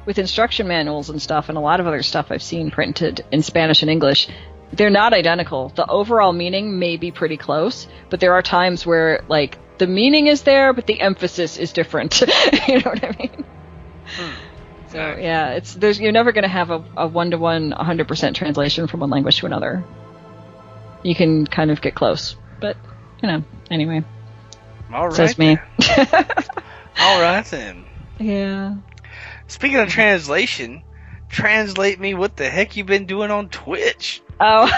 with 0.05 0.17
instruction 0.17 0.67
manuals 0.67 1.09
and 1.09 1.21
stuff, 1.21 1.49
and 1.49 1.57
a 1.57 1.61
lot 1.61 1.79
of 1.79 1.87
other 1.87 2.03
stuff 2.03 2.27
I've 2.31 2.43
seen 2.43 2.71
printed 2.71 3.25
in 3.31 3.43
Spanish 3.43 3.81
and 3.81 3.91
English, 3.91 4.29
they're 4.71 4.89
not 4.89 5.13
identical. 5.13 5.69
The 5.69 5.85
overall 5.85 6.33
meaning 6.33 6.79
may 6.79 6.97
be 6.97 7.11
pretty 7.11 7.37
close, 7.37 7.87
but 8.09 8.19
there 8.19 8.33
are 8.33 8.41
times 8.41 8.85
where 8.85 9.23
like 9.27 9.59
the 9.77 9.87
meaning 9.87 10.27
is 10.27 10.43
there, 10.43 10.73
but 10.73 10.87
the 10.87 10.99
emphasis 11.01 11.57
is 11.57 11.73
different. 11.73 12.21
you 12.67 12.75
know 12.79 12.91
what 12.91 13.03
I 13.03 13.15
mean? 13.19 13.45
So 14.89 15.17
yeah, 15.19 15.51
it's 15.51 15.73
there's 15.73 15.99
you're 15.99 16.11
never 16.13 16.31
going 16.31 16.43
to 16.43 16.49
have 16.49 16.71
a, 16.71 16.83
a 16.95 17.07
one-to-one 17.07 17.71
100% 17.71 18.33
translation 18.35 18.87
from 18.87 19.01
one 19.01 19.09
language 19.09 19.37
to 19.39 19.45
another. 19.45 19.83
You 21.03 21.13
can 21.13 21.45
kind 21.45 21.71
of 21.71 21.81
get 21.81 21.93
close, 21.93 22.35
but 22.61 22.77
you 23.21 23.27
know, 23.29 23.43
anyway, 23.69 24.03
All 24.93 25.07
right. 25.07 25.15
says 25.15 25.37
me. 25.37 25.57
All 26.99 27.21
right 27.21 27.45
then. 27.45 27.85
yeah. 28.17 28.75
Speaking 29.47 29.79
of 29.79 29.89
translation, 29.89 30.83
translate 31.29 31.99
me 31.99 32.13
what 32.13 32.35
the 32.35 32.49
heck 32.49 32.75
you've 32.75 32.87
been 32.87 33.05
doing 33.05 33.31
on 33.31 33.49
Twitch. 33.49 34.21
Oh. 34.39 34.69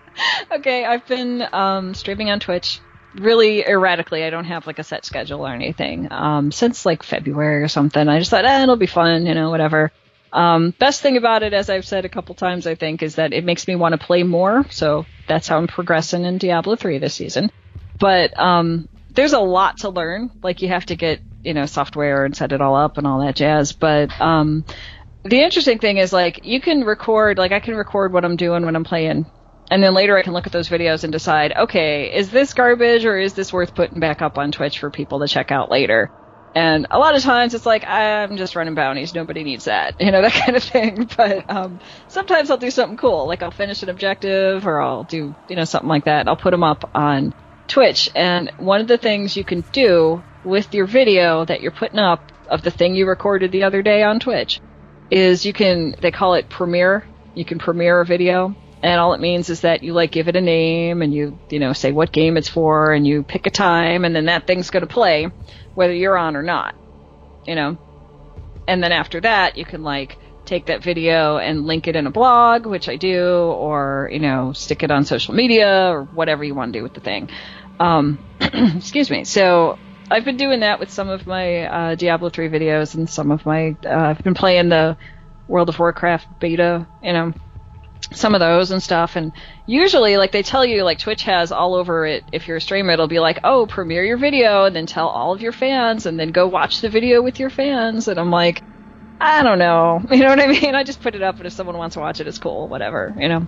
okay, 0.52 0.84
I've 0.84 1.06
been 1.06 1.46
um, 1.52 1.94
streaming 1.94 2.30
on 2.30 2.40
Twitch 2.40 2.80
really 3.18 3.66
erratically. 3.66 4.24
I 4.24 4.30
don't 4.30 4.44
have 4.44 4.66
like 4.66 4.78
a 4.78 4.84
set 4.84 5.04
schedule 5.04 5.46
or 5.46 5.52
anything. 5.52 6.10
Um, 6.10 6.52
since 6.52 6.86
like 6.86 7.02
February 7.02 7.62
or 7.62 7.68
something. 7.68 8.08
I 8.08 8.18
just 8.18 8.30
thought, 8.30 8.44
eh, 8.44 8.62
it'll 8.62 8.76
be 8.76 8.86
fun, 8.86 9.26
you 9.26 9.34
know, 9.34 9.50
whatever. 9.50 9.92
Um, 10.32 10.72
best 10.78 11.00
thing 11.00 11.16
about 11.16 11.42
it, 11.42 11.52
as 11.54 11.70
I've 11.70 11.86
said 11.86 12.04
a 12.04 12.08
couple 12.08 12.34
times, 12.34 12.66
I 12.66 12.74
think, 12.74 13.02
is 13.02 13.14
that 13.14 13.32
it 13.32 13.44
makes 13.44 13.66
me 13.66 13.74
want 13.74 13.98
to 13.98 14.06
play 14.06 14.22
more. 14.22 14.66
So 14.70 15.06
that's 15.26 15.48
how 15.48 15.56
I'm 15.56 15.66
progressing 15.66 16.24
in 16.24 16.38
Diablo 16.38 16.76
3 16.76 16.98
this 16.98 17.14
season. 17.14 17.50
But 17.98 18.38
um, 18.38 18.88
there's 19.10 19.32
a 19.32 19.40
lot 19.40 19.78
to 19.78 19.88
learn. 19.88 20.30
Like 20.42 20.62
you 20.62 20.68
have 20.68 20.86
to 20.86 20.96
get, 20.96 21.20
you 21.42 21.54
know, 21.54 21.66
software 21.66 22.24
and 22.24 22.36
set 22.36 22.52
it 22.52 22.60
all 22.60 22.76
up 22.76 22.98
and 22.98 23.06
all 23.06 23.20
that 23.20 23.36
jazz. 23.36 23.72
But 23.72 24.18
um, 24.20 24.64
the 25.24 25.42
interesting 25.42 25.78
thing 25.78 25.96
is 25.96 26.12
like 26.12 26.44
you 26.44 26.60
can 26.60 26.84
record, 26.84 27.38
like 27.38 27.52
I 27.52 27.60
can 27.60 27.74
record 27.74 28.12
what 28.12 28.24
I'm 28.24 28.36
doing 28.36 28.64
when 28.64 28.76
I'm 28.76 28.84
playing, 28.84 29.26
and 29.70 29.82
then 29.82 29.94
later 29.94 30.16
I 30.16 30.22
can 30.22 30.32
look 30.32 30.46
at 30.46 30.52
those 30.52 30.68
videos 30.68 31.04
and 31.04 31.12
decide, 31.12 31.52
okay, 31.56 32.14
is 32.14 32.30
this 32.30 32.54
garbage 32.54 33.04
or 33.04 33.18
is 33.18 33.34
this 33.34 33.52
worth 33.52 33.74
putting 33.74 34.00
back 34.00 34.22
up 34.22 34.38
on 34.38 34.52
Twitch 34.52 34.78
for 34.78 34.90
people 34.90 35.20
to 35.20 35.28
check 35.28 35.50
out 35.50 35.70
later? 35.70 36.10
And 36.54 36.86
a 36.90 36.98
lot 36.98 37.14
of 37.14 37.22
times 37.22 37.52
it's 37.52 37.66
like 37.66 37.86
I'm 37.86 38.38
just 38.38 38.56
running 38.56 38.74
bounties. 38.74 39.14
Nobody 39.14 39.44
needs 39.44 39.64
that, 39.64 39.96
you 40.00 40.10
know, 40.10 40.22
that 40.22 40.32
kind 40.32 40.56
of 40.56 40.62
thing. 40.62 41.08
But 41.16 41.50
um, 41.50 41.80
sometimes 42.08 42.50
I'll 42.50 42.56
do 42.56 42.70
something 42.70 42.96
cool, 42.96 43.26
like 43.26 43.42
I'll 43.42 43.50
finish 43.50 43.82
an 43.82 43.88
objective 43.88 44.66
or 44.66 44.80
I'll 44.80 45.04
do, 45.04 45.34
you 45.48 45.56
know, 45.56 45.64
something 45.64 45.88
like 45.88 46.04
that. 46.04 46.28
I'll 46.28 46.36
put 46.36 46.52
them 46.52 46.64
up 46.64 46.90
on 46.94 47.34
Twitch. 47.68 48.10
And 48.14 48.50
one 48.58 48.80
of 48.80 48.88
the 48.88 48.98
things 48.98 49.36
you 49.36 49.44
can 49.44 49.64
do 49.72 50.22
with 50.44 50.72
your 50.72 50.86
video 50.86 51.44
that 51.44 51.60
you're 51.60 51.72
putting 51.72 51.98
up 51.98 52.32
of 52.48 52.62
the 52.62 52.70
thing 52.70 52.94
you 52.94 53.06
recorded 53.06 53.50
the 53.52 53.64
other 53.64 53.82
day 53.82 54.02
on 54.02 54.20
Twitch 54.20 54.60
is 55.10 55.44
you 55.44 55.52
can 55.52 55.96
they 56.00 56.10
call 56.10 56.34
it 56.34 56.48
premiere. 56.48 57.04
You 57.34 57.44
can 57.44 57.58
premiere 57.58 58.00
a 58.00 58.06
video. 58.06 58.54
And 58.86 59.00
all 59.00 59.14
it 59.14 59.20
means 59.20 59.50
is 59.50 59.62
that 59.62 59.82
you 59.82 59.94
like 59.94 60.12
give 60.12 60.28
it 60.28 60.36
a 60.36 60.40
name 60.40 61.02
and 61.02 61.12
you 61.12 61.36
you 61.50 61.58
know 61.58 61.72
say 61.72 61.90
what 61.90 62.12
game 62.12 62.36
it's 62.36 62.48
for 62.48 62.92
and 62.92 63.04
you 63.04 63.24
pick 63.24 63.48
a 63.48 63.50
time 63.50 64.04
and 64.04 64.14
then 64.14 64.26
that 64.26 64.46
thing's 64.46 64.70
going 64.70 64.86
to 64.86 64.92
play 64.92 65.26
whether 65.74 65.92
you're 65.92 66.16
on 66.16 66.36
or 66.36 66.42
not. 66.42 66.76
You 67.44 67.56
know. 67.56 67.78
And 68.68 68.80
then 68.80 68.92
after 68.92 69.20
that 69.22 69.58
you 69.58 69.64
can 69.64 69.82
like 69.82 70.16
take 70.44 70.66
that 70.66 70.84
video 70.84 71.36
and 71.38 71.66
link 71.66 71.88
it 71.88 71.96
in 71.96 72.06
a 72.06 72.12
blog, 72.12 72.64
which 72.64 72.88
I 72.88 72.94
do, 72.94 73.26
or 73.26 74.08
you 74.12 74.20
know, 74.20 74.52
stick 74.52 74.84
it 74.84 74.92
on 74.92 75.04
social 75.04 75.34
media 75.34 75.88
or 75.90 76.04
whatever 76.04 76.44
you 76.44 76.54
want 76.54 76.72
to 76.72 76.78
do 76.78 76.84
with 76.84 76.94
the 76.94 77.00
thing. 77.00 77.28
Um, 77.80 78.20
excuse 78.40 79.10
me. 79.10 79.24
So 79.24 79.80
I've 80.08 80.24
been 80.24 80.36
doing 80.36 80.60
that 80.60 80.78
with 80.78 80.92
some 80.92 81.08
of 81.08 81.26
my 81.26 81.62
uh, 81.64 81.94
Diablo 81.96 82.30
3 82.30 82.50
videos 82.50 82.94
and 82.94 83.10
some 83.10 83.32
of 83.32 83.44
my. 83.44 83.76
Uh, 83.84 84.14
I've 84.14 84.22
been 84.22 84.34
playing 84.34 84.68
the 84.68 84.96
World 85.48 85.68
of 85.70 85.76
Warcraft 85.76 86.38
beta, 86.38 86.86
you 87.02 87.12
know, 87.12 87.32
some 88.12 88.34
of 88.34 88.40
those 88.40 88.70
and 88.70 88.82
stuff. 88.82 89.16
And 89.16 89.32
usually, 89.66 90.16
like 90.16 90.32
they 90.32 90.42
tell 90.42 90.64
you, 90.64 90.84
like 90.84 90.98
Twitch 90.98 91.22
has 91.24 91.52
all 91.52 91.74
over 91.74 92.06
it. 92.06 92.24
If 92.32 92.46
you're 92.46 92.58
a 92.58 92.60
streamer, 92.60 92.92
it'll 92.92 93.08
be 93.08 93.20
like, 93.20 93.40
oh, 93.44 93.66
premiere 93.66 94.04
your 94.04 94.16
video 94.16 94.64
and 94.64 94.76
then 94.76 94.86
tell 94.86 95.08
all 95.08 95.32
of 95.32 95.40
your 95.40 95.52
fans, 95.52 96.06
and 96.06 96.18
then 96.18 96.30
go 96.30 96.46
watch 96.46 96.80
the 96.80 96.88
video 96.88 97.22
with 97.22 97.40
your 97.40 97.50
fans. 97.50 98.08
And 98.08 98.18
I'm 98.18 98.30
like, 98.30 98.62
I 99.20 99.42
don't 99.42 99.58
know, 99.58 100.02
you 100.10 100.18
know 100.18 100.28
what 100.28 100.40
I 100.40 100.46
mean? 100.46 100.74
I 100.74 100.84
just 100.84 101.00
put 101.00 101.14
it 101.14 101.22
up, 101.22 101.36
and 101.36 101.46
if 101.46 101.52
someone 101.52 101.76
wants 101.76 101.94
to 101.94 102.00
watch 102.00 102.20
it, 102.20 102.26
it's 102.26 102.38
cool, 102.38 102.68
whatever, 102.68 103.14
you 103.18 103.28
know. 103.28 103.46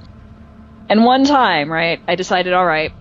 And 0.89 1.05
one 1.05 1.25
time, 1.25 1.71
right, 1.71 2.01
I 2.09 2.15
decided, 2.15 2.55
all 2.55 2.65
right, 2.65 2.93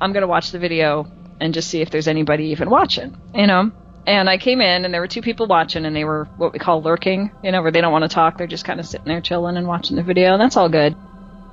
I'm 0.00 0.12
gonna 0.12 0.26
watch 0.26 0.50
the 0.50 0.58
video 0.58 1.06
and 1.40 1.52
just 1.52 1.68
see 1.68 1.82
if 1.82 1.90
there's 1.90 2.08
anybody 2.08 2.46
even 2.46 2.70
watching, 2.70 3.16
you 3.34 3.46
know. 3.46 3.70
And 4.06 4.28
I 4.28 4.36
came 4.36 4.60
in, 4.60 4.84
and 4.84 4.92
there 4.92 5.00
were 5.00 5.08
two 5.08 5.22
people 5.22 5.46
watching, 5.46 5.86
and 5.86 5.96
they 5.96 6.04
were 6.04 6.28
what 6.36 6.52
we 6.52 6.58
call 6.58 6.82
lurking, 6.82 7.32
you 7.42 7.52
know, 7.52 7.62
where 7.62 7.70
they 7.70 7.80
don't 7.80 7.92
want 7.92 8.02
to 8.02 8.08
talk, 8.08 8.36
they're 8.36 8.46
just 8.46 8.64
kind 8.64 8.78
of 8.78 8.86
sitting 8.86 9.08
there 9.08 9.22
chilling 9.22 9.56
and 9.56 9.66
watching 9.66 9.96
the 9.96 10.02
video, 10.02 10.32
and 10.32 10.42
that's 10.42 10.56
all 10.56 10.68
good. 10.68 10.94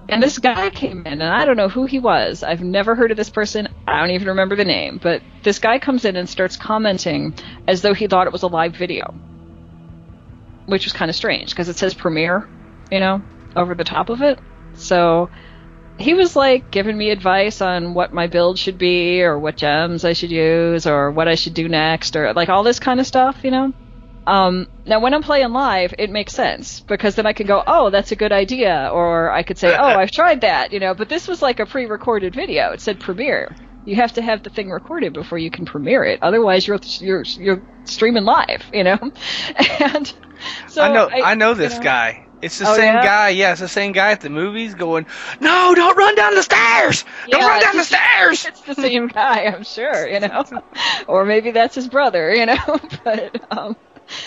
And 0.10 0.22
this 0.22 0.38
guy 0.38 0.70
came 0.70 1.06
in, 1.06 1.22
and 1.22 1.24
I 1.24 1.46
don't 1.46 1.56
know 1.56 1.70
who 1.70 1.86
he 1.86 2.00
was. 2.00 2.44
I've 2.44 2.62
never 2.62 2.96
heard 2.96 3.12
of 3.12 3.18
this 3.18 3.30
person. 3.30 3.70
I 3.88 4.00
don't 4.00 4.12
even 4.12 4.28
remember 4.30 4.58
the 4.58 4.66
name. 4.66 5.00
But 5.02 5.22
this 5.44 5.60
guy 5.60 5.80
comes 5.80 6.04
in 6.04 6.18
and 6.18 6.28
starts 6.28 6.58
commenting 6.58 7.34
as 7.68 7.82
though 7.82 7.94
he 7.94 8.08
thought 8.08 8.28
it 8.28 8.34
was 8.34 8.44
a 8.44 8.48
live 8.48 8.76
video, 8.76 9.14
which 10.66 10.86
was 10.86 10.92
kind 10.92 11.10
of 11.10 11.16
strange 11.16 11.52
because 11.52 11.70
it 11.70 11.78
says 11.78 11.94
premiere, 11.94 12.50
you 12.92 13.00
know, 13.00 13.22
over 13.56 13.74
the 13.74 13.86
top 13.86 14.10
of 14.10 14.22
it. 14.22 14.40
So 14.74 15.30
he 15.98 16.14
was 16.14 16.36
like 16.36 16.72
giving 16.72 16.98
me 16.98 17.10
advice 17.10 17.62
on 17.62 17.94
what 17.94 18.14
my 18.14 18.28
build 18.28 18.58
should 18.58 18.78
be 18.78 19.22
or 19.24 19.38
what 19.38 19.58
gems 19.58 20.04
I 20.04 20.14
should 20.14 20.32
use 20.32 20.88
or 20.88 21.12
what 21.12 21.28
I 21.28 21.36
should 21.36 21.54
do 21.54 21.68
next 21.70 22.16
or 22.16 22.34
like 22.34 22.50
all 22.50 22.64
this 22.64 22.80
kind 22.80 23.00
of 23.00 23.08
stuff, 23.08 23.44
you 23.44 23.52
know. 23.52 23.74
Um, 24.28 24.68
now, 24.86 25.00
when 25.00 25.14
I'm 25.14 25.24
playing 25.24 25.52
live, 25.52 25.96
it 25.98 26.10
makes 26.12 26.34
sense 26.34 26.80
because 26.82 27.16
then 27.16 27.26
I 27.26 27.34
can 27.34 27.48
go, 27.48 27.64
"Oh, 27.66 27.90
that's 27.90 28.12
a 28.12 28.16
good 28.16 28.32
idea," 28.32 28.90
or 28.94 29.32
I 29.32 29.42
could 29.42 29.58
say, 29.58 29.76
"Oh, 29.76 29.84
I've 29.84 30.12
tried 30.12 30.42
that," 30.42 30.72
you 30.72 30.80
know. 30.80 30.94
But 30.94 31.10
this 31.10 31.28
was 31.28 31.42
like 31.42 31.60
a 31.60 31.66
pre-recorded 31.66 32.36
video. 32.36 32.72
It 32.72 32.82
said 32.82 33.00
premiere. 33.00 33.56
You 33.84 33.96
have 33.96 34.14
to 34.14 34.22
have 34.22 34.44
the 34.44 34.52
thing 34.52 34.70
recorded 34.70 35.14
before 35.14 35.40
you 35.40 35.50
can 35.50 35.66
premiere 35.66 36.04
it. 36.04 36.20
Otherwise, 36.22 36.68
you're 36.68 36.80
you're 37.00 37.24
you're 37.24 37.64
streaming 37.86 38.24
live, 38.24 38.64
you 38.72 38.84
know. 38.84 39.00
and 39.80 40.14
so 40.68 40.84
I 40.84 40.94
know 40.94 41.10
I, 41.12 41.32
I, 41.32 41.34
know 41.34 41.56
this 41.56 41.74
you 41.74 41.80
know, 41.80 41.84
guy. 41.84 42.28
It's 42.42 42.58
the 42.58 42.66
Oh, 42.66 42.76
same 42.76 43.00
yeah? 43.00 43.00
guy. 43.00 43.30
Yeah, 43.30 43.52
it's 43.52 43.62
the 43.62 43.68
same 43.68 43.92
guy 43.94 44.12
at 44.12 44.22
the 44.22 44.30
movies 44.30 44.76
going, 44.76 45.06
"No, 45.40 45.74
don't 45.76 45.98
run 45.98 46.16
down 46.16 46.36
the 46.36 46.44
stairs! 46.44 47.04
Don't 47.30 47.40
Yeah, 47.40 47.46
run 47.46 47.60
down 47.60 47.78
the 47.78 47.84
stairs!" 47.84 48.50
It's 48.52 48.62
the 48.64 48.76
same 48.76 49.08
guy, 49.08 49.46
I'm 49.46 49.64
sure, 49.64 50.08
you 50.08 50.20
know. 50.20 50.44
or 51.08 51.26
maybe 51.26 51.52
that's 51.52 51.76
his 51.76 51.88
brother, 51.88 52.34
you 52.34 52.46
know. 52.46 52.80
but 53.04 53.36
um 53.52 53.76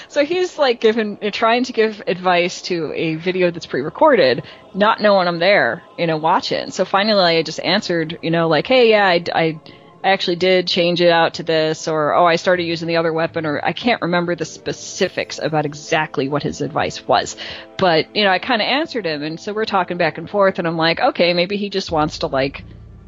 so 0.09 0.25
he's 0.25 0.59
like 0.59 0.81
giving 0.81 1.19
trying 1.33 1.65
to 1.65 1.73
give 1.73 2.03
advice 2.07 2.63
to 2.63 2.93
a 2.95 3.17
video 3.17 3.51
that's 3.51 3.67
pre-recorded, 3.67 4.45
not 4.73 5.01
knowing 5.01 5.29
I'm 5.29 5.39
there, 5.39 5.85
you 5.99 6.07
know, 6.07 6.17
watching. 6.17 6.71
So 6.71 6.85
finally 6.85 7.37
I 7.39 7.43
just 7.43 7.61
answered, 7.61 8.19
you 8.23 8.31
know, 8.31 8.49
like, 8.49 8.67
"Hey, 8.67 8.91
yeah, 8.91 9.07
I 9.07 9.25
I 9.35 9.61
I 10.05 10.11
actually 10.11 10.37
did 10.37 10.69
change 10.69 11.01
it 11.01 11.09
out 11.09 11.35
to 11.35 11.43
this, 11.43 11.89
or 11.89 12.13
oh, 12.13 12.27
I 12.27 12.37
started 12.37 12.65
using 12.65 12.89
the 12.89 12.99
other 12.99 13.11
weapon, 13.11 13.47
or 13.47 13.65
I 13.65 13.73
can't 13.73 14.03
remember 14.03 14.37
the 14.37 14.45
specifics 14.45 15.41
about 15.43 15.65
exactly 15.65 16.29
what 16.29 16.43
his 16.43 16.61
advice 16.61 17.09
was. 17.09 17.37
But, 17.79 18.15
you 18.15 18.23
know, 18.23 18.31
I 18.31 18.39
kind 18.39 18.61
of 18.61 18.67
answered 18.67 19.07
him, 19.07 19.23
and 19.23 19.41
so 19.41 19.55
we're 19.55 19.65
talking 19.65 19.97
back 19.97 20.19
and 20.19 20.29
forth, 20.29 20.59
and 20.59 20.69
I'm 20.69 20.77
like, 20.77 21.01
okay, 21.01 21.33
maybe 21.33 21.57
he 21.57 21.71
just 21.71 21.91
wants 21.91 22.19
to, 22.19 22.27
like, 22.27 22.65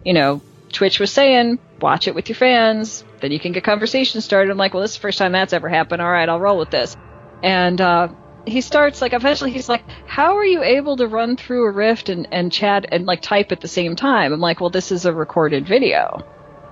you 0.07 0.15
know, 0.15 0.41
Twitch 0.73 0.99
was 0.99 1.13
saying, 1.13 1.59
watch 1.83 2.09
it 2.09 2.15
with 2.15 2.31
your 2.31 2.37
fans, 2.37 3.05
then 3.21 3.31
you 3.31 3.39
can 3.39 3.53
get 3.53 3.63
conversation 3.63 4.23
started. 4.23 4.51
I'm 4.51 4.57
like, 4.57 4.73
well, 4.73 4.81
this 4.81 4.93
is 4.93 4.97
the 4.97 5.03
first 5.03 5.19
time 5.19 5.33
that's 5.33 5.53
ever 5.53 5.69
happened. 5.69 6.01
All 6.01 6.11
right, 6.11 6.27
I'll 6.27 6.41
roll 6.41 6.59
with 6.59 6.71
this. 6.71 6.97
And, 7.43 7.79
uh, 7.79 8.09
he 8.47 8.61
starts 8.61 9.03
like 9.03 9.13
eventually 9.13 9.51
he's 9.51 9.69
like 9.69 9.83
how 10.07 10.37
are 10.37 10.45
you 10.45 10.63
able 10.63 10.97
to 10.97 11.09
run 11.09 11.37
through 11.37 11.67
a 11.67 11.71
rift 11.73 12.09
and, 12.09 12.29
and 12.31 12.53
chat 12.53 12.87
and 12.93 13.05
like 13.05 13.21
type 13.21 13.51
at 13.51 13.61
the 13.61 13.67
same 13.67 13.97
time 13.97 14.33
i'm 14.33 14.39
like 14.39 14.61
well 14.61 14.71
this 14.71 14.93
is 14.93 15.05
a 15.05 15.13
recorded 15.13 15.67
video 15.67 16.25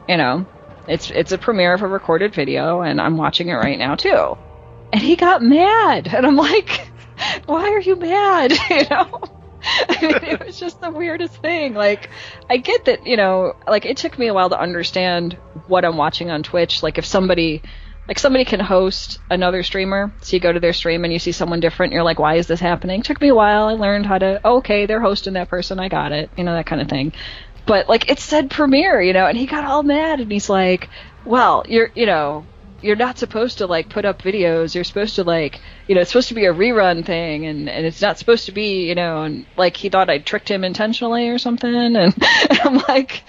you 0.09 0.17
know 0.17 0.47
it's 0.89 1.11
it's 1.11 1.33
a 1.33 1.39
premiere 1.39 1.75
of 1.75 1.83
a 1.83 1.89
recorded 1.89 2.35
video 2.35 2.83
and 2.83 3.01
i'm 3.01 3.17
watching 3.17 3.49
it 3.49 3.55
right 3.55 3.79
now 3.79 3.95
too 3.95 4.37
and 4.93 5.03
he 5.03 5.17
got 5.17 5.43
mad 5.43 6.09
and 6.09 6.27
i'm 6.27 6.37
like 6.37 6.89
why 7.47 7.71
are 7.71 7.81
you 7.81 7.97
mad 7.97 8.53
you 8.71 8.89
know 8.91 9.21
I 9.89 10.07
mean, 10.07 10.25
it 10.25 10.45
was 10.45 10.59
just 10.59 10.81
the 10.81 10.91
weirdest 10.91 11.37
thing. 11.41 11.75
Like, 11.75 12.11
I 12.51 12.59
get 12.59 12.85
that, 12.85 13.07
you 13.07 13.17
know, 13.17 13.55
like 13.67 13.87
it 13.87 13.97
took 13.97 14.19
me 14.19 14.27
a 14.27 14.35
while 14.35 14.51
to 14.51 14.61
understand 14.61 15.39
what 15.67 15.85
I'm 15.85 15.97
watching 15.97 16.31
on 16.31 16.43
Twitch. 16.43 16.83
Like, 16.83 16.99
if 16.99 17.07
somebody, 17.07 17.63
like 18.07 18.19
somebody 18.19 18.45
can 18.45 18.61
host 18.61 19.19
another 19.31 19.63
streamer, 19.63 20.13
so 20.21 20.37
you 20.37 20.41
go 20.41 20.53
to 20.53 20.61
their 20.61 20.75
stream 20.75 21.05
and 21.05 21.13
you 21.13 21.19
see 21.19 21.33
someone 21.33 21.61
different, 21.61 21.93
you're 21.93 22.03
like, 22.03 22.19
why 22.19 22.35
is 22.35 22.47
this 22.47 22.61
happening? 22.61 23.03
took 23.03 23.21
me 23.21 23.29
a 23.29 23.35
while. 23.35 23.67
I 23.67 23.73
learned 23.73 24.07
how 24.07 24.19
to, 24.19 24.47
okay, 24.47 24.87
they're 24.87 25.01
hosting 25.01 25.35
that 25.35 25.49
person. 25.49 25.81
I 25.81 25.89
got 25.89 26.13
it. 26.13 26.31
You 26.37 26.45
know, 26.45 26.55
that 26.55 26.67
kind 26.67 26.83
of 26.83 26.89
thing. 26.89 27.13
But 27.67 27.89
like, 27.89 28.11
it 28.11 28.19
said 28.19 28.51
premiere, 28.51 29.01
you 29.01 29.13
know, 29.13 29.27
and 29.27 29.39
he 29.39 29.47
got 29.47 29.65
all 29.65 29.83
mad 29.83 30.21
and 30.21 30.31
he's 30.31 30.51
like, 30.51 30.91
well, 31.25 31.65
you're, 31.69 31.91
you 31.95 32.07
know, 32.07 32.45
you're 32.85 32.97
not 32.97 33.17
supposed 33.17 33.59
to 33.59 33.67
like 33.67 33.89
put 33.89 34.05
up 34.05 34.21
videos. 34.21 34.75
You're 34.75 34.85
supposed 34.85 35.15
to 35.15 35.25
like, 35.25 35.61
you 35.89 35.95
know, 35.95 36.03
it's 36.03 36.11
supposed 36.11 36.29
to 36.29 36.35
be 36.35 36.45
a 36.45 36.53
rerun 36.53 37.05
thing, 37.05 37.47
and 37.47 37.69
and 37.69 37.87
it's 37.87 38.03
not 38.03 38.19
supposed 38.19 38.47
to 38.47 38.53
be, 38.53 38.87
you 38.87 38.95
know, 38.95 39.23
and 39.23 39.47
like 39.57 39.75
he 39.77 39.89
thought 39.89 40.11
I 40.11 40.19
tricked 40.19 40.51
him 40.51 40.65
intentionally 40.65 41.31
or 41.31 41.39
something, 41.39 41.75
and 41.75 41.97
I'm 42.63 42.83
like, 42.87 43.25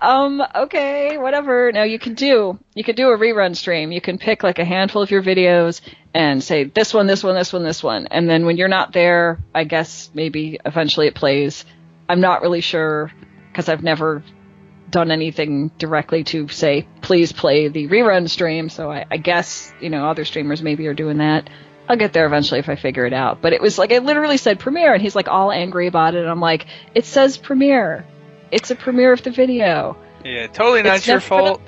um, 0.00 0.40
okay, 0.54 1.18
whatever. 1.18 1.72
Now 1.72 1.82
you 1.82 1.98
can 1.98 2.14
do 2.14 2.58
you 2.74 2.84
can 2.84 2.94
do 2.94 3.08
a 3.08 3.18
rerun 3.18 3.56
stream. 3.56 3.90
You 3.90 4.00
can 4.00 4.16
pick 4.16 4.44
like 4.44 4.60
a 4.60 4.64
handful 4.64 5.02
of 5.02 5.10
your 5.10 5.24
videos 5.24 5.80
and 6.14 6.42
say 6.42 6.64
this 6.64 6.94
one, 6.94 7.08
this 7.08 7.24
one, 7.24 7.34
this 7.34 7.52
one, 7.52 7.64
this 7.64 7.82
one, 7.82 8.06
and 8.06 8.30
then 8.30 8.46
when 8.46 8.56
you're 8.56 8.68
not 8.68 8.92
there, 8.92 9.40
I 9.52 9.64
guess 9.64 10.08
maybe 10.14 10.60
eventually 10.64 11.08
it 11.08 11.16
plays. 11.16 11.64
I'm 12.08 12.20
not 12.20 12.42
really 12.42 12.60
sure 12.60 13.12
because 13.52 13.68
I've 13.68 13.82
never 13.82 14.22
done 14.90 15.10
anything 15.10 15.70
directly 15.78 16.24
to 16.24 16.48
say 16.48 16.86
please 17.00 17.32
play 17.32 17.68
the 17.68 17.88
rerun 17.88 18.28
stream. 18.28 18.68
So 18.68 18.90
I, 18.90 19.06
I 19.10 19.16
guess 19.16 19.72
you 19.80 19.90
know 19.90 20.06
other 20.06 20.24
streamers 20.24 20.62
maybe 20.62 20.86
are 20.86 20.94
doing 20.94 21.18
that. 21.18 21.48
I'll 21.88 21.96
get 21.96 22.12
there 22.12 22.26
eventually 22.26 22.60
if 22.60 22.68
i 22.68 22.76
figure 22.76 23.06
it 23.06 23.12
out. 23.12 23.40
But 23.40 23.52
it 23.52 23.60
was 23.60 23.78
like 23.78 23.92
i 23.92 23.98
literally 23.98 24.36
said 24.36 24.58
premiere 24.58 24.92
and 24.94 25.02
he's 25.02 25.16
like 25.16 25.28
all 25.28 25.50
angry 25.52 25.86
about 25.86 26.14
it. 26.14 26.20
And 26.20 26.28
i'm 26.28 26.40
like 26.40 26.66
it 26.94 27.04
says 27.04 27.36
premiere. 27.38 28.06
It's 28.50 28.70
a 28.70 28.74
premiere 28.76 29.12
of 29.12 29.22
the 29.22 29.30
video. 29.30 29.96
Yeah, 30.24 30.48
totally 30.48 30.82
not 30.82 30.96
It's 30.96 31.06
your 31.06 31.20
fault. 31.20 31.62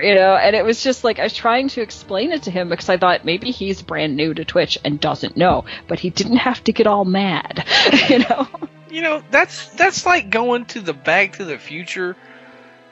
you 0.00 0.14
know? 0.14 0.36
And 0.36 0.54
it 0.54 0.64
was 0.64 0.82
just 0.82 1.02
like 1.02 1.18
i 1.18 1.24
was 1.24 1.34
trying 1.34 1.68
to 1.70 1.80
explain 1.80 2.30
it 2.32 2.42
to 2.44 2.50
him 2.50 2.68
because 2.68 2.88
i 2.90 2.96
thought 2.98 3.24
maybe 3.24 3.50
he's 3.50 3.80
brand 3.82 4.16
new 4.16 4.34
to 4.34 4.44
twitch 4.44 4.78
and 4.84 5.00
doesn't 5.00 5.36
know. 5.36 5.64
But 5.88 5.98
he 5.98 6.10
didn't 6.10 6.36
have 6.38 6.62
to 6.64 6.72
get 6.72 6.86
all 6.86 7.04
mad 7.06 7.66
you 8.10 8.18
know 8.18 8.48
You 8.96 9.02
know, 9.02 9.22
that's 9.30 9.68
that's 9.74 10.06
like 10.06 10.30
going 10.30 10.64
to 10.66 10.80
the 10.80 10.94
Back 10.94 11.34
to 11.34 11.44
the 11.44 11.58
Future 11.58 12.16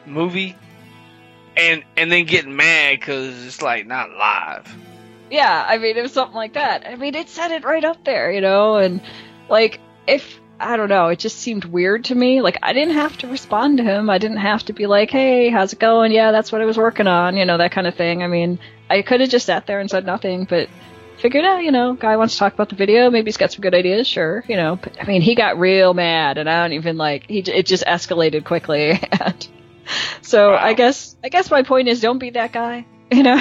movie, 0.05 0.55
and 1.57 1.83
and 1.97 2.13
then 2.13 2.27
getting 2.27 2.55
mad 2.55 3.01
because 3.01 3.47
it's 3.47 3.63
like 3.63 3.87
not 3.87 4.11
live. 4.11 4.71
Yeah, 5.31 5.65
I 5.67 5.79
mean, 5.79 5.97
it 5.97 6.03
was 6.03 6.13
something 6.13 6.37
like 6.37 6.53
that. 6.53 6.87
I 6.87 6.97
mean, 6.97 7.15
it 7.15 7.31
said 7.31 7.53
it 7.53 7.65
right 7.65 7.83
up 7.83 8.05
there, 8.05 8.31
you 8.31 8.43
know, 8.43 8.77
and 8.77 9.01
like, 9.49 9.81
if, 10.07 10.39
I 10.61 10.77
don't 10.77 10.91
know, 10.91 11.09
it 11.09 11.21
just 11.21 11.39
seemed 11.39 11.65
weird 11.65 12.05
to 12.05 12.15
me. 12.15 12.43
Like, 12.43 12.59
I 12.63 12.75
didn't 12.75 12.93
have 12.93 13.17
to 13.19 13.27
respond 13.27 13.79
to 13.79 13.83
him. 13.83 14.11
I 14.11 14.19
didn't 14.19 14.37
have 14.37 14.63
to 14.65 14.75
be 14.75 14.87
like, 14.87 15.09
hey, 15.09 15.49
how's 15.49 15.73
it 15.73 15.79
going? 15.79 16.13
Yeah, 16.13 16.33
that's 16.33 16.53
what 16.53 16.61
I 16.61 16.67
was 16.67 16.77
working 16.77 17.07
on, 17.07 17.39
you 17.39 17.47
know, 17.47 17.57
that 17.57 17.73
kind 17.73 17.87
of 17.87 17.95
thing. 17.95 18.23
I 18.23 18.27
mean, 18.27 18.59
I 18.91 19.01
could 19.01 19.23
have 19.23 19.31
just 19.31 19.47
sat 19.47 19.67
there 19.67 19.81
and 19.81 19.89
said 19.89 20.05
nothing, 20.05 20.45
but 20.45 20.69
figured 21.25 21.43
out, 21.47 21.65
you 21.65 21.73
know, 21.73 21.95
guy 21.95 22.19
wants 22.19 22.35
to 22.35 22.39
talk 22.39 22.53
about 22.53 22.69
the 22.69 22.77
video. 22.77 23.09
Maybe 23.09 23.29
he's 23.29 23.39
got 23.39 23.51
some 23.51 23.63
good 23.63 23.75
ideas, 23.75 24.07
sure, 24.07 24.45
you 24.47 24.57
know, 24.57 24.77
but 24.77 25.03
I 25.03 25.07
mean, 25.07 25.23
he 25.23 25.35
got 25.35 25.59
real 25.59 25.95
mad, 25.95 26.37
and 26.37 26.51
I 26.51 26.63
don't 26.63 26.75
even 26.75 26.99
like, 26.99 27.31
he, 27.31 27.39
it 27.39 27.65
just 27.65 27.83
escalated 27.87 28.45
quickly. 28.45 29.01
and 29.21 29.49
so 30.21 30.51
Wow. 30.51 30.59
I 30.59 30.75
guess, 30.75 31.17
I 31.25 31.31
guess 31.31 31.51
my 31.51 31.63
point 31.63 31.89
is 31.89 32.03
don't 32.03 32.19
be 32.19 32.29
that 32.31 32.53
guy, 32.53 32.85
you 33.11 33.23
know? 33.23 33.41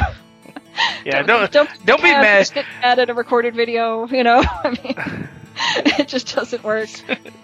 Yeah, 1.04 1.24
don't 1.24 1.52
don't, 1.52 1.70
don't 1.86 2.02
be 2.02 2.10
mad. 2.10 2.40
just 2.40 2.54
get 2.54 2.66
mad 2.82 3.00
at 3.00 3.10
a 3.10 3.14
recorded 3.14 3.54
video. 3.54 4.08
You 4.08 4.24
know, 4.24 4.42
I 4.64 4.70
mean, 4.70 4.96
it 6.00 6.08
just 6.08 6.34
doesn't 6.34 6.64
work. 6.64 6.90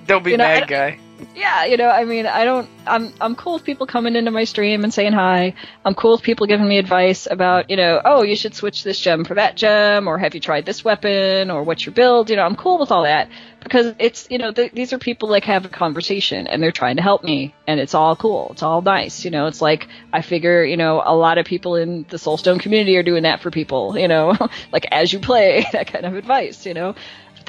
don't 0.08 0.24
be 0.24 0.32
you 0.32 0.38
know, 0.38 0.46
mad, 0.46 0.60
don't- 0.62 0.70
guy. 0.70 1.00
Yeah, 1.36 1.66
you 1.66 1.76
know, 1.78 1.90
I 1.90 2.06
mean, 2.06 2.26
I 2.26 2.46
don't. 2.46 2.70
I'm 2.88 3.14
I'm 3.20 3.36
cool 3.36 3.54
with 3.54 3.64
people 3.64 3.86
coming 3.86 4.16
into 4.16 4.32
my 4.32 4.46
stream 4.46 4.84
and 4.84 4.94
saying 4.94 5.14
hi. 5.14 5.54
I'm 5.84 5.94
cool 5.94 6.14
with 6.14 6.22
people 6.22 6.48
giving 6.48 6.68
me 6.68 6.78
advice 6.78 7.28
about, 7.30 7.70
you 7.70 7.76
know, 7.76 8.02
oh, 8.06 8.24
you 8.24 8.36
should 8.36 8.56
switch 8.56 8.84
this 8.84 9.00
gem 9.00 9.26
for 9.26 9.34
that 9.36 9.56
gem, 9.56 10.08
or 10.08 10.18
have 10.18 10.34
you 10.34 10.40
tried 10.40 10.66
this 10.66 10.84
weapon, 10.84 11.52
or 11.52 11.64
what's 11.64 11.86
your 11.86 11.94
build. 11.94 12.30
You 12.30 12.38
know, 12.38 12.44
I'm 12.44 12.56
cool 12.56 12.80
with 12.80 12.92
all 12.92 13.04
that 13.04 13.30
because 13.62 13.94
it's, 14.00 14.28
you 14.30 14.38
know, 14.38 14.52
th- 14.52 14.72
these 14.72 14.94
are 14.94 14.98
people 14.98 15.28
like 15.30 15.44
have 15.44 15.66
a 15.66 15.70
conversation 15.70 16.48
and 16.48 16.64
they're 16.64 16.72
trying 16.72 16.96
to 16.96 17.02
help 17.02 17.24
me, 17.24 17.54
and 17.68 17.80
it's 17.80 17.94
all 17.94 18.16
cool. 18.16 18.50
It's 18.52 18.64
all 18.64 18.82
nice. 18.82 19.26
You 19.26 19.32
know, 19.32 19.48
it's 19.48 19.62
like 19.62 19.88
I 20.14 20.22
figure, 20.22 20.64
you 20.64 20.78
know, 20.78 21.02
a 21.06 21.16
lot 21.16 21.38
of 21.38 21.46
people 21.46 21.76
in 21.76 22.06
the 22.10 22.18
Soulstone 22.18 22.60
community 22.62 22.96
are 22.98 23.04
doing 23.04 23.24
that 23.24 23.42
for 23.42 23.52
people. 23.52 23.98
You 23.98 24.08
know, 24.08 24.36
like 24.72 24.88
as 24.92 25.12
you 25.12 25.20
play, 25.20 25.66
that 25.74 25.92
kind 25.92 26.06
of 26.06 26.16
advice. 26.16 26.66
You 26.66 26.74
know. 26.74 26.96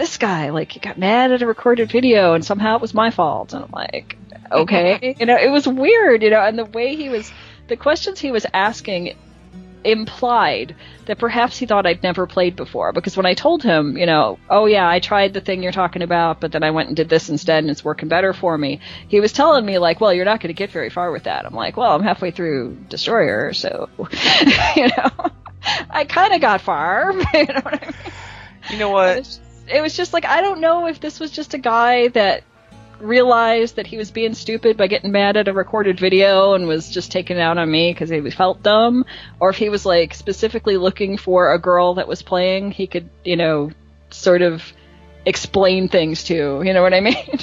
This 0.01 0.17
guy, 0.17 0.49
like, 0.49 0.73
he 0.73 0.81
got 0.81 0.97
mad 0.97 1.31
at 1.31 1.43
a 1.43 1.47
recorded 1.47 1.93
video, 1.93 2.33
and 2.33 2.43
somehow 2.43 2.77
it 2.77 2.81
was 2.81 2.95
my 2.95 3.11
fault. 3.11 3.53
And 3.53 3.65
I'm 3.65 3.71
like, 3.71 4.17
okay, 4.51 5.15
you 5.21 5.27
know, 5.27 5.37
it 5.37 5.51
was 5.51 5.69
weird, 5.69 6.23
you 6.23 6.31
know, 6.31 6.41
and 6.41 6.59
the 6.59 6.65
way 6.65 6.97
he 6.97 7.11
was, 7.11 7.31
the 7.69 7.77
questions 7.77 8.19
he 8.19 8.31
was 8.33 8.47
asking 8.55 9.15
implied 9.85 10.75
that 11.05 11.19
perhaps 11.19 11.59
he 11.59 11.67
thought 11.67 11.85
I'd 11.85 12.03
never 12.03 12.27
played 12.27 12.57
before. 12.57 12.95
Because 12.95 13.15
when 13.15 13.27
I 13.27 13.35
told 13.35 13.63
him, 13.63 13.99
you 13.99 14.07
know, 14.07 14.39
oh 14.49 14.65
yeah, 14.65 14.89
I 14.89 15.01
tried 15.01 15.35
the 15.35 15.43
thing 15.43 15.63
you're 15.63 15.71
talking 15.71 16.01
about, 16.01 16.41
but 16.41 16.51
then 16.51 16.63
I 16.63 16.71
went 16.71 16.89
and 16.89 16.97
did 16.97 17.11
this 17.11 17.29
instead, 17.29 17.63
and 17.63 17.71
it's 17.71 17.85
working 17.85 18.09
better 18.09 18.33
for 18.33 18.57
me. 18.57 18.81
He 19.07 19.21
was 19.21 19.35
telling 19.35 19.67
me 19.67 19.77
like, 19.77 20.01
well, 20.01 20.15
you're 20.15 20.25
not 20.25 20.41
going 20.41 20.49
to 20.49 20.59
get 20.59 20.71
very 20.71 20.89
far 20.89 21.13
with 21.13 21.25
that. 21.25 21.45
I'm 21.45 21.55
like, 21.55 21.77
well, 21.77 21.95
I'm 21.95 22.03
halfway 22.03 22.31
through 22.31 22.75
Destroyer, 22.89 23.53
so 23.53 23.91
you 24.77 24.89
know, 24.97 25.31
I 25.91 26.07
kind 26.09 26.33
of 26.33 26.41
got 26.41 26.63
far. 26.63 27.13
you 27.35 27.45
know 27.45 27.61
what 27.61 27.83
I 27.83 27.85
mean? 27.85 27.95
You 28.71 28.79
know 28.79 28.89
what? 28.89 29.41
It 29.71 29.81
was 29.81 29.97
just 29.97 30.13
like 30.13 30.25
I 30.25 30.41
don't 30.41 30.61
know 30.61 30.87
if 30.87 31.01
this 31.01 31.21
was 31.21 31.31
just 31.31 31.55
a 31.55 31.59
guy 31.59 32.09
that 32.09 32.45
realized 33.01 33.77
that 33.77 33.87
he 33.87 33.97
was 33.97 34.11
being 34.11 34.35
stupid 34.35 34.77
by 34.77 34.87
getting 34.87 35.11
mad 35.11 35.37
at 35.37 35.49
a 35.49 35.53
recorded 35.53 35.99
video 35.99 36.55
and 36.55 36.67
was 36.67 36.91
just 36.91 37.11
taking 37.11 37.39
it 37.39 37.41
out 37.41 37.59
on 37.59 37.71
me 37.71 37.93
because 37.93 38.11
he 38.11 38.31
felt 38.31 38.63
dumb, 38.63 39.05
or 39.39 39.51
if 39.51 39.57
he 39.57 39.69
was 39.69 39.87
like 39.87 40.15
specifically 40.15 40.77
looking 40.77 41.17
for 41.17 41.53
a 41.53 41.59
girl 41.59 41.95
that 41.95 42.09
was 42.09 42.23
playing, 42.23 42.71
he 42.71 42.87
could 42.87 43.09
you 43.25 43.37
know 43.37 43.71
sort 44.11 44.43
of 44.43 44.73
explain 45.25 45.89
things 45.89 46.25
to. 46.25 46.63
You 46.63 46.73
know 46.73 46.83
what 46.83 46.95
I 46.95 47.01
mean? 47.11 47.39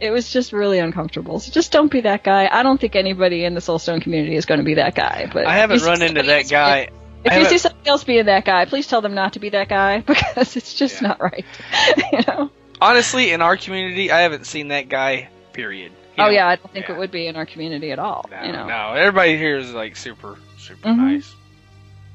It 0.00 0.10
was 0.10 0.30
just 0.30 0.52
really 0.52 0.80
uncomfortable. 0.80 1.38
So 1.38 1.52
just 1.52 1.72
don't 1.72 1.90
be 1.90 2.02
that 2.02 2.24
guy. 2.24 2.48
I 2.50 2.62
don't 2.62 2.80
think 2.80 2.96
anybody 2.96 3.44
in 3.44 3.54
the 3.54 3.60
Soulstone 3.60 4.02
community 4.02 4.36
is 4.36 4.44
going 4.44 4.58
to 4.58 4.64
be 4.64 4.74
that 4.74 4.94
guy. 4.94 5.30
But 5.32 5.46
I 5.46 5.56
haven't 5.56 5.82
run 5.82 6.02
into 6.02 6.22
that 6.22 6.48
guy. 6.48 6.90
If 7.24 7.38
you 7.38 7.44
see 7.46 7.58
somebody 7.58 7.88
else 7.88 8.04
being 8.04 8.26
that 8.26 8.44
guy, 8.44 8.64
please 8.66 8.86
tell 8.86 9.00
them 9.00 9.14
not 9.14 9.32
to 9.34 9.38
be 9.40 9.48
that 9.50 9.68
guy 9.68 10.00
because 10.06 10.56
it's 10.56 10.74
just 10.74 11.00
Yeah. 11.00 11.08
not 11.08 11.22
right. 11.22 11.44
you 12.12 12.20
know? 12.26 12.50
Honestly, 12.80 13.30
in 13.30 13.40
our 13.40 13.56
community, 13.56 14.10
I 14.10 14.20
haven't 14.20 14.46
seen 14.46 14.68
that 14.68 14.88
guy. 14.88 15.28
Period. 15.52 15.92
You 16.16 16.22
oh 16.22 16.26
know, 16.26 16.30
yeah, 16.30 16.48
I 16.48 16.56
don't 16.56 16.72
think 16.72 16.88
yeah. 16.88 16.94
it 16.94 16.98
would 16.98 17.10
be 17.10 17.26
in 17.26 17.36
our 17.36 17.46
community 17.46 17.92
at 17.92 17.98
all. 17.98 18.26
No, 18.30 18.42
you 18.42 18.52
know? 18.52 18.66
no, 18.66 18.92
everybody 18.92 19.36
here 19.36 19.56
is 19.56 19.72
like 19.72 19.96
super, 19.96 20.36
super 20.58 20.88
Mhm. 20.88 20.96
nice. 21.14 21.34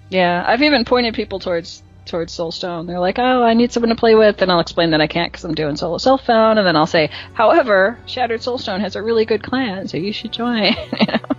Yeah, 0.09 0.43
I've 0.45 0.61
even 0.61 0.85
pointed 0.85 1.13
people 1.13 1.39
towards 1.39 1.83
towards 2.05 2.35
Soulstone. 2.35 2.87
They're 2.87 2.99
like, 2.99 3.19
oh, 3.19 3.43
I 3.43 3.53
need 3.53 3.71
someone 3.71 3.89
to 3.89 3.95
play 3.95 4.15
with, 4.15 4.41
and 4.41 4.51
I'll 4.51 4.59
explain 4.61 4.91
that 4.91 5.01
I 5.01 5.07
can't 5.07 5.31
because 5.31 5.45
I'm 5.45 5.53
doing 5.53 5.75
solo 5.75 5.97
self 5.99 6.25
found, 6.25 6.57
and 6.59 6.67
then 6.67 6.75
I'll 6.75 6.87
say, 6.87 7.09
however, 7.33 7.99
Shattered 8.07 8.41
Soulstone 8.41 8.79
has 8.81 8.95
a 8.95 9.03
really 9.03 9.25
good 9.25 9.43
clan, 9.43 9.87
so 9.87 9.97
you 9.97 10.11
should 10.11 10.31
join. 10.31 10.63
you 10.63 10.71
know? 11.07 11.19
Oh 11.29 11.35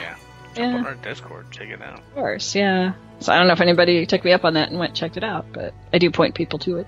yeah. 0.00 0.14
Yeah. 0.58 0.76
on 0.76 0.86
our 0.86 0.94
Discord, 0.96 1.50
check 1.50 1.68
it 1.68 1.80
out. 1.82 1.98
Of 1.98 2.14
course, 2.14 2.54
yeah. 2.54 2.92
So 3.20 3.32
I 3.32 3.38
don't 3.38 3.46
know 3.48 3.52
if 3.52 3.60
anybody 3.60 4.06
took 4.06 4.24
me 4.24 4.32
up 4.32 4.44
on 4.44 4.54
that 4.54 4.70
and 4.70 4.78
went 4.78 4.94
checked 4.94 5.16
it 5.16 5.24
out, 5.24 5.46
but 5.52 5.74
I 5.92 5.98
do 5.98 6.10
point 6.10 6.34
people 6.34 6.58
to 6.60 6.78
it. 6.78 6.86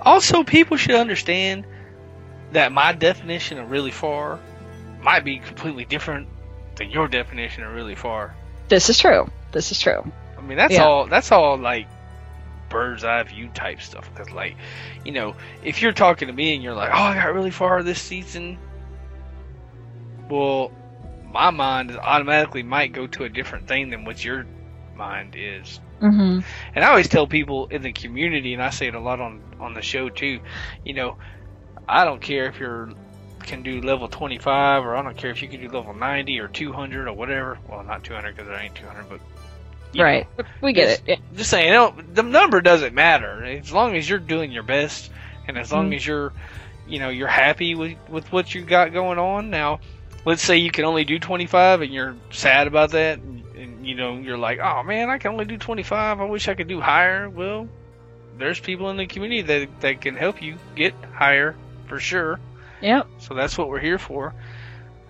Also, 0.00 0.44
people 0.44 0.76
should 0.76 0.94
understand 0.94 1.66
that 2.52 2.72
my 2.72 2.92
definition 2.92 3.58
of 3.58 3.70
really 3.70 3.90
far 3.90 4.38
might 5.02 5.24
be 5.24 5.38
completely 5.38 5.84
different 5.84 6.28
than 6.76 6.90
your 6.90 7.08
definition 7.08 7.64
of 7.64 7.74
really 7.74 7.94
far. 7.94 8.34
This 8.68 8.88
is 8.90 8.98
true. 8.98 9.28
This 9.52 9.72
is 9.72 9.80
true. 9.80 10.10
I 10.36 10.40
mean, 10.42 10.56
that's 10.58 10.74
Yeah. 10.74 10.84
all. 10.84 11.06
That's 11.06 11.32
all 11.32 11.56
like 11.56 11.86
bird's 12.68 13.04
eye 13.04 13.22
view 13.24 13.48
type 13.54 13.80
stuff. 13.80 14.08
Because, 14.12 14.32
like, 14.32 14.56
you 15.04 15.12
know, 15.12 15.34
if 15.64 15.82
you're 15.82 15.92
talking 15.92 16.28
to 16.28 16.34
me 16.34 16.54
and 16.54 16.62
you're 16.62 16.74
like, 16.74 16.90
"Oh, 16.92 16.98
I 17.02 17.14
got 17.14 17.34
really 17.34 17.50
far 17.50 17.82
this 17.82 18.00
season," 18.00 18.58
well, 20.28 20.70
my 21.36 21.50
mind 21.50 21.90
is 21.90 21.96
automatically 21.96 22.62
might 22.62 22.92
go 22.92 23.06
to 23.06 23.24
a 23.24 23.28
different 23.28 23.68
thing 23.68 23.90
than 23.90 24.04
what 24.04 24.24
your 24.24 24.46
mind 24.94 25.34
is. 25.36 25.80
Mm-hmm. 26.00 26.40
And 26.74 26.84
I 26.84 26.88
always 26.88 27.08
tell 27.08 27.26
people 27.26 27.66
in 27.66 27.82
the 27.82 27.92
community, 27.92 28.54
and 28.54 28.62
I 28.62 28.70
say 28.70 28.86
it 28.86 28.94
a 28.94 29.00
lot 29.00 29.20
on 29.20 29.42
on 29.60 29.74
the 29.74 29.82
show 29.82 30.08
too. 30.08 30.40
You 30.84 30.94
know, 30.94 31.16
I 31.88 32.04
don't 32.04 32.20
care 32.20 32.46
if 32.46 32.58
you're 32.58 32.90
can 33.42 33.62
do 33.62 33.80
level 33.80 34.08
25 34.08 34.84
or 34.84 34.96
I 34.96 35.02
don't 35.02 35.16
care 35.16 35.30
if 35.30 35.40
you 35.40 35.48
can 35.48 35.60
do 35.60 35.68
level 35.68 35.94
90 35.94 36.40
or 36.40 36.48
200 36.48 37.06
or 37.06 37.12
whatever. 37.12 37.58
Well, 37.68 37.84
not 37.84 38.02
200 38.02 38.34
because 38.34 38.48
there 38.48 38.58
ain't 38.58 38.74
200, 38.74 39.08
but 39.08 39.20
Right. 39.94 40.26
We 40.60 40.72
get 40.72 40.88
it. 40.88 41.02
Yeah. 41.06 41.16
just 41.36 41.50
saying, 41.50 41.68
you 41.68 41.74
know, 41.74 41.94
the 42.12 42.22
number 42.22 42.60
doesn't 42.60 42.94
matter 42.94 43.44
as 43.44 43.72
long 43.72 43.96
as 43.96 44.08
you're 44.08 44.18
doing 44.18 44.50
your 44.50 44.62
best, 44.64 45.10
and 45.48 45.56
as 45.56 45.72
long 45.72 45.90
Mhm. 45.90 45.96
as 45.96 46.06
you're, 46.06 46.32
you 46.86 46.98
know, 46.98 47.08
you're 47.08 47.28
happy 47.28 47.74
with 47.74 47.96
with 48.08 48.30
what 48.32 48.54
you 48.54 48.62
got 48.62 48.92
going 48.92 49.18
on. 49.18 49.50
Now, 49.50 49.80
let's 50.26 50.42
say 50.42 50.58
you 50.58 50.70
can 50.70 50.84
only 50.84 51.04
do 51.04 51.18
25, 51.18 51.80
and 51.80 51.94
you're 51.94 52.16
sad 52.30 52.66
about 52.66 52.90
that, 52.90 53.18
and, 53.20 53.44
and 53.56 53.86
you 53.86 53.94
know, 53.94 54.18
you're 54.18 54.36
like, 54.36 54.58
oh 54.58 54.82
man, 54.82 55.08
I 55.08 55.16
can 55.16 55.32
only 55.32 55.46
do 55.46 55.56
25. 55.56 56.20
I 56.20 56.24
wish 56.24 56.48
I 56.48 56.54
could 56.54 56.68
do 56.68 56.80
higher. 56.80 57.30
Well, 57.30 57.68
there's 58.36 58.60
people 58.60 58.90
in 58.90 58.98
the 58.98 59.06
community 59.06 59.42
that 59.42 59.80
that 59.80 60.00
can 60.02 60.16
help 60.16 60.42
you 60.42 60.56
get 60.74 60.94
higher 61.14 61.56
for 61.86 61.98
sure. 61.98 62.38
Yep. 62.82 63.06
So 63.18 63.34
that's 63.34 63.56
what 63.56 63.68
we're 63.70 63.80
here 63.80 63.98
for. 63.98 64.34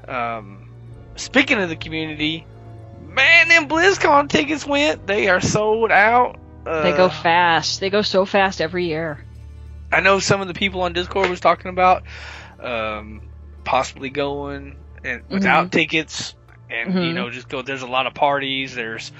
Um, 0.06 0.68
speaking 1.16 1.58
of 1.58 1.68
the 1.68 1.76
community, 1.76 2.46
man, 3.08 3.48
them 3.48 3.68
BlizzCon 3.68 4.28
tickets 4.28 4.64
went. 4.64 5.06
They 5.06 5.28
are 5.28 5.40
sold 5.40 5.90
out. 5.90 6.38
Uh, 6.64 6.82
They 6.82 6.92
go 6.92 7.08
fast. 7.08 7.80
They 7.80 7.90
go 7.90 8.02
so 8.02 8.24
fast 8.24 8.60
every 8.60 8.86
year. 8.86 9.24
I 9.90 10.00
know 10.00 10.18
some 10.18 10.40
of 10.40 10.48
the 10.48 10.54
people 10.54 10.82
on 10.82 10.92
Discord 10.92 11.30
was 11.30 11.40
talking 11.40 11.70
about 11.70 12.02
um, 12.60 13.22
possibly 13.64 14.10
going 14.10 14.76
and 15.06 15.22
without 15.28 15.72
tickets, 15.72 16.34
and 16.70 16.92
you 16.94 17.00
Mhm. 17.00 17.14
know 17.14 17.30
just 17.30 17.48
go. 17.48 17.62
There's 17.62 17.82
a 17.82 17.86
lot 17.86 18.06
of 18.06 18.14
parties. 18.14 18.74
There's 18.74 19.12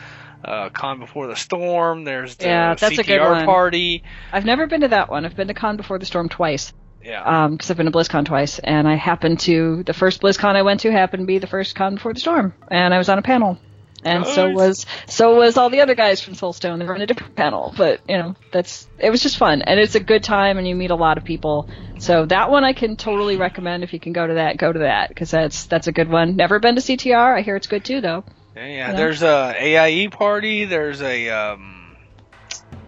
uh, 0.45 0.69
Con 0.69 1.01
Before 1.01 1.27
the 1.27 1.35
Storm. 1.35 2.05
There's 2.05 2.37
the 2.37 2.47
Yeah, 2.47 2.75
that's 2.75 2.99
a 2.99 3.03
good 3.03 3.21
one. 3.21 3.45
party. 3.47 4.03
I've 4.33 4.45
never 4.45 4.67
been 4.67 4.83
to 4.83 4.89
that 4.89 5.09
one. 5.11 5.25
I've 5.25 5.35
been 5.35 5.49
to 5.49 5.55
Con 5.55 5.77
Before 5.77 5.99
the 5.99 6.07
Storm 6.07 6.29
twice. 6.29 6.73
Yeah. 7.03 7.47
because 7.49 7.71
I've 7.71 7.77
been 7.77 7.87
to 7.87 7.93
BlizzCon 7.93 8.25
twice, 8.25 8.59
and 8.59 8.89
I 8.89 8.95
happened 8.97 9.39
to 9.41 9.85
the 9.85 9.93
first 9.93 10.21
BlizzCon 10.23 10.57
I 10.57 10.63
went 10.63 10.81
to 10.81 10.91
happened 10.91 11.23
to 11.23 11.27
be 11.27 11.39
the 11.39 11.47
first 11.47 11.77
Con 11.77 11.95
Before 11.95 12.13
the 12.13 12.19
Storm, 12.19 12.53
and 12.69 12.93
I 12.93 12.99
was 12.99 13.09
on 13.09 13.17
a 13.19 13.23
panel, 13.23 13.59
and 14.07 14.27
so 14.27 14.51
was 14.51 14.87
so 15.07 15.37
was 15.37 15.57
all 15.57 15.71
the 15.71 15.81
other 15.81 15.95
guys 15.95 16.21
from 16.21 16.35
Soulstone. 16.35 16.79
They 16.79 16.85
were 16.85 16.95
on 16.95 17.01
a 17.01 17.07
different 17.07 17.35
panel, 17.37 17.75
but 17.77 18.01
you 18.09 18.17
know 18.17 18.35
that's 18.53 18.87
it 18.99 19.11
was 19.11 19.23
just 19.23 19.37
fun, 19.37 19.63
and 19.63 19.79
it's 19.81 19.95
a 19.95 20.01
good 20.01 20.23
time, 20.25 20.59
and 20.59 20.67
you 20.67 20.75
meet 20.75 20.91
a 20.91 20.97
lot 20.97 21.19
of 21.19 21.25
people. 21.25 21.69
So 21.99 22.27
that 22.27 22.51
one 22.51 22.65
I 22.65 22.73
can 22.73 22.97
totally 22.97 23.37
recommend 23.37 23.83
if 23.85 23.93
you 23.93 24.01
can 24.01 24.13
go 24.13 24.27
to 24.27 24.35
that, 24.35 24.57
go 24.59 24.73
to 24.73 24.81
that 24.81 25.09
because 25.09 25.31
that's 25.31 25.65
that's 25.67 25.87
a 25.87 25.93
good 25.93 26.09
one. 26.09 26.37
Never 26.37 26.59
been 26.59 26.77
to 26.77 26.81
CTR. 26.81 27.39
I 27.39 27.43
hear 27.43 27.57
it's 27.57 27.67
good 27.67 27.85
too, 27.85 28.01
though. 28.01 28.25
Yeah, 28.55 28.67
Yeah. 28.67 28.93
there's 28.93 29.23
a 29.23 29.55
AIE 29.59 30.09
party. 30.09 30.65
There's 30.65 31.03
a 31.03 31.31
um, 31.31 31.97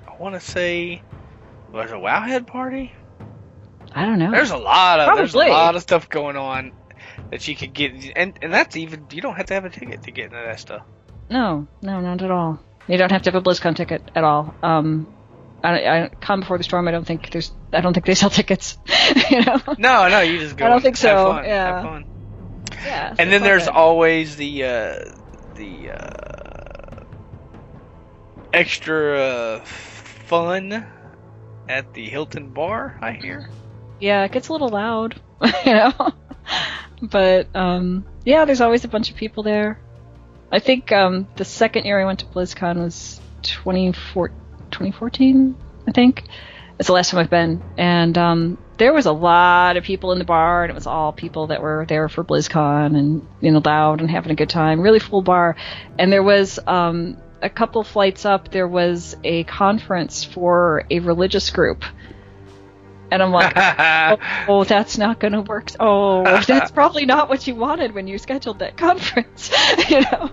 I 0.06 0.16
want 0.18 0.34
to 0.34 0.40
say, 0.40 1.02
there's 1.72 1.90
a 1.90 1.94
Wowhead 1.94 2.46
party. 2.46 2.92
I 3.94 4.04
don't 4.04 4.18
know. 4.18 4.30
There's 4.30 4.50
a 4.50 4.56
lot 4.56 5.00
of 5.00 5.16
there's 5.16 5.34
a 5.34 5.38
lot 5.38 5.76
of 5.76 5.82
stuff 5.82 6.08
going 6.08 6.36
on 6.36 6.72
that 7.30 7.46
you 7.48 7.56
could 7.56 7.72
get, 7.72 7.92
and 8.16 8.38
and 8.42 8.52
that's 8.52 8.76
even 8.76 9.06
you 9.12 9.20
don't 9.20 9.36
have 9.36 9.46
to 9.46 9.54
have 9.54 9.64
a 9.64 9.70
ticket 9.70 10.02
to 10.04 10.10
get 10.10 10.26
into 10.26 10.36
that 10.36 10.60
stuff. 10.60 10.82
No, 11.30 11.66
no, 11.82 12.00
not 12.00 12.22
at 12.22 12.30
all. 12.30 12.60
You 12.86 12.96
don't 12.96 13.12
have 13.12 13.22
to 13.22 13.30
have 13.30 13.34
a 13.34 13.42
BlizzCon 13.42 13.76
ticket 13.76 14.02
at 14.14 14.24
all. 14.24 14.54
Um, 14.62 15.06
I, 15.62 15.86
I 15.86 16.08
Con 16.08 16.40
Before 16.40 16.56
the 16.56 16.64
Storm. 16.64 16.88
I 16.88 16.90
don't 16.90 17.06
think 17.06 17.30
there's. 17.30 17.52
I 17.72 17.80
don't 17.80 17.92
think 17.92 18.06
they 18.06 18.14
sell 18.22 18.30
tickets. 18.30 18.78
you 19.30 19.44
know. 19.44 19.60
No, 19.78 20.08
no, 20.08 20.20
you 20.20 20.38
just 20.38 20.56
go. 20.56 20.66
I 20.66 20.68
don't 20.68 20.80
think 20.80 20.96
have 20.96 21.18
so, 21.18 21.32
fun, 21.32 21.44
yeah. 21.44 21.74
have 21.74 21.82
fun. 21.84 22.04
Yeah. 22.84 23.14
And 23.18 23.32
then 23.32 23.42
there's 23.42 23.68
always 23.68 24.36
the 24.36 24.64
uh, 24.64 24.98
the 25.54 25.90
uh, 25.90 27.04
extra 28.52 29.20
uh, 29.20 29.60
fun 29.64 30.86
at 31.68 31.92
the 31.94 32.08
Hilton 32.08 32.50
Bar. 32.50 32.98
I 33.02 33.12
hear. 33.12 33.50
Yeah, 34.00 34.24
it 34.24 34.32
gets 34.32 34.48
a 34.48 34.52
little 34.52 34.68
loud, 34.68 35.20
you 35.66 35.74
know. 35.74 36.12
but 37.02 37.54
um, 37.54 38.06
yeah, 38.24 38.44
there's 38.44 38.60
always 38.60 38.84
a 38.84 38.88
bunch 38.88 39.10
of 39.10 39.16
people 39.16 39.42
there. 39.42 39.80
I 40.50 40.60
think 40.60 40.92
um, 40.92 41.28
the 41.36 41.44
second 41.44 41.84
year 41.84 42.00
I 42.00 42.04
went 42.04 42.20
to 42.20 42.26
BlizzCon 42.26 42.82
was 42.82 43.20
2014, 43.42 45.56
I 45.86 45.92
think. 45.92 46.24
It's 46.78 46.86
the 46.86 46.92
last 46.92 47.10
time 47.10 47.20
I've 47.20 47.30
been, 47.30 47.62
and 47.76 48.16
um, 48.16 48.58
there 48.78 48.92
was 48.92 49.06
a 49.06 49.12
lot 49.12 49.76
of 49.76 49.82
people 49.82 50.12
in 50.12 50.18
the 50.18 50.24
bar, 50.24 50.62
and 50.62 50.70
it 50.70 50.74
was 50.74 50.86
all 50.86 51.12
people 51.12 51.48
that 51.48 51.60
were 51.60 51.84
there 51.88 52.08
for 52.08 52.22
BlizzCon 52.22 52.96
and 52.96 53.26
you 53.40 53.50
know 53.50 53.60
loud 53.64 54.00
and 54.00 54.08
having 54.08 54.30
a 54.30 54.36
good 54.36 54.48
time. 54.48 54.80
Really 54.80 55.00
full 55.00 55.22
bar, 55.22 55.56
and 55.98 56.12
there 56.12 56.22
was 56.22 56.60
um, 56.68 57.16
a 57.42 57.50
couple 57.50 57.82
flights 57.82 58.24
up. 58.24 58.52
There 58.52 58.68
was 58.68 59.16
a 59.24 59.42
conference 59.44 60.22
for 60.22 60.84
a 60.88 61.00
religious 61.00 61.50
group, 61.50 61.82
and 63.10 63.22
I'm 63.22 63.32
like, 63.32 63.52
oh, 64.48 64.64
that's 64.64 64.98
not 64.98 65.18
going 65.18 65.32
to 65.32 65.42
work. 65.42 65.70
Oh, 65.80 66.40
that's 66.42 66.70
probably 66.70 67.06
not 67.06 67.28
what 67.28 67.46
you 67.46 67.54
wanted 67.54 67.94
when 67.94 68.06
you 68.06 68.18
scheduled 68.18 68.60
that 68.60 68.76
conference. 68.76 69.50
you 69.88 70.00
know, 70.00 70.30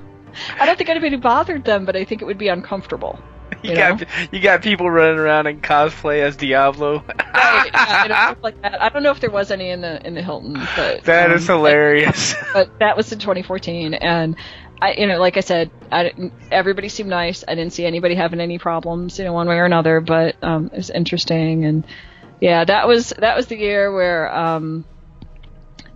I 0.60 0.65
don't 0.65 0.77
think 0.77 0.89
anybody 0.89 1.15
bothered 1.18 1.64
them, 1.64 1.85
but 1.85 1.95
I 1.95 2.06
think 2.06 2.22
it 2.22 2.26
would 2.26 2.38
be 2.38 2.47
uncomfortable. 2.47 3.19
you 3.64 3.72
you 3.72 3.76
got 3.76 4.34
you 4.34 4.39
got 4.39 4.61
people 4.61 4.89
running 4.89 5.19
around 5.19 5.47
in 5.47 5.61
cosplay 5.61 6.22
as 6.22 6.35
Diablo. 6.35 7.03
Right, 7.34 7.69
yeah, 7.73 8.35
like 8.41 8.61
that. 8.61 8.81
I 8.81 8.89
don't 8.89 9.03
know 9.03 9.11
if 9.11 9.19
there 9.19 9.30
was 9.30 9.52
any 9.52 9.69
in 9.69 9.81
the 9.81 10.06
in 10.06 10.15
the 10.15 10.22
Hilton, 10.22 10.53
but 10.76 11.03
That 11.03 11.30
um, 11.30 11.38
is 11.38 11.47
hilarious. 11.47 12.35
But 12.53 12.80
that 12.80 12.97
was 12.97 13.11
in 13.11 13.19
2014, 13.19 13.93
and 13.93 14.35
I, 14.81 14.93
you 14.93 15.07
know, 15.07 15.19
like 15.19 15.38
I 15.38 15.41
said, 15.41 15.72
I 15.91 16.11
everybody 16.52 16.89
seemed 16.89 17.10
nice. 17.10 17.43
I 17.47 17.56
didn't 17.56 17.73
see 17.73 17.85
anybody 17.85 18.15
having 18.15 18.39
any 18.41 18.57
problems, 18.57 19.18
you 19.18 19.26
know, 19.26 19.34
one 19.34 19.47
way 19.47 19.57
or 19.57 19.65
another. 19.65 20.02
But 20.02 20.35
um, 20.41 20.68
it 20.68 20.77
was 20.77 20.89
interesting, 20.89 21.65
and 21.65 21.85
yeah, 22.39 22.65
that 22.65 22.87
was 22.87 23.09
that 23.17 23.35
was 23.35 23.47
the 23.47 23.57
year 23.57 23.93
where 23.93 24.33
um, 24.33 24.85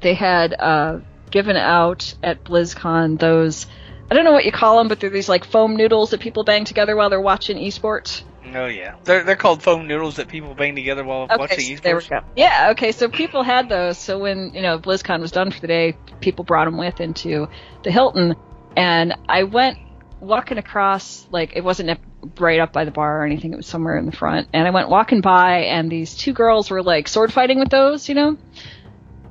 they 0.01 0.13
had 0.13 0.53
uh, 0.53 0.99
given 1.31 1.55
out 1.55 2.13
at 2.23 2.43
BlizzCon 2.43 3.19
those. 3.19 3.67
I 4.11 4.15
don't 4.15 4.25
know 4.25 4.31
what 4.31 4.45
you 4.45 4.51
call 4.51 4.79
them, 4.79 4.87
but 4.87 4.99
they're 4.99 5.09
these 5.09 5.29
like 5.29 5.45
foam 5.45 5.75
noodles 5.75 6.11
that 6.11 6.19
people 6.19 6.43
bang 6.43 6.65
together 6.65 6.95
while 6.95 7.09
they're 7.09 7.21
watching 7.21 7.57
esports. 7.57 8.23
oh 8.55 8.65
yeah, 8.65 8.95
they're 9.03 9.23
they're 9.23 9.35
called 9.35 9.61
foam 9.61 9.87
noodles 9.87 10.15
that 10.15 10.27
people 10.27 10.55
bang 10.55 10.75
together 10.75 11.03
while 11.03 11.27
watching 11.29 11.59
so 11.59 11.73
esports. 11.73 11.81
there 11.81 11.95
we 11.97 12.03
go. 12.03 12.21
Yeah, 12.35 12.69
okay, 12.71 12.91
so 12.91 13.09
people 13.09 13.43
had 13.43 13.69
those. 13.69 13.97
So 13.97 14.17
when, 14.17 14.53
you 14.53 14.61
know, 14.61 14.79
BlizzCon 14.79 15.21
was 15.21 15.31
done 15.31 15.51
for 15.51 15.59
the 15.59 15.67
day, 15.67 15.97
people 16.21 16.43
brought 16.43 16.65
them 16.65 16.77
with 16.77 16.99
into 16.99 17.47
the 17.83 17.91
Hilton. 17.91 18.35
And 18.75 19.15
I 19.27 19.43
went 19.43 19.77
walking 20.19 20.57
across, 20.57 21.27
like, 21.31 21.55
it 21.55 21.63
wasn't 21.63 21.99
right 22.37 22.59
up 22.59 22.73
by 22.73 22.85
the 22.85 22.91
bar 22.91 23.21
or 23.21 23.25
anything, 23.25 23.53
it 23.53 23.57
was 23.57 23.67
somewhere 23.67 23.97
in 23.97 24.05
the 24.05 24.11
front. 24.11 24.47
And 24.53 24.67
I 24.67 24.71
went 24.71 24.89
walking 24.89 25.21
by, 25.21 25.59
and 25.63 25.91
these 25.91 26.15
two 26.15 26.33
girls 26.33 26.69
were, 26.69 26.83
like, 26.83 27.07
sword 27.07 27.31
fighting 27.31 27.59
with 27.59 27.69
those, 27.69 28.09
you 28.09 28.15
know? 28.15 28.37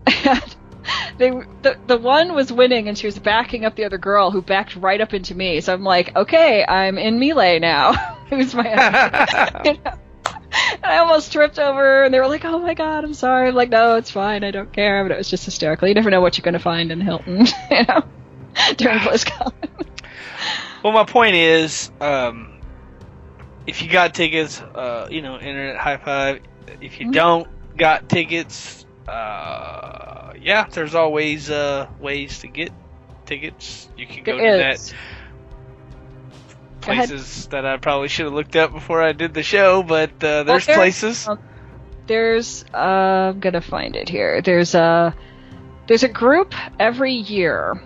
And 0.06 0.56
they 1.18 1.30
the, 1.62 1.76
the 1.86 1.98
one 1.98 2.34
was 2.34 2.52
winning 2.52 2.88
and 2.88 2.96
she 2.96 3.06
was 3.06 3.18
backing 3.18 3.64
up 3.64 3.76
the 3.76 3.84
other 3.84 3.98
girl 3.98 4.30
who 4.30 4.40
backed 4.40 4.74
right 4.76 5.00
up 5.02 5.12
into 5.12 5.34
me 5.34 5.60
so 5.60 5.74
i'm 5.74 5.84
like 5.84 6.16
okay 6.16 6.64
i'm 6.64 6.96
in 6.96 7.18
melee 7.18 7.58
now 7.58 7.92
who's 8.30 8.54
my 8.54 9.62
you 9.64 9.74
know? 9.74 9.92
And 10.50 10.84
I 10.84 10.98
almost 10.98 11.32
tripped 11.32 11.58
over, 11.58 12.04
and 12.04 12.14
they 12.14 12.18
were 12.18 12.26
like, 12.26 12.44
"Oh 12.44 12.58
my 12.58 12.74
god, 12.74 13.04
I'm 13.04 13.14
sorry." 13.14 13.48
I'm 13.48 13.54
like, 13.54 13.68
"No, 13.68 13.96
it's 13.96 14.10
fine. 14.10 14.44
I 14.44 14.50
don't 14.50 14.72
care." 14.72 15.04
But 15.04 15.12
it 15.12 15.18
was 15.18 15.28
just 15.28 15.44
hysterical. 15.44 15.88
You 15.88 15.94
never 15.94 16.10
know 16.10 16.20
what 16.20 16.38
you're 16.38 16.42
going 16.44 16.54
to 16.54 16.58
find 16.58 16.90
in 16.90 17.00
Hilton, 17.00 17.46
you 17.70 17.84
know, 17.86 18.04
during 18.76 18.98
BlizzCon. 18.98 19.52
Well, 20.82 20.92
my 20.92 21.04
point 21.04 21.34
is, 21.34 21.90
um, 22.00 22.60
if 23.66 23.82
you 23.82 23.90
got 23.90 24.14
tickets, 24.14 24.60
uh, 24.60 25.08
you 25.10 25.22
know, 25.22 25.36
internet 25.38 25.76
high 25.76 25.96
five. 25.96 26.40
If 26.80 27.00
you 27.00 27.08
Mhm. 27.08 27.12
don't 27.14 27.48
got 27.76 28.08
tickets, 28.08 28.86
uh, 29.08 30.32
yeah, 30.40 30.66
there's 30.70 30.94
always 30.94 31.50
uh, 31.50 31.86
ways 31.98 32.40
to 32.40 32.48
get 32.48 32.70
tickets. 33.26 33.88
You 33.96 34.06
can 34.06 34.22
go 34.22 34.32
to 34.36 34.38
There 34.42 34.58
that 34.58 34.74
is. 34.74 34.92
Ahead. 36.82 37.08
places 37.08 37.46
that 37.48 37.66
I 37.66 37.76
probably 37.76 38.08
should 38.08 38.26
have 38.26 38.32
looked 38.34 38.56
up 38.56 38.72
before 38.72 39.02
I 39.02 39.12
did 39.12 39.34
the 39.34 39.42
show, 39.42 39.82
but 39.82 40.10
uh, 40.24 40.44
there's 40.44 40.64
there- 40.66 40.76
places. 40.76 41.28
um, 41.28 41.38
there's 42.06 42.64
uh, 42.72 43.32
I'm 43.34 43.40
gonna 43.40 43.60
find 43.60 43.94
it 43.96 44.08
here. 44.08 44.40
There's 44.40 44.74
a 44.74 45.14
there's 45.86 46.02
a 46.04 46.08
group 46.08 46.54
every 46.78 47.12
year 47.14 47.82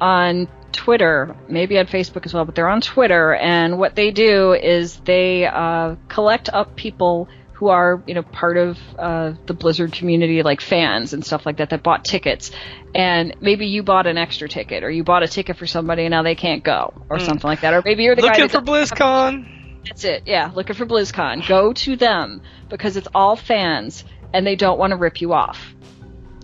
on 0.00 0.46
Twitter, 0.76 1.34
maybe 1.48 1.78
on 1.78 1.86
Facebook 1.86 2.24
as 2.26 2.32
well, 2.34 2.44
but 2.44 2.54
they're 2.54 2.68
on 2.68 2.80
Twitter, 2.80 3.34
and 3.34 3.78
what 3.78 3.96
they 3.96 4.10
do 4.10 4.52
is 4.52 4.96
they 5.00 5.46
uh, 5.46 5.96
collect 6.08 6.48
up 6.52 6.76
people 6.76 7.28
who 7.54 7.68
are 7.68 8.02
you 8.06 8.14
know 8.14 8.22
part 8.22 8.56
of 8.58 8.78
uh, 8.98 9.32
the 9.46 9.54
Blizzard 9.54 9.92
community, 9.92 10.42
like 10.42 10.60
fans 10.60 11.12
and 11.12 11.24
stuff 11.24 11.46
like 11.46 11.56
that, 11.56 11.70
that 11.70 11.82
bought 11.82 12.04
tickets, 12.04 12.50
and 12.94 13.34
maybe 13.40 13.66
you 13.66 13.82
bought 13.82 14.06
an 14.06 14.18
extra 14.18 14.48
ticket, 14.48 14.84
or 14.84 14.90
you 14.90 15.02
bought 15.02 15.22
a 15.22 15.28
ticket 15.28 15.56
for 15.56 15.66
somebody 15.66 16.04
and 16.04 16.12
now 16.12 16.22
they 16.22 16.34
can't 16.34 16.62
go, 16.62 16.92
or 17.08 17.18
something 17.18 17.48
like 17.48 17.62
that, 17.62 17.74
or 17.74 17.82
maybe 17.84 18.04
you're 18.04 18.14
the 18.14 18.22
guy 18.22 18.28
Looking 18.28 18.48
that 18.48 18.52
for 18.52 18.60
BlizzCon. 18.60 19.82
that's 19.86 20.04
it. 20.04 20.22
Yeah, 20.26 20.52
looking 20.54 20.76
for 20.76 20.86
BlizzCon. 20.86 21.46
Go 21.48 21.72
to 21.72 21.96
them 21.96 22.42
because 22.68 22.96
it's 22.96 23.08
all 23.14 23.36
fans 23.36 24.04
and 24.32 24.46
they 24.46 24.56
don't 24.56 24.78
want 24.78 24.90
to 24.90 24.96
rip 24.96 25.20
you 25.20 25.32
off. 25.32 25.74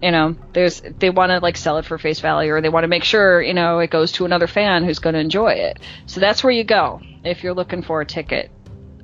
You 0.03 0.11
know, 0.11 0.37
there's 0.53 0.83
they 0.99 1.11
want 1.11 1.31
to 1.31 1.39
like 1.39 1.57
sell 1.57 1.79
it 1.79 1.85
for 1.85 1.97
face 1.97 2.19
value 2.19 2.53
or 2.53 2.61
they 2.61 2.69
want 2.69 2.85
to 2.85 2.89
make 2.89 3.05
sure, 3.05 3.41
you 3.41 3.55
know, 3.55 3.79
it 3.79 3.91
goes 3.91 4.13
to 4.13 4.25
another 4.25 4.49
fan 4.49 4.85
who's 4.85 4.99
going 4.99 5.15
to 5.15 5.21
enjoy 5.21 5.53
it. 5.53 5.79
So 6.07 6.19
that's 6.19 6.43
where 6.43 6.53
you 6.53 6.65
go 6.65 7.01
if 7.25 7.45
you're 7.45 7.55
looking 7.55 7.83
for 7.83 8.01
a 8.01 8.07
ticket 8.07 8.51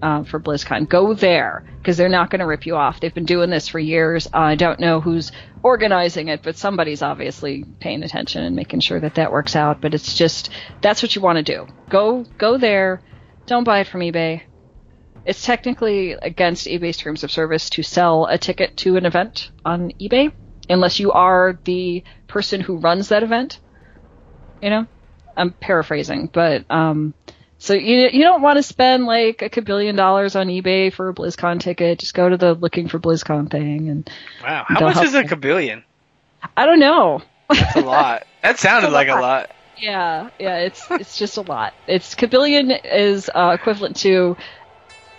uh, 0.02 0.24
for 0.24 0.40
BlizzCon. 0.40 0.88
Go 0.88 1.14
there 1.14 1.64
because 1.78 1.96
they're 1.96 2.08
not 2.08 2.30
going 2.30 2.40
to 2.40 2.46
rip 2.46 2.66
you 2.66 2.76
off. 2.76 2.98
They've 2.98 3.14
been 3.14 3.26
doing 3.26 3.48
this 3.48 3.68
for 3.68 3.78
years. 3.78 4.26
Uh, 4.26 4.38
I 4.38 4.54
don't 4.56 4.80
know 4.80 5.00
who's 5.00 5.30
organizing 5.62 6.28
it, 6.28 6.42
but 6.42 6.56
somebody's 6.56 7.02
obviously 7.02 7.64
paying 7.78 8.02
attention 8.02 8.42
and 8.42 8.56
making 8.56 8.80
sure 8.80 8.98
that 9.00 9.14
that 9.16 9.32
works 9.32 9.54
out. 9.54 9.80
But 9.80 9.94
it's 9.94 10.14
just 10.16 10.50
that's 10.80 11.02
what 11.02 11.14
you 11.14 11.22
want 11.22 11.36
to 11.36 11.42
do. 11.44 11.68
Go 11.88 12.24
go 12.38 12.58
there. 12.58 13.02
Don't 13.46 13.64
buy 13.64 13.80
it 13.80 13.86
from 13.86 14.00
eBay. 14.00 14.42
It's 15.24 15.44
technically 15.44 16.12
against 16.12 16.66
eBay's 16.66 16.96
terms 16.96 17.22
of 17.22 17.30
service 17.30 17.70
to 17.70 17.82
sell 17.82 18.26
a 18.26 18.38
ticket 18.38 18.76
to 18.78 18.96
an 18.96 19.06
event 19.06 19.50
on 19.64 19.92
eBay 20.00 20.32
unless 20.68 20.98
you 21.00 21.12
are 21.12 21.60
the 21.64 22.04
person 22.26 22.60
who 22.60 22.78
runs 22.78 23.08
that 23.08 23.22
event. 23.22 23.60
You 24.60 24.70
know, 24.70 24.86
I'm 25.36 25.52
paraphrasing, 25.52 26.28
but 26.32 26.64
um, 26.70 27.14
so 27.58 27.74
you 27.74 28.08
you 28.12 28.22
don't 28.22 28.42
want 28.42 28.56
to 28.56 28.62
spend 28.62 29.06
like 29.06 29.42
a 29.42 29.50
kabillion 29.50 29.96
dollars 29.96 30.34
on 30.36 30.48
eBay 30.48 30.92
for 30.92 31.08
a 31.08 31.14
BlizzCon 31.14 31.60
ticket. 31.60 31.98
Just 32.00 32.14
go 32.14 32.28
to 32.28 32.36
the 32.36 32.54
looking 32.54 32.88
for 32.88 32.98
BlizzCon 32.98 33.50
thing, 33.50 33.88
and 33.88 34.10
Wow, 34.42 34.64
how 34.66 34.80
much 34.80 35.00
is 35.02 35.14
a 35.14 35.22
you. 35.22 35.28
kabillion? 35.28 35.84
I 36.56 36.66
don't 36.66 36.80
know. 36.80 37.22
That's 37.58 37.74
a 37.76 37.80
lot. 37.80 38.24
That 38.42 38.58
sounded 38.58 38.88
a 38.88 38.90
like 38.90 39.08
a 39.08 39.14
lot. 39.14 39.22
lot. 39.22 39.50
Yeah, 39.76 40.30
yeah, 40.38 40.58
it's 40.58 40.90
it's 40.90 41.16
just 41.18 41.36
a 41.36 41.42
lot. 41.42 41.74
It's 41.86 42.14
kabillion 42.14 42.78
is 42.84 43.30
uh, 43.34 43.56
equivalent 43.58 43.96
to 43.98 44.36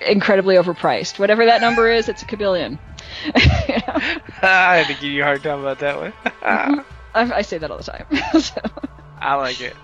incredibly 0.01 0.55
overpriced. 0.55 1.19
Whatever 1.19 1.45
that 1.45 1.61
number 1.61 1.89
is, 1.91 2.09
it's 2.09 2.21
a 2.21 2.25
kabillion. 2.25 2.79
I 3.35 4.77
had 4.77 4.87
to 4.87 4.93
give 4.93 5.11
you 5.11 5.21
a 5.21 5.25
hard 5.25 5.43
time 5.43 5.59
about 5.59 5.79
that 5.79 5.97
one. 5.97 6.13
I, 6.41 6.83
I 7.13 7.41
say 7.41 7.57
that 7.57 7.71
all 7.71 7.77
the 7.77 7.83
time. 7.83 8.05
so, 8.41 8.61
I 9.17 9.35
like 9.35 9.61
it. 9.61 9.75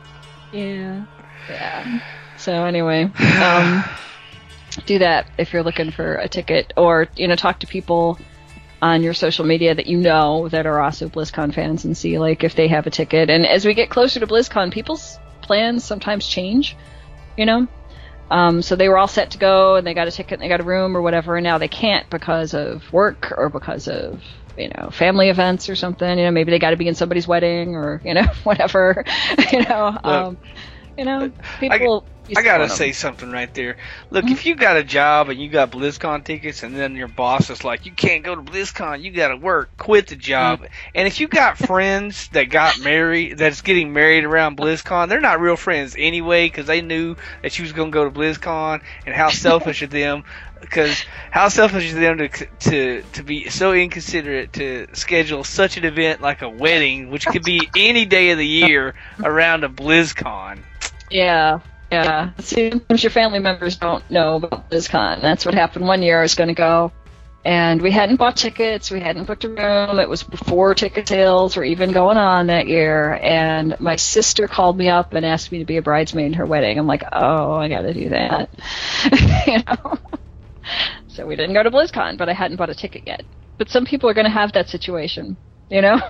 yeah, 0.51 1.05
yeah. 1.49 1.99
So 2.37 2.65
anyway, 2.65 3.03
um, 3.41 3.83
do 4.85 4.99
that 4.99 5.27
if 5.37 5.53
you're 5.53 5.63
looking 5.63 5.91
for 5.91 6.15
a 6.15 6.27
ticket, 6.27 6.73
or 6.77 7.07
you 7.15 7.27
know, 7.27 7.35
talk 7.35 7.59
to 7.59 7.67
people 7.67 8.19
on 8.81 9.01
your 9.01 9.13
social 9.13 9.45
media 9.45 9.73
that 9.73 9.87
you 9.87 9.97
know 9.97 10.47
that 10.49 10.65
are 10.65 10.79
also 10.79 11.09
BlizzCon 11.09 11.53
fans 11.53 11.85
and 11.85 11.97
see 11.97 12.19
like 12.19 12.43
if 12.43 12.55
they 12.55 12.67
have 12.67 12.85
a 12.85 12.91
ticket. 12.91 13.29
And 13.29 13.45
as 13.45 13.65
we 13.65 13.73
get 13.73 13.89
closer 13.89 14.19
to 14.19 14.27
BlizzCon, 14.27 14.71
people's 14.71 15.17
plans 15.41 15.83
sometimes 15.83 16.27
change. 16.27 16.75
You 17.37 17.45
know, 17.45 17.67
um, 18.29 18.61
so 18.61 18.75
they 18.75 18.89
were 18.89 18.97
all 18.97 19.07
set 19.07 19.31
to 19.31 19.37
go 19.37 19.75
and 19.75 19.85
they 19.85 19.93
got 19.93 20.07
a 20.07 20.11
ticket 20.11 20.33
and 20.39 20.41
they 20.43 20.49
got 20.49 20.59
a 20.61 20.63
room 20.63 20.95
or 20.97 21.01
whatever, 21.01 21.37
and 21.37 21.43
now 21.43 21.57
they 21.57 21.67
can't 21.67 22.09
because 22.09 22.53
of 22.53 22.83
work 22.91 23.33
or 23.37 23.49
because 23.49 23.87
of 23.87 24.23
you 24.57 24.69
know 24.75 24.89
family 24.91 25.29
events 25.29 25.69
or 25.69 25.75
something. 25.75 26.17
You 26.17 26.25
know, 26.25 26.31
maybe 26.31 26.51
they 26.51 26.59
got 26.59 26.71
to 26.71 26.77
be 26.77 26.87
in 26.87 26.95
somebody's 26.95 27.27
wedding 27.27 27.75
or 27.75 28.01
you 28.03 28.13
know 28.13 28.25
whatever. 28.43 29.03
you 29.51 29.63
know, 29.63 29.97
um, 30.03 30.37
you 30.97 31.05
know, 31.05 31.31
people. 31.59 32.07
used 32.27 32.37
I 32.37 32.41
gotta 32.43 32.69
say 32.69 32.91
something 32.91 33.31
right 33.31 33.53
there. 33.53 33.77
Look, 34.09 34.25
Mm-hmm. 34.25 34.31
if 34.31 34.45
you 34.45 34.55
got 34.55 34.77
a 34.77 34.83
job 34.83 35.29
and 35.29 35.39
you 35.39 35.49
got 35.49 35.71
BlizzCon 35.71 36.23
tickets, 36.23 36.63
and 36.63 36.75
then 36.75 36.95
your 36.95 37.07
boss 37.07 37.49
is 37.49 37.63
like, 37.63 37.85
"You 37.85 37.91
can't 37.93 38.23
go 38.23 38.35
to 38.35 38.41
BlizzCon, 38.41 39.01
you 39.03 39.11
gotta 39.11 39.37
work, 39.37 39.77
quit 39.77 40.07
the 40.07 40.15
job." 40.15 40.61
Mm-hmm. 40.61 40.65
And 40.95 41.07
if 41.07 41.19
you 41.19 41.27
got 41.27 41.57
friends 41.67 42.27
that 42.29 42.49
got 42.49 42.79
married, 42.79 43.37
that's 43.37 43.61
getting 43.61 43.93
married 43.93 44.23
around 44.25 44.57
BlizzCon, 44.57 45.09
they're 45.09 45.21
not 45.21 45.39
real 45.39 45.55
friends 45.57 45.95
anyway 45.97 46.47
because 46.47 46.65
they 46.67 46.81
knew 46.81 47.15
that 47.41 47.51
she 47.51 47.61
was 47.61 47.73
gonna 47.73 47.91
go 47.91 48.03
to 48.05 48.11
BlizzCon, 48.11 48.81
and 49.05 49.15
how 49.15 49.29
selfish 49.31 49.81
of 49.81 49.89
them. 49.91 50.23
Because 50.61 51.05
how 51.31 51.49
selfish 51.49 51.91
of 51.93 51.99
them 51.99 52.17
to 52.17 52.27
to 52.29 53.03
to 53.13 53.23
be 53.23 53.49
so 53.49 53.73
inconsiderate 53.73 54.53
to 54.53 54.87
schedule 54.93 55.43
such 55.43 55.77
an 55.77 55.85
event 55.85 56.21
like 56.21 56.41
a 56.41 56.49
wedding, 56.49 57.09
which 57.09 57.27
could 57.27 57.43
be 57.43 57.71
any 57.75 58.05
day 58.05 58.31
of 58.31 58.37
the 58.37 58.47
year 58.47 58.95
around 59.23 59.63
a 59.63 59.69
BlizzCon. 59.69 60.63
Yeah, 61.09 61.59
yeah. 61.91 62.31
Sometimes 62.39 63.03
your 63.03 63.11
family 63.11 63.39
members 63.39 63.77
don't 63.77 64.09
know 64.09 64.35
about 64.35 64.69
BlizzCon. 64.69 65.21
That's 65.21 65.45
what 65.45 65.53
happened 65.53 65.85
one 65.87 66.01
year. 66.01 66.19
I 66.19 66.23
was 66.23 66.35
going 66.35 66.47
to 66.47 66.53
go, 66.53 66.91
and 67.45 67.81
we 67.81 67.91
hadn't 67.91 68.15
bought 68.17 68.37
tickets. 68.37 68.89
We 68.89 68.99
hadn't 68.99 69.25
booked 69.25 69.43
a 69.43 69.49
room. 69.49 69.99
It 69.99 70.09
was 70.09 70.23
before 70.23 70.73
ticket 70.73 71.07
sales 71.07 71.55
were 71.55 71.63
even 71.63 71.91
going 71.91 72.17
on 72.17 72.47
that 72.47 72.67
year. 72.67 73.19
And 73.21 73.79
my 73.79 73.95
sister 73.97 74.47
called 74.47 74.77
me 74.77 74.89
up 74.89 75.13
and 75.13 75.25
asked 75.25 75.51
me 75.51 75.59
to 75.59 75.65
be 75.65 75.77
a 75.77 75.81
bridesmaid 75.81 76.25
in 76.25 76.33
her 76.33 76.45
wedding. 76.45 76.79
I'm 76.79 76.87
like, 76.87 77.03
oh, 77.11 77.53
I 77.53 77.69
got 77.69 77.81
to 77.81 77.93
do 77.93 78.09
that. 78.09 78.49
you 79.47 79.59
know. 79.67 79.99
So 81.07 81.25
we 81.25 81.35
didn't 81.35 81.53
go 81.53 81.63
to 81.63 81.71
BlizzCon, 81.71 82.17
but 82.17 82.29
I 82.29 82.33
hadn't 82.33 82.57
bought 82.57 82.71
a 82.71 82.75
ticket 82.75 83.03
yet. 83.05 83.23
But 83.57 83.69
some 83.69 83.85
people 83.85 84.09
are 84.09 84.13
going 84.13 84.25
to 84.25 84.31
have 84.31 84.51
that 84.53 84.67
situation, 84.67 85.37
you 85.69 85.81
know. 85.81 86.01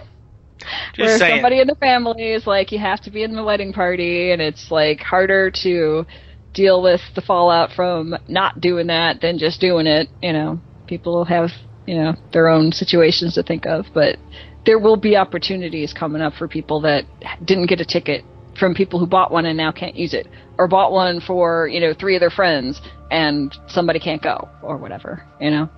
Just 0.93 0.97
where 0.97 1.17
saying. 1.17 1.35
somebody 1.37 1.59
in 1.59 1.67
the 1.67 1.75
family 1.75 2.31
is 2.31 2.47
like 2.47 2.71
you 2.71 2.79
have 2.79 3.01
to 3.01 3.11
be 3.11 3.23
in 3.23 3.35
the 3.35 3.43
wedding 3.43 3.73
party 3.73 4.31
and 4.31 4.41
it's 4.41 4.71
like 4.71 5.01
harder 5.01 5.51
to 5.63 6.05
deal 6.53 6.81
with 6.81 7.01
the 7.15 7.21
fallout 7.21 7.71
from 7.73 8.15
not 8.27 8.61
doing 8.61 8.87
that 8.87 9.21
than 9.21 9.37
just 9.37 9.59
doing 9.59 9.85
it 9.85 10.07
you 10.21 10.31
know 10.31 10.59
people 10.87 11.25
have 11.25 11.49
you 11.85 11.95
know 11.95 12.13
their 12.31 12.47
own 12.47 12.71
situations 12.71 13.35
to 13.35 13.43
think 13.43 13.65
of 13.65 13.85
but 13.93 14.17
there 14.65 14.79
will 14.79 14.95
be 14.95 15.17
opportunities 15.17 15.93
coming 15.93 16.21
up 16.21 16.33
for 16.33 16.47
people 16.47 16.81
that 16.81 17.03
didn't 17.43 17.67
get 17.67 17.81
a 17.81 17.85
ticket 17.85 18.23
from 18.57 18.73
people 18.73 18.99
who 18.99 19.05
bought 19.05 19.31
one 19.31 19.45
and 19.45 19.57
now 19.57 19.71
can't 19.71 19.95
use 19.95 20.13
it 20.13 20.27
or 20.57 20.67
bought 20.67 20.91
one 20.91 21.19
for 21.19 21.67
you 21.67 21.81
know 21.81 21.93
three 21.93 22.15
of 22.15 22.21
their 22.21 22.29
friends 22.29 22.81
and 23.11 23.53
somebody 23.67 23.99
can't 23.99 24.23
go 24.23 24.47
or 24.63 24.77
whatever 24.77 25.23
you 25.41 25.51
know 25.51 25.69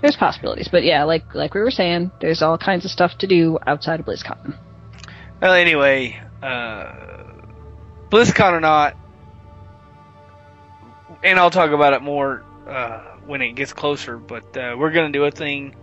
there's 0.00 0.16
possibilities 0.16 0.68
but 0.68 0.84
yeah 0.84 1.04
like 1.04 1.24
like 1.34 1.54
we 1.54 1.60
were 1.60 1.70
saying 1.70 2.12
there's 2.20 2.42
all 2.42 2.58
kinds 2.58 2.84
of 2.84 2.90
stuff 2.90 3.16
to 3.18 3.26
do 3.26 3.58
outside 3.66 4.00
of 4.00 4.06
blizzcon 4.06 4.58
Well, 5.40 5.54
anyway, 5.54 6.18
uh, 6.42 6.92
BlizzCon 8.10 8.52
or 8.52 8.60
not, 8.60 8.94
and 11.22 11.38
I'll 11.38 11.50
talk 11.50 11.70
about 11.70 11.92
it 11.94 12.02
more 12.02 12.44
uh, 12.66 13.00
when 13.24 13.42
it 13.42 13.52
gets 13.52 13.72
closer. 13.72 14.18
But 14.18 14.44
uh, 14.56 14.76
we're 14.78 14.90
gonna 14.90 15.12
do 15.12 15.24
a 15.24 15.30
thing 15.30 15.74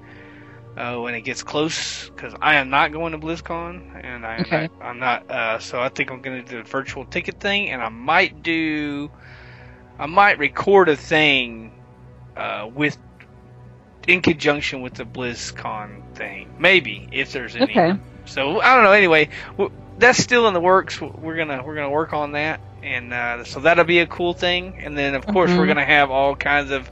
uh, 0.75 0.97
when 0.97 1.15
it 1.15 1.21
gets 1.21 1.43
close 1.43 2.09
because 2.09 2.33
I 2.41 2.55
am 2.55 2.69
not 2.69 2.91
going 2.91 3.13
to 3.13 3.19
BlizzCon, 3.19 3.83
and 4.03 4.25
I 4.25 4.37
am 4.37 4.49
Okay. 4.49 4.69
not, 4.69 4.69
I'm 4.81 4.99
not. 4.99 5.23
Uh, 5.29 5.59
so 5.59 5.79
I 5.79 5.89
think 5.89 6.11
I'm 6.11 6.21
gonna 6.21 6.43
do 6.43 6.57
the 6.57 6.63
virtual 6.63 7.05
ticket 7.05 7.39
thing, 7.39 7.69
and 7.69 7.81
I 7.81 7.89
might 7.89 8.41
do, 8.43 9.09
I 9.99 10.07
might 10.07 10.39
record 10.39 10.89
a 10.89 10.95
thing 10.97 11.73
uh, 12.35 12.67
with. 12.71 12.97
In 14.07 14.21
conjunction 14.21 14.81
with 14.81 14.93
the 14.95 15.03
BlizzCon 15.05 16.15
thing, 16.15 16.55
maybe 16.59 17.07
if 17.11 17.31
there's 17.33 17.55
any. 17.55 17.73
okay 17.77 17.93
So 18.25 18.61
I 18.61 18.75
don't 18.75 18.83
know. 18.85 18.91
Anyway, 18.93 19.29
that's 19.97 20.17
still 20.17 20.47
in 20.47 20.53
the 20.53 20.61
works. 20.61 21.01
We're 21.01 21.35
gonna 21.35 21.61
we're 21.63 21.75
gonna 21.75 21.89
work 21.89 22.13
on 22.13 22.31
that, 22.31 22.61
and 22.83 23.13
uh, 23.13 23.43
so 23.43 23.59
that'll 23.59 23.83
be 23.85 23.99
a 23.99 24.07
cool 24.07 24.33
thing. 24.33 24.75
And 24.81 24.97
then 24.97 25.13
of 25.15 25.25
course 25.27 25.51
we're 25.51 25.65
Mhm. 25.65 25.67
gonna 25.67 25.85
have 25.85 26.09
all 26.11 26.35
kinds 26.35 26.71
of 26.71 26.89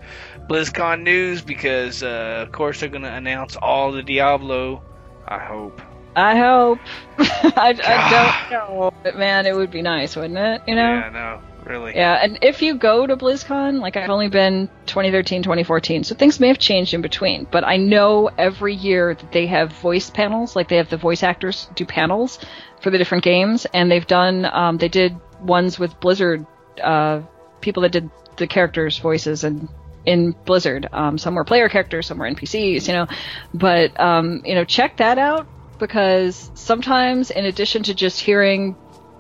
BlizzCon 0.50 1.04
news 1.04 1.42
because 1.42 2.04
uh, 2.04 2.44
of 2.46 2.52
course 2.52 2.80
they're 2.82 2.90
gonna 2.90 3.12
announce 3.14 3.56
all 3.56 3.92
the 3.94 4.04
Diablo. 4.04 4.84
I 5.28 5.40
hope. 5.40 5.82
i 6.18 6.38
hope 6.38 6.80
I, 7.20 7.70
I 7.86 7.98
don't 8.08 8.52
know 8.52 8.90
but 9.04 9.18
man 9.18 9.46
it 9.46 9.56
would 9.56 9.72
be 9.72 9.82
nice 9.82 10.16
wouldn't 10.16 10.38
it 10.40 10.62
you 10.68 10.76
know 10.76 11.04
Yeah, 11.04 11.10
no, 11.10 11.42
really. 11.66 11.96
Yeah, 11.96 12.14
and 12.22 12.40
if 12.42 12.62
you 12.62 12.76
go 12.76 13.06
to 13.06 13.18
BlizzCon, 13.18 13.80
like 13.80 13.98
I've 13.98 14.10
only 14.10 14.30
been 14.30 14.70
2013, 14.86 15.44
2014, 15.44 16.04
so 16.04 16.16
things 16.16 16.40
may 16.40 16.48
have 16.48 16.60
changed 16.60 16.94
in 16.94 17.02
between, 17.02 17.48
but 17.50 17.64
I 17.64 17.78
know 17.78 18.30
every 18.38 18.76
year 18.76 19.14
that 19.14 19.32
they 19.32 19.48
have 19.48 19.72
voice 19.74 20.10
panels, 20.10 20.56
like 20.56 20.68
they 20.68 20.78
have 20.78 20.90
the 20.90 20.98
voice 20.98 21.24
actors 21.24 21.68
do 21.76 21.86
panels 21.86 22.40
for 22.82 22.90
the 22.90 22.98
different 22.98 23.24
games, 23.24 23.66
and 23.74 23.92
they've 23.92 24.08
done, 24.08 24.46
um, 24.46 24.78
they 24.78 24.90
did 24.90 25.16
ones 25.42 25.80
with 25.80 26.00
Blizzard, 26.00 26.46
uh, 26.82 27.22
people 27.62 27.84
that 27.84 27.92
did 27.92 28.10
the 28.38 28.48
characters' 28.48 28.98
voices 28.98 29.44
and 29.44 29.68
in 30.06 30.36
Blizzard. 30.46 30.88
Um, 30.94 31.18
some 31.18 31.36
were 31.36 31.44
player 31.44 31.68
characters, 31.70 32.08
some 32.08 32.20
were 32.20 32.30
NPCs, 32.30 32.88
you 32.88 32.94
know, 32.94 33.08
but, 33.54 34.00
um, 34.00 34.42
you 34.46 34.56
know, 34.56 34.64
check 34.64 34.98
that 34.98 35.18
out 35.18 35.48
because 35.80 36.52
sometimes 36.54 37.32
in 37.32 37.46
addition 37.46 37.84
to 37.84 37.94
just 37.94 38.20
hearing 38.22 38.76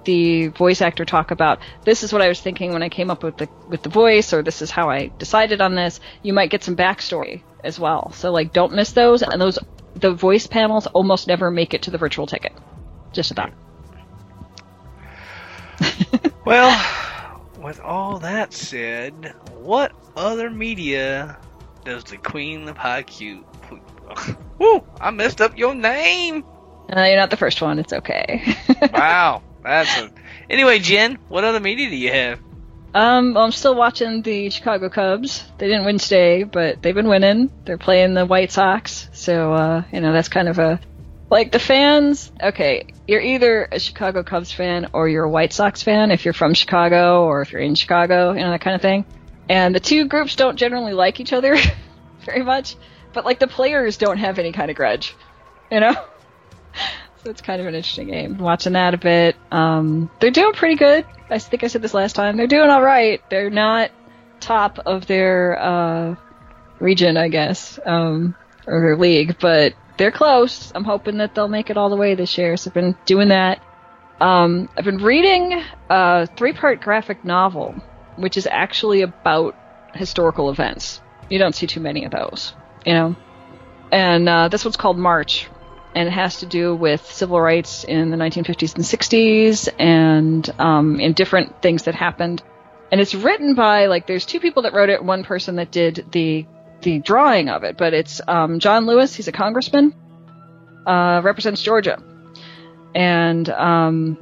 the 0.05 0.47
voice 0.47 0.81
actor 0.81 1.05
talk 1.05 1.31
about 1.31 1.59
this 1.83 2.03
is 2.03 2.13
what 2.13 2.21
I 2.21 2.27
was 2.27 2.39
thinking 2.39 2.71
when 2.73 2.83
I 2.83 2.89
came 2.89 3.11
up 3.11 3.23
with 3.23 3.37
the 3.37 3.49
with 3.67 3.83
the 3.83 3.89
voice, 3.89 4.33
or 4.33 4.41
this 4.41 4.61
is 4.61 4.71
how 4.71 4.89
I 4.89 5.11
decided 5.17 5.61
on 5.61 5.75
this. 5.75 5.99
You 6.23 6.33
might 6.33 6.49
get 6.49 6.63
some 6.63 6.75
backstory 6.75 7.41
as 7.63 7.79
well. 7.79 8.11
So 8.13 8.31
like, 8.31 8.53
don't 8.53 8.73
miss 8.73 8.91
those. 8.93 9.21
And 9.21 9.41
those 9.41 9.59
the 9.95 10.11
voice 10.11 10.47
panels 10.47 10.87
almost 10.87 11.27
never 11.27 11.51
make 11.51 11.73
it 11.73 11.83
to 11.83 11.91
the 11.91 11.97
virtual 11.97 12.27
ticket. 12.27 12.53
Just 13.11 13.31
a 13.31 13.33
thought. 13.33 13.53
Well, 16.45 16.79
with 17.59 17.79
all 17.79 18.19
that 18.19 18.53
said, 18.53 19.33
what 19.55 19.93
other 20.15 20.51
media 20.51 21.39
does 21.83 22.03
the 22.03 22.17
Queen 22.17 22.69
of 22.69 22.77
Haikyuu? 22.77 23.43
Woo! 24.59 24.83
I 25.01 25.09
messed 25.09 25.41
up 25.41 25.57
your 25.57 25.73
name. 25.73 26.43
Uh, 26.95 27.01
you're 27.01 27.17
not 27.17 27.31
the 27.31 27.37
first 27.37 27.63
one. 27.63 27.79
It's 27.79 27.93
okay. 27.93 28.55
Wow, 28.93 29.41
that's 29.65 29.97
a. 29.97 30.11
Anyway, 30.49 30.79
Jen, 30.79 31.17
what 31.27 31.43
other 31.43 31.59
media 31.59 31.89
do 31.89 31.95
you 31.95 32.11
have? 32.11 32.39
Um, 32.93 33.33
well, 33.33 33.43
I'm 33.43 33.51
still 33.51 33.75
watching 33.75 34.21
the 34.21 34.49
Chicago 34.49 34.89
Cubs. 34.89 35.43
They 35.57 35.67
didn't 35.67 35.83
win 35.83 35.97
today, 35.97 36.43
but 36.43 36.81
they've 36.81 36.95
been 36.95 37.09
winning. 37.09 37.51
They're 37.65 37.77
playing 37.77 38.13
the 38.13 38.25
White 38.25 38.53
Sox, 38.53 39.09
so 39.11 39.53
uh, 39.53 39.83
you 39.91 39.99
know 39.99 40.13
that's 40.13 40.29
kind 40.29 40.47
of 40.47 40.59
a 40.59 40.79
like 41.29 41.51
the 41.51 41.59
fans. 41.59 42.31
Okay, 42.41 42.87
you're 43.05 43.19
either 43.19 43.67
a 43.69 43.79
Chicago 43.79 44.23
Cubs 44.23 44.53
fan 44.53 44.89
or 44.93 45.09
you're 45.09 45.25
a 45.25 45.29
White 45.29 45.51
Sox 45.51 45.83
fan 45.83 46.11
if 46.11 46.23
you're 46.23 46.33
from 46.33 46.53
Chicago 46.53 47.25
or 47.25 47.41
if 47.41 47.51
you're 47.51 47.61
in 47.61 47.75
Chicago, 47.75 48.31
you 48.31 48.39
know 48.39 48.51
that 48.51 48.61
kind 48.61 48.75
of 48.75 48.81
thing. 48.81 49.05
And 49.49 49.75
the 49.75 49.81
two 49.81 50.05
groups 50.05 50.35
don't 50.35 50.55
generally 50.55 50.93
like 50.93 51.19
each 51.19 51.33
other 51.33 51.57
very 52.25 52.43
much, 52.43 52.77
but 53.11 53.25
like 53.25 53.39
the 53.39 53.47
players 53.47 53.97
don't 53.97 54.17
have 54.17 54.39
any 54.39 54.53
kind 54.53 54.71
of 54.71 54.77
grudge, 54.77 55.15
you 55.69 55.81
know. 55.81 55.95
it's 57.25 57.41
kind 57.41 57.61
of 57.61 57.67
an 57.67 57.75
interesting 57.75 58.07
game. 58.07 58.37
Watching 58.37 58.73
that 58.73 58.93
a 58.93 58.97
bit. 58.97 59.35
Um, 59.51 60.09
they're 60.19 60.31
doing 60.31 60.53
pretty 60.53 60.75
good. 60.75 61.05
I 61.29 61.39
think 61.39 61.63
I 61.63 61.67
said 61.67 61.81
this 61.81 61.93
last 61.93 62.15
time. 62.15 62.37
They're 62.37 62.47
doing 62.47 62.69
all 62.69 62.81
right. 62.81 63.21
They're 63.29 63.49
not 63.49 63.91
top 64.39 64.79
of 64.85 65.07
their 65.07 65.59
uh, 65.59 66.15
region, 66.79 67.17
I 67.17 67.29
guess, 67.29 67.79
um, 67.85 68.35
or 68.67 68.81
their 68.81 68.97
league, 68.97 69.37
but 69.39 69.73
they're 69.97 70.11
close. 70.11 70.71
I'm 70.75 70.83
hoping 70.83 71.17
that 71.17 71.35
they'll 71.35 71.47
make 71.47 71.69
it 71.69 71.77
all 71.77 71.89
the 71.89 71.95
way 71.95 72.15
this 72.15 72.37
year. 72.37 72.57
So 72.57 72.69
I've 72.69 72.73
been 72.73 72.95
doing 73.05 73.29
that. 73.29 73.61
Um, 74.19 74.69
I've 74.77 74.85
been 74.85 74.97
reading 74.97 75.61
a 75.89 76.27
three-part 76.37 76.81
graphic 76.81 77.25
novel, 77.25 77.75
which 78.17 78.37
is 78.37 78.47
actually 78.49 79.01
about 79.01 79.55
historical 79.93 80.49
events. 80.49 81.01
You 81.29 81.39
don't 81.39 81.55
see 81.55 81.67
too 81.67 81.79
many 81.79 82.05
of 82.05 82.11
those, 82.11 82.53
you 82.85 82.93
know. 82.93 83.15
And 83.91 84.27
uh, 84.27 84.47
this 84.47 84.63
one's 84.63 84.77
called 84.77 84.97
March, 84.97 85.47
and 85.95 86.09
it 86.09 86.11
has 86.11 86.39
to 86.41 86.45
do 86.45 86.75
with 86.75 87.09
civil 87.11 87.39
rights 87.39 87.85
in 87.85 88.11
the 88.11 88.17
1950s 88.17 88.75
and 88.75 88.83
60s, 88.83 89.69
and 89.79 90.47
um, 90.59 90.99
in 90.99 91.13
different 91.13 91.61
things 91.61 91.83
that 91.83 91.95
happened. 91.95 92.43
And 92.91 92.99
it's 92.99 93.15
written 93.15 93.55
by 93.55 93.87
like 93.87 94.05
there's 94.05 94.25
two 94.25 94.41
people 94.41 94.63
that 94.63 94.73
wrote 94.73 94.89
it, 94.89 95.03
one 95.03 95.23
person 95.23 95.55
that 95.55 95.71
did 95.71 96.05
the 96.11 96.45
the 96.81 96.99
drawing 96.99 97.49
of 97.49 97.63
it, 97.63 97.77
but 97.77 97.93
it's 97.93 98.21
um, 98.27 98.59
John 98.59 98.85
Lewis. 98.85 99.15
He's 99.15 99.27
a 99.27 99.31
congressman, 99.31 99.95
uh, 100.85 101.21
represents 101.23 101.63
Georgia, 101.63 102.03
and 102.93 103.49
um, 103.49 104.17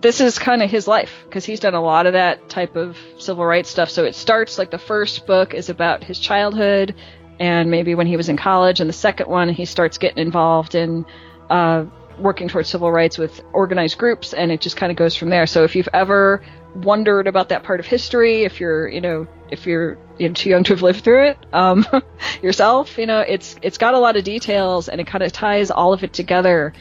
this 0.00 0.20
is 0.20 0.38
kind 0.38 0.62
of 0.62 0.70
his 0.70 0.86
life 0.86 1.22
because 1.24 1.44
he's 1.44 1.60
done 1.60 1.74
a 1.74 1.80
lot 1.80 2.06
of 2.06 2.12
that 2.12 2.48
type 2.50 2.76
of 2.76 2.98
civil 3.18 3.46
rights 3.46 3.70
stuff. 3.70 3.88
So 3.88 4.04
it 4.04 4.14
starts 4.14 4.58
like 4.58 4.70
the 4.70 4.78
first 4.78 5.26
book 5.26 5.54
is 5.54 5.70
about 5.70 6.04
his 6.04 6.18
childhood 6.18 6.94
and 7.38 7.70
maybe 7.70 7.94
when 7.94 8.06
he 8.06 8.16
was 8.16 8.28
in 8.28 8.36
college, 8.36 8.80
and 8.80 8.88
the 8.88 8.94
second 8.94 9.28
one 9.28 9.48
he 9.48 9.64
starts 9.64 9.98
getting 9.98 10.18
involved 10.18 10.74
in 10.74 11.04
uh, 11.50 11.84
working 12.18 12.48
towards 12.48 12.68
civil 12.68 12.90
rights 12.90 13.18
with 13.18 13.40
organized 13.52 13.98
groups, 13.98 14.32
and 14.32 14.52
it 14.52 14.60
just 14.60 14.76
kind 14.76 14.90
of 14.90 14.96
goes 14.96 15.16
from 15.16 15.30
there. 15.30 15.46
So 15.46 15.64
if 15.64 15.76
you've 15.76 15.88
ever 15.92 16.42
wondered 16.74 17.26
about 17.26 17.50
that 17.50 17.62
part 17.62 17.80
of 17.80 17.86
history, 17.86 18.44
if 18.44 18.60
you're 18.60 18.88
you 18.88 19.00
know 19.00 19.26
if 19.50 19.66
you're 19.66 19.98
you 20.18 20.28
know, 20.28 20.34
too 20.34 20.50
young 20.50 20.64
to 20.64 20.72
have 20.72 20.82
lived 20.82 21.04
through 21.04 21.28
it 21.28 21.38
um, 21.52 21.86
yourself, 22.42 22.98
you 22.98 23.06
know 23.06 23.20
it's 23.20 23.56
it's 23.62 23.78
got 23.78 23.94
a 23.94 23.98
lot 23.98 24.16
of 24.16 24.24
details, 24.24 24.88
and 24.88 25.00
it 25.00 25.06
kind 25.06 25.24
of 25.24 25.32
ties 25.32 25.70
all 25.70 25.92
of 25.92 26.04
it 26.04 26.12
together 26.12 26.72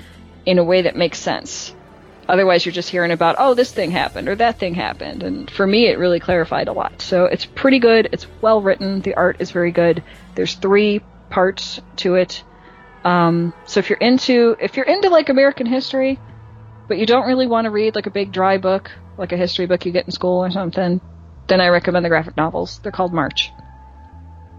in 0.46 0.58
a 0.60 0.64
way 0.64 0.84
that 0.84 0.96
makes 0.96 1.20
sense. 1.20 1.74
Otherwise, 2.28 2.66
you're 2.66 2.74
just 2.74 2.90
hearing 2.90 3.12
about, 3.12 3.36
oh, 3.38 3.54
this 3.54 3.72
thing 3.72 3.92
happened 3.92 4.30
or 4.30 4.36
that 4.36 4.58
thing 4.60 4.74
happened. 4.74 5.24
And 5.24 5.50
for 5.52 5.68
me, 5.68 5.88
it 5.88 5.98
really 6.00 6.20
clarified 6.20 6.68
a 6.68 6.74
lot. 6.74 7.02
So 7.02 7.26
it's 7.26 7.46
pretty 7.46 7.80
good. 7.80 8.10
It's 8.12 8.28
well 8.42 8.62
written. 8.62 9.02
The 9.02 9.16
art 9.16 9.38
is 9.40 9.52
very 9.52 9.72
good. 9.72 10.04
There's 10.36 10.56
three 10.56 11.02
parts 11.30 11.80
to 11.98 12.16
it. 12.16 12.44
Um, 13.04 13.54
so 13.66 13.80
if 13.80 13.90
you're 13.90 13.98
into, 13.98 14.56
if 14.60 14.78
you're 14.78 14.86
into 14.86 15.10
like 15.10 15.30
American 15.30 15.66
history, 15.66 16.20
but 16.88 16.98
you 16.98 17.06
don't 17.06 17.28
really 17.28 17.48
want 17.48 17.66
to 17.66 17.72
read 17.72 17.96
like 17.96 18.08
a 18.08 18.12
big 18.12 18.32
dry 18.32 18.58
book, 18.58 18.92
like 19.18 19.32
a 19.34 19.38
history 19.38 19.66
book 19.66 19.86
you 19.86 19.92
get 19.92 20.06
in 20.06 20.12
school 20.12 20.44
or 20.44 20.52
something, 20.52 21.02
then 21.48 21.60
I 21.60 21.68
recommend 21.68 22.06
the 22.06 22.10
graphic 22.10 22.38
novels. 22.38 22.80
They're 22.82 22.92
called 22.92 23.14
March. 23.14 23.52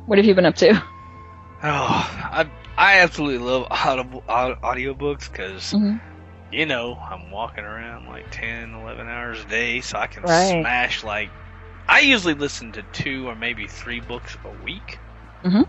What 0.04 0.18
have 0.18 0.26
you 0.26 0.34
been 0.34 0.46
up 0.46 0.56
to? 0.56 0.82
Oh, 1.62 1.68
I 1.70 2.50
I 2.76 2.98
absolutely 2.98 3.38
love 3.38 3.68
audible, 3.70 4.22
audiobooks 4.28 5.30
because 5.32 5.72
Mhm. 5.72 5.98
You 6.54 6.66
know 6.66 6.98
I'm 7.10 7.30
walking 7.30 7.64
around 7.64 8.06
like 8.08 8.26
10, 8.30 8.74
11 8.74 9.08
hours 9.08 9.40
a 9.40 9.46
day, 9.46 9.80
so 9.80 9.98
I 9.98 10.06
can 10.06 10.22
Right. 10.22 10.60
smash 10.60 11.02
like. 11.04 11.30
I 11.88 12.00
usually 12.00 12.34
listen 12.34 12.72
to 12.72 12.82
two 12.82 13.28
or 13.28 13.34
maybe 13.34 13.66
three 13.66 14.00
books 14.00 14.36
a 14.44 14.50
week. 14.64 14.98
Mhm. 15.44 15.66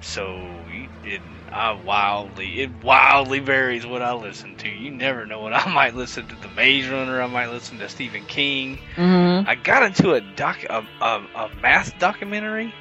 So 0.00 0.64
it 1.04 1.20
I 1.52 1.72
wildly 1.72 2.60
it 2.60 2.70
wildly 2.84 3.40
varies 3.40 3.84
what 3.86 4.02
I 4.02 4.12
listen 4.12 4.54
to. 4.56 4.68
You 4.68 4.90
never 4.90 5.26
know 5.26 5.40
what 5.40 5.52
I 5.66 5.68
might 5.72 5.94
listen 5.94 6.26
to. 6.28 6.34
The 6.36 6.48
Maze 6.54 6.88
Runner. 6.88 7.20
I 7.20 7.26
might 7.26 7.50
listen 7.50 7.78
to 7.78 7.88
Stephen 7.88 8.24
King. 8.26 8.78
Mm-hmm. 8.96 9.48
I 9.48 9.54
got 9.56 9.82
into 9.82 10.14
a 10.14 10.20
doc 10.20 10.62
a, 10.70 10.84
a, 11.00 11.22
a 11.34 11.50
math 11.60 11.98
documentary. 11.98 12.72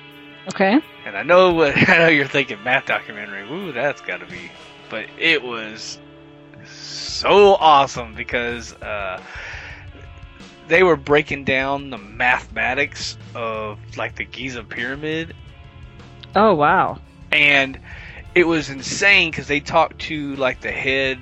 Okay. 0.50 0.80
And 1.06 1.18
I 1.18 1.24
know 1.24 1.54
what 1.54 1.76
I 1.90 1.98
know 1.98 2.08
you're 2.08 2.28
thinking 2.28 2.64
math 2.64 2.86
documentary. 2.86 3.42
Ooh, 3.52 3.72
that's 3.72 4.02
got 4.02 4.20
to 4.20 4.26
be. 4.28 4.52
But 4.90 5.08
it 5.18 5.42
was 5.42 5.98
so 6.88 7.56
awesome 7.56 8.16
because 8.16 8.74
uh, 8.76 9.22
they 10.68 10.84
were 10.84 10.98
breaking 10.98 11.46
down 11.46 11.90
the 11.90 11.98
mathematics 11.98 13.18
of 13.36 13.80
like 13.98 14.16
the 14.16 14.26
Giza 14.26 14.64
pyramid, 14.64 15.36
Oh 16.36 16.54
wow. 16.56 17.00
and 17.32 17.80
it 18.36 18.46
was 18.48 18.70
insane 18.70 19.32
because 19.32 19.48
they 19.48 19.60
talked 19.60 20.00
to 20.02 20.36
like 20.36 20.62
the 20.62 20.72
head 20.72 21.20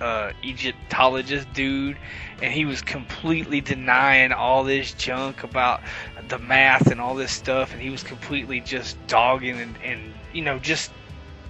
uh, 0.00 0.32
Egyptologist 0.42 1.52
dude, 1.52 1.98
and 2.40 2.52
he 2.52 2.64
was 2.64 2.82
completely 2.82 3.60
denying 3.60 4.32
all 4.32 4.64
this 4.64 4.92
junk 4.94 5.42
about 5.42 5.82
the 6.28 6.38
math 6.38 6.90
and 6.90 7.00
all 7.00 7.14
this 7.14 7.32
stuff, 7.32 7.72
and 7.72 7.82
he 7.82 7.90
was 7.90 8.02
completely 8.02 8.60
just 8.60 8.96
dogging 9.06 9.58
and, 9.60 9.76
and 9.82 10.14
you 10.32 10.42
know 10.42 10.58
just 10.58 10.90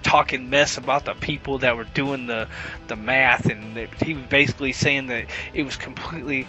talking 0.03 0.49
mess 0.49 0.77
about 0.77 1.05
the 1.05 1.13
people 1.13 1.59
that 1.59 1.75
were 1.77 1.85
doing 1.85 2.27
the 2.27 2.47
the 2.87 2.95
math, 2.95 3.45
and 3.45 3.75
that 3.75 3.93
he 4.01 4.13
was 4.13 4.25
basically 4.25 4.71
saying 4.73 5.07
that 5.07 5.25
it 5.53 5.63
was 5.63 5.75
completely 5.75 6.47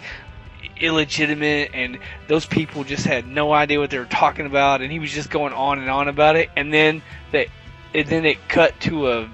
illegitimate 0.79 1.71
and 1.73 1.99
those 2.27 2.45
people 2.45 2.83
just 2.83 3.05
had 3.05 3.27
no 3.27 3.53
idea 3.53 3.79
what 3.79 3.89
they 3.89 3.99
were 3.99 4.05
talking 4.05 4.45
about 4.45 4.81
and 4.81 4.91
he 4.91 4.99
was 4.99 5.11
just 5.11 5.29
going 5.29 5.53
on 5.53 5.77
and 5.79 5.89
on 5.89 6.07
about 6.07 6.35
it 6.35 6.49
and 6.55 6.73
then 6.73 7.01
they 7.31 7.47
and 7.93 8.07
then 8.07 8.25
it 8.25 8.37
cut 8.47 8.77
to 8.79 9.11
a 9.11 9.29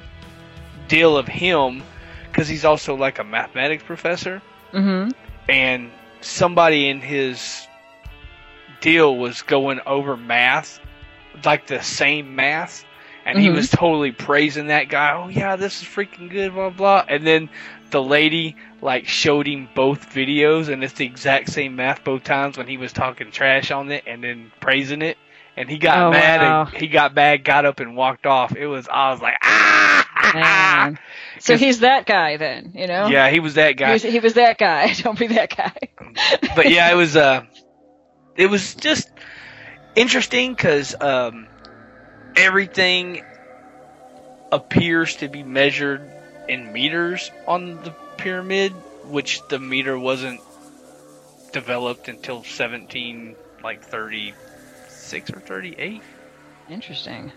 deal 0.87 1.17
of 1.17 1.27
him 1.27 1.81
because 2.27 2.47
he's 2.47 2.65
also 2.65 2.95
like 2.95 3.19
a 3.19 3.23
mathematics 3.23 3.83
professor 3.83 4.41
Mm-hmm. 4.73 5.11
and 5.47 5.89
somebody 6.21 6.89
in 6.89 7.01
his 7.01 7.65
deal 8.81 9.15
was 9.17 9.41
going 9.41 9.79
over 9.87 10.15
math 10.15 10.79
like 11.43 11.65
the 11.67 11.81
same 11.81 12.35
math 12.35 12.85
and 13.29 13.39
he 13.39 13.49
Mhm. 13.49 13.61
was 13.61 13.69
totally 13.69 14.11
praising 14.11 14.67
that 14.67 14.89
guy 14.89 15.13
oh 15.13 15.29
yeah 15.29 15.55
this 15.55 15.81
is 15.81 15.87
freaking 15.87 16.29
good 16.29 16.53
blah 16.53 16.69
blah 16.69 17.03
and 17.07 17.25
then 17.25 17.49
the 17.91 18.01
lady 18.01 18.55
like 18.81 19.07
showed 19.07 19.47
him 19.47 19.69
both 19.75 20.09
videos 20.11 20.69
and 20.69 20.83
it's 20.83 20.93
the 20.93 21.05
exact 21.05 21.49
same 21.49 21.75
math 21.75 22.03
both 22.03 22.23
times 22.23 22.57
when 22.57 22.67
he 22.67 22.77
was 22.77 22.93
talking 22.93 23.31
trash 23.31 23.71
on 23.71 23.91
it 23.91 24.03
and 24.07 24.23
then 24.23 24.51
praising 24.61 25.01
it 25.01 25.17
and 25.57 25.69
he 25.69 25.77
got 25.79 26.05
Oh, 26.05 26.11
mad 26.11 26.41
wow. 26.41 26.67
and 26.67 26.69
he 26.71 26.87
got 26.87 27.13
mad 27.15 27.43
got 27.43 27.65
up 27.65 27.79
and 27.79 27.95
walked 27.95 28.25
off 28.25 28.55
it 28.55 28.67
was 28.67 28.87
i 28.91 29.11
was 29.11 29.21
like 29.21 29.35
ah 29.43 30.05
Man. 30.33 30.99
So 31.39 31.57
he's 31.57 31.79
that 31.79 32.05
guy 32.05 32.37
then, 32.37 32.71
you 32.75 32.87
know? 32.87 33.13
yeah 33.13 33.29
he 33.29 33.39
was 33.39 33.55
that 33.55 33.73
He 33.83 33.91
guy 33.91 33.93
was, 33.93 34.03
he 34.03 34.19
was 34.19 34.33
that 34.35 34.57
guy. 34.57 34.93
Don't 34.97 35.17
be 35.19 35.27
that 35.27 35.55
guy. 35.55 35.73
but 36.55 36.69
yeah, 36.69 36.91
it 36.91 36.95
was 36.95 37.15
uh, 37.17 37.43
it 38.35 38.47
was 38.47 38.75
just 38.75 39.09
interesting 39.95 40.53
because 40.53 40.95
um, 41.01 41.48
everything 42.35 43.23
appears 44.51 45.15
to 45.17 45.27
be 45.27 45.43
measured 45.43 46.01
in 46.47 46.73
meters 46.73 47.31
on 47.47 47.75
the 47.83 47.91
pyramid, 48.17 48.71
which 49.05 49.41
the 49.49 49.59
meter 49.59 49.97
wasn't 49.97 50.41
developed 51.51 52.07
until 52.07 52.43
seventeen 52.43 53.35
like 53.63 53.83
thirty 53.83 54.33
six 54.87 55.31
or 55.31 55.39
thirty 55.39 55.75
eight. 55.77 56.01
Interesting. 56.69 57.31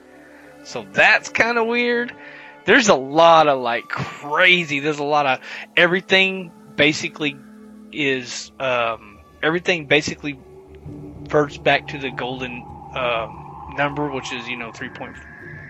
So 0.64 0.86
that's 0.92 1.28
kind 1.28 1.58
of 1.58 1.66
weird. 1.66 2.12
There's 2.64 2.88
a 2.88 2.94
lot 2.94 3.48
of 3.48 3.60
like 3.60 3.88
crazy. 3.88 4.80
There's 4.80 5.00
a 5.00 5.04
lot 5.04 5.26
of 5.26 5.40
everything 5.76 6.52
basically 6.76 7.36
is 7.92 8.52
um, 8.60 9.18
everything 9.42 9.86
basically 9.86 10.38
verts 11.24 11.58
back 11.58 11.88
to 11.88 11.98
the 11.98 12.10
golden 12.10 12.62
um, 12.94 13.41
number, 13.72 14.10
which 14.10 14.32
is 14.32 14.48
you 14.48 14.56
know 14.56 14.70
three 14.72 14.90
point 14.90 15.16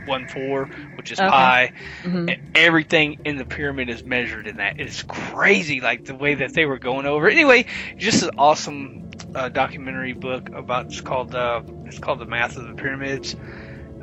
one 0.05 0.27
four, 0.27 0.69
which 0.95 1.11
is 1.11 1.21
Okay. 1.21 1.21
pi. 1.21 1.71
hmm 2.03 2.29
And 2.29 2.37
everything 2.55 3.17
in 3.25 3.37
the 3.37 3.45
pyramid 3.47 3.89
is 3.91 4.05
measured 4.05 4.47
in 4.47 4.57
that. 4.57 4.75
It's 4.79 5.03
crazy, 5.03 5.81
like 5.81 6.05
the 6.05 6.15
way 6.15 6.35
that 6.35 6.53
they 6.55 6.65
were 6.67 6.79
going 6.79 7.07
over. 7.07 7.29
it. 7.29 7.33
Anyway, 7.33 7.67
just 7.99 8.23
an 8.23 8.31
awesome 8.39 8.91
uh, 9.35 9.49
documentary 9.49 10.13
book 10.15 10.51
about. 10.53 10.87
It's 10.87 11.01
called 11.01 11.35
uh, 11.35 11.63
it's 11.87 11.99
called 11.99 12.21
the 12.21 12.27
Math 12.27 12.57
of 12.57 12.67
the 12.67 12.75
Pyramids. 12.75 13.37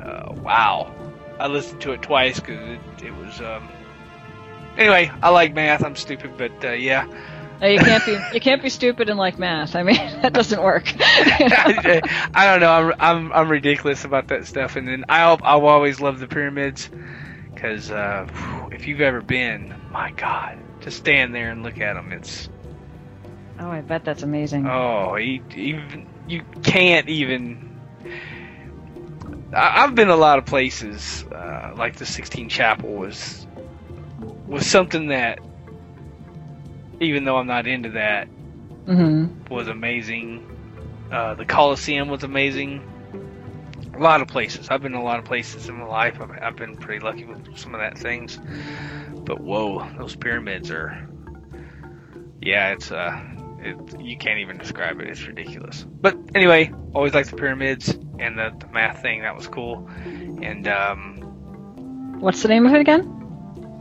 Uh, 0.02 0.34
wow, 0.42 0.92
I 1.38 1.48
listened 1.48 1.80
to 1.82 1.92
it 1.92 2.02
twice 2.02 2.36
because 2.40 2.66
it, 2.68 2.82
it 3.02 3.14
was. 3.14 3.40
Um, 3.40 3.74
anyway, 4.76 5.10
I 5.22 5.30
like 5.30 5.54
math. 5.54 5.84
I'm 5.84 5.96
stupid, 5.96 6.36
but 6.36 6.52
uh, 6.64 6.72
yeah. 6.72 7.04
No, 7.60 7.66
you 7.66 7.78
can't 7.78 8.06
be 8.06 8.18
you 8.32 8.40
can't 8.40 8.62
be 8.62 8.70
stupid 8.70 9.10
and 9.10 9.18
like 9.18 9.38
math. 9.38 9.76
I 9.76 9.82
mean, 9.82 9.96
that 10.22 10.32
doesn't 10.32 10.62
work. 10.62 10.92
I, 10.98 12.00
I 12.34 12.46
don't 12.46 12.60
know. 12.60 12.72
I'm, 12.72 12.94
I'm 12.98 13.32
I'm 13.32 13.48
ridiculous 13.50 14.04
about 14.04 14.28
that 14.28 14.46
stuff, 14.46 14.76
and 14.76 14.88
then 14.88 15.04
I 15.08 15.30
I've 15.30 15.42
always 15.42 16.00
love 16.00 16.20
the 16.20 16.26
pyramids 16.26 16.88
because 17.54 17.90
uh, 17.90 18.26
if 18.72 18.86
you've 18.86 19.02
ever 19.02 19.20
been, 19.20 19.74
my 19.92 20.10
God, 20.12 20.58
to 20.82 20.90
stand 20.90 21.34
there 21.34 21.50
and 21.50 21.62
look 21.62 21.78
at 21.80 21.94
them, 21.94 22.12
it's 22.12 22.48
oh, 23.58 23.70
I 23.70 23.82
bet 23.82 24.04
that's 24.04 24.22
amazing. 24.22 24.66
oh, 24.66 25.16
you, 25.16 25.42
even 25.54 26.06
you 26.26 26.42
can't 26.62 27.08
even. 27.08 27.78
I, 29.54 29.84
I've 29.84 29.94
been 29.94 30.08
a 30.08 30.16
lot 30.16 30.38
of 30.38 30.46
places, 30.46 31.24
uh, 31.24 31.74
like 31.76 31.96
the 31.96 32.06
Sistine 32.06 32.48
Chapel 32.48 32.90
was 32.94 33.46
was 34.46 34.66
something 34.66 35.08
that, 35.08 35.40
even 37.00 37.24
though 37.24 37.36
I'm 37.38 37.46
not 37.46 37.66
into 37.66 37.90
that, 37.90 38.28
hmm 38.86 39.26
was 39.50 39.68
amazing. 39.68 40.46
Uh, 41.10 41.34
the 41.34 41.44
Coliseum 41.44 42.08
was 42.08 42.22
amazing. 42.22 42.82
A 43.94 43.98
lot 43.98 44.20
of 44.22 44.28
places. 44.28 44.68
I've 44.70 44.80
been 44.82 44.92
to 44.92 44.98
a 44.98 45.00
lot 45.00 45.18
of 45.18 45.24
places 45.24 45.68
in 45.68 45.76
my 45.76 45.86
life. 45.86 46.20
I've, 46.20 46.30
I've 46.40 46.56
been 46.56 46.76
pretty 46.76 47.04
lucky 47.04 47.24
with 47.24 47.58
some 47.58 47.74
of 47.74 47.80
that 47.80 47.98
things. 47.98 48.38
But 49.24 49.40
whoa, 49.40 49.88
those 49.98 50.14
pyramids 50.16 50.70
are. 50.70 50.96
Yeah, 52.40 52.70
it's 52.72 52.90
uh, 52.92 53.20
it, 53.58 54.00
you 54.00 54.16
can't 54.16 54.38
even 54.40 54.56
describe 54.58 55.00
it. 55.00 55.08
It's 55.08 55.26
ridiculous. 55.26 55.84
But 56.00 56.16
anyway, 56.34 56.72
always 56.94 57.12
liked 57.14 57.30
the 57.30 57.36
pyramids 57.36 57.88
and 58.18 58.38
the, 58.38 58.52
the 58.58 58.66
math 58.68 59.02
thing. 59.02 59.22
That 59.22 59.36
was 59.36 59.46
cool. 59.48 59.88
And 60.42 60.66
um, 60.68 61.16
What's 62.20 62.42
the 62.42 62.48
name 62.48 62.66
of 62.66 62.74
it 62.74 62.80
again? 62.80 63.16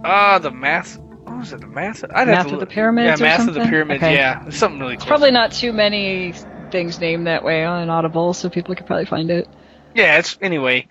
ah, 0.03 0.39
the 0.39 0.51
math. 0.51 0.99
Was 1.39 1.53
it? 1.53 1.61
The 1.61 1.67
math. 1.67 2.03
I'd 2.13 2.25
to 2.25 2.53
of 2.53 2.59
the 2.59 2.65
Pyramids 2.65 3.19
Yeah, 3.19 3.25
math 3.25 3.39
of 3.39 3.45
the 3.47 3.53
something? 3.53 3.71
pyramids. 3.71 4.03
Okay. 4.03 4.15
Yeah, 4.15 4.49
something 4.49 4.79
really. 4.79 4.97
Close. 4.97 5.07
probably 5.07 5.31
not 5.31 5.51
too 5.51 5.71
many 5.73 6.33
things 6.71 6.99
named 6.99 7.27
that 7.27 7.43
way 7.43 7.63
on 7.65 7.89
Audible, 7.89 8.33
so 8.33 8.49
people 8.49 8.75
could 8.75 8.85
probably 8.85 9.05
find 9.05 9.31
it. 9.31 9.47
Yeah, 9.95 10.17
it's 10.19 10.37
anyway. 10.41 10.87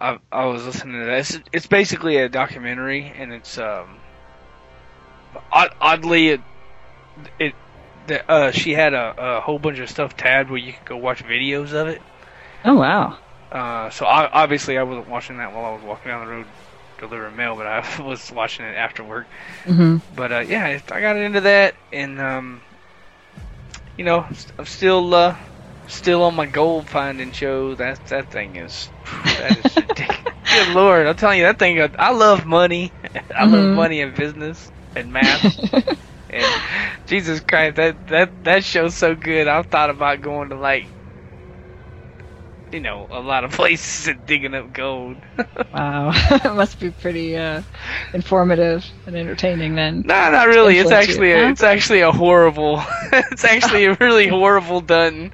I 0.00 0.18
I 0.30 0.44
was 0.46 0.64
listening 0.64 1.00
to 1.00 1.06
this. 1.06 1.34
It's, 1.34 1.48
it's 1.52 1.66
basically 1.66 2.16
a 2.18 2.28
documentary, 2.28 3.12
and 3.16 3.32
it's 3.32 3.58
um. 3.58 4.02
Odd, 5.52 5.70
oddly, 5.80 6.28
it 6.28 6.40
it 7.38 7.54
the, 8.06 8.30
uh 8.30 8.50
she 8.52 8.72
had 8.72 8.94
a, 8.94 9.14
a 9.16 9.40
whole 9.40 9.58
bunch 9.58 9.78
of 9.78 9.90
stuff 9.90 10.16
tabbed 10.16 10.50
where 10.50 10.58
you 10.58 10.72
could 10.72 10.84
go 10.84 10.96
watch 10.96 11.24
videos 11.24 11.72
of 11.72 11.88
it. 11.88 12.02
Oh 12.64 12.74
wow. 12.76 13.18
Uh, 13.50 13.90
so 13.90 14.06
I, 14.06 14.28
obviously 14.42 14.76
I 14.76 14.82
wasn't 14.82 15.08
watching 15.08 15.38
that 15.38 15.52
while 15.52 15.64
I 15.64 15.70
was 15.70 15.82
walking 15.82 16.10
down 16.10 16.26
the 16.26 16.32
road 16.32 16.46
delivering 16.98 17.36
mail, 17.36 17.56
but 17.56 17.66
I 17.66 18.02
was 18.02 18.30
watching 18.32 18.66
it 18.66 18.76
after 18.76 19.04
work. 19.04 19.28
hmm 19.64 19.96
But 20.10 20.32
uh, 20.32 20.40
yeah, 20.40 20.78
I 20.90 21.00
got 21.00 21.16
into 21.16 21.40
that, 21.42 21.76
and 21.92 22.20
um, 22.20 22.62
you 23.96 24.04
know, 24.04 24.26
I'm 24.58 24.64
still 24.66 25.14
uh, 25.14 25.36
still 25.86 26.22
on 26.22 26.34
my 26.34 26.46
gold 26.46 26.88
finding 26.88 27.32
show. 27.32 27.74
That 27.74 28.04
that 28.06 28.30
thing 28.30 28.56
is 28.56 28.90
that 29.36 29.56
is 29.56 29.76
ridiculous. 29.80 30.34
Good 30.48 30.68
lord, 30.68 31.06
I'm 31.06 31.16
telling 31.16 31.38
you, 31.38 31.44
that 31.44 31.58
thing. 31.58 31.80
I 31.98 32.12
love 32.12 32.44
money. 32.44 32.94
I 33.36 33.46
love 33.46 33.68
Mhm. 33.68 33.72
money 33.72 34.00
and 34.00 34.14
business 34.14 34.70
and 34.94 35.12
math. 35.12 35.42
and 36.30 36.62
Jesus 37.06 37.40
Christ, 37.40 37.76
that 37.76 38.06
that 38.08 38.44
that 38.44 38.64
show's 38.64 38.96
so 38.96 39.14
good. 39.14 39.48
I've 39.48 39.66
thought 39.66 39.90
about 39.90 40.20
going 40.22 40.50
to 40.50 40.56
like. 40.56 40.95
You 42.76 42.82
know, 42.82 43.06
a 43.10 43.20
lot 43.20 43.42
of 43.44 43.52
places 43.52 44.06
and 44.06 44.26
digging 44.26 44.54
up 44.54 44.70
gold. 44.74 45.16
wow. 45.72 46.10
it 46.30 46.54
must 46.54 46.78
be 46.78 46.90
pretty 46.90 47.34
uh, 47.34 47.62
informative 48.12 48.84
and 49.06 49.16
entertaining 49.16 49.76
then. 49.76 50.02
No, 50.02 50.30
not 50.30 50.46
really. 50.48 50.76
It's 50.76 50.90
you, 50.90 50.96
actually 50.96 51.32
a, 51.32 51.44
huh? 51.44 51.50
it's 51.52 51.62
actually 51.62 52.02
a 52.02 52.12
horrible. 52.12 52.84
it's 53.12 53.46
actually 53.46 53.86
a 53.86 53.94
really 53.94 54.26
horrible 54.26 54.82
done 54.82 55.32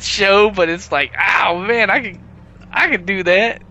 show, 0.00 0.50
but 0.50 0.68
it's 0.68 0.92
like, 0.92 1.14
oh 1.18 1.60
man, 1.60 1.88
I 1.88 2.00
could, 2.02 2.20
I 2.70 2.90
could 2.90 3.06
do 3.06 3.22
that. 3.22 3.62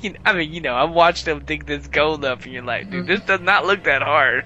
You 0.00 0.10
know, 0.10 0.18
I 0.24 0.32
mean, 0.34 0.52
you 0.52 0.60
know, 0.60 0.74
I 0.74 0.84
watched 0.84 1.24
them 1.24 1.44
dig 1.44 1.66
this 1.66 1.88
gold 1.88 2.24
up, 2.24 2.44
and 2.44 2.52
you're 2.52 2.62
like, 2.62 2.88
dude, 2.88 3.08
this 3.08 3.20
does 3.22 3.40
not 3.40 3.66
look 3.66 3.82
that 3.82 4.00
hard. 4.00 4.44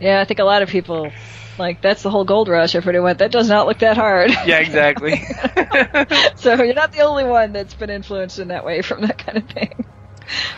Yeah, 0.00 0.20
I 0.20 0.24
think 0.24 0.40
a 0.40 0.44
lot 0.44 0.62
of 0.62 0.70
people 0.70 1.12
like 1.58 1.80
that's 1.82 2.02
the 2.02 2.10
whole 2.10 2.24
gold 2.24 2.48
rush. 2.48 2.74
Everybody 2.74 3.00
went. 3.00 3.18
That 3.18 3.32
does 3.32 3.48
not 3.48 3.66
look 3.66 3.78
that 3.80 3.96
hard. 3.96 4.30
yeah, 4.42 4.58
exactly. 4.58 5.22
so 6.36 6.54
you're 6.62 6.74
not 6.74 6.92
the 6.92 7.00
only 7.02 7.24
one 7.24 7.52
that's 7.52 7.74
been 7.74 7.90
influenced 7.90 8.38
in 8.38 8.48
that 8.48 8.64
way 8.64 8.82
from 8.82 9.02
that 9.02 9.18
kind 9.18 9.38
of 9.38 9.48
thing. 9.48 9.70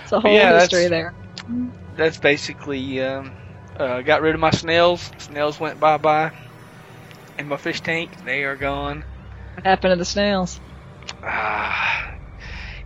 It's 0.03 0.13
a 0.13 0.21
whole 0.21 0.47
Yeah, 0.47 0.49
history 0.49 0.89
there. 0.89 1.15
That's 1.93 2.19
basically. 2.19 3.01
Um, 3.03 3.35
uh, 3.77 4.03
got 4.03 4.23
rid 4.23 4.35
of 4.35 4.41
my 4.41 4.51
snails. 4.51 5.11
Snails 5.19 5.59
went 5.61 5.81
bye 5.81 5.99
bye. 5.99 6.33
In 7.39 7.49
my 7.49 7.57
fish 7.57 7.81
tank, 7.83 8.17
they 8.19 8.45
are 8.45 8.57
gone. 8.57 9.05
What 9.55 9.67
happened 9.67 9.93
to 9.93 9.97
the 9.97 10.05
snails? 10.05 10.61
Ah, 11.23 12.15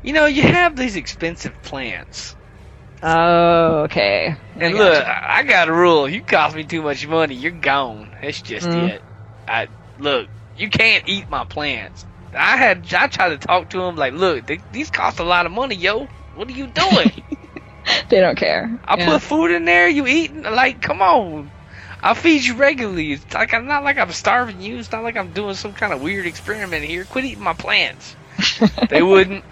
you 0.03 0.13
know, 0.13 0.27
you 0.27 0.43
have 0.43 0.77
these 0.77 0.97
expensive 0.97 1.61
plants. 1.63 2.37
Oh, 3.03 3.83
okay. 3.85 4.35
And 4.59 4.75
gotcha. 4.75 4.77
look, 4.77 5.05
I 5.05 5.39
I 5.41 5.43
got 5.45 5.69
a 5.69 5.73
rule. 5.73 6.09
You 6.09 6.23
cost 6.23 6.55
me 6.57 6.65
too 6.65 6.83
much 6.83 7.07
money, 7.07 7.35
you're 7.35 7.51
gone. 7.53 8.15
That's 8.21 8.43
just 8.43 8.75
Mhm. 8.75 8.77
it. 8.77 9.05
I 9.47 9.69
look. 9.99 10.29
You 10.55 10.71
can't 10.71 11.05
eat 11.07 11.29
my 11.29 11.45
plants. 11.45 12.07
I 12.35 12.57
had. 12.57 12.87
I 12.95 13.07
tried 13.09 13.31
to 13.31 13.39
talk 13.39 13.71
to 13.71 13.83
him 13.83 13.97
like, 13.97 14.13
look, 14.15 14.47
th- 14.47 14.65
these 14.71 14.91
cost 14.91 15.19
a 15.21 15.25
lot 15.25 15.47
of 15.47 15.53
money, 15.53 15.75
yo. 15.77 16.09
What 16.33 16.49
are 16.49 16.53
you 16.53 16.69
doing? 16.69 17.13
they 18.09 18.21
don't 18.21 18.37
care. 18.39 18.79
I 18.85 18.97
Yeah. 18.97 18.97
put 18.97 19.23
food 19.23 19.51
in 19.53 19.65
there. 19.65 19.89
You 19.89 20.07
eating? 20.07 20.43
Like, 20.43 20.81
come 20.81 21.03
on. 21.03 21.53
I 22.03 22.15
feed 22.15 22.45
you 22.45 22.57
regularly. 22.57 23.13
It's 23.13 23.33
like 23.35 23.53
I'm 23.55 23.67
not 23.67 23.85
like 23.85 23.99
I'm 23.99 24.13
starving 24.13 24.61
you. 24.61 24.79
It's 24.79 24.93
not 24.93 25.03
like 25.03 25.17
I'm 25.17 25.33
doing 25.33 25.55
some 25.55 25.75
kind 25.75 25.93
of 25.93 26.01
weird 26.01 26.27
experiment 26.27 26.85
here. 26.85 27.05
Quit 27.05 27.25
eating 27.25 27.43
my 27.45 27.55
plants. 27.55 28.17
they 28.89 29.03
wouldn't. 29.03 29.45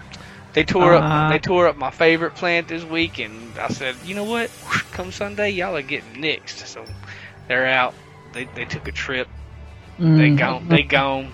They 0.59 0.65
tore 0.65 0.93
Uh-huh. 0.93 1.25
up. 1.25 1.31
They 1.31 1.39
tore 1.39 1.67
up 1.67 1.77
my 1.77 1.89
favorite 1.89 2.35
plant 2.35 2.67
this 2.67 2.83
week, 2.83 3.19
and 3.19 3.57
I 3.57 3.69
said, 3.69 3.95
you 4.03 4.13
know 4.13 4.25
what? 4.25 4.51
Come 4.91 5.09
Sunday, 5.09 5.51
y'all 5.51 5.77
are 5.77 5.81
getting 5.81 6.15
nixed. 6.15 6.65
So 6.67 6.85
they're 7.47 7.65
out. 7.65 7.95
They 8.33 8.43
they 8.43 8.65
took 8.65 8.89
a 8.89 8.91
trip. 8.91 9.29
They 9.97 10.03
Mm. 10.03 10.37
gone. 10.37 10.67
They 10.67 10.83
gone. 10.83 11.33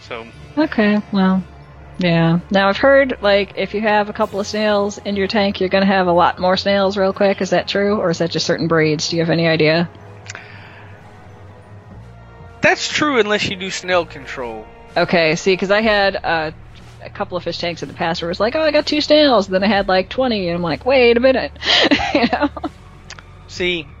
So 0.00 0.26
Okay, 0.56 1.02
well, 1.12 1.44
yeah. 1.98 2.38
Now 2.50 2.70
I've 2.70 2.78
heard 2.78 3.18
like 3.20 3.52
if 3.56 3.74
you 3.74 3.82
have 3.82 4.08
a 4.08 4.14
couple 4.14 4.40
of 4.40 4.46
snails 4.46 4.96
in 4.96 5.16
your 5.16 5.28
tank, 5.28 5.60
you're 5.60 5.68
gonna 5.68 5.84
have 5.84 6.06
a 6.06 6.12
lot 6.12 6.38
more 6.38 6.56
snails 6.56 6.96
real 6.96 7.12
quick. 7.12 7.42
Is 7.42 7.50
that 7.50 7.68
true, 7.68 7.98
or 8.00 8.08
is 8.08 8.18
that 8.18 8.30
just 8.30 8.46
certain 8.46 8.68
breeds? 8.68 9.10
Do 9.10 9.16
you 9.16 9.22
have 9.22 9.30
any 9.30 9.46
idea? 9.46 9.90
that's 12.62 12.88
true 12.88 13.20
unless 13.20 13.50
you 13.50 13.56
do 13.56 13.70
snail 13.70 14.06
control. 14.06 14.66
Okay, 14.96 15.36
see, 15.36 15.52
because 15.52 15.70
I 15.70 15.82
had 15.82 16.18
uh, 16.24 16.50
a 17.04 17.10
couple 17.10 17.36
of 17.36 17.44
fish 17.44 17.58
tanks 17.58 17.82
in 17.82 17.88
the 17.88 17.94
past 17.94 18.22
where 18.22 18.28
it 18.28 18.32
was 18.32 18.40
like, 18.40 18.56
oh, 18.56 18.62
I 18.62 18.72
got 18.72 18.86
two 18.86 19.00
snails. 19.00 19.46
Then 19.48 19.62
I 19.64 19.68
had 19.68 19.88
like 19.88 20.08
20, 20.10 20.48
and 20.48 20.56
I'm 20.56 20.62
like, 20.62 20.84
wait 20.86 21.16
a 21.16 21.20
minute. 21.20 21.58
you 22.14 22.26
know? 22.32 22.50
See, 23.46 23.96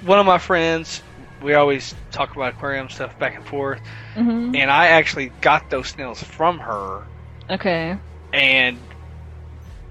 one 0.00 0.18
of 0.18 0.26
my 0.26 0.38
friends, 0.38 1.02
we 1.40 1.54
always 1.54 1.94
talk 2.10 2.34
about 2.36 2.50
aquarium 2.50 2.88
stuff 2.88 3.18
back 3.18 3.34
and 3.36 3.44
forth, 3.46 3.80
hmm 4.14 4.54
and 4.54 4.70
I 4.70 4.88
actually 4.88 5.30
got 5.30 5.70
those 5.70 5.88
snails 5.88 6.22
from 6.22 6.58
her. 6.60 7.08
Okay. 7.50 7.98
And 8.32 8.87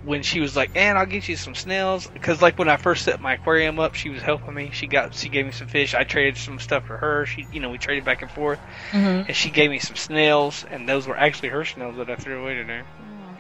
when 0.08 0.24
she 0.24 0.40
was 0.40 0.56
like, 0.56 0.72
"And 0.74 0.98
I'll 0.98 1.06
get 1.06 1.28
you 1.28 1.36
some 1.36 1.54
snails," 1.54 2.08
because 2.08 2.42
like 2.42 2.58
when 2.58 2.70
I 2.70 2.78
first 2.78 3.04
set 3.04 3.20
my 3.20 3.34
aquarium 3.34 3.78
up, 3.78 3.94
she 3.94 4.10
was 4.10 4.22
helping 4.22 4.54
me. 4.54 4.72
She 4.72 4.88
got, 4.88 5.14
she 5.14 5.28
gave 5.28 5.46
me 5.46 5.52
some 5.52 5.68
fish. 5.68 5.94
I 5.94 6.06
traded 6.06 6.38
some 6.38 6.60
stuff 6.60 6.86
for 6.86 6.98
her. 6.98 7.26
She, 7.26 7.46
you 7.52 7.60
know, 7.60 7.70
we 7.70 7.78
traded 7.78 8.06
back 8.06 8.22
and 8.22 8.32
forth, 8.32 8.60
hmm 8.92 9.24
and 9.28 9.36
she 9.36 9.50
gave 9.52 9.70
me 9.70 9.80
some 9.80 9.98
snails, 9.98 10.64
and 10.72 10.88
those 10.88 11.08
were 11.08 11.18
actually 11.18 11.50
her 11.50 11.66
snails 11.66 11.98
that 11.98 12.10
I 12.10 12.16
threw 12.16 12.42
away 12.42 12.56
today. 12.56 12.82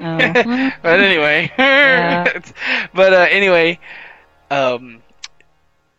Oh, 0.01 0.71
but 0.83 0.99
anyway, 0.99 1.49
but 2.93 3.13
uh, 3.13 3.27
anyway, 3.29 3.79
um, 4.51 5.01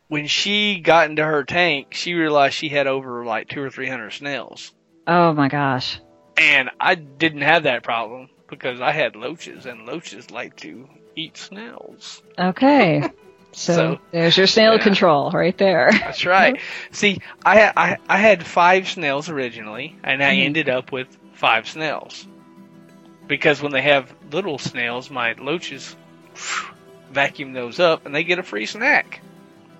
when 0.09 0.27
she 0.27 0.81
got 0.81 1.09
into 1.09 1.25
her 1.25 1.45
tank, 1.45 1.95
she 1.95 2.13
realized 2.13 2.55
she 2.55 2.69
had 2.69 2.87
over 2.87 3.25
like 3.25 3.49
two 3.49 3.63
or 3.63 3.71
three 3.71 3.89
hundred 3.89 4.11
snails, 4.11 4.75
oh 5.07 5.33
my 5.33 5.49
gosh. 5.49 5.99
and 6.37 6.69
I 6.79 6.95
didn't 6.95 7.41
have 7.43 7.63
that 7.63 7.83
problem 7.83 8.29
because 8.49 8.81
I 8.81 8.93
had 8.93 9.17
loaches, 9.17 9.67
and 9.67 9.87
loaches 9.87 10.31
like 10.31 10.57
to 10.57 10.89
eat 11.17 11.37
snails. 11.37 12.23
Okay. 12.39 13.03
So, 13.53 13.73
So- 13.73 13.99
there's 14.13 14.37
your 14.37 14.47
snail 14.47 14.75
Yeah. 14.77 14.83
control 14.83 15.31
right 15.31 15.57
there. 15.57 15.89
That's 15.91 16.27
right. 16.27 16.61
See, 16.93 17.19
I, 17.45 17.73
I 17.75 17.97
I 18.07 18.19
had 18.19 18.47
five 18.47 18.87
snails 18.89 19.31
originally, 19.31 19.97
and 20.05 20.23
I 20.23 20.35
Mhm. 20.37 20.45
ended 20.45 20.69
up 20.69 20.93
with 20.93 21.09
five 21.33 21.67
snails. 21.67 22.27
Because 23.27 23.63
when 23.63 23.73
they 23.73 23.81
have 23.83 24.13
little 24.31 24.59
snails, 24.59 25.11
my 25.11 25.33
loaches 25.33 25.97
vacuum 27.11 27.55
those 27.55 27.81
up, 27.81 28.05
and 28.07 28.15
they 28.15 28.23
get 28.23 28.39
a 28.39 28.43
free 28.43 28.67
snack. 28.67 29.21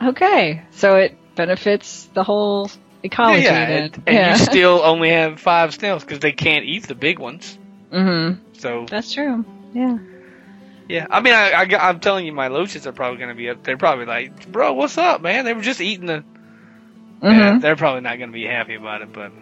Okay, 0.03 0.63
so 0.71 0.97
it 0.97 1.17
benefits 1.35 2.09
the 2.15 2.25
whole 2.25 2.71
ecology 3.03 3.43
yeah, 3.45 3.67
then. 3.67 3.83
and, 3.83 4.03
and 4.09 4.39
you 4.41 4.45
still 4.47 4.81
only 4.85 5.11
have 5.11 5.39
five 5.41 5.75
snails 5.75 6.03
because 6.05 6.21
they 6.21 6.33
can't 6.33 6.65
eat 6.65 6.85
the 6.89 6.95
big 6.95 7.19
ones. 7.19 7.59
mm-hmm. 7.93 8.43
So 8.59 8.87
That's 8.89 9.13
true. 9.13 9.45
Yeah. 9.73 9.99
yeah, 10.89 11.07
I 11.11 11.21
mean, 11.21 11.35
I, 11.35 11.51
I 11.51 11.91
am 11.91 12.01
telling 12.01 12.27
you, 12.27 12.33
my 12.33 12.49
loaches 12.49 12.87
are 12.87 12.93
probably 12.93 13.19
going 13.19 13.29
to 13.31 13.35
be 13.35 13.51
up. 13.51 13.63
They're 13.63 13.77
probably 13.77 14.07
like, 14.07 14.51
bro, 14.51 14.73
what's 14.73 14.99
up, 14.99 15.21
man? 15.23 15.45
They 15.45 15.55
were 15.55 15.63
just 15.63 15.81
eating 15.81 16.07
the. 16.07 16.25
Mm-hmm. 17.23 17.27
Yeah, 17.27 17.59
they're 17.59 17.77
probably 17.77 18.01
not 18.03 18.19
going 18.19 18.31
to 18.31 18.35
be 18.35 18.45
happy 18.45 18.75
about 18.75 19.03
it, 19.03 19.13
but 19.13 19.33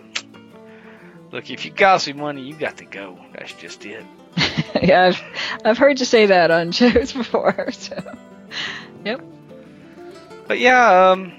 look, 1.31 1.51
if 1.51 1.65
you 1.65 1.73
cost 1.73 2.07
me 2.07 2.15
money, 2.15 2.43
you 2.43 2.55
got 2.55 2.79
to 2.79 2.85
go. 2.85 3.19
That's 3.33 3.53
just 3.55 3.85
it. 3.85 4.05
yeah, 4.83 5.05
I've, 5.05 5.23
I've 5.65 5.79
heard 5.79 6.01
you 6.01 6.07
say 6.07 6.27
that 6.27 6.51
on 6.51 6.73
shows 6.73 7.13
before. 7.13 7.71
So. 7.73 8.17
Yep. 9.05 9.23
But 10.47 10.59
yeah, 10.59 11.11
um, 11.11 11.33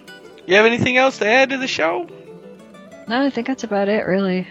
you 0.46 0.56
have 0.56 0.66
anything 0.66 0.98
else 0.98 1.20
to 1.20 1.28
add 1.28 1.50
to 1.50 1.58
the 1.58 1.68
show? 1.68 2.08
No, 3.08 3.22
I 3.22 3.30
think 3.30 3.48
that's 3.48 3.64
about 3.64 3.90
it, 3.90 4.06
really. 4.06 4.48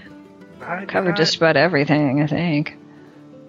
I 0.63 0.81
do 0.81 0.87
Covered 0.87 1.17
just 1.17 1.37
about 1.37 1.57
everything, 1.57 2.23
I 2.23 2.27
think. 2.27 2.77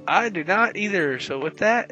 I 0.07 0.29
do 0.29 0.43
not 0.43 0.77
either. 0.77 1.19
So 1.19 1.39
with 1.39 1.57
that, 1.57 1.91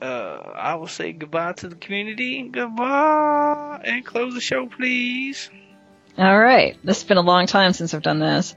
uh, 0.00 0.38
I 0.54 0.74
will 0.74 0.88
say 0.88 1.12
goodbye 1.12 1.52
to 1.54 1.68
the 1.68 1.76
community. 1.76 2.48
Goodbye, 2.48 3.80
and 3.84 4.04
close 4.04 4.34
the 4.34 4.40
show, 4.40 4.66
please. 4.66 5.50
All 6.18 6.38
right. 6.38 6.76
This 6.84 7.00
has 7.00 7.08
been 7.08 7.16
a 7.16 7.22
long 7.22 7.46
time 7.46 7.72
since 7.72 7.94
I've 7.94 8.02
done 8.02 8.18
this. 8.20 8.54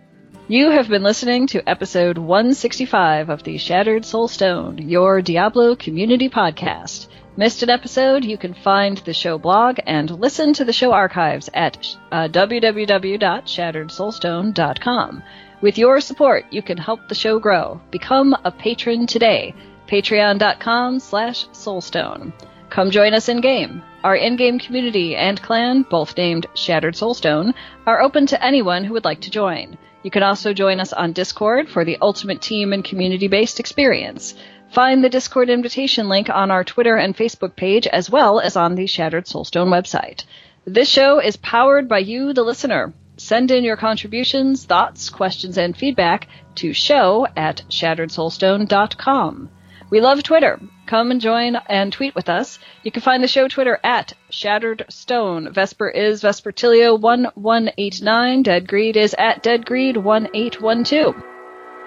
You 0.47 0.71
have 0.71 0.87
been 0.87 1.03
listening 1.03 1.47
to 1.47 1.69
episode 1.69 2.17
165 2.17 3.29
of 3.29 3.43
the 3.43 3.57
Shattered 3.57 4.03
Soulstone, 4.03 4.89
your 4.89 5.21
Diablo 5.21 5.75
community 5.75 6.29
podcast. 6.29 7.07
Missed 7.35 7.63
an 7.63 7.69
episode? 7.69 8.23
You 8.25 8.37
can 8.37 8.53
find 8.53 8.97
the 8.99 9.13
show 9.13 9.37
blog 9.37 9.79
and 9.85 10.09
listen 10.09 10.53
to 10.53 10.63
the 10.65 10.73
show 10.73 10.91
archives 10.93 11.49
at 11.53 11.77
uh, 12.11 12.29
www.shatteredsoulstone.com. 12.29 15.23
With 15.59 15.77
your 15.77 15.99
support, 16.01 16.45
you 16.51 16.61
can 16.61 16.77
help 16.77 17.07
the 17.07 17.15
show 17.15 17.39
grow. 17.39 17.81
Become 17.89 18.35
a 18.43 18.51
patron 18.51 19.07
today. 19.07 19.55
Patreon.com 19.88 20.99
slash 20.99 21.47
soulstone. 21.47 22.31
Come 22.69 22.91
join 22.91 23.13
us 23.13 23.27
in 23.29 23.41
game. 23.41 23.81
Our 24.03 24.15
in-game 24.15 24.59
community 24.59 25.15
and 25.15 25.41
clan, 25.41 25.84
both 25.89 26.15
named 26.15 26.45
Shattered 26.53 26.93
Soulstone, 26.93 27.53
are 27.85 28.01
open 28.01 28.27
to 28.27 28.45
anyone 28.45 28.84
who 28.84 28.93
would 28.93 29.05
like 29.05 29.21
to 29.21 29.31
join. 29.31 29.77
You 30.03 30.11
can 30.11 30.21
also 30.21 30.53
join 30.53 30.79
us 30.79 30.93
on 30.93 31.13
Discord 31.13 31.69
for 31.69 31.84
the 31.84 31.97
ultimate 32.01 32.41
team 32.41 32.71
and 32.71 32.84
community-based 32.84 33.59
experience. 33.59 34.35
Find 34.71 35.03
the 35.03 35.09
Discord 35.09 35.49
invitation 35.49 36.07
link 36.07 36.29
on 36.29 36.51
our 36.51 36.63
Twitter 36.63 36.97
and 36.97 37.17
Facebook 37.17 37.55
page 37.55 37.88
as 37.88 38.09
well 38.09 38.39
as 38.39 38.55
on 38.55 38.75
the 38.75 38.85
Shattered 38.85 39.25
Soulstone 39.25 39.69
website. 39.69 40.23
This 40.65 40.89
show 40.89 41.19
is 41.19 41.38
powered 41.38 41.89
by 41.89 41.99
you, 41.99 42.34
the 42.34 42.43
listener. 42.43 42.93
Send 43.18 43.52
in 43.52 43.64
your 43.64 43.77
contributions, 43.77 44.65
thoughts, 44.65 45.10
questions, 45.10 45.57
and 45.57 45.76
feedback 45.76 46.27
to 46.56 46.73
show 46.73 47.27
at 47.35 47.64
shatteredsoulstone.com. 47.69 49.49
We 49.89 50.02
love 50.02 50.22
Twitter. 50.23 50.60
Come 50.85 51.11
and 51.11 51.22
join 51.22 51.56
and 51.68 51.94
tweet 51.94 52.15
with 52.15 52.30
us. 52.30 52.60
You 52.84 52.91
can 52.91 53.02
find 53.02 53.23
the 53.23 53.27
show 53.27 53.48
Twitter 53.48 53.80
at 53.84 54.14
Shattered 54.30 54.85
Stone. 54.89 55.53
Vesper 55.53 55.89
is 55.89 56.22
Vespertilio1189. 56.23 58.44
Dead 58.44 58.68
Greed 58.68 58.98
is 58.98 59.15
at 59.18 59.44
DeadGreed1812. 59.44 61.36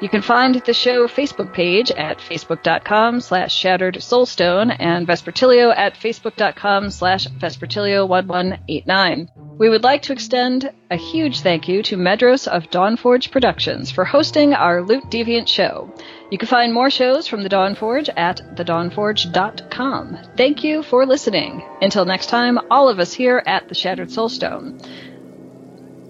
You 0.00 0.08
can 0.08 0.22
find 0.22 0.54
the 0.54 0.72
show 0.72 1.06
Facebook 1.06 1.52
page 1.52 1.90
at 1.90 2.16
facebook.com 2.18 3.20
slash 3.20 3.54
shattered 3.54 3.96
soulstone 3.96 4.74
and 4.78 5.06
Vespertilio 5.06 5.76
at 5.76 5.92
facebook.com 5.94 6.88
slash 6.90 7.26
Vespertilio1189. 7.26 9.28
We 9.58 9.68
would 9.68 9.82
like 9.82 10.00
to 10.02 10.12
extend 10.14 10.72
a 10.90 10.96
huge 10.96 11.42
thank 11.42 11.68
you 11.68 11.82
to 11.82 11.98
Medros 11.98 12.48
of 12.48 12.70
Dawnforge 12.70 13.30
Productions 13.30 13.90
for 13.90 14.06
hosting 14.06 14.54
our 14.54 14.80
Loot 14.80 15.04
Deviant 15.10 15.48
show. 15.48 15.92
You 16.30 16.38
can 16.38 16.48
find 16.48 16.72
more 16.72 16.88
shows 16.88 17.28
from 17.28 17.42
the 17.42 17.50
Dawnforge 17.50 18.08
at 18.16 18.40
thedawnforge.com. 18.56 20.18
Thank 20.34 20.64
you 20.64 20.82
for 20.82 21.04
listening. 21.04 21.62
Until 21.82 22.06
next 22.06 22.30
time, 22.30 22.58
all 22.70 22.88
of 22.88 23.00
us 23.00 23.12
here 23.12 23.42
at 23.44 23.68
the 23.68 23.74
Shattered 23.74 24.08
Soulstone. 24.08 24.82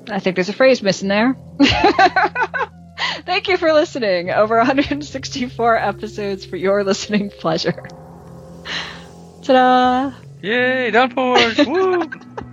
I 0.08 0.20
think 0.20 0.36
there's 0.36 0.48
a 0.48 0.52
phrase 0.52 0.80
missing 0.80 1.08
there. 1.08 1.36
Thank 3.24 3.48
you 3.48 3.56
for 3.56 3.72
listening. 3.72 4.30
Over 4.30 4.56
164 4.58 5.76
episodes 5.76 6.44
for 6.44 6.56
your 6.56 6.84
listening 6.84 7.30
pleasure. 7.30 7.82
Ta-da! 9.42 10.12
Yay, 10.42 10.90
done 10.90 11.10
for! 11.10 11.34
Woo! 11.66 12.04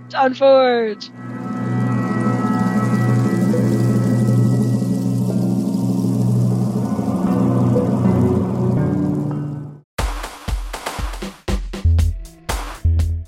Dawnforge! 0.08 1.10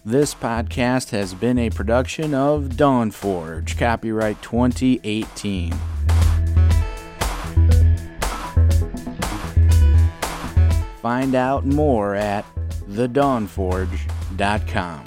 This 0.04 0.34
podcast 0.34 1.10
has 1.10 1.34
been 1.34 1.56
a 1.58 1.70
production 1.70 2.34
of 2.34 2.70
Dawnforge, 2.70 3.78
copyright 3.78 4.42
2018. 4.42 5.72
Find 11.00 11.34
out 11.34 11.64
more 11.64 12.14
at 12.14 12.44
thedawnforge.com. 12.88 15.04